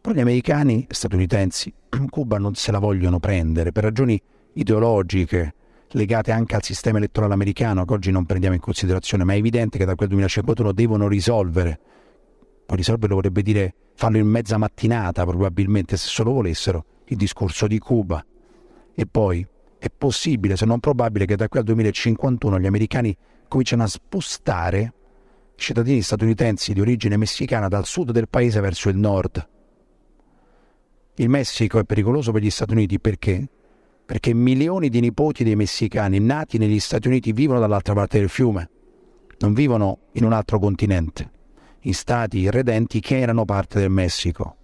Però 0.01 0.15
gli 0.15 0.21
americani 0.21 0.87
statunitensi 0.89 1.73
Cuba 2.09 2.39
non 2.39 2.55
se 2.55 2.73
la 2.73 2.79
vogliono 2.79 3.19
prendere 3.21 3.71
per 3.71 3.85
ragioni 3.85 4.21
ideologiche, 4.55 5.55
legate 5.91 6.33
anche 6.33 6.55
al 6.57 6.63
sistema 6.63 6.99
elettorale 6.99 7.35
americano 7.35 7.85
che 7.85 7.93
oggi 7.93 8.11
non 8.11 8.25
prendiamo 8.25 8.55
in 8.55 8.61
considerazione, 8.61 9.25
ma 9.25 9.35
è 9.35 9.37
evidente 9.37 9.77
che 9.77 9.85
da 9.85 9.95
quel 9.95 10.09
2051 10.09 10.73
devono 10.73 11.07
risolvere. 11.07 11.79
Poi 12.65 12.77
risolverlo 12.77 13.17
vorrebbe 13.17 13.43
dire 13.43 13.75
farlo 13.95 14.19
in 14.19 14.27
mezza 14.27 14.57
mattinata 14.57 15.25
probabilmente 15.25 15.97
se 15.97 16.09
solo 16.09 16.33
volessero 16.33 16.85
il 17.07 17.17
discorso 17.17 17.67
di 17.67 17.79
Cuba. 17.79 18.25
E 18.95 19.07
poi 19.07 19.47
è 19.79 19.89
possibile, 19.97 20.57
se 20.57 20.65
non 20.65 20.81
probabile, 20.81 21.27
che 21.27 21.37
da 21.37 21.49
qui 21.49 21.59
al 21.59 21.65
2051 21.65 22.59
gli 22.59 22.67
americani 22.67 23.17
cominciano 23.49 23.83
a 23.83 23.87
spostare 23.87 24.81
i 24.81 24.93
cittadini 25.57 26.01
statunitensi 26.01 26.73
di 26.73 26.81
origine 26.81 27.17
messicana 27.17 27.69
dal 27.69 27.85
sud 27.85 28.13
del 28.13 28.29
paese 28.29 28.61
verso 28.61 28.89
il 28.89 28.97
nord. 28.97 29.47
Il 31.15 31.29
Messico 31.29 31.79
è 31.79 31.85
pericoloso 31.85 32.33
per 32.33 32.43
gli 32.43 32.51
Stati 32.51 32.73
Uniti 32.73 32.99
perché? 32.99 33.49
perché 34.11 34.35
milioni 34.35 34.89
di 34.89 34.99
nipoti 34.99 35.45
dei 35.45 35.55
messicani 35.55 36.19
nati 36.19 36.59
negli 36.59 36.81
Stati 36.81 37.07
Uniti 37.07 37.31
vivono 37.31 37.61
dall'altra 37.61 37.95
parte 37.95 38.19
del 38.19 38.29
fiume, 38.29 38.69
non 39.39 39.53
vivono 39.53 39.99
in 40.15 40.25
un 40.25 40.33
altro 40.33 40.59
continente, 40.59 41.31
in 41.83 41.95
stati 41.95 42.39
irredenti 42.39 42.99
che 42.99 43.21
erano 43.21 43.45
parte 43.45 43.79
del 43.79 43.89
Messico. 43.91 44.57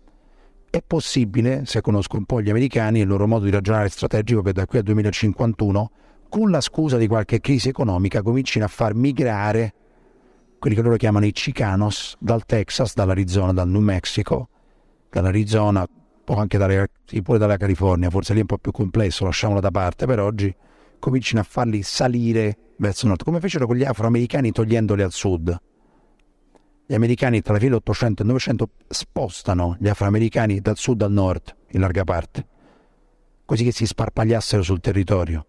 È 0.68 0.82
possibile, 0.84 1.64
se 1.64 1.80
conosco 1.80 2.16
un 2.16 2.24
po' 2.24 2.42
gli 2.42 2.50
americani 2.50 2.98
e 2.98 3.02
il 3.02 3.08
loro 3.08 3.28
modo 3.28 3.44
di 3.44 3.52
ragionare 3.52 3.88
strategico, 3.88 4.42
che 4.42 4.52
da 4.52 4.66
qui 4.66 4.78
al 4.78 4.84
2051, 4.84 5.90
con 6.28 6.50
la 6.50 6.60
scusa 6.60 6.96
di 6.96 7.06
qualche 7.06 7.38
crisi 7.38 7.68
economica, 7.68 8.22
comincino 8.22 8.64
a 8.64 8.68
far 8.68 8.94
migrare 8.94 9.74
quelli 10.58 10.74
che 10.74 10.82
loro 10.82 10.96
chiamano 10.96 11.24
i 11.24 11.30
Chicanos 11.30 12.16
dal 12.18 12.44
Texas, 12.44 12.94
dall'Arizona, 12.94 13.52
dal 13.52 13.68
New 13.68 13.80
Mexico, 13.80 14.48
dall'Arizona 15.08 15.86
o 16.34 16.38
anche 16.38 16.58
dalle, 16.58 16.90
sì, 17.04 17.22
pure 17.22 17.38
dalla 17.38 17.56
California, 17.56 18.10
forse 18.10 18.32
lì 18.32 18.38
è 18.38 18.42
un 18.42 18.48
po' 18.48 18.58
più 18.58 18.72
complesso, 18.72 19.24
lasciamolo 19.24 19.60
da 19.60 19.70
parte 19.70 20.06
per 20.06 20.20
oggi, 20.20 20.54
cominciano 20.98 21.40
a 21.40 21.44
farli 21.44 21.82
salire 21.82 22.56
verso 22.78 23.06
nord, 23.06 23.22
come 23.22 23.40
fecero 23.40 23.66
con 23.66 23.76
gli 23.76 23.84
afroamericani 23.84 24.50
togliendoli 24.50 25.02
al 25.02 25.12
sud. 25.12 25.60
Gli 26.88 26.94
americani 26.94 27.42
tra 27.42 27.52
la 27.52 27.58
fine 27.58 27.70
dell'Ottocento 27.70 28.22
e 28.22 28.24
il 28.24 28.30
Novecento 28.30 28.70
spostano 28.88 29.76
gli 29.80 29.88
afroamericani 29.88 30.60
dal 30.60 30.76
sud 30.76 31.02
al 31.02 31.12
nord, 31.12 31.54
in 31.70 31.80
larga 31.80 32.04
parte, 32.04 32.46
così 33.44 33.64
che 33.64 33.72
si 33.72 33.86
sparpagliassero 33.86 34.62
sul 34.62 34.80
territorio. 34.80 35.46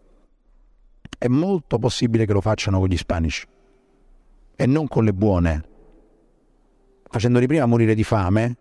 È 1.17 1.27
molto 1.27 1.79
possibile 1.79 2.25
che 2.25 2.33
lo 2.33 2.41
facciano 2.41 2.79
con 2.79 2.87
gli 2.87 2.93
ispanici 2.93 3.45
e 4.55 4.65
non 4.65 4.87
con 4.87 5.03
le 5.03 5.13
buone, 5.13 5.63
facendoli 7.09 7.47
prima 7.47 7.65
morire 7.65 7.95
di 7.95 8.03
fame 8.03 8.57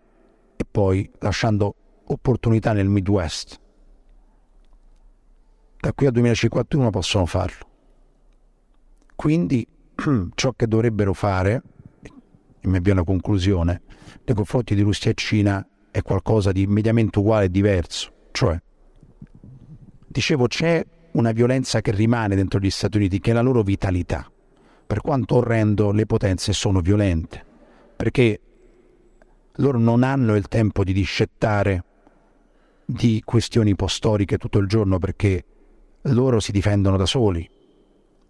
e 0.55 0.65
poi 0.69 1.09
lasciando 1.19 1.75
opportunità 2.07 2.73
nel 2.73 2.87
Midwest. 2.87 3.59
Da 5.79 5.93
qui 5.93 6.05
al 6.05 6.11
2051 6.11 6.89
possono 6.89 7.25
farlo. 7.25 7.65
Quindi 9.15 9.67
ciò 10.35 10.53
che 10.53 10.67
dovrebbero 10.67 11.13
fare, 11.13 11.61
e 12.59 12.67
mi 12.67 12.77
avvio 12.77 12.93
alla 12.93 13.03
conclusione, 13.03 13.81
nei 14.25 14.35
confronti 14.35 14.75
di 14.75 14.81
Russia 14.81 15.11
e 15.11 15.15
Cina 15.15 15.67
è 15.91 16.01
qualcosa 16.01 16.51
di 16.51 16.67
mediamente 16.67 17.19
uguale 17.19 17.45
e 17.45 17.49
diverso. 17.49 18.11
Cioè, 18.31 18.59
dicevo, 20.07 20.47
c'è 20.47 20.85
una 21.13 21.31
violenza 21.31 21.81
che 21.81 21.91
rimane 21.91 22.35
dentro 22.35 22.59
gli 22.59 22.69
Stati 22.69 22.97
Uniti, 22.97 23.19
che 23.19 23.31
è 23.31 23.33
la 23.33 23.41
loro 23.41 23.63
vitalità. 23.63 24.29
Per 24.85 25.01
quanto 25.01 25.35
orrendo, 25.35 25.91
le 25.91 26.05
potenze 26.05 26.53
sono 26.53 26.79
violente, 26.81 27.43
perché 27.95 28.39
loro 29.55 29.79
non 29.79 30.03
hanno 30.03 30.35
il 30.35 30.47
tempo 30.47 30.83
di 30.83 30.93
discettare 30.93 31.83
di 32.89 33.21
questioni 33.25 33.75
postoriche 33.75 34.37
tutto 34.37 34.59
il 34.59 34.67
giorno 34.67 34.97
perché 34.97 35.43
loro 36.03 36.39
si 36.39 36.53
difendono 36.53 36.95
da 36.95 37.05
soli 37.05 37.47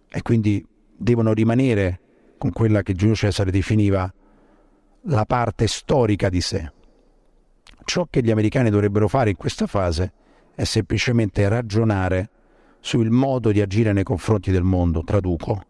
e 0.09 0.21
quindi 0.23 0.65
devono 0.97 1.31
rimanere 1.31 1.99
con 2.39 2.51
quella 2.51 2.81
che 2.81 2.93
Giulio 2.93 3.13
Cesare 3.13 3.51
definiva 3.51 4.11
la 5.01 5.25
parte 5.25 5.67
storica 5.67 6.29
di 6.29 6.41
sé. 6.41 6.71
Ciò 7.83 8.07
che 8.09 8.23
gli 8.23 8.31
americani 8.31 8.71
dovrebbero 8.71 9.07
fare 9.07 9.29
in 9.29 9.35
questa 9.35 9.67
fase 9.67 10.11
è 10.55 10.63
semplicemente 10.63 11.47
ragionare 11.47 12.29
sul 12.79 13.11
modo 13.11 13.51
di 13.51 13.61
agire 13.61 13.93
nei 13.93 14.03
confronti 14.03 14.49
del 14.49 14.63
mondo, 14.63 15.03
traduco. 15.03 15.61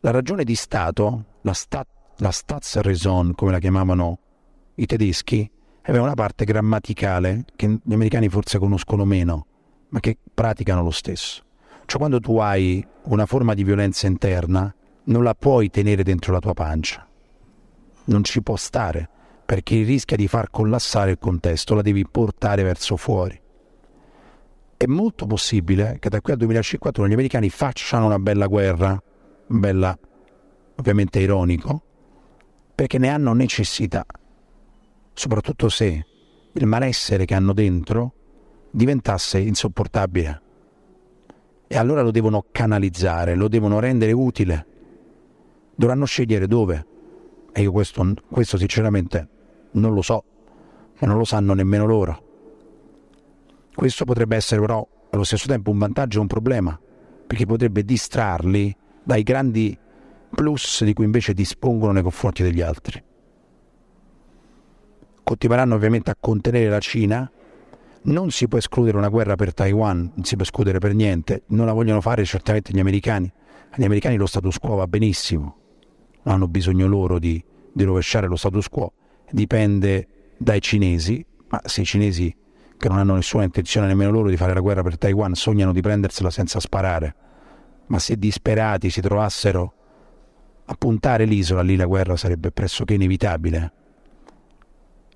La 0.00 0.10
ragione 0.10 0.44
di 0.44 0.54
Stato, 0.54 1.24
la, 1.40 1.54
sta, 1.54 1.86
la 2.18 2.30
Staatsräson, 2.30 3.34
come 3.34 3.52
la 3.52 3.58
chiamavano 3.58 4.18
i 4.74 4.84
tedeschi, 4.84 5.50
aveva 5.90 6.04
una 6.04 6.14
parte 6.14 6.44
grammaticale 6.44 7.44
che 7.56 7.78
gli 7.82 7.92
americani 7.92 8.28
forse 8.28 8.58
conoscono 8.58 9.04
meno, 9.04 9.46
ma 9.88 10.00
che 10.00 10.18
praticano 10.32 10.82
lo 10.82 10.90
stesso. 10.90 11.42
Cioè 11.86 11.98
quando 11.98 12.20
tu 12.20 12.36
hai 12.38 12.86
una 13.04 13.24
forma 13.24 13.54
di 13.54 13.64
violenza 13.64 14.06
interna, 14.06 14.72
non 15.04 15.22
la 15.22 15.34
puoi 15.34 15.70
tenere 15.70 16.02
dentro 16.02 16.32
la 16.32 16.40
tua 16.40 16.52
pancia. 16.52 17.06
Non 18.04 18.22
ci 18.24 18.42
può 18.42 18.56
stare, 18.56 19.08
perché 19.46 19.82
rischia 19.82 20.16
di 20.16 20.28
far 20.28 20.50
collassare 20.50 21.12
il 21.12 21.18
contesto, 21.18 21.74
la 21.74 21.80
devi 21.80 22.06
portare 22.06 22.62
verso 22.62 22.96
fuori. 22.96 23.40
È 24.76 24.86
molto 24.86 25.26
possibile 25.26 25.96
che 25.98 26.10
da 26.10 26.20
qui 26.20 26.32
al 26.32 26.38
2051 26.38 27.08
gli 27.08 27.12
americani 27.14 27.48
facciano 27.48 28.04
una 28.04 28.18
bella 28.18 28.46
guerra, 28.46 29.02
bella 29.46 29.98
ovviamente 30.76 31.18
ironico, 31.18 31.82
perché 32.74 32.98
ne 32.98 33.08
hanno 33.08 33.32
necessità, 33.32 34.04
soprattutto 35.18 35.68
se 35.68 36.06
il 36.52 36.66
malessere 36.66 37.24
che 37.24 37.34
hanno 37.34 37.52
dentro 37.52 38.12
diventasse 38.70 39.40
insopportabile. 39.40 40.42
E 41.66 41.76
allora 41.76 42.02
lo 42.02 42.12
devono 42.12 42.46
canalizzare, 42.52 43.34
lo 43.34 43.48
devono 43.48 43.80
rendere 43.80 44.12
utile. 44.12 44.66
Dovranno 45.74 46.04
scegliere 46.04 46.46
dove. 46.46 46.86
E 47.52 47.62
io 47.62 47.72
questo, 47.72 48.14
questo 48.30 48.56
sinceramente 48.56 49.28
non 49.72 49.92
lo 49.92 50.02
so, 50.02 50.22
e 50.96 51.04
non 51.04 51.18
lo 51.18 51.24
sanno 51.24 51.52
nemmeno 51.52 51.84
loro. 51.84 52.22
Questo 53.74 54.04
potrebbe 54.04 54.36
essere 54.36 54.60
però 54.60 54.86
allo 55.10 55.24
stesso 55.24 55.48
tempo 55.48 55.72
un 55.72 55.78
vantaggio 55.78 56.18
e 56.18 56.20
un 56.20 56.28
problema, 56.28 56.78
perché 57.26 57.44
potrebbe 57.44 57.84
distrarli 57.84 58.74
dai 59.02 59.24
grandi 59.24 59.76
plus 60.30 60.84
di 60.84 60.92
cui 60.92 61.04
invece 61.04 61.34
dispongono 61.34 61.90
nei 61.90 62.02
confronti 62.02 62.44
degli 62.44 62.60
altri. 62.60 63.02
Continueranno 65.28 65.74
ovviamente 65.74 66.10
a 66.10 66.16
contenere 66.18 66.70
la 66.70 66.78
Cina, 66.78 67.30
non 68.04 68.30
si 68.30 68.48
può 68.48 68.56
escludere 68.56 68.96
una 68.96 69.10
guerra 69.10 69.34
per 69.34 69.52
Taiwan, 69.52 70.10
non 70.14 70.24
si 70.24 70.36
può 70.36 70.42
escludere 70.42 70.78
per 70.78 70.94
niente, 70.94 71.42
non 71.48 71.66
la 71.66 71.74
vogliono 71.74 72.00
fare 72.00 72.24
certamente 72.24 72.72
gli 72.72 72.80
americani. 72.80 73.30
Agli 73.72 73.84
americani 73.84 74.16
lo 74.16 74.24
status 74.24 74.56
quo 74.56 74.76
va 74.76 74.86
benissimo, 74.86 75.56
non 76.22 76.36
hanno 76.36 76.48
bisogno 76.48 76.86
loro 76.86 77.18
di, 77.18 77.44
di 77.70 77.84
rovesciare 77.84 78.26
lo 78.26 78.36
status 78.36 78.70
quo, 78.70 78.94
dipende 79.30 80.08
dai 80.38 80.62
cinesi, 80.62 81.22
ma 81.48 81.60
se 81.62 81.82
i 81.82 81.84
cinesi 81.84 82.34
che 82.78 82.88
non 82.88 82.96
hanno 82.96 83.14
nessuna 83.14 83.44
intenzione 83.44 83.86
nemmeno 83.86 84.10
loro 84.10 84.30
di 84.30 84.36
fare 84.38 84.54
la 84.54 84.60
guerra 84.60 84.80
per 84.80 84.96
Taiwan 84.96 85.34
sognano 85.34 85.74
di 85.74 85.82
prendersela 85.82 86.30
senza 86.30 86.58
sparare, 86.58 87.14
ma 87.88 87.98
se 87.98 88.16
disperati 88.16 88.88
si 88.88 89.02
trovassero 89.02 89.74
a 90.64 90.74
puntare 90.74 91.26
l'isola, 91.26 91.60
lì 91.60 91.76
la 91.76 91.84
guerra 91.84 92.16
sarebbe 92.16 92.50
pressoché 92.50 92.94
inevitabile. 92.94 93.72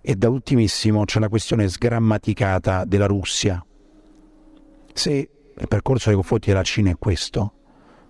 E 0.05 0.17
da 0.17 0.29
ultimissimo 0.29 1.05
c'è 1.05 1.21
la 1.21 1.29
questione 1.29 1.69
sgrammaticata 1.69 2.85
della 2.85 3.07
Russia. 3.07 3.65
Se 4.93 5.13
il 5.57 5.69
percorso 5.69 6.09
nei 6.09 6.17
confronti 6.17 6.49
della 6.49 6.65
Cina 6.65 6.91
è 6.91 6.97
questo, 6.99 7.53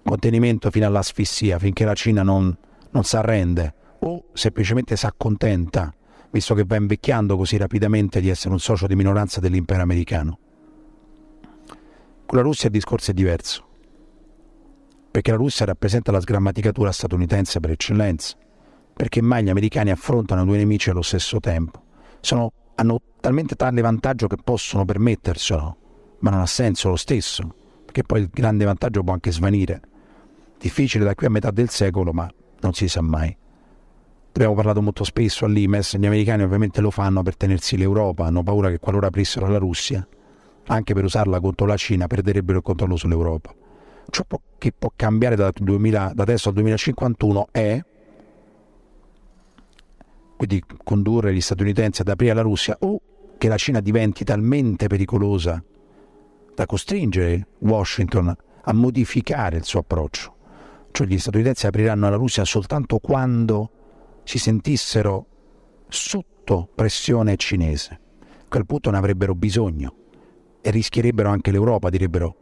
contenimento 0.02 0.70
fino 0.70 0.86
all'asfissia, 0.86 1.59
finché 1.59 1.85
la 1.85 1.93
Cina 1.93 2.23
non, 2.23 2.56
non 2.93 3.05
si 3.05 3.14
arrende, 3.14 3.74
o 3.98 4.24
semplicemente 4.32 4.97
si 4.97 5.05
accontenta, 5.05 5.94
visto 6.31 6.55
che 6.55 6.64
va 6.64 6.77
invecchiando 6.77 7.36
così 7.36 7.59
rapidamente, 7.59 8.23
di 8.23 8.31
essere 8.31 8.55
un 8.55 8.60
socio 8.60 8.86
di 8.86 8.97
minoranza 8.97 9.39
dell'impero 9.39 9.82
americano. 9.82 10.39
Con 12.24 12.39
la 12.39 12.43
Russia 12.43 12.69
il 12.69 12.74
discorso 12.74 13.10
è 13.10 13.14
diverso, 13.14 13.66
perché 15.10 15.31
la 15.31 15.36
Russia 15.36 15.66
rappresenta 15.66 16.10
la 16.10 16.20
sgrammaticatura 16.20 16.90
statunitense 16.90 17.60
per 17.60 17.73
eccellenza 17.73 18.35
perché 18.94 19.23
mai 19.23 19.44
gli 19.44 19.51
americani 19.51 19.90
affrontano 19.90 20.44
due 20.44 20.56
nemici 20.56 20.90
allo 20.90 21.02
stesso 21.02 21.40
tempo. 21.40 21.82
Sono, 22.20 22.52
hanno 22.77 23.01
talmente 23.20 23.55
tale 23.55 23.81
vantaggio 23.81 24.27
che 24.27 24.36
possono 24.43 24.85
permetterselo, 24.85 25.77
ma 26.20 26.31
non 26.31 26.40
ha 26.40 26.47
senso 26.47 26.89
lo 26.89 26.97
stesso, 26.97 27.55
perché 27.85 28.02
poi 28.02 28.20
il 28.20 28.28
grande 28.32 28.64
vantaggio 28.64 29.02
può 29.02 29.12
anche 29.12 29.32
svanire. 29.32 29.81
Difficile 30.59 31.05
da 31.05 31.14
qui 31.14 31.27
a 31.27 31.31
metà 31.31 31.51
del 31.51 31.69
secolo, 31.69 32.12
ma 32.12 32.31
non 32.60 32.73
si 32.73 32.89
sa 32.89 33.01
mai. 33.01 33.36
Abbiamo 34.35 34.55
parlato 34.55 34.81
molto 34.81 35.05
spesso 35.05 35.44
all'Imes, 35.44 35.97
gli 35.97 36.06
americani 36.06 36.43
ovviamente 36.43 36.81
lo 36.81 36.90
fanno 36.90 37.23
per 37.23 37.36
tenersi 37.36 37.77
l'Europa, 37.77 38.24
hanno 38.24 38.43
paura 38.43 38.70
che 38.70 38.78
qualora 38.78 39.09
aprissero 39.09 39.47
la 39.47 39.59
Russia, 39.59 40.06
anche 40.69 40.94
per 40.94 41.05
usarla 41.05 41.39
contro 41.39 41.66
la 41.66 41.77
Cina, 41.77 42.06
perderebbero 42.06 42.59
il 42.59 42.64
controllo 42.64 42.97
sull'Europa. 42.97 43.55
Ciò 44.09 44.24
che 44.56 44.73
può 44.77 44.90
cambiare 44.97 45.36
da, 45.36 45.52
2000, 45.55 46.12
da 46.14 46.23
adesso 46.23 46.48
al 46.48 46.55
2051 46.55 47.48
è 47.51 47.82
quindi 50.43 50.60
condurre 50.82 51.32
gli 51.32 51.40
statunitensi 51.40 52.01
ad 52.01 52.09
aprire 52.09 52.35
la 52.35 52.40
Russia 52.40 52.77
o 52.81 53.01
che 53.39 53.47
la 53.47 53.56
Cina 53.56 53.78
diventi 53.78 54.24
talmente 54.24 54.89
pericolosa 54.89 55.62
da 56.52 56.66
costringere 56.66 57.47
Washington 57.60 58.35
a 58.64 58.73
modificare 58.73 59.59
il 59.59 59.64
suo 59.64 59.78
approccio. 59.81 60.35
Cioè 60.90 61.06
gli 61.06 61.16
statunitensi 61.16 61.69
apriranno 61.69 62.10
la 62.10 62.16
Russia 62.16 62.44
soltanto 62.44 62.98
quando 62.98 63.70
si 64.24 64.39
sentissero 64.39 65.27
sotto 65.86 66.69
pressione 66.74 67.36
cinese. 67.36 68.01
A 68.43 68.47
quel 68.48 68.66
punto 68.66 68.90
ne 68.90 68.97
avrebbero 68.97 69.36
bisogno 69.36 69.94
e 70.60 70.70
rischierebbero 70.70 71.28
anche 71.28 71.52
l'Europa, 71.52 71.89
direbbero 71.89 72.36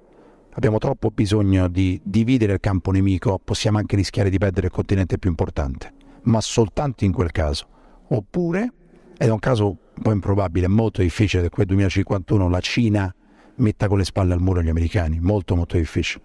abbiamo 0.53 0.79
troppo 0.79 1.11
bisogno 1.11 1.69
di 1.69 2.01
dividere 2.03 2.55
il 2.55 2.61
campo 2.61 2.93
nemico, 2.93 3.39
possiamo 3.45 3.77
anche 3.77 3.95
rischiare 3.95 4.31
di 4.31 4.39
perdere 4.39 4.69
il 4.69 4.73
continente 4.73 5.19
più 5.19 5.29
importante, 5.29 5.93
ma 6.23 6.41
soltanto 6.41 7.05
in 7.05 7.13
quel 7.13 7.31
caso 7.31 7.67
oppure, 8.11 8.73
ed 9.17 9.29
è 9.29 9.31
un 9.31 9.39
caso 9.39 9.67
un 9.69 10.03
po' 10.03 10.13
improbabile, 10.13 10.69
molto 10.69 11.03
difficile, 11.03 11.43
che 11.43 11.49
quel 11.49 11.67
2051 11.67 12.49
la 12.49 12.61
Cina 12.61 13.15
metta 13.57 13.89
con 13.89 13.99
le 13.99 14.05
spalle 14.05 14.33
al 14.33 14.41
muro 14.41 14.63
gli 14.63 14.69
americani, 14.69 15.21
molto 15.21 15.55
molto 15.55 15.77
difficile. 15.77 16.25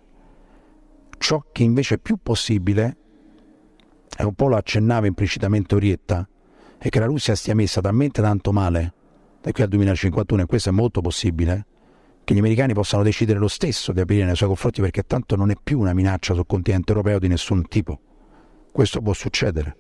Ciò 1.17 1.43
che 1.51 1.63
invece 1.63 1.95
è 1.95 1.97
più 1.97 2.17
possibile, 2.21 2.97
e 4.17 4.23
un 4.23 4.33
po' 4.33 4.47
lo 4.47 4.55
accennava 4.55 5.07
implicitamente 5.07 5.75
Orietta, 5.75 6.27
è 6.77 6.89
che 6.89 6.99
la 6.99 7.05
Russia 7.05 7.35
stia 7.35 7.55
messa 7.55 7.81
talmente 7.81 8.21
tanto 8.21 8.51
male 8.51 8.93
da 9.41 9.51
qui 9.51 9.63
al 9.63 9.69
2051, 9.69 10.41
e 10.41 10.45
questo 10.45 10.69
è 10.69 10.71
molto 10.71 11.01
possibile, 11.01 11.65
che 12.23 12.33
gli 12.33 12.39
americani 12.39 12.73
possano 12.73 13.03
decidere 13.03 13.37
lo 13.37 13.47
stesso 13.47 13.91
di 13.91 13.99
aprire 13.99 14.25
nei 14.25 14.35
suoi 14.35 14.49
confronti 14.49 14.81
perché 14.81 15.03
tanto 15.03 15.35
non 15.35 15.51
è 15.51 15.55
più 15.61 15.79
una 15.79 15.93
minaccia 15.93 16.33
sul 16.33 16.47
continente 16.47 16.91
europeo 16.91 17.19
di 17.19 17.27
nessun 17.27 17.67
tipo. 17.67 17.99
Questo 18.71 19.01
può 19.01 19.13
succedere. 19.13 19.75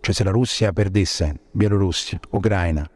Cioè 0.00 0.14
se 0.14 0.24
la 0.24 0.30
Russia 0.30 0.72
perdesse 0.72 1.40
Bielorussia, 1.50 2.18
Ucraina, 2.30 2.88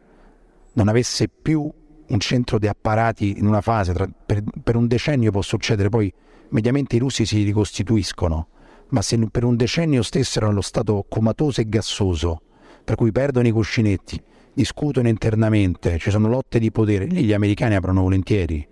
non 0.73 0.87
avesse 0.87 1.27
più 1.29 1.71
un 2.07 2.19
centro 2.19 2.59
di 2.59 2.67
apparati 2.67 3.37
in 3.37 3.45
una 3.45 3.61
fase, 3.61 3.93
tra, 3.93 4.07
per, 4.07 4.43
per, 4.63 4.75
un 4.75 4.87
decennio 4.87 5.31
può 5.31 5.41
succedere, 5.41 5.89
poi 5.89 6.11
mediamente 6.49 6.95
i 6.95 6.99
russi 6.99 7.25
si 7.25 7.43
ricostituiscono, 7.43 8.47
ma 8.89 9.01
se 9.01 9.17
per 9.31 9.43
un 9.43 9.55
decennio 9.55 10.03
stessero 10.03 10.47
nello 10.47 10.61
stato 10.61 11.05
comatoso 11.07 11.61
e 11.61 11.69
gassoso, 11.69 12.41
per 12.83 12.95
cui 12.95 13.11
perdono 13.11 13.47
i 13.47 13.51
cuscinetti, 13.51 14.21
discutono 14.53 15.07
internamente, 15.07 15.97
ci 15.99 16.09
sono 16.09 16.27
lotte 16.27 16.59
di 16.59 16.71
potere, 16.71 17.05
lì 17.05 17.23
gli 17.23 17.33
americani 17.33 17.75
aprono 17.75 18.01
volentieri, 18.01 18.67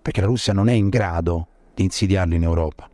perché 0.00 0.20
la 0.20 0.26
Russia 0.26 0.52
non 0.52 0.68
è 0.68 0.72
in 0.72 0.88
grado 0.88 1.48
di 1.74 1.82
insidiarli 1.84 2.36
in 2.36 2.42
Europa. 2.42 2.88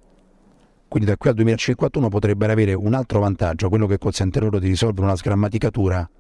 Quindi 0.91 1.09
da 1.09 1.17
qui 1.17 1.29
al 1.29 1.37
2051 1.37 2.09
potrebbero 2.09 2.51
avere 2.51 2.75
un 2.75 2.95
altro 2.95 3.21
vantaggio, 3.21 3.69
quello 3.69 3.87
che 3.87 3.97
consente 3.97 4.41
loro 4.41 4.59
di 4.59 4.67
risolvere 4.67 5.07
una 5.07 5.15
sgrammaticatura 5.15 6.11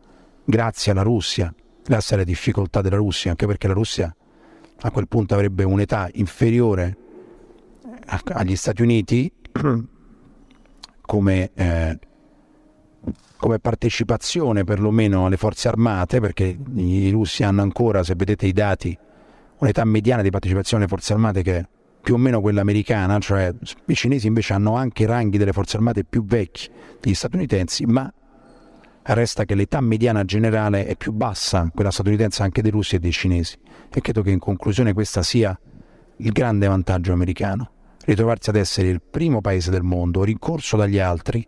grazie 0.44 0.92
alla 0.92 1.02
Russia, 1.02 1.52
grazie 1.82 2.14
alle 2.14 2.24
difficoltà 2.24 2.80
della 2.80 2.94
Russia, 2.94 3.30
anche 3.30 3.48
perché 3.48 3.66
la 3.66 3.72
Russia 3.72 4.14
a 4.82 4.90
quel 4.92 5.08
punto 5.08 5.34
avrebbe 5.34 5.64
un'età 5.64 6.08
inferiore 6.12 6.96
agli 8.26 8.54
Stati 8.54 8.82
Uniti 8.82 9.32
come, 11.00 11.50
eh, 11.52 11.98
come 13.38 13.58
partecipazione 13.58 14.62
perlomeno 14.62 15.26
alle 15.26 15.36
forze 15.36 15.66
armate, 15.66 16.20
perché 16.20 16.56
i 16.76 17.10
russi 17.10 17.42
hanno 17.42 17.62
ancora, 17.62 18.04
se 18.04 18.14
vedete 18.14 18.46
i 18.46 18.52
dati, 18.52 18.96
un'età 19.58 19.84
mediana 19.84 20.22
di 20.22 20.30
partecipazione 20.30 20.84
alle 20.84 20.92
forze 20.92 21.12
armate 21.12 21.42
che 21.42 21.56
è 21.58 21.66
più 22.00 22.14
o 22.14 22.18
meno 22.18 22.40
quella 22.40 22.60
americana, 22.60 23.18
cioè 23.18 23.52
i 23.86 23.94
cinesi 23.94 24.26
invece 24.26 24.52
hanno 24.52 24.74
anche 24.74 25.02
i 25.02 25.06
ranghi 25.06 25.38
delle 25.38 25.52
forze 25.52 25.76
armate 25.76 26.04
più 26.04 26.24
vecchi 26.24 26.68
degli 27.00 27.14
statunitensi, 27.14 27.84
ma 27.86 28.12
resta 29.02 29.44
che 29.44 29.54
l'età 29.54 29.80
mediana 29.80 30.24
generale 30.24 30.86
è 30.86 30.96
più 30.96 31.12
bassa, 31.12 31.70
quella 31.74 31.90
statunitense 31.90 32.42
anche 32.42 32.62
dei 32.62 32.70
russi 32.70 32.96
e 32.96 32.98
dei 32.98 33.12
cinesi. 33.12 33.58
E 33.90 34.00
credo 34.00 34.22
che 34.22 34.30
in 34.30 34.38
conclusione 34.38 34.92
questo 34.92 35.22
sia 35.22 35.58
il 36.16 36.32
grande 36.32 36.66
vantaggio 36.66 37.12
americano, 37.12 37.70
ritrovarsi 38.04 38.50
ad 38.50 38.56
essere 38.56 38.88
il 38.88 39.00
primo 39.02 39.40
paese 39.40 39.70
del 39.70 39.82
mondo, 39.82 40.24
rincorso 40.24 40.76
dagli 40.76 40.98
altri, 40.98 41.46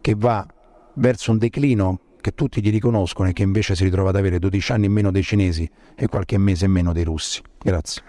che 0.00 0.14
va 0.16 0.46
verso 0.94 1.30
un 1.30 1.38
declino 1.38 2.00
che 2.20 2.32
tutti 2.32 2.62
gli 2.62 2.70
riconoscono 2.70 3.28
e 3.28 3.32
che 3.32 3.42
invece 3.42 3.74
si 3.74 3.84
ritrova 3.84 4.10
ad 4.10 4.16
avere 4.16 4.38
12 4.38 4.72
anni 4.72 4.86
in 4.86 4.92
meno 4.92 5.10
dei 5.10 5.22
cinesi 5.22 5.68
e 5.94 6.06
qualche 6.06 6.36
mese 6.38 6.66
in 6.66 6.72
meno 6.72 6.92
dei 6.92 7.04
russi. 7.04 7.42
Grazie. 7.58 8.02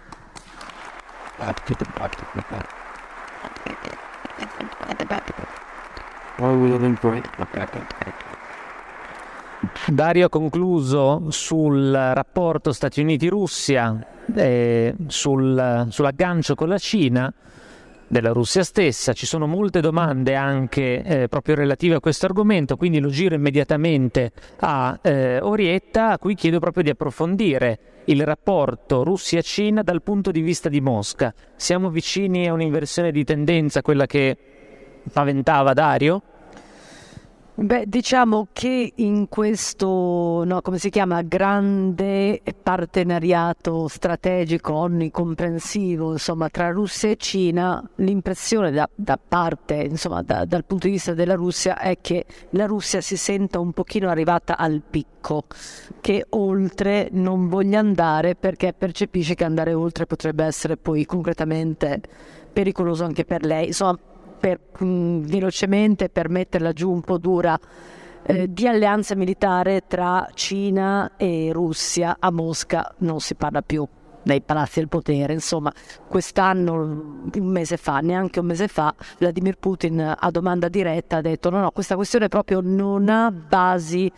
Dario 9.87 10.25
ha 10.25 10.29
concluso 10.29 11.25
sul 11.29 11.91
rapporto 11.91 12.71
Stati 12.71 13.01
Uniti-Russia, 13.01 14.05
eh, 14.35 14.95
sul, 15.07 15.87
sull'aggancio 15.89 16.55
con 16.55 16.67
la 16.67 16.77
Cina 16.77 17.31
della 18.07 18.31
Russia 18.31 18.63
stessa. 18.63 19.13
Ci 19.13 19.25
sono 19.25 19.47
molte 19.47 19.79
domande 19.79 20.35
anche 20.35 21.03
eh, 21.03 21.27
proprio 21.27 21.55
relative 21.55 21.95
a 21.95 21.99
questo 21.99 22.25
argomento, 22.25 22.75
quindi 22.75 22.99
lo 22.99 23.09
giro 23.09 23.35
immediatamente 23.35 24.31
a 24.59 24.99
eh, 25.01 25.39
Orietta, 25.39 26.09
a 26.11 26.17
cui 26.17 26.35
chiedo 26.35 26.59
proprio 26.59 26.83
di 26.83 26.89
approfondire 26.89 27.79
il 28.05 28.25
rapporto 28.25 29.03
Russia-Cina 29.03 29.83
dal 29.83 30.01
punto 30.01 30.31
di 30.31 30.41
vista 30.41 30.69
di 30.69 30.81
Mosca. 30.81 31.33
Siamo 31.55 31.89
vicini 31.89 32.47
a 32.47 32.53
un'inversione 32.53 33.11
di 33.11 33.23
tendenza, 33.23 33.81
quella 33.81 34.05
che 34.05 34.37
paventava 35.11 35.73
Dario? 35.73 36.21
Beh, 37.61 37.83
diciamo 37.87 38.47
che 38.53 38.91
in 38.95 39.29
questo, 39.29 40.43
no, 40.43 40.61
come 40.63 40.79
si 40.79 40.89
chiama, 40.89 41.21
grande 41.21 42.41
partenariato 42.59 43.87
strategico 43.87 44.73
onnicomprensivo, 44.73 46.13
insomma, 46.13 46.49
tra 46.49 46.71
Russia 46.71 47.11
e 47.11 47.17
Cina, 47.17 47.87
l'impressione 47.97 48.71
da, 48.71 48.89
da 48.95 49.19
parte, 49.23 49.75
insomma, 49.75 50.23
da, 50.23 50.43
dal 50.45 50.65
punto 50.65 50.87
di 50.87 50.93
vista 50.93 51.13
della 51.13 51.35
Russia 51.35 51.77
è 51.77 51.99
che 52.01 52.25
la 52.51 52.65
Russia 52.65 52.99
si 52.99 53.15
senta 53.15 53.59
un 53.59 53.73
pochino 53.73 54.09
arrivata 54.09 54.57
al 54.57 54.81
picco, 54.81 55.43
che 56.01 56.25
oltre 56.29 57.09
non 57.11 57.47
voglia 57.47 57.77
andare 57.77 58.33
perché 58.33 58.73
percepisce 58.73 59.35
che 59.35 59.43
andare 59.43 59.75
oltre 59.75 60.07
potrebbe 60.07 60.45
essere 60.45 60.77
poi 60.77 61.05
concretamente 61.05 62.01
pericoloso 62.51 63.03
anche 63.03 63.23
per 63.23 63.45
lei. 63.45 63.67
Insomma, 63.67 63.97
per, 64.41 64.59
mh, 64.79 64.85
mm, 64.85 65.21
velocemente 65.21 66.09
per 66.09 66.27
metterla 66.27 66.73
giù 66.73 66.91
un 66.91 67.01
po' 67.01 67.17
dura 67.17 67.57
eh, 68.23 68.51
di 68.51 68.67
alleanza 68.67 69.15
militare 69.15 69.83
tra 69.87 70.27
Cina 70.33 71.13
e 71.15 71.51
Russia 71.53 72.17
a 72.19 72.31
Mosca 72.31 72.93
non 72.97 73.19
si 73.19 73.35
parla 73.35 73.61
più 73.61 73.87
nei 74.23 74.41
palazzi 74.41 74.79
del 74.79 74.87
potere. 74.87 75.33
Insomma, 75.33 75.71
quest'anno, 76.07 76.73
un 76.73 77.45
mese 77.45 77.77
fa, 77.77 77.99
neanche 77.99 78.39
un 78.39 78.47
mese 78.47 78.67
fa, 78.67 78.93
Vladimir 79.19 79.57
Putin 79.57 80.15
a 80.17 80.31
domanda 80.31 80.67
diretta 80.67 81.17
ha 81.17 81.21
detto 81.21 81.49
no, 81.49 81.59
no, 81.59 81.71
questa 81.71 81.95
questione 81.95 82.27
proprio 82.27 82.59
non 82.61 83.09
ha 83.09 83.31
basi 83.31 84.11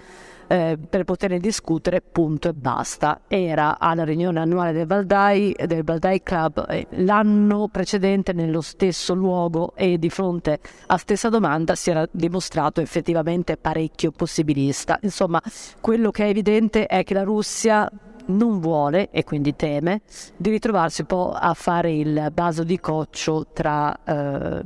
eh, 0.53 0.77
per 0.77 1.03
poter 1.03 1.39
discutere, 1.39 2.01
punto 2.01 2.49
e 2.49 2.53
basta. 2.53 3.21
Era 3.27 3.80
alla 3.80 4.03
riunione 4.03 4.39
annuale 4.39 4.71
del 4.71 4.85
Valdai, 4.85 5.55
del 5.65 5.84
Valdai 5.84 6.21
Club 6.21 6.65
eh, 6.69 6.85
l'anno 6.91 7.69
precedente 7.69 8.34
nello 8.34 8.61
stesso 8.61 9.15
luogo 9.15 9.73
e 9.75 9.97
di 9.97 10.11
fronte 10.11 10.59
a 10.88 10.97
stessa 10.97 11.30
domanda 11.30 11.73
si 11.73 11.89
era 11.89 12.07
dimostrato 12.11 12.81
effettivamente 12.81 13.57
parecchio 13.57 14.11
possibilista. 14.11 14.99
Insomma, 15.01 15.41
quello 15.81 16.11
che 16.11 16.25
è 16.25 16.30
evidente 16.30 16.85
è 16.85 17.03
che 17.03 17.15
la 17.15 17.23
Russia 17.23 17.89
non 18.25 18.59
vuole 18.59 19.09
e 19.09 19.23
quindi 19.23 19.55
teme 19.55 20.01
di 20.38 20.51
ritrovarsi 20.51 21.01
un 21.01 21.07
po' 21.07 21.31
a 21.31 21.55
fare 21.55 21.91
il 21.91 22.31
vaso 22.31 22.63
di 22.63 22.80
coccio 22.80 23.47
tra 23.51 23.97
eh, 24.03 24.61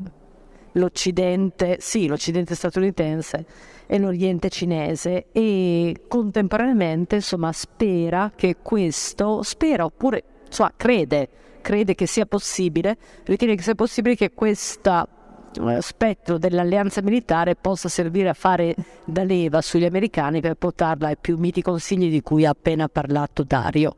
l'Occidente, 0.73 1.77
sì, 1.79 2.07
l'Occidente 2.07 2.55
statunitense 2.55 3.45
e 3.87 3.97
l'Oriente 3.97 4.49
cinese 4.49 5.27
e 5.31 6.03
contemporaneamente 6.07 7.15
insomma 7.15 7.51
spera 7.51 8.31
che 8.35 8.57
questo, 8.61 9.41
spera 9.41 9.85
oppure 9.85 10.23
insomma, 10.45 10.73
crede, 10.75 11.29
crede 11.61 11.95
che 11.95 12.05
sia 12.05 12.25
possibile, 12.25 12.97
ritiene 13.23 13.55
che 13.55 13.63
sia 13.63 13.75
possibile 13.75 14.15
che 14.15 14.31
questo 14.33 15.07
eh, 15.53 15.81
spettro 15.81 16.37
dell'alleanza 16.37 17.01
militare 17.01 17.55
possa 17.55 17.89
servire 17.89 18.29
a 18.29 18.33
fare 18.33 18.75
da 19.05 19.23
leva 19.23 19.61
sugli 19.61 19.85
americani 19.85 20.41
per 20.41 20.55
portarla 20.55 21.07
ai 21.07 21.17
più 21.17 21.37
miti 21.37 21.61
consigli 21.61 22.09
di 22.09 22.21
cui 22.21 22.45
ha 22.45 22.51
appena 22.51 22.87
parlato 22.87 23.43
Dario. 23.43 23.95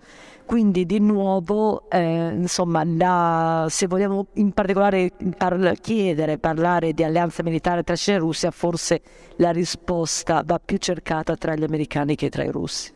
Quindi 0.49 0.88
di 0.88 0.99
nuovo, 0.99 1.88
eh, 1.91 2.31
insomma, 2.34 2.84
la, 2.84 3.67
se 3.69 3.85
vogliamo 3.85 4.30
in 4.34 4.51
particolare 4.51 5.11
par- 5.38 5.76
chiedere, 5.80 6.39
parlare 6.39 6.93
di 6.93 7.03
alleanza 7.03 7.43
militare 7.43 7.84
tra 7.84 7.95
Cina 7.95 8.17
e 8.17 8.19
Russia, 8.19 8.49
forse 8.49 8.99
la 9.35 9.51
risposta 9.51 10.41
va 10.43 10.59
più 10.59 10.77
cercata 10.77 11.35
tra 11.35 11.53
gli 11.53 11.63
americani 11.63 12.15
che 12.15 12.30
tra 12.30 12.43
i 12.43 12.49
russi. 12.49 12.91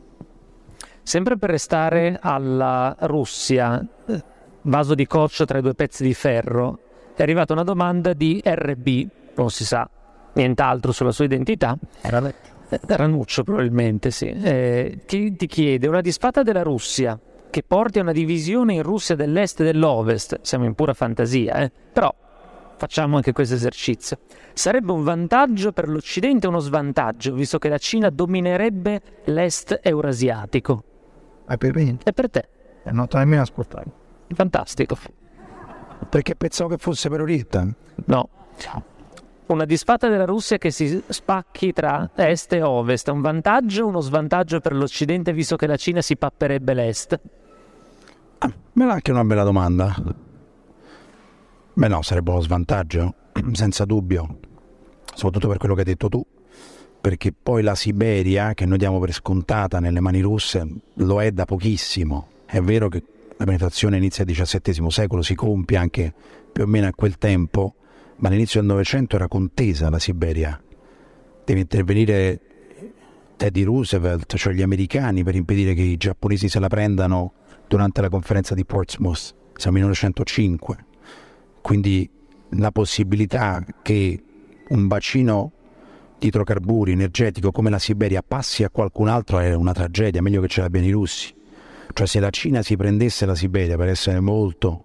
Sempre 1.04 1.38
per 1.38 1.52
restare 1.52 2.18
alla 2.20 2.96
Russia, 3.02 3.86
eh, 4.08 4.24
vaso 4.64 4.96
di 4.96 5.06
coccio 5.06 5.46
tra 5.46 5.60
i 5.60 5.62
due 5.62 5.76
pezzi 5.76 6.02
di 6.02 6.16
ferro, 6.16 6.80
è 7.16 7.22
arrivata 7.22 7.54
una 7.54 7.62
domanda 7.64 8.14
di 8.14 8.42
RB, 8.44 9.08
non 9.36 9.52
si 9.52 9.64
sa 9.64 9.88
nient'altro 10.34 10.92
sulla 10.92 11.12
sua 11.12 11.26
identità. 11.26 11.78
Ranuccio 12.88 13.44
probabilmente, 13.44 14.10
sì. 14.10 14.30
Eh, 14.30 15.04
che 15.06 15.36
ti 15.38 15.46
chiede 15.46 15.88
una 15.88 16.02
disfatta 16.02 16.42
della 16.42 16.64
Russia 16.64 17.16
che 17.54 17.62
porti 17.62 18.00
a 18.00 18.02
una 18.02 18.14
divisione 18.14 18.74
in 18.74 18.82
Russia 18.82 19.14
dell'est 19.14 19.60
e 19.60 19.64
dell'ovest, 19.64 20.40
siamo 20.42 20.66
in 20.66 20.74
pura 20.74 20.96
fantasia, 20.96 21.58
eh? 21.58 21.72
però 21.94 22.12
facciamo 22.78 23.18
anche 23.18 23.32
questo 23.32 23.54
esercizio. 23.54 24.18
Sarebbe 24.54 24.92
un 24.92 25.04
vantaggio 25.04 25.72
per 25.72 25.88
l'Occidente 25.88 26.48
o 26.48 26.50
uno 26.50 26.58
svantaggio, 26.58 27.36
visto 27.36 27.60
che 27.60 27.70
la 27.70 27.78
Cina 27.78 28.10
dominerebbe 28.10 29.02
l'est 29.26 29.80
eurasiatico? 29.84 30.84
È 31.48 31.56
per 31.58 31.76
me? 31.76 31.98
È 32.04 32.12
per 32.12 32.32
te. 32.32 32.48
E 32.86 32.92
non 32.92 33.08
ti 33.08 33.18
nemmeno 33.18 33.44
ascoltare. 33.44 33.86
Fantastico. 34.30 34.98
Perché 36.10 36.36
pensavo 36.36 36.72
che 36.72 36.78
fosse 36.78 37.08
per 37.08 37.22
Orietta? 37.22 37.68
No. 38.06 38.30
Una 39.46 39.66
disfatta 39.66 40.08
della 40.08 40.26
Russia 40.26 40.58
che 40.58 40.72
si 40.72 41.04
spacchi 41.08 41.72
tra 41.72 42.10
est 42.16 42.52
e 42.54 42.64
ovest 42.64 43.10
un 43.10 43.22
vantaggio 43.22 43.84
o 43.84 43.90
uno 43.90 44.00
svantaggio 44.00 44.60
per 44.60 44.74
l'Occidente 44.74 45.34
visto 45.34 45.56
che 45.56 45.68
la 45.68 45.78
Cina 45.78 46.02
si 46.02 46.18
papperebbe 46.18 46.74
l'est? 46.74 47.20
Me 48.74 48.86
l'ha 48.86 48.94
anche 48.94 49.12
una 49.12 49.24
bella 49.24 49.44
domanda. 49.44 49.96
Beh 51.76 51.88
no, 51.88 52.02
sarebbe 52.02 52.32
uno 52.32 52.42
svantaggio, 52.42 53.16
senza 53.54 53.86
dubbio, 53.86 54.40
soprattutto 55.14 55.48
per 55.48 55.58
quello 55.58 55.74
che 55.74 55.82
hai 55.82 55.86
detto 55.86 56.10
tu, 56.10 56.26
perché 57.02 57.34
poi 57.34 57.64
la 57.64 57.76
Siberia, 57.76 58.54
che 58.54 58.66
noi 58.66 58.78
diamo 58.78 59.00
per 59.00 59.12
scontata 59.12 59.80
nelle 59.80 60.00
mani 60.00 60.22
russe, 60.22 60.68
lo 60.96 61.22
è 61.22 61.32
da 61.32 61.46
pochissimo. 61.46 62.28
È 62.46 62.62
vero 62.62 62.90
che 62.90 63.04
la 63.36 63.46
penetrazione 63.46 63.98
inizia 63.98 64.24
al 64.24 64.32
XVII 64.32 64.92
secolo, 64.92 65.22
si 65.22 65.36
compie 65.36 65.78
anche 65.78 66.14
più 66.52 66.64
o 66.64 66.68
meno 66.68 66.88
a 66.88 66.94
quel 66.94 67.18
tempo, 67.18 67.76
ma 68.18 68.30
all'inizio 68.30 68.60
del 68.60 68.70
Novecento 68.70 69.16
era 69.16 69.28
contesa 69.28 69.90
la 69.90 70.00
Siberia. 70.00 70.62
Deve 71.44 71.60
intervenire 71.60 72.40
Teddy 73.36 73.64
Roosevelt, 73.64 74.36
cioè 74.36 74.54
gli 74.54 74.62
americani, 74.62 75.24
per 75.24 75.36
impedire 75.36 75.74
che 75.74 75.82
i 75.82 75.98
giapponesi 75.98 76.48
se 76.48 76.60
la 76.60 76.68
prendano 76.68 77.34
durante 77.68 78.02
la 78.02 78.10
conferenza 78.10 78.54
di 78.54 78.66
Portsmouth, 78.66 79.36
siamo 79.56 79.78
nel 79.78 79.88
1905, 79.88 80.86
quindi 81.62 82.10
la 82.50 82.72
possibilità 82.72 83.64
che 83.82 84.24
un 84.70 84.88
bacino 84.88 85.52
di 86.18 86.28
idrocarburi 86.28 86.92
energetico 86.92 87.52
come 87.52 87.70
la 87.70 87.80
Siberia 87.80 88.24
passi 88.26 88.64
a 88.64 88.70
qualcun 88.70 89.08
altro 89.08 89.40
è 89.40 89.54
una 89.54 89.74
tragedia, 89.74 90.22
meglio 90.22 90.42
che 90.42 90.48
ce 90.48 90.62
l'abbiano 90.62 90.88
i 90.88 90.92
russi. 90.92 91.34
Cioè 91.92 92.08
se 92.08 92.20
la 92.20 92.30
Cina 92.30 92.62
si 92.62 92.76
prendesse 92.76 93.26
la 93.26 93.36
Siberia, 93.36 93.78
per 93.78 93.90
essere 93.90 94.20
molto, 94.20 94.84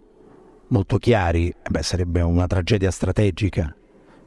molto 0.69 0.99
chiari, 0.99 1.49
eh 1.49 1.71
beh, 1.71 1.83
sarebbe 1.83 2.21
una 2.21 2.47
tragedia 2.47 2.91
strategica. 2.91 3.75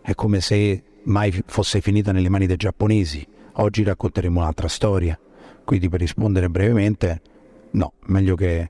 È 0.01 0.15
come 0.15 0.41
se 0.41 0.83
mai 1.03 1.43
fosse 1.45 1.81
finita 1.81 2.11
nelle 2.11 2.29
mani 2.29 2.47
dei 2.47 2.57
giapponesi. 2.57 3.25
Oggi 3.53 3.83
racconteremo 3.83 4.39
un'altra 4.39 4.67
storia. 4.67 5.19
Quindi 5.63 5.89
per 5.89 5.99
rispondere 5.99 6.49
brevemente, 6.49 7.21
No, 7.71 7.93
meglio 8.07 8.35
che, 8.35 8.69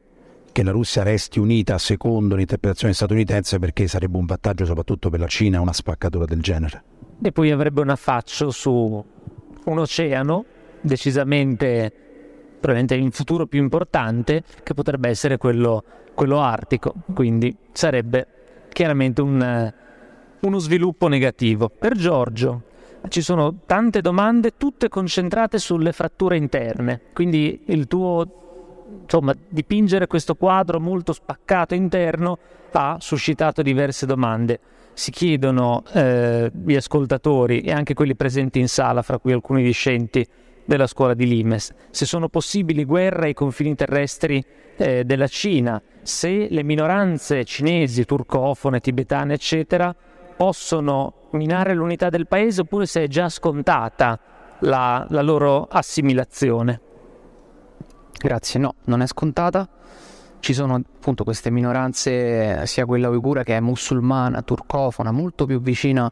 che 0.52 0.64
la 0.64 0.72
Russia 0.72 1.03
resti 1.03 1.40
unita 1.40 1.78
secondo 1.78 2.36
l'interpretazione 2.36 2.94
statunitense 2.94 3.60
perché 3.60 3.88
sarebbe 3.88 4.18
un 4.18 4.26
vantaggio 4.26 4.65
soprattutto 4.65 5.10
per 5.10 5.19
la 5.19 5.28
Cina 5.28 5.60
una 5.60 5.73
spaccatura 5.73 6.26
del 6.26 6.41
genere. 6.41 6.84
e 7.22 7.32
poi 7.32 7.52
avrebbe 7.52 7.82
un 7.82 7.90
affaccio 7.90 8.52
su 8.52 9.06
un 9.64 9.78
oceano 9.78 10.45
decisamente 10.82 11.91
probabilmente 12.61 12.95
in 12.95 13.11
futuro 13.11 13.48
più 13.48 13.60
importante 13.60 14.44
che 14.64 14.73
potrebbe 14.73 15.10
essere 15.10 15.38
quello, 15.38 15.84
quello 16.14 16.40
artico, 16.40 16.94
quindi 17.14 17.56
sarebbe 17.72 18.28
chiaramente 18.72 19.22
un, 19.22 19.73
uno 20.40 20.57
sviluppo 20.60 21.07
negativo. 21.07 21.69
Per 21.69 21.95
Giorgio 21.95 22.64
ci 23.10 23.22
sono 23.22 23.61
tante 23.65 24.02
domande, 24.02 24.57
tutte 24.57 24.90
concentrate 24.90 25.57
sulle 25.57 25.91
fratture 25.91 26.38
interne, 26.38 27.02
quindi 27.14 27.64
il 27.65 27.88
tuo 27.88 28.51
insomma, 29.03 29.34
dipingere 29.49 30.07
questo 30.07 30.35
quadro 30.35 30.80
molto 30.80 31.13
spaccato 31.13 31.73
interno 31.73 32.38
ha 32.72 32.97
suscitato 32.99 33.61
diverse 33.61 34.05
domande. 34.05 34.59
Si 34.93 35.11
chiedono 35.11 35.84
eh, 35.93 36.51
gli 36.53 36.76
ascoltatori 36.76 37.61
e 37.61 37.72
anche 37.72 37.93
quelli 37.93 38.15
presenti 38.15 38.59
in 38.59 38.68
sala, 38.68 39.01
fra 39.01 39.18
cui 39.18 39.31
alcuni 39.31 39.63
discenti 39.63 40.26
della 40.63 40.88
scuola 40.88 41.13
di 41.13 41.27
Limes, 41.27 41.73
se 41.89 42.05
sono 42.05 42.30
possibili 42.30 42.85
guerre 42.85 43.27
ai 43.27 43.34
confini 43.34 43.76
terrestri 43.76 44.43
eh, 44.77 45.03
della 45.03 45.27
Cina, 45.27 45.81
se 46.01 46.47
le 46.49 46.63
minoranze 46.63 47.43
cinesi, 47.43 48.05
turcofone, 48.05 48.80
tibetane, 48.80 49.34
eccetera, 49.34 49.93
possono 50.38 51.27
minare 51.31 51.73
l'unità 51.73 52.09
del 52.09 52.27
paese 52.27 52.61
oppure 52.61 52.85
se 52.85 53.03
è 53.03 53.07
già 53.07 53.27
scontata 53.30 54.19
la, 54.59 55.05
la 55.09 55.22
loro 55.22 55.68
assimilazione. 55.69 56.80
Grazie, 58.22 58.60
no, 58.60 58.76
non 58.85 59.02
è 59.02 59.07
scontata. 59.07 59.68
Ci 60.39 60.53
sono 60.53 60.76
appunto 60.76 61.23
queste 61.23 61.49
minoranze, 61.49 62.68
sia 62.68 62.85
quella 62.85 63.10
uigura 63.10 63.41
che 63.41 63.57
è 63.57 63.60
musulmana, 63.60 64.43
turcofona, 64.43 65.11
molto 65.11 65.48
più 65.48 65.60
vicina 65.60 66.11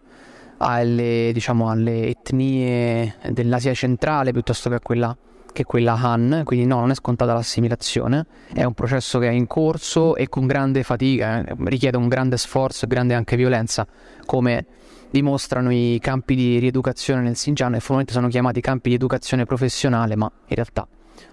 alle, 0.57 1.29
diciamo, 1.31 1.69
alle 1.69 2.07
etnie 2.07 3.15
dell'Asia 3.31 3.75
centrale 3.75 4.31
piuttosto 4.31 4.69
che 4.69 4.75
a 4.75 4.79
quella, 4.79 5.15
che 5.53 5.63
quella 5.65 5.93
Han, 5.93 6.41
quindi 6.45 6.65
no, 6.65 6.79
non 6.79 6.89
è 6.89 6.95
scontata 6.95 7.33
l'assimilazione, 7.33 8.25
è 8.53 8.63
un 8.63 8.73
processo 8.73 9.19
che 9.19 9.29
è 9.29 9.31
in 9.31 9.45
corso 9.45 10.15
e 10.15 10.29
con 10.29 10.47
grande 10.47 10.81
fatica, 10.81 11.43
eh, 11.43 11.55
richiede 11.65 11.97
un 11.97 12.07
grande 12.07 12.37
sforzo 12.37 12.85
e 12.85 12.87
grande 12.87 13.13
anche 13.13 13.35
violenza, 13.35 13.85
come 14.25 14.65
dimostrano 15.11 15.71
i 15.71 15.99
campi 16.01 16.33
di 16.33 16.57
rieducazione 16.57 17.21
nel 17.21 17.33
Xinjiang. 17.33 17.75
E 17.75 17.79
formalmente 17.79 18.13
sono 18.13 18.29
chiamati 18.29 18.61
campi 18.61 18.89
di 18.89 18.95
educazione 18.95 19.45
professionale, 19.45 20.15
ma 20.15 20.31
in 20.47 20.55
realtà 20.55 20.87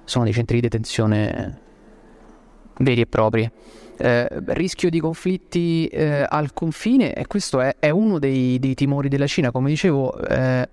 sono 0.06 0.24
dei 0.24 0.32
centri 0.32 0.56
di 0.56 0.62
detenzione 0.62 1.60
veri 2.78 3.02
e 3.02 3.06
propri 3.06 3.50
eh, 3.98 4.28
rischio 4.46 4.90
di 4.90 5.00
conflitti 5.00 5.86
eh, 5.86 6.24
al 6.28 6.52
confine 6.52 7.12
e 7.14 7.26
questo 7.26 7.60
è, 7.60 7.76
è 7.78 7.90
uno 7.90 8.18
dei, 8.18 8.58
dei, 8.58 8.74
timori 8.74 9.08
della 9.08 9.26
Cina. 9.26 9.50
Come 9.50 9.70
dicevo, 9.70 10.18
eh, 10.18 10.68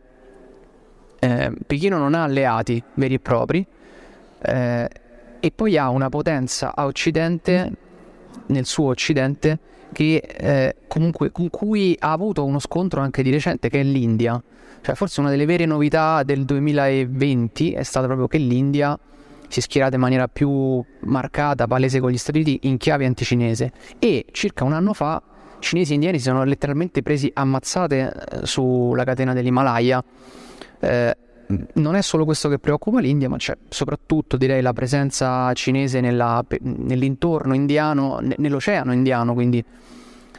eh 1.19 1.51
Pechino 1.65 1.97
non 1.97 2.13
ha 2.13 2.23
alleati 2.23 2.83
veri 2.95 3.15
e 3.15 3.19
propri 3.19 3.65
eh, 4.41 4.89
e 5.39 5.51
poi 5.51 5.77
ha 5.77 5.89
una 5.89 6.09
potenza 6.09 6.73
a 6.75 6.85
occidente, 6.85 7.71
nel 8.47 8.65
suo 8.65 8.87
occidente, 8.87 9.59
che 9.91 10.15
eh, 10.15 10.75
comunque 10.87 11.31
con 11.31 11.49
cui 11.49 11.95
ha 11.99 12.11
avuto 12.11 12.43
uno 12.45 12.59
scontro 12.59 13.01
anche 13.01 13.23
di 13.23 13.31
recente, 13.31 13.69
che 13.69 13.79
è 13.79 13.83
l'India. 13.83 14.41
Cioè, 14.81 14.95
forse 14.95 15.21
una 15.21 15.29
delle 15.29 15.45
vere 15.45 15.65
novità 15.65 16.23
del 16.23 16.43
2020 16.45 17.71
è 17.71 17.83
stata 17.83 18.05
proprio 18.05 18.27
che 18.27 18.37
l'India 18.37 18.97
si 19.47 19.59
è 19.59 19.61
schierata 19.61 19.95
in 19.95 20.01
maniera 20.01 20.27
più 20.27 20.83
marcata, 21.01 21.67
palese 21.67 21.99
con 21.99 22.11
gli 22.11 22.17
Stati 22.17 22.39
Uniti 22.39 22.67
in 22.67 22.77
chiave 22.77 23.05
anticinese 23.05 23.71
e 23.99 24.25
circa 24.31 24.63
un 24.63 24.73
anno 24.73 24.93
fa 24.93 25.21
cinesi 25.59 25.91
e 25.91 25.95
indiani 25.95 26.17
si 26.17 26.25
sono 26.25 26.43
letteralmente 26.43 27.01
presi 27.01 27.31
ammazzate 27.33 28.11
eh, 28.11 28.45
sulla 28.45 29.03
catena 29.03 29.33
dell'Himalaya. 29.33 30.03
Eh, 30.79 31.17
non 31.73 31.95
è 31.95 32.01
solo 32.01 32.25
questo 32.25 32.49
che 32.49 32.59
preoccupa 32.59 32.99
l'India, 32.99 33.29
ma 33.29 33.37
c'è 33.37 33.55
soprattutto 33.69 34.37
direi 34.37 34.61
la 34.61 34.73
presenza 34.73 35.51
cinese 35.53 36.01
nella, 36.01 36.43
nell'intorno 36.61 37.53
indiano, 37.53 38.19
nell'oceano 38.37 38.93
indiano, 38.93 39.33
quindi 39.33 39.63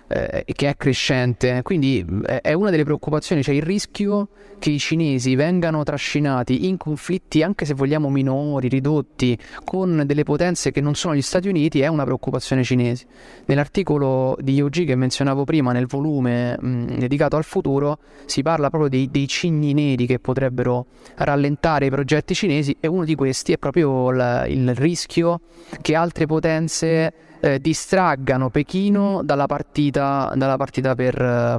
eh, 0.09 0.45
che 0.53 0.69
è 0.69 0.77
crescente. 0.77 1.61
Quindi 1.63 2.05
eh, 2.27 2.41
è 2.41 2.53
una 2.53 2.71
delle 2.71 2.85
preoccupazioni, 2.85 3.43
cioè 3.43 3.55
il 3.55 3.63
rischio 3.63 4.29
che 4.59 4.71
i 4.71 4.79
cinesi 4.79 5.35
vengano 5.35 5.83
trascinati 5.83 6.69
in 6.69 6.77
conflitti, 6.77 7.43
anche 7.43 7.65
se 7.65 7.75
vogliamo 7.75 8.09
minori, 8.09 8.69
ridotti, 8.69 9.37
con 9.65 10.05
delle 10.07 10.23
potenze 10.23 10.71
che 10.71 10.81
non 10.81 10.95
sono 10.95 11.15
gli 11.15 11.23
Stati 11.23 11.49
Uniti, 11.49 11.81
è 11.81 11.87
una 11.87 12.05
preoccupazione 12.05 12.63
cinese. 12.63 13.07
Nell'articolo 13.47 14.37
di 14.41 14.55
Yoji 14.55 14.85
che 14.85 14.95
menzionavo 14.95 15.45
prima, 15.45 15.73
nel 15.73 15.87
volume 15.87 16.57
mh, 16.59 16.99
dedicato 16.99 17.37
al 17.37 17.45
futuro, 17.45 17.99
si 18.25 18.43
parla 18.43 18.69
proprio 18.71 18.89
dei, 18.89 19.11
dei 19.11 19.29
cigni 19.29 19.73
neri 19.75 20.07
che 20.07 20.19
potrebbero 20.19 20.87
rallentare 21.17 21.87
i 21.87 21.91
progetti 21.91 22.35
cinesi 22.35 22.77
e 22.81 22.87
uno 22.87 23.05
di 23.05 23.15
questi 23.15 23.53
è 23.53 23.59
proprio 23.59 24.11
il, 24.11 24.45
il 24.49 24.75
rischio 24.75 25.41
che 25.81 25.95
altre 25.95 26.27
potenze 26.27 27.13
eh, 27.45 27.59
distraggano 27.61 28.49
Pechino 28.49 29.21
dalla 29.23 29.45
partita, 29.45 30.33
dalla 30.35 30.57
partita 30.57 30.95
per, 30.95 31.21
eh, 31.21 31.59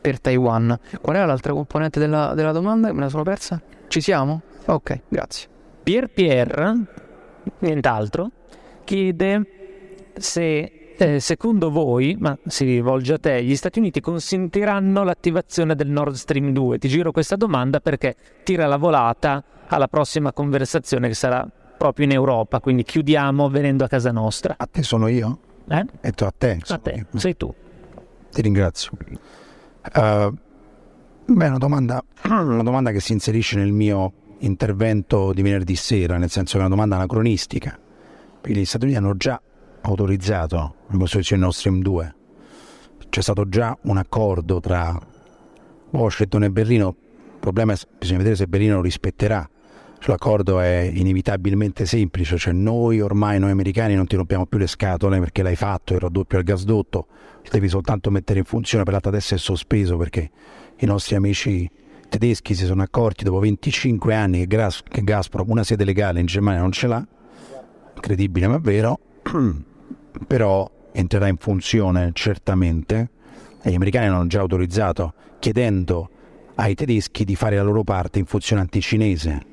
per, 0.00 0.20
Taiwan. 0.20 0.78
Qual 1.00 1.16
era 1.16 1.26
l'altra 1.26 1.52
componente 1.52 1.98
della, 1.98 2.34
della 2.34 2.52
domanda? 2.52 2.92
Me 2.92 3.00
la 3.00 3.08
sono 3.08 3.24
persa? 3.24 3.60
Ci 3.88 4.00
siamo? 4.00 4.42
Ok, 4.66 5.00
grazie. 5.08 5.48
Pier 5.82 6.08
Pier, 6.08 6.72
nient'altro, 7.58 8.30
chiede 8.84 10.12
se 10.16 10.92
eh, 10.96 11.18
secondo 11.18 11.70
voi, 11.70 12.16
ma 12.20 12.38
si 12.46 12.64
rivolge 12.64 13.14
a 13.14 13.18
te, 13.18 13.42
gli 13.42 13.56
Stati 13.56 13.80
Uniti 13.80 14.00
consentiranno 14.00 15.02
l'attivazione 15.02 15.74
del 15.74 15.88
Nord 15.88 16.14
Stream 16.14 16.52
2? 16.52 16.78
Ti 16.78 16.88
giro 16.88 17.10
questa 17.10 17.34
domanda 17.34 17.80
perché 17.80 18.14
tira 18.44 18.66
la 18.66 18.76
volata 18.76 19.42
alla 19.66 19.88
prossima 19.88 20.32
conversazione 20.32 21.08
che 21.08 21.14
sarà 21.14 21.44
proprio 21.78 22.04
in 22.04 22.12
Europa, 22.12 22.60
quindi 22.60 22.82
chiudiamo 22.82 23.48
venendo 23.48 23.84
a 23.84 23.88
casa 23.88 24.10
nostra. 24.10 24.54
A 24.58 24.66
te 24.66 24.82
sono 24.82 25.06
io? 25.06 25.38
Eh? 25.68 25.84
E 26.00 26.12
tu 26.12 26.24
a 26.24 26.34
te? 26.36 26.60
A 26.66 26.78
te, 26.78 26.90
io. 26.90 27.18
sei 27.18 27.36
tu. 27.36 27.54
Ti 28.30 28.42
ringrazio. 28.42 28.90
Uh, 29.94 30.34
beh, 31.24 31.46
una 31.46 31.58
domanda, 31.58 32.04
una 32.28 32.62
domanda 32.62 32.90
che 32.90 33.00
si 33.00 33.12
inserisce 33.12 33.56
nel 33.56 33.72
mio 33.72 34.12
intervento 34.38 35.32
di 35.32 35.42
venerdì 35.42 35.76
sera, 35.76 36.18
nel 36.18 36.30
senso 36.30 36.52
che 36.52 36.58
è 36.58 36.60
una 36.66 36.74
domanda 36.74 36.96
anacronistica, 36.96 37.78
perché 38.40 38.58
gli 38.58 38.64
Stati 38.64 38.84
Uniti 38.84 38.98
hanno 38.98 39.16
già 39.16 39.40
autorizzato 39.82 40.74
la 40.88 40.98
costruzione 40.98 41.42
Nord 41.42 41.54
Stream 41.54 41.80
2, 41.80 42.14
c'è 43.08 43.22
stato 43.22 43.48
già 43.48 43.76
un 43.82 43.96
accordo 43.96 44.60
tra 44.60 44.98
Washington 45.90 46.44
e 46.44 46.50
Berlino, 46.50 46.88
il 46.88 47.38
problema 47.40 47.72
è 47.72 47.76
che 47.76 47.86
bisogna 47.98 48.18
vedere 48.18 48.36
se 48.36 48.46
Berlino 48.46 48.76
lo 48.76 48.82
rispetterà, 48.82 49.48
L'accordo 50.02 50.60
è 50.60 50.90
inevitabilmente 50.92 51.84
semplice, 51.84 52.38
cioè 52.38 52.52
noi 52.52 53.00
ormai, 53.00 53.38
noi 53.38 53.50
americani, 53.50 53.94
non 53.94 54.06
ti 54.06 54.16
rompiamo 54.16 54.46
più 54.46 54.58
le 54.58 54.66
scatole 54.66 55.18
perché 55.18 55.42
l'hai 55.42 55.56
fatto, 55.56 55.92
il 55.92 56.00
raddoppio 56.00 56.38
al 56.38 56.44
gasdotto, 56.44 57.06
devi 57.50 57.68
soltanto 57.68 58.10
mettere 58.10 58.38
in 58.38 58.44
funzione, 58.44 58.84
per 58.84 58.92
l'altro 58.92 59.10
adesso 59.10 59.34
è 59.34 59.38
sospeso 59.38 59.96
perché 59.96 60.30
i 60.78 60.86
nostri 60.86 61.14
amici 61.14 61.68
tedeschi 62.08 62.54
si 62.54 62.64
sono 62.64 62.82
accorti 62.82 63.24
dopo 63.24 63.38
25 63.40 64.14
anni 64.14 64.38
che, 64.38 64.46
Gas- 64.46 64.82
che 64.82 65.02
Gazprom 65.02 65.50
una 65.50 65.64
sede 65.64 65.84
legale 65.84 66.20
in 66.20 66.26
Germania 66.26 66.60
non 66.60 66.72
ce 66.72 66.86
l'ha, 66.86 67.06
incredibile 67.94 68.46
ma 68.46 68.58
vero, 68.58 68.98
però 70.26 70.70
entrerà 70.92 71.26
in 71.26 71.36
funzione 71.36 72.10
certamente. 72.14 73.10
E 73.60 73.70
gli 73.70 73.74
americani 73.74 74.06
hanno 74.06 74.26
già 74.26 74.40
autorizzato 74.40 75.12
chiedendo 75.38 76.08
ai 76.54 76.74
tedeschi 76.74 77.24
di 77.24 77.34
fare 77.34 77.56
la 77.56 77.62
loro 77.62 77.82
parte 77.82 78.18
in 78.18 78.24
funzione 78.24 78.62
anticinese 78.62 79.47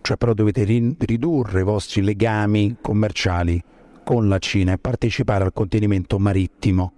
cioè 0.00 0.16
però 0.16 0.32
dovete 0.32 0.64
ridurre 0.64 1.60
i 1.60 1.64
vostri 1.64 2.02
legami 2.02 2.76
commerciali 2.80 3.62
con 4.04 4.28
la 4.28 4.38
Cina 4.38 4.72
e 4.72 4.78
partecipare 4.78 5.44
al 5.44 5.52
contenimento 5.52 6.18
marittimo 6.18 6.92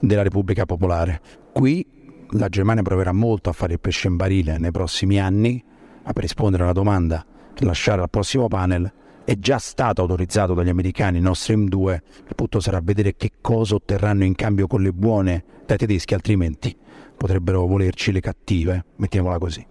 della 0.00 0.22
Repubblica 0.22 0.66
Popolare. 0.66 1.20
Qui 1.52 1.86
la 2.30 2.48
Germania 2.48 2.82
proverà 2.82 3.12
molto 3.12 3.50
a 3.50 3.52
fare 3.52 3.74
il 3.74 3.80
pesce 3.80 4.08
in 4.08 4.16
barile 4.16 4.58
nei 4.58 4.70
prossimi 4.70 5.20
anni, 5.20 5.62
ma 6.02 6.12
per 6.12 6.22
rispondere 6.22 6.64
alla 6.64 6.72
domanda 6.72 7.24
lasciare 7.58 8.00
al 8.00 8.10
prossimo 8.10 8.48
panel 8.48 8.90
è 9.24 9.38
già 9.38 9.58
stato 9.58 10.00
autorizzato 10.00 10.54
dagli 10.54 10.70
americani 10.70 11.18
il 11.18 11.22
Nord 11.22 11.36
Stream 11.36 11.68
2, 11.68 12.02
il 12.26 12.34
punto 12.34 12.58
sarà 12.58 12.80
vedere 12.82 13.14
che 13.14 13.32
cosa 13.40 13.76
otterranno 13.76 14.24
in 14.24 14.34
cambio 14.34 14.66
con 14.66 14.82
le 14.82 14.92
buone 14.92 15.44
dai 15.66 15.76
tedeschi, 15.76 16.14
altrimenti 16.14 16.76
potrebbero 17.16 17.66
volerci 17.66 18.10
le 18.12 18.20
cattive, 18.20 18.86
mettiamola 18.96 19.38
così 19.38 19.64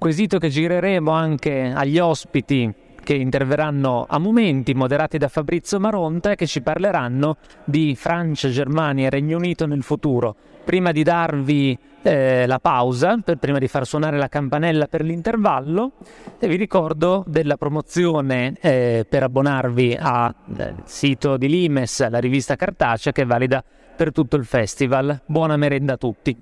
quesito 0.00 0.38
che 0.38 0.48
gireremo 0.48 1.10
anche 1.10 1.70
agli 1.74 1.98
ospiti 1.98 2.72
che 3.04 3.12
interverranno 3.12 4.06
a 4.08 4.18
momenti 4.18 4.72
moderati 4.72 5.18
da 5.18 5.28
Fabrizio 5.28 5.78
Maronta 5.78 6.36
che 6.36 6.46
ci 6.46 6.62
parleranno 6.62 7.36
di 7.64 7.94
Francia, 7.96 8.48
Germania 8.48 9.06
e 9.06 9.10
Regno 9.10 9.36
Unito 9.36 9.66
nel 9.66 9.82
futuro. 9.82 10.34
Prima 10.64 10.90
di 10.90 11.02
darvi 11.02 11.78
eh, 12.00 12.46
la 12.46 12.58
pausa, 12.60 13.18
per, 13.22 13.36
prima 13.36 13.58
di 13.58 13.68
far 13.68 13.86
suonare 13.86 14.16
la 14.16 14.28
campanella 14.28 14.86
per 14.86 15.02
l'intervallo, 15.02 15.92
e 16.38 16.48
vi 16.48 16.56
ricordo 16.56 17.22
della 17.26 17.58
promozione 17.58 18.54
eh, 18.58 19.04
per 19.06 19.24
abbonarvi 19.24 19.98
al 20.00 20.34
eh, 20.56 20.74
sito 20.84 21.36
di 21.36 21.48
Limes, 21.48 22.08
la 22.08 22.20
rivista 22.20 22.56
cartacea 22.56 23.12
che 23.12 23.22
è 23.22 23.26
valida 23.26 23.62
per 23.96 24.12
tutto 24.12 24.36
il 24.36 24.46
festival. 24.46 25.20
Buona 25.26 25.58
merenda 25.58 25.92
a 25.92 25.96
tutti. 25.98 26.34